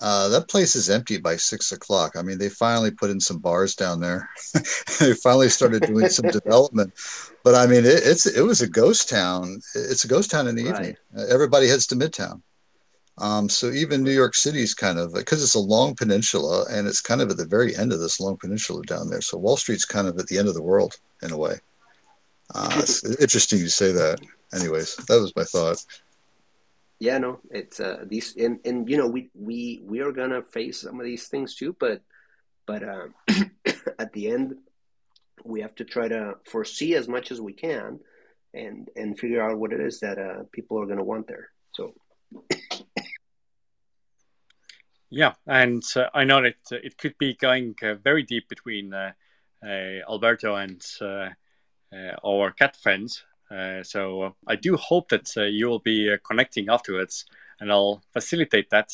uh, 0.00 0.28
that 0.28 0.48
place 0.48 0.76
is 0.76 0.88
empty 0.88 1.18
by 1.18 1.36
six 1.36 1.72
o'clock. 1.72 2.12
I 2.16 2.22
mean, 2.22 2.38
they 2.38 2.48
finally 2.48 2.90
put 2.90 3.10
in 3.10 3.20
some 3.20 3.38
bars 3.38 3.74
down 3.74 4.00
there. 4.00 4.28
they 5.00 5.14
finally 5.14 5.48
started 5.48 5.82
doing 5.82 6.08
some 6.08 6.30
development, 6.30 6.92
but 7.42 7.54
I 7.54 7.66
mean, 7.66 7.84
it, 7.84 8.02
it's 8.04 8.26
it 8.26 8.42
was 8.42 8.60
a 8.60 8.68
ghost 8.68 9.08
town. 9.08 9.60
It's 9.74 10.04
a 10.04 10.08
ghost 10.08 10.30
town 10.30 10.46
in 10.46 10.54
the 10.54 10.66
right. 10.66 10.74
evening. 10.74 10.96
Everybody 11.28 11.66
heads 11.66 11.86
to 11.88 11.96
Midtown. 11.96 12.42
Um, 13.20 13.48
so 13.48 13.70
even 13.70 14.04
New 14.04 14.12
York 14.12 14.34
City 14.34 14.62
is 14.62 14.74
kind 14.74 14.98
of 14.98 15.12
because 15.12 15.42
it's 15.42 15.56
a 15.56 15.60
long 15.60 15.94
peninsula 15.94 16.66
and 16.70 16.86
it's 16.86 17.00
kind 17.00 17.20
of 17.20 17.30
at 17.30 17.36
the 17.36 17.46
very 17.46 17.74
end 17.76 17.92
of 17.92 17.98
this 17.98 18.20
long 18.20 18.36
peninsula 18.36 18.82
down 18.84 19.10
there. 19.10 19.20
So 19.20 19.38
Wall 19.38 19.56
Street's 19.56 19.84
kind 19.84 20.06
of 20.06 20.18
at 20.18 20.28
the 20.28 20.38
end 20.38 20.46
of 20.46 20.54
the 20.54 20.62
world 20.62 20.96
in 21.22 21.32
a 21.32 21.36
way. 21.36 21.56
Uh, 22.54 22.70
it's 22.76 23.04
interesting 23.20 23.58
you 23.58 23.68
say 23.68 23.92
that. 23.92 24.20
Anyways, 24.54 24.96
that 24.96 25.20
was 25.20 25.34
my 25.36 25.44
thought. 25.44 25.84
Yeah, 27.00 27.18
no, 27.18 27.40
it's 27.50 27.78
uh, 27.78 28.04
these 28.06 28.36
and 28.36 28.58
and 28.64 28.88
you 28.88 28.96
know 28.96 29.06
we 29.06 29.30
we 29.34 29.80
we 29.84 30.00
are 30.00 30.12
gonna 30.12 30.42
face 30.42 30.80
some 30.80 30.98
of 30.98 31.06
these 31.06 31.28
things 31.28 31.54
too, 31.54 31.76
but 31.78 32.02
but 32.66 32.82
uh, 32.82 33.06
at 33.98 34.12
the 34.12 34.30
end 34.30 34.56
we 35.44 35.60
have 35.60 35.74
to 35.76 35.84
try 35.84 36.08
to 36.08 36.34
foresee 36.44 36.96
as 36.96 37.06
much 37.06 37.30
as 37.30 37.40
we 37.40 37.52
can 37.52 38.00
and 38.52 38.88
and 38.96 39.18
figure 39.18 39.42
out 39.42 39.58
what 39.58 39.72
it 39.72 39.80
is 39.80 40.00
that 40.00 40.18
uh, 40.18 40.42
people 40.52 40.80
are 40.80 40.86
gonna 40.86 41.04
want 41.04 41.28
there. 41.28 41.50
So. 41.72 41.94
Yeah, 45.10 45.34
and 45.46 45.82
uh, 45.96 46.08
I 46.12 46.24
know 46.24 46.42
that 46.42 46.56
uh, 46.70 46.76
it 46.82 46.98
could 46.98 47.16
be 47.18 47.34
going 47.34 47.74
uh, 47.82 47.94
very 47.94 48.22
deep 48.22 48.48
between 48.48 48.92
uh, 48.92 49.12
Alberto 49.64 50.56
and 50.56 50.84
our 52.22 52.50
cat 52.52 52.76
friends. 52.76 53.24
Uh, 53.50 53.82
so 53.82 54.34
I 54.46 54.56
do 54.56 54.76
hope 54.76 55.08
that 55.08 55.30
uh, 55.36 55.44
you 55.44 55.68
will 55.68 55.78
be 55.78 56.12
uh, 56.12 56.16
connecting 56.22 56.68
afterwards, 56.68 57.24
and 57.60 57.72
I'll 57.72 58.02
facilitate 58.12 58.70
that 58.70 58.92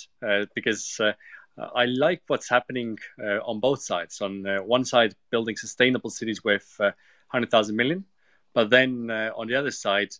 because 0.54 1.00
I 1.56 1.84
like 1.84 2.22
what's 2.28 2.48
happening 2.48 2.98
on 3.20 3.60
both 3.60 3.82
sides. 3.82 4.20
On 4.22 4.42
one 4.66 4.84
side, 4.84 5.14
building 5.30 5.56
sustainable 5.56 6.10
cities 6.10 6.42
with 6.42 6.74
100,000 6.78 7.76
million, 7.76 8.06
but 8.54 8.70
then 8.70 9.10
on 9.10 9.48
the 9.48 9.54
other 9.54 9.70
side, 9.70 10.14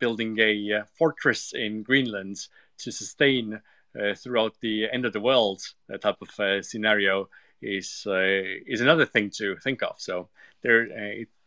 building 0.00 0.36
a 0.40 0.84
fortress 0.98 1.52
in 1.54 1.84
Greenland 1.84 2.48
to 2.78 2.90
sustain 2.90 3.60
uh, 3.98 4.14
throughout 4.14 4.54
the 4.60 4.86
end 4.92 5.04
of 5.04 5.12
the 5.12 5.20
world 5.20 5.62
uh, 5.92 5.96
type 5.96 6.18
of 6.20 6.40
uh, 6.40 6.62
scenario 6.62 7.28
is 7.60 8.06
is 8.66 8.80
another 8.80 9.06
thing 9.06 9.30
to 9.30 9.56
think 9.56 9.82
of. 9.82 9.94
So 9.98 10.28
there 10.62 10.86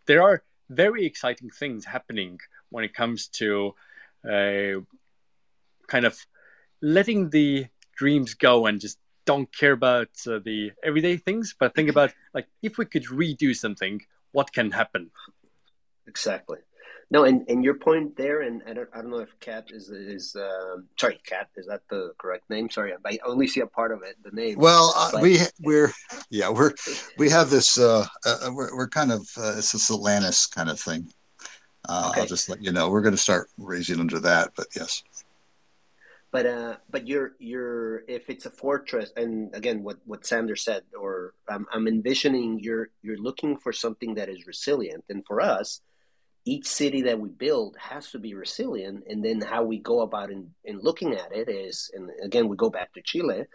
there 0.06 0.22
are 0.22 0.44
very 0.72 1.06
exciting 1.06 1.50
things 1.50 1.86
happening 1.86 2.40
when 2.70 2.84
it 2.84 2.94
comes 2.94 3.28
to 3.28 3.74
kind 4.24 6.06
of 6.06 6.18
letting 6.82 7.30
the 7.30 7.68
dreams 7.96 8.34
go 8.34 8.66
and 8.66 8.80
just 8.80 8.98
don't 9.26 9.56
care 9.56 9.74
about 9.74 10.10
uh, 10.28 10.40
the 10.44 10.72
everyday 10.84 11.18
things, 11.18 11.56
but 11.60 11.76
think 11.76 11.90
about 11.90 12.14
like 12.34 12.48
if 12.62 12.78
we 12.78 12.86
could 12.86 13.06
redo 13.06 13.56
something, 13.56 14.02
what 14.32 14.52
can 14.52 14.72
happen? 14.72 15.12
Exactly. 16.08 16.60
No, 17.12 17.26
and, 17.26 17.44
and 17.50 17.62
your 17.62 17.74
point 17.74 18.16
there, 18.16 18.42
and 18.42 18.64
I 18.66 18.72
don't, 18.72 18.90
I 18.94 19.02
don't 19.02 19.12
know 19.12 19.20
if 19.20 19.38
Cat 19.42 19.66
is 19.70 19.90
is 19.90 20.34
um, 20.38 20.88
sorry, 20.98 21.20
Cat 21.26 21.50
is 21.58 21.68
that 21.68 21.82
the 21.90 22.14
correct 22.18 22.50
name? 22.50 22.70
Sorry, 22.70 22.94
I 23.06 23.20
only 23.26 23.48
see 23.48 23.60
a 23.60 23.68
part 23.68 23.92
of 23.92 24.02
it, 24.02 24.16
the 24.24 24.32
name. 24.32 24.58
Well, 24.58 24.94
uh, 24.96 25.20
we 25.22 25.40
we're 25.60 25.92
yeah 26.30 26.50
we're 26.50 26.72
we 27.18 27.30
have 27.30 27.50
this 27.50 27.78
uh, 27.78 28.08
uh 28.26 28.52
we're, 28.54 28.74
we're 28.78 28.88
kind 28.88 29.12
of 29.12 29.28
uh, 29.38 29.56
it's 29.58 29.74
this 29.74 29.92
Atlantis 29.92 30.48
kind 30.48 30.70
of 30.70 30.80
thing. 30.80 31.12
Uh, 31.90 32.12
okay. 32.12 32.22
I'll 32.22 32.28
just 32.28 32.48
let 32.48 32.64
you 32.64 32.72
know 32.72 32.90
we're 32.90 33.02
going 33.02 33.16
to 33.16 33.22
start 33.22 33.50
raising 33.58 34.00
under 34.00 34.20
that, 34.22 34.54
but 34.56 34.68
yes. 34.74 35.04
But 36.32 36.46
uh, 36.46 36.78
but 36.90 37.10
you're 37.10 37.34
you're 37.40 38.04
if 38.08 38.30
it's 38.30 38.46
a 38.46 38.50
fortress, 38.50 39.12
and 39.18 39.54
again, 39.54 39.84
what 39.84 39.98
what 40.06 40.26
Sanders 40.26 40.64
said, 40.64 40.84
or 40.98 41.34
I'm 41.50 41.68
I'm 41.74 41.90
envisioning 41.90 42.62
you're 42.62 42.88
you're 43.02 43.18
looking 43.18 43.58
for 43.58 43.74
something 43.74 44.16
that 44.16 44.30
is 44.30 44.48
resilient, 44.48 45.04
and 45.10 45.26
for 45.26 45.42
us 45.42 45.82
each 46.46 46.68
city 46.68 47.04
that 47.04 47.20
we 47.20 47.30
build 47.30 47.78
has 47.78 48.12
to 48.12 48.20
be 48.20 48.34
resilient 48.34 49.04
and 49.08 49.24
then 49.24 49.42
how 49.42 49.64
we 49.64 49.78
go 49.78 50.02
about 50.02 50.32
in, 50.32 50.50
in 50.64 50.80
looking 50.80 51.14
at 51.14 51.32
it 51.32 51.50
is 51.50 51.92
and 51.94 52.10
again 52.24 52.48
we 52.48 52.56
go 52.56 52.70
back 52.70 52.94
to 52.94 53.02
chile. 53.02 53.46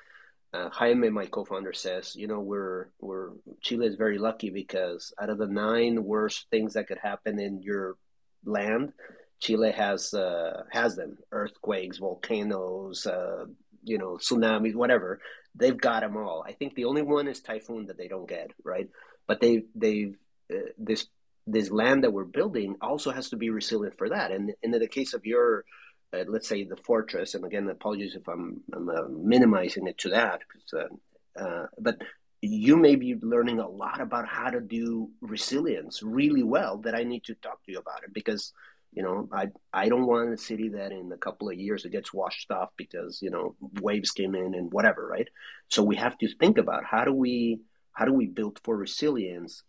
Uh, 0.54 0.70
jaime 0.70 1.10
my 1.10 1.26
co-founder 1.26 1.72
says 1.72 2.14
you 2.14 2.28
know 2.28 2.40
we're 2.40 2.88
we're 3.00 3.30
chile 3.60 3.86
is 3.86 3.96
very 3.96 4.18
lucky 4.18 4.50
because 4.50 5.12
out 5.20 5.28
of 5.28 5.38
the 5.38 5.46
nine 5.46 6.04
worst 6.04 6.46
things 6.50 6.74
that 6.74 6.86
could 6.86 6.98
happen 6.98 7.38
in 7.40 7.60
your 7.60 7.96
land 8.44 8.92
chile 9.38 9.72
has 9.72 10.14
uh, 10.14 10.62
has 10.70 10.96
them. 10.96 11.18
Earthquakes 11.32 11.98
volcanoes 11.98 13.06
uh, 13.06 13.46
you 13.82 13.98
know 13.98 14.16
tsunamis 14.16 14.74
whatever. 14.74 15.20
They've 15.54 15.76
got 15.76 16.00
them 16.00 16.16
all. 16.16 16.44
I 16.46 16.52
think 16.52 16.74
the 16.74 16.84
only 16.84 17.02
one 17.02 17.28
is 17.28 17.40
typhoon 17.40 17.86
that 17.86 17.96
they 17.96 18.08
don't 18.08 18.28
get 18.28 18.50
right? 18.64 18.88
But 19.26 19.40
they 19.40 19.64
they've 19.74 20.16
uh, 20.52 20.70
this 20.78 21.06
this 21.46 21.70
land 21.70 22.02
that 22.02 22.12
we're 22.12 22.24
building 22.24 22.76
also 22.80 23.10
has 23.10 23.30
to 23.30 23.36
be 23.36 23.50
resilient 23.50 23.96
for 23.98 24.08
that. 24.08 24.30
And, 24.32 24.52
and 24.62 24.74
in 24.74 24.80
the 24.80 24.88
case 24.88 25.14
of 25.14 25.24
your, 25.24 25.64
uh, 26.12 26.24
let's 26.28 26.48
say 26.48 26.64
the 26.64 26.76
fortress, 26.76 27.34
and 27.34 27.44
again, 27.44 27.68
apologies 27.68 28.16
if 28.16 28.26
I'm, 28.28 28.60
I'm 28.74 28.88
uh, 28.88 29.08
minimizing 29.08 29.86
it 29.86 29.98
to 29.98 30.10
that, 30.10 30.40
uh, 30.74 31.42
uh, 31.42 31.66
but 31.78 31.96
you 32.42 32.76
may 32.76 32.96
be 32.96 33.14
learning 33.20 33.60
a 33.60 33.68
lot 33.68 34.00
about 34.00 34.26
how 34.28 34.50
to 34.50 34.60
do 34.60 35.10
resilience 35.20 36.02
really 36.02 36.42
well 36.42 36.78
that 36.78 36.94
I 36.94 37.02
need 37.04 37.24
to 37.24 37.34
talk 37.34 37.64
to 37.64 37.72
you 37.72 37.78
about 37.78 38.04
it 38.04 38.12
because 38.12 38.52
You 38.96 39.02
know, 39.02 39.28
I 39.42 39.44
I 39.72 39.88
don't 39.90 40.06
want 40.06 40.32
a 40.32 40.38
city 40.38 40.68
that 40.70 40.90
in 40.90 41.12
a 41.12 41.18
couple 41.26 41.48
of 41.48 41.58
years 41.58 41.84
it 41.84 41.92
gets 41.92 42.14
washed 42.14 42.50
off 42.50 42.70
because 42.76 43.20
you 43.24 43.30
know 43.30 43.54
waves 43.86 44.10
came 44.10 44.34
in 44.34 44.54
and 44.54 44.72
whatever, 44.72 45.02
right? 45.06 45.28
So 45.68 45.82
we 45.82 45.96
have 45.96 46.16
to 46.18 46.28
think 46.40 46.56
about 46.58 46.82
how 46.92 47.04
do 47.04 47.12
we 47.12 47.60
how 47.92 48.06
do 48.06 48.14
we 48.20 48.26
build 48.38 48.58
for 48.64 48.74
resilience, 48.76 49.62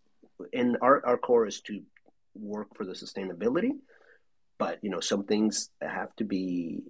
and 0.53 0.77
our 0.81 1.05
our 1.05 1.18
core 1.18 1.47
is 1.47 1.61
to 1.61 1.81
work 2.35 2.76
for 2.76 2.85
the 2.85 2.93
sustainability, 2.93 3.72
but 4.57 4.80
you 4.81 4.89
know 4.89 4.99
some 4.99 5.23
things 5.23 5.69
have 5.81 6.15
to 6.18 6.23
be 6.23 6.84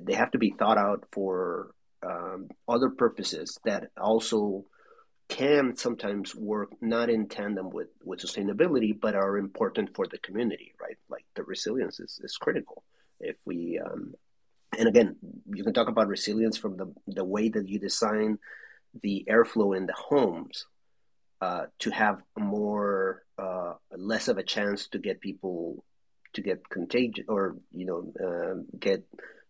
they 0.00 0.14
have 0.14 0.30
to 0.30 0.38
be 0.38 0.54
thought 0.58 0.78
out 0.78 1.04
for 1.12 1.74
um, 2.04 2.48
other 2.68 2.90
purposes 2.90 3.58
that 3.64 3.90
also 4.00 4.64
can 5.28 5.74
sometimes 5.76 6.34
work 6.34 6.70
not 6.80 7.08
in 7.08 7.26
tandem 7.26 7.70
with, 7.70 7.88
with 8.04 8.20
sustainability, 8.20 8.98
but 8.98 9.14
are 9.14 9.38
important 9.38 9.94
for 9.94 10.06
the 10.06 10.18
community, 10.18 10.74
right? 10.80 10.98
Like 11.08 11.24
the 11.34 11.42
resilience 11.42 11.98
is, 11.98 12.20
is 12.22 12.36
critical. 12.36 12.84
If 13.20 13.36
we, 13.44 13.80
um, 13.84 14.14
and 14.78 14.86
again, 14.86 15.16
you 15.52 15.64
can 15.64 15.72
talk 15.72 15.88
about 15.88 16.08
resilience 16.08 16.58
from 16.58 16.76
the, 16.76 16.92
the 17.06 17.24
way 17.24 17.48
that 17.48 17.68
you 17.68 17.78
design 17.78 18.38
the 19.02 19.24
airflow 19.28 19.76
in 19.76 19.86
the 19.86 19.94
homes 19.94 20.66
uh, 21.40 21.66
to 21.80 21.90
have 21.90 22.20
more, 22.38 23.22
uh, 23.38 23.74
less 23.96 24.28
of 24.28 24.38
a 24.38 24.42
chance 24.42 24.88
to 24.88 24.98
get 24.98 25.20
people 25.20 25.84
to 26.34 26.40
get 26.42 26.68
contagious 26.68 27.24
or, 27.28 27.56
you 27.70 27.86
know, 27.86 28.12
uh, 28.24 28.60
get 28.78 29.04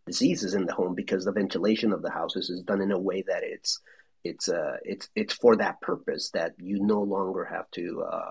diseases 0.06 0.54
in 0.54 0.66
the 0.66 0.72
home 0.74 0.94
because 0.94 1.24
the 1.24 1.32
ventilation 1.32 1.92
of 1.92 2.02
the 2.02 2.10
houses 2.10 2.50
is 2.50 2.62
done 2.62 2.80
in 2.82 2.92
a 2.92 2.98
way 2.98 3.22
that 3.22 3.42
it's 3.42 3.80
it's 4.22 4.48
uh 4.48 4.76
it's 4.84 5.08
it's 5.14 5.32
for 5.32 5.56
that 5.56 5.80
purpose 5.80 6.30
that 6.30 6.52
you 6.58 6.78
no 6.80 7.00
longer 7.00 7.44
have 7.44 7.70
to 7.70 8.02
uh 8.02 8.30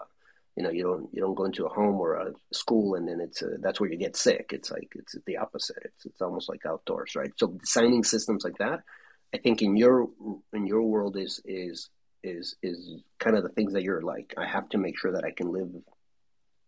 you 0.56 0.64
know 0.64 0.70
you 0.70 0.84
don't 0.84 1.10
you 1.12 1.22
don't 1.22 1.34
go 1.34 1.46
into 1.46 1.66
a 1.66 1.70
home 1.70 1.96
or 1.96 2.16
a 2.16 2.32
school 2.52 2.94
and 2.94 3.08
then 3.08 3.20
it's 3.20 3.42
uh, 3.42 3.58
that's 3.60 3.80
where 3.80 3.90
you 3.90 3.98
get 3.98 4.16
sick. 4.16 4.52
It's 4.54 4.70
like 4.70 4.92
it's 4.96 5.16
the 5.26 5.38
opposite. 5.38 5.78
It's 5.84 6.06
it's 6.06 6.22
almost 6.22 6.48
like 6.48 6.66
outdoors 6.66 7.16
right? 7.16 7.32
So 7.38 7.48
designing 7.48 8.04
systems 8.04 8.44
like 8.44 8.58
that 8.60 8.82
i 9.34 9.38
think 9.38 9.62
in 9.62 9.76
your 9.76 10.10
in 10.54 10.68
your 10.68 10.84
world 10.84 11.18
is 11.18 11.42
is 11.46 11.90
is 12.24 12.56
is 12.64 13.02
kind 13.20 13.36
of 13.36 13.44
the 13.44 13.50
things 13.50 13.74
that 13.74 13.84
you're 13.84 14.02
like 14.02 14.34
i 14.38 14.46
have 14.46 14.68
to 14.70 14.78
make 14.78 14.98
sure 14.98 15.12
that 15.12 15.26
i 15.26 15.32
can 15.32 15.52
live 15.52 15.70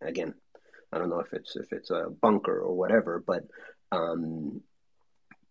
again 0.01 0.33
i 0.91 0.97
don't 0.97 1.09
know 1.09 1.19
if 1.19 1.33
it's 1.33 1.55
if 1.55 1.71
it's 1.71 1.89
a 1.89 2.09
bunker 2.21 2.59
or 2.59 2.73
whatever 2.75 3.23
but 3.25 3.43
um 3.91 4.61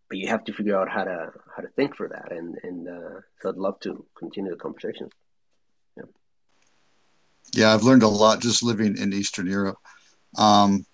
but 0.09 0.18
you 0.18 0.28
have 0.28 0.44
to 0.44 0.52
figure 0.52 0.78
out 0.78 0.89
how 0.89 1.05
to 1.05 1.32
how 1.55 1.62
to 1.62 1.68
think 1.68 1.97
for 1.97 2.09
that. 2.09 2.31
And 2.31 2.56
and 2.62 2.89
uh, 2.89 3.20
so 3.40 3.48
i'd 3.48 3.56
love 3.56 3.81
to 3.81 4.05
continue 4.16 4.51
the 4.51 4.56
conversation. 4.56 5.09
Yeah. 5.97 6.05
Yeah 7.52 7.74
i've 7.74 7.82
learned 7.82 8.02
a 8.02 8.09
lot 8.09 8.40
just 8.40 8.62
living 8.62 8.97
in 8.97 9.12
eastern 9.12 9.47
europe. 9.47 9.78
Um, 10.36 10.86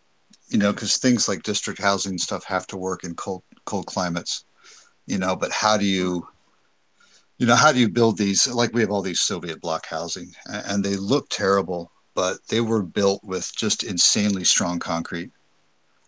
you 0.49 0.59
know 0.59 0.73
because 0.73 0.97
things 0.97 1.28
like 1.28 1.43
district 1.43 1.81
housing 1.81 2.19
stuff 2.19 2.45
have 2.45 2.66
to 2.69 2.77
work 2.77 3.05
in 3.05 3.15
cold 3.15 3.43
cold 3.65 3.87
climates 3.87 4.45
you 5.07 5.16
know 5.16 5.37
but 5.37 5.53
how 5.53 5.77
do 5.77 5.87
you 5.87 6.27
you 7.41 7.47
know 7.47 7.57
how 7.57 7.73
do 7.73 7.81
you 7.81 7.89
build 7.89 8.17
these 8.17 8.47
like 8.47 8.73
we 8.73 8.81
have 8.81 8.91
all 8.91 9.03
these 9.03 9.21
soviet 9.21 9.61
block 9.61 9.87
housing 9.87 10.31
and 10.47 10.85
they 10.85 10.97
look 10.97 11.29
terrible 11.29 11.91
but 12.15 12.39
they 12.49 12.61
were 12.61 12.83
built 12.83 13.21
with 13.25 13.51
just 13.57 13.83
insanely 13.83 14.45
strong 14.45 14.79
concrete 14.79 15.31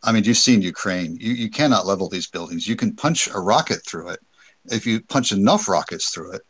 I 0.05 0.13
mean, 0.13 0.25
you've 0.25 0.37
seen 0.37 0.63
Ukraine. 0.63 1.17
You, 1.21 1.33
you 1.33 1.51
cannot 1.51 1.87
level 1.87 2.09
these 2.09 2.27
buildings. 2.27 2.67
You 2.67 2.77
can 2.77 2.95
punch 2.95 3.29
a 3.29 3.39
rocket 3.39 3.87
through 3.87 4.11
it 4.11 4.21
if 4.67 4.87
you 4.87 5.01
punch 5.01 5.33
enough 5.33 5.69
rockets 5.69 6.11
through 6.11 6.33
it. 6.33 6.43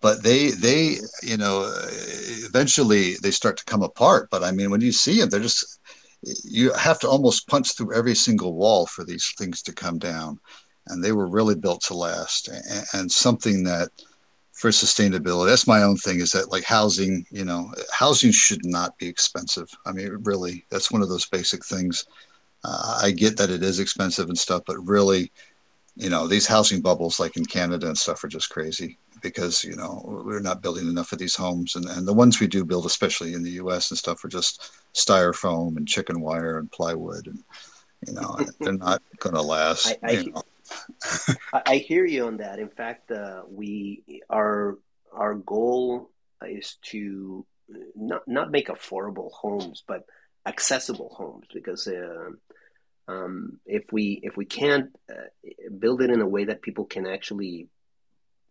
But 0.00 0.22
they, 0.22 0.50
they, 0.50 0.96
you 1.22 1.36
know, 1.36 1.72
eventually 2.44 3.14
they 3.22 3.30
start 3.30 3.56
to 3.58 3.64
come 3.64 3.82
apart. 3.82 4.28
But 4.30 4.42
I 4.42 4.50
mean, 4.50 4.70
when 4.70 4.80
you 4.80 4.92
see 4.92 5.20
them, 5.20 5.30
they're 5.30 5.40
just, 5.40 5.80
you 6.44 6.72
have 6.74 6.98
to 7.00 7.08
almost 7.08 7.48
punch 7.48 7.76
through 7.76 7.94
every 7.94 8.14
single 8.14 8.54
wall 8.54 8.86
for 8.86 9.04
these 9.04 9.32
things 9.38 9.62
to 9.62 9.72
come 9.72 9.98
down. 9.98 10.38
And 10.88 11.02
they 11.02 11.12
were 11.12 11.28
really 11.28 11.54
built 11.54 11.82
to 11.82 11.94
last. 11.94 12.48
And, 12.48 12.84
and 12.92 13.12
something 13.12 13.62
that, 13.64 13.90
for 14.62 14.70
sustainability, 14.70 15.48
that's 15.48 15.66
my 15.66 15.82
own 15.82 15.96
thing. 15.96 16.20
Is 16.20 16.30
that 16.30 16.50
like 16.50 16.64
housing? 16.64 17.26
You 17.30 17.44
know, 17.44 17.72
housing 17.92 18.32
should 18.32 18.64
not 18.64 18.96
be 18.96 19.08
expensive. 19.08 19.68
I 19.84 19.92
mean, 19.92 20.16
really, 20.22 20.64
that's 20.70 20.90
one 20.90 21.02
of 21.02 21.08
those 21.08 21.26
basic 21.26 21.64
things 21.64 22.06
uh, 22.64 23.00
I 23.02 23.10
get 23.10 23.36
that 23.38 23.50
it 23.50 23.62
is 23.62 23.80
expensive 23.80 24.28
and 24.28 24.38
stuff, 24.38 24.62
but 24.66 24.78
really, 24.86 25.32
you 25.96 26.10
know, 26.10 26.26
these 26.26 26.46
housing 26.46 26.80
bubbles 26.80 27.18
like 27.18 27.36
in 27.36 27.44
Canada 27.44 27.86
and 27.86 27.98
stuff 27.98 28.22
are 28.22 28.28
just 28.28 28.50
crazy 28.50 28.98
because, 29.20 29.62
you 29.62 29.76
know, 29.76 30.02
we're 30.04 30.40
not 30.40 30.62
building 30.62 30.88
enough 30.88 31.12
of 31.12 31.18
these 31.18 31.36
homes. 31.36 31.76
And, 31.76 31.86
and 31.86 32.06
the 32.06 32.14
ones 32.14 32.40
we 32.40 32.46
do 32.46 32.64
build, 32.64 32.86
especially 32.86 33.34
in 33.34 33.42
the 33.42 33.52
US 33.62 33.90
and 33.90 33.98
stuff, 33.98 34.24
are 34.24 34.28
just 34.28 34.72
styrofoam 34.94 35.76
and 35.76 35.86
chicken 35.86 36.20
wire 36.20 36.58
and 36.58 36.70
plywood. 36.70 37.26
And, 37.26 37.42
you 38.06 38.14
know, 38.14 38.38
they're 38.60 38.72
not 38.72 39.02
going 39.18 39.34
to 39.34 39.42
last. 39.42 39.96
I, 40.02 40.08
I, 40.08 40.24
I, 41.66 41.76
hear 41.76 42.04
you 42.04 42.26
on 42.26 42.38
that. 42.38 42.58
In 42.58 42.68
fact, 42.68 43.10
uh, 43.10 43.42
we 43.48 44.02
our 44.30 44.78
our 45.12 45.34
goal 45.34 46.10
is 46.46 46.76
to 46.90 47.46
not 47.94 48.26
not 48.26 48.50
make 48.50 48.68
affordable 48.68 49.30
homes, 49.32 49.82
but 49.86 50.04
accessible 50.46 51.14
homes 51.16 51.46
because 51.52 51.86
uh, 51.86 52.30
um, 53.08 53.60
if 53.66 53.84
we 53.92 54.20
if 54.22 54.36
we 54.36 54.44
can't 54.44 54.90
uh, 55.10 55.28
build 55.78 56.02
it 56.02 56.10
in 56.10 56.20
a 56.20 56.28
way 56.28 56.44
that 56.44 56.62
people 56.62 56.84
can 56.84 57.06
actually 57.06 57.68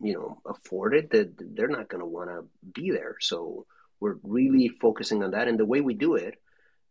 you 0.02 0.14
know 0.14 0.42
afford 0.46 0.96
it 0.96 1.10
that 1.12 1.34
they're 1.56 1.68
not 1.68 1.90
going 1.90 2.00
to 2.00 2.06
want 2.06 2.30
to 2.30 2.46
be 2.74 2.92
there 2.92 3.16
so 3.20 3.66
we're 4.00 4.18
really 4.24 4.68
focusing 4.68 5.24
on 5.24 5.32
that 5.32 5.48
and 5.48 5.60
the 5.60 5.66
way 5.66 5.82
we 5.82 5.94
do 5.94 6.16
it 6.16 6.36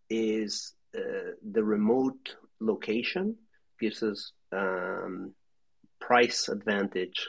is 0.08 0.74
uh, 0.96 1.32
the 1.50 1.62
remote 1.62 2.36
location 2.60 3.36
gives 3.80 4.02
us 4.02 4.32
um, 4.52 5.32
price 6.00 6.48
advantage 6.48 7.28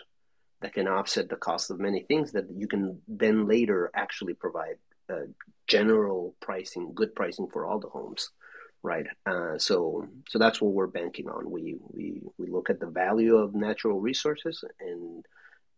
that 0.61 0.73
can 0.73 0.88
offset 0.88 1.30
the 1.30 1.35
cost 1.35 1.72
of 1.72 1.80
many 1.80 2.02
things 2.02 2.31
that 2.31 2.45
you 2.56 2.68
can 2.68 3.02
then 3.07 3.48
later 3.48 3.91
actually 3.95 4.34
provide 4.34 4.76
uh, 5.10 5.26
general 5.68 6.35
pricing, 6.39 6.91
good 6.93 7.15
pricing 7.15 7.48
for 7.52 7.65
all 7.65 7.80
the 7.80 7.89
homes, 7.89 8.30
right? 8.84 9.06
Uh, 9.26 9.57
so 9.57 10.07
so 10.30 10.39
that's 10.39 10.61
what 10.61 10.73
we're 10.73 10.88
banking 10.88 11.27
on. 11.27 11.49
We 11.49 11.77
we 11.89 12.22
we 12.38 12.48
look 12.49 12.69
at 12.69 12.80
the 12.80 12.88
value 12.88 13.35
of 13.38 13.56
natural 13.56 13.99
resources 13.99 14.64
and 14.80 15.26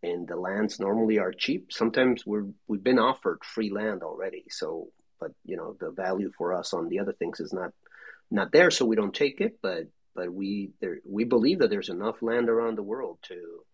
and 0.02 0.28
the 0.28 0.36
lands 0.36 0.78
normally 0.78 1.18
are 1.18 1.32
cheap. 1.32 1.72
Sometimes 1.72 2.26
we're 2.26 2.46
we've 2.68 2.84
been 2.84 2.98
offered 2.98 3.42
free 3.44 3.70
land 3.70 4.02
already. 4.02 4.44
So 4.50 4.88
but 5.18 5.32
you 5.44 5.56
know 5.56 5.76
the 5.80 5.90
value 5.90 6.30
for 6.36 6.52
us 6.54 6.74
on 6.74 6.88
the 6.88 6.98
other 6.98 7.12
things 7.12 7.40
is 7.40 7.52
not 7.52 7.72
not 8.30 8.52
there, 8.52 8.70
so 8.70 8.84
we 8.84 8.96
don't 8.96 9.14
take 9.14 9.40
it. 9.40 9.58
But 9.62 9.84
but 10.14 10.32
we 10.32 10.70
there 10.80 10.98
we 11.04 11.24
believe 11.24 11.58
that 11.58 11.70
there's 11.70 11.88
enough 11.88 12.22
land 12.22 12.48
around 12.48 12.76
the 12.76 12.82
world 12.82 13.18
to 13.22 13.64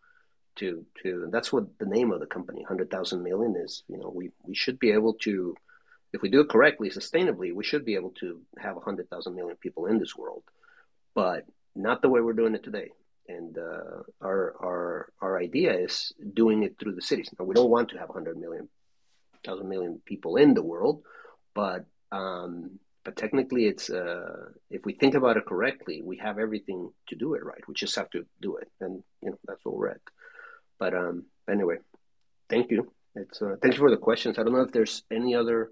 to 0.57 0.85
to 1.03 1.29
that's 1.31 1.53
what 1.53 1.79
the 1.79 1.87
name 1.87 2.11
of 2.11 2.21
the 2.21 2.27
company 2.27 2.61
100,000 2.61 3.23
million 3.23 3.55
is 3.57 3.83
you 3.89 3.99
know 3.99 4.11
we 4.15 4.31
we 4.45 4.55
should 4.55 4.79
be 4.79 4.93
able 4.93 5.15
to 5.15 5.55
if 6.13 6.23
we 6.23 6.29
do 6.29 6.41
it 6.41 6.49
correctly 6.49 6.91
sustainably 6.91 7.55
we 7.55 7.65
should 7.65 7.85
be 7.85 7.95
able 7.95 8.11
to 8.11 8.41
have 8.59 8.75
100,000 8.75 9.35
million 9.35 9.57
people 9.57 9.87
in 9.87 9.99
this 9.99 10.17
world 10.17 10.43
but 11.15 11.47
not 11.75 12.03
the 12.03 12.09
way 12.09 12.21
we're 12.21 12.33
doing 12.33 12.55
it 12.55 12.65
today. 12.65 12.91
And 13.29 13.57
uh, 13.57 14.03
our 14.21 14.55
our 14.61 15.13
our 15.21 15.39
idea 15.39 15.73
is 15.79 16.13
doing 16.35 16.65
it 16.65 16.79
through 16.79 16.95
the 16.97 17.03
cities. 17.03 17.31
Now 17.39 17.45
we 17.45 17.55
don't 17.55 17.71
want 17.71 17.91
to 17.91 17.99
have 17.99 18.09
100 18.09 18.37
million 18.39 18.69
thousand 19.45 19.69
million 19.69 20.03
people 20.05 20.37
in 20.37 20.53
the 20.53 20.63
world 20.63 21.03
but 21.55 21.87
um, 22.13 22.79
but 23.05 23.17
technically 23.17 23.67
it's 23.67 23.91
uh, 23.91 24.47
if 24.71 24.85
we 24.85 24.93
think 24.93 25.15
about 25.15 25.37
it 25.37 25.47
correctly 25.47 26.03
we 26.03 26.17
have 26.17 26.39
everything 26.39 26.91
to 27.09 27.17
do 27.17 27.35
it 27.35 27.45
right 27.45 27.67
we 27.67 27.75
just 27.75 27.97
have 27.97 28.11
to 28.11 28.25
do 28.41 28.57
it 28.57 28.69
and 28.81 29.03
you 29.23 29.31
know 29.31 29.39
that's 29.47 29.65
what 29.65 29.77
we're 29.77 29.89
at 29.89 30.01
but 30.81 30.95
um, 30.95 31.27
anyway, 31.49 31.77
thank 32.49 32.71
you. 32.71 32.91
It's 33.15 33.43
uh, 33.43 33.57
thank 33.61 33.75
you 33.75 33.79
for 33.79 33.91
the 33.91 33.99
questions. 33.99 34.39
I 34.39 34.43
don't 34.43 34.55
know 34.55 34.63
if 34.63 34.73
there's 34.73 35.05
any 35.11 35.37
other 35.37 35.71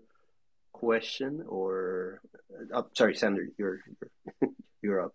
question 0.73 1.43
or 1.49 2.21
oh, 2.73 2.87
sorry, 2.95 3.17
Sander, 3.17 3.49
you're 3.57 3.81
you're, 4.41 4.51
you're 4.83 5.05
up. 5.07 5.15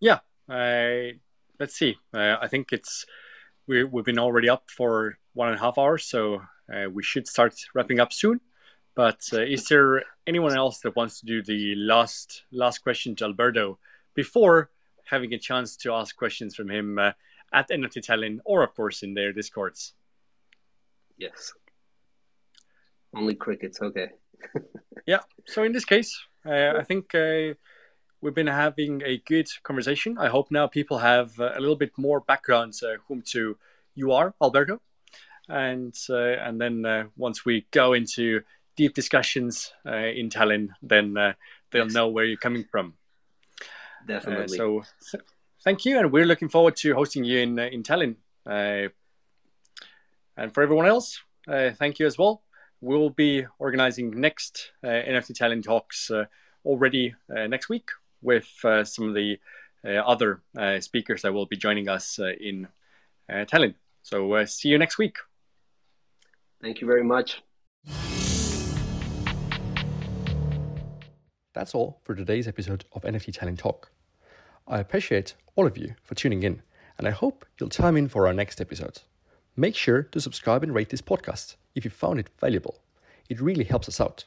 Yeah, 0.00 0.20
I 0.48 1.20
let's 1.60 1.76
see. 1.76 1.96
Uh, 2.14 2.36
I 2.40 2.48
think 2.48 2.72
it's 2.72 3.04
we 3.68 3.84
we've 3.84 4.04
been 4.04 4.18
already 4.18 4.48
up 4.48 4.64
for 4.70 5.18
one 5.34 5.48
and 5.48 5.58
a 5.58 5.60
half 5.60 5.76
hours, 5.76 6.06
so 6.06 6.40
uh, 6.72 6.88
we 6.90 7.02
should 7.02 7.28
start 7.28 7.54
wrapping 7.74 8.00
up 8.00 8.12
soon. 8.12 8.40
But 8.96 9.20
uh, 9.32 9.42
is 9.42 9.68
there 9.68 10.02
anyone 10.26 10.56
else 10.56 10.80
that 10.80 10.96
wants 10.96 11.20
to 11.20 11.26
do 11.26 11.42
the 11.42 11.76
last 11.76 12.42
last 12.50 12.78
question 12.78 13.14
to 13.16 13.26
Alberto 13.26 13.78
before 14.14 14.70
having 15.04 15.32
a 15.32 15.38
chance 15.38 15.76
to 15.76 15.92
ask 15.92 16.16
questions 16.16 16.56
from 16.56 16.70
him? 16.70 16.98
Uh, 16.98 17.12
at 17.52 17.70
NFT 17.70 18.04
Tallinn 18.04 18.38
or, 18.44 18.62
of 18.62 18.74
course, 18.74 19.02
in 19.02 19.14
their 19.14 19.32
discords. 19.32 19.94
Yes. 21.16 21.52
Only 23.14 23.34
crickets, 23.34 23.80
okay. 23.80 24.10
yeah. 25.06 25.20
So 25.46 25.62
in 25.64 25.72
this 25.72 25.84
case, 25.84 26.18
uh, 26.44 26.74
I 26.76 26.82
think 26.82 27.14
uh, 27.14 27.54
we've 28.20 28.34
been 28.34 28.46
having 28.46 29.02
a 29.04 29.18
good 29.18 29.48
conversation. 29.62 30.18
I 30.18 30.28
hope 30.28 30.50
now 30.50 30.66
people 30.66 30.98
have 30.98 31.38
uh, 31.40 31.52
a 31.54 31.60
little 31.60 31.76
bit 31.76 31.92
more 31.96 32.20
background 32.20 32.74
uh, 32.82 32.98
whom 33.08 33.22
to 33.32 33.56
you 33.94 34.12
are, 34.12 34.34
Alberto, 34.42 34.82
and 35.48 35.96
uh, 36.10 36.36
and 36.46 36.60
then 36.60 36.84
uh, 36.84 37.04
once 37.16 37.46
we 37.46 37.66
go 37.70 37.94
into 37.94 38.42
deep 38.76 38.94
discussions 38.94 39.72
uh, 39.86 39.96
in 39.96 40.28
Tallinn, 40.28 40.68
then 40.82 41.16
uh, 41.16 41.32
they'll 41.70 41.84
yes. 41.84 41.94
know 41.94 42.08
where 42.08 42.24
you're 42.24 42.36
coming 42.36 42.64
from. 42.70 42.94
Definitely. 44.06 44.58
Uh, 44.60 44.82
so 45.00 45.20
thank 45.64 45.84
you, 45.84 45.98
and 45.98 46.12
we're 46.12 46.26
looking 46.26 46.48
forward 46.48 46.76
to 46.76 46.94
hosting 46.94 47.24
you 47.24 47.40
in 47.40 47.58
in 47.58 47.82
Tallinn. 47.82 48.16
and 48.44 48.92
for 50.52 50.62
everyone 50.62 50.86
else, 50.86 51.20
thank 51.46 51.98
you 51.98 52.06
as 52.06 52.16
well. 52.18 52.42
We'll 52.80 53.10
be 53.10 53.46
organizing 53.58 54.10
next 54.20 54.72
NFT 54.84 55.32
Tallinn 55.32 55.62
talks 55.64 56.10
already 56.64 57.14
next 57.28 57.68
week 57.68 57.90
with 58.22 58.46
some 58.84 59.08
of 59.08 59.14
the 59.14 59.38
other 59.84 60.42
speakers 60.80 61.22
that 61.22 61.32
will 61.32 61.46
be 61.46 61.56
joining 61.56 61.88
us 61.88 62.18
in 62.18 62.68
Tallinn. 63.28 63.74
So 64.02 64.44
see 64.44 64.68
you 64.68 64.78
next 64.78 64.98
week. 64.98 65.16
Thank 66.60 66.80
you 66.80 66.86
very 66.86 67.04
much. 67.04 67.42
That's 71.56 71.74
all 71.74 71.98
for 72.04 72.14
today's 72.14 72.46
episode 72.46 72.84
of 72.92 73.00
NFT 73.00 73.34
Tallinn 73.34 73.56
Talk. 73.56 73.90
I 74.68 74.78
appreciate 74.78 75.32
all 75.54 75.66
of 75.66 75.78
you 75.78 75.94
for 76.02 76.14
tuning 76.14 76.42
in, 76.42 76.60
and 76.98 77.08
I 77.08 77.12
hope 77.12 77.46
you'll 77.58 77.70
chime 77.70 77.96
in 77.96 78.08
for 78.08 78.26
our 78.26 78.34
next 78.34 78.60
episode. 78.60 79.00
Make 79.56 79.74
sure 79.74 80.02
to 80.02 80.20
subscribe 80.20 80.62
and 80.62 80.74
rate 80.74 80.90
this 80.90 81.00
podcast 81.00 81.56
if 81.74 81.82
you 81.82 81.90
found 81.90 82.20
it 82.20 82.28
valuable. 82.38 82.82
It 83.30 83.40
really 83.40 83.64
helps 83.64 83.88
us 83.88 84.02
out. 84.02 84.26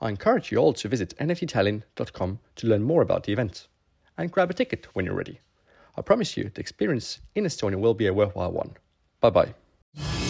I 0.00 0.08
encourage 0.08 0.50
you 0.50 0.58
all 0.58 0.72
to 0.72 0.88
visit 0.88 1.16
nfttallinn.com 1.20 2.40
to 2.56 2.66
learn 2.66 2.82
more 2.82 3.02
about 3.02 3.22
the 3.22 3.32
event 3.32 3.68
and 4.18 4.32
grab 4.32 4.50
a 4.50 4.54
ticket 4.54 4.88
when 4.92 5.04
you're 5.04 5.14
ready. 5.14 5.38
I 5.96 6.02
promise 6.02 6.36
you 6.36 6.50
the 6.52 6.60
experience 6.60 7.20
in 7.36 7.44
Estonia 7.44 7.78
will 7.78 7.94
be 7.94 8.08
a 8.08 8.12
worthwhile 8.12 8.50
one. 8.50 8.72
Bye 9.20 9.30
bye. 9.30 10.25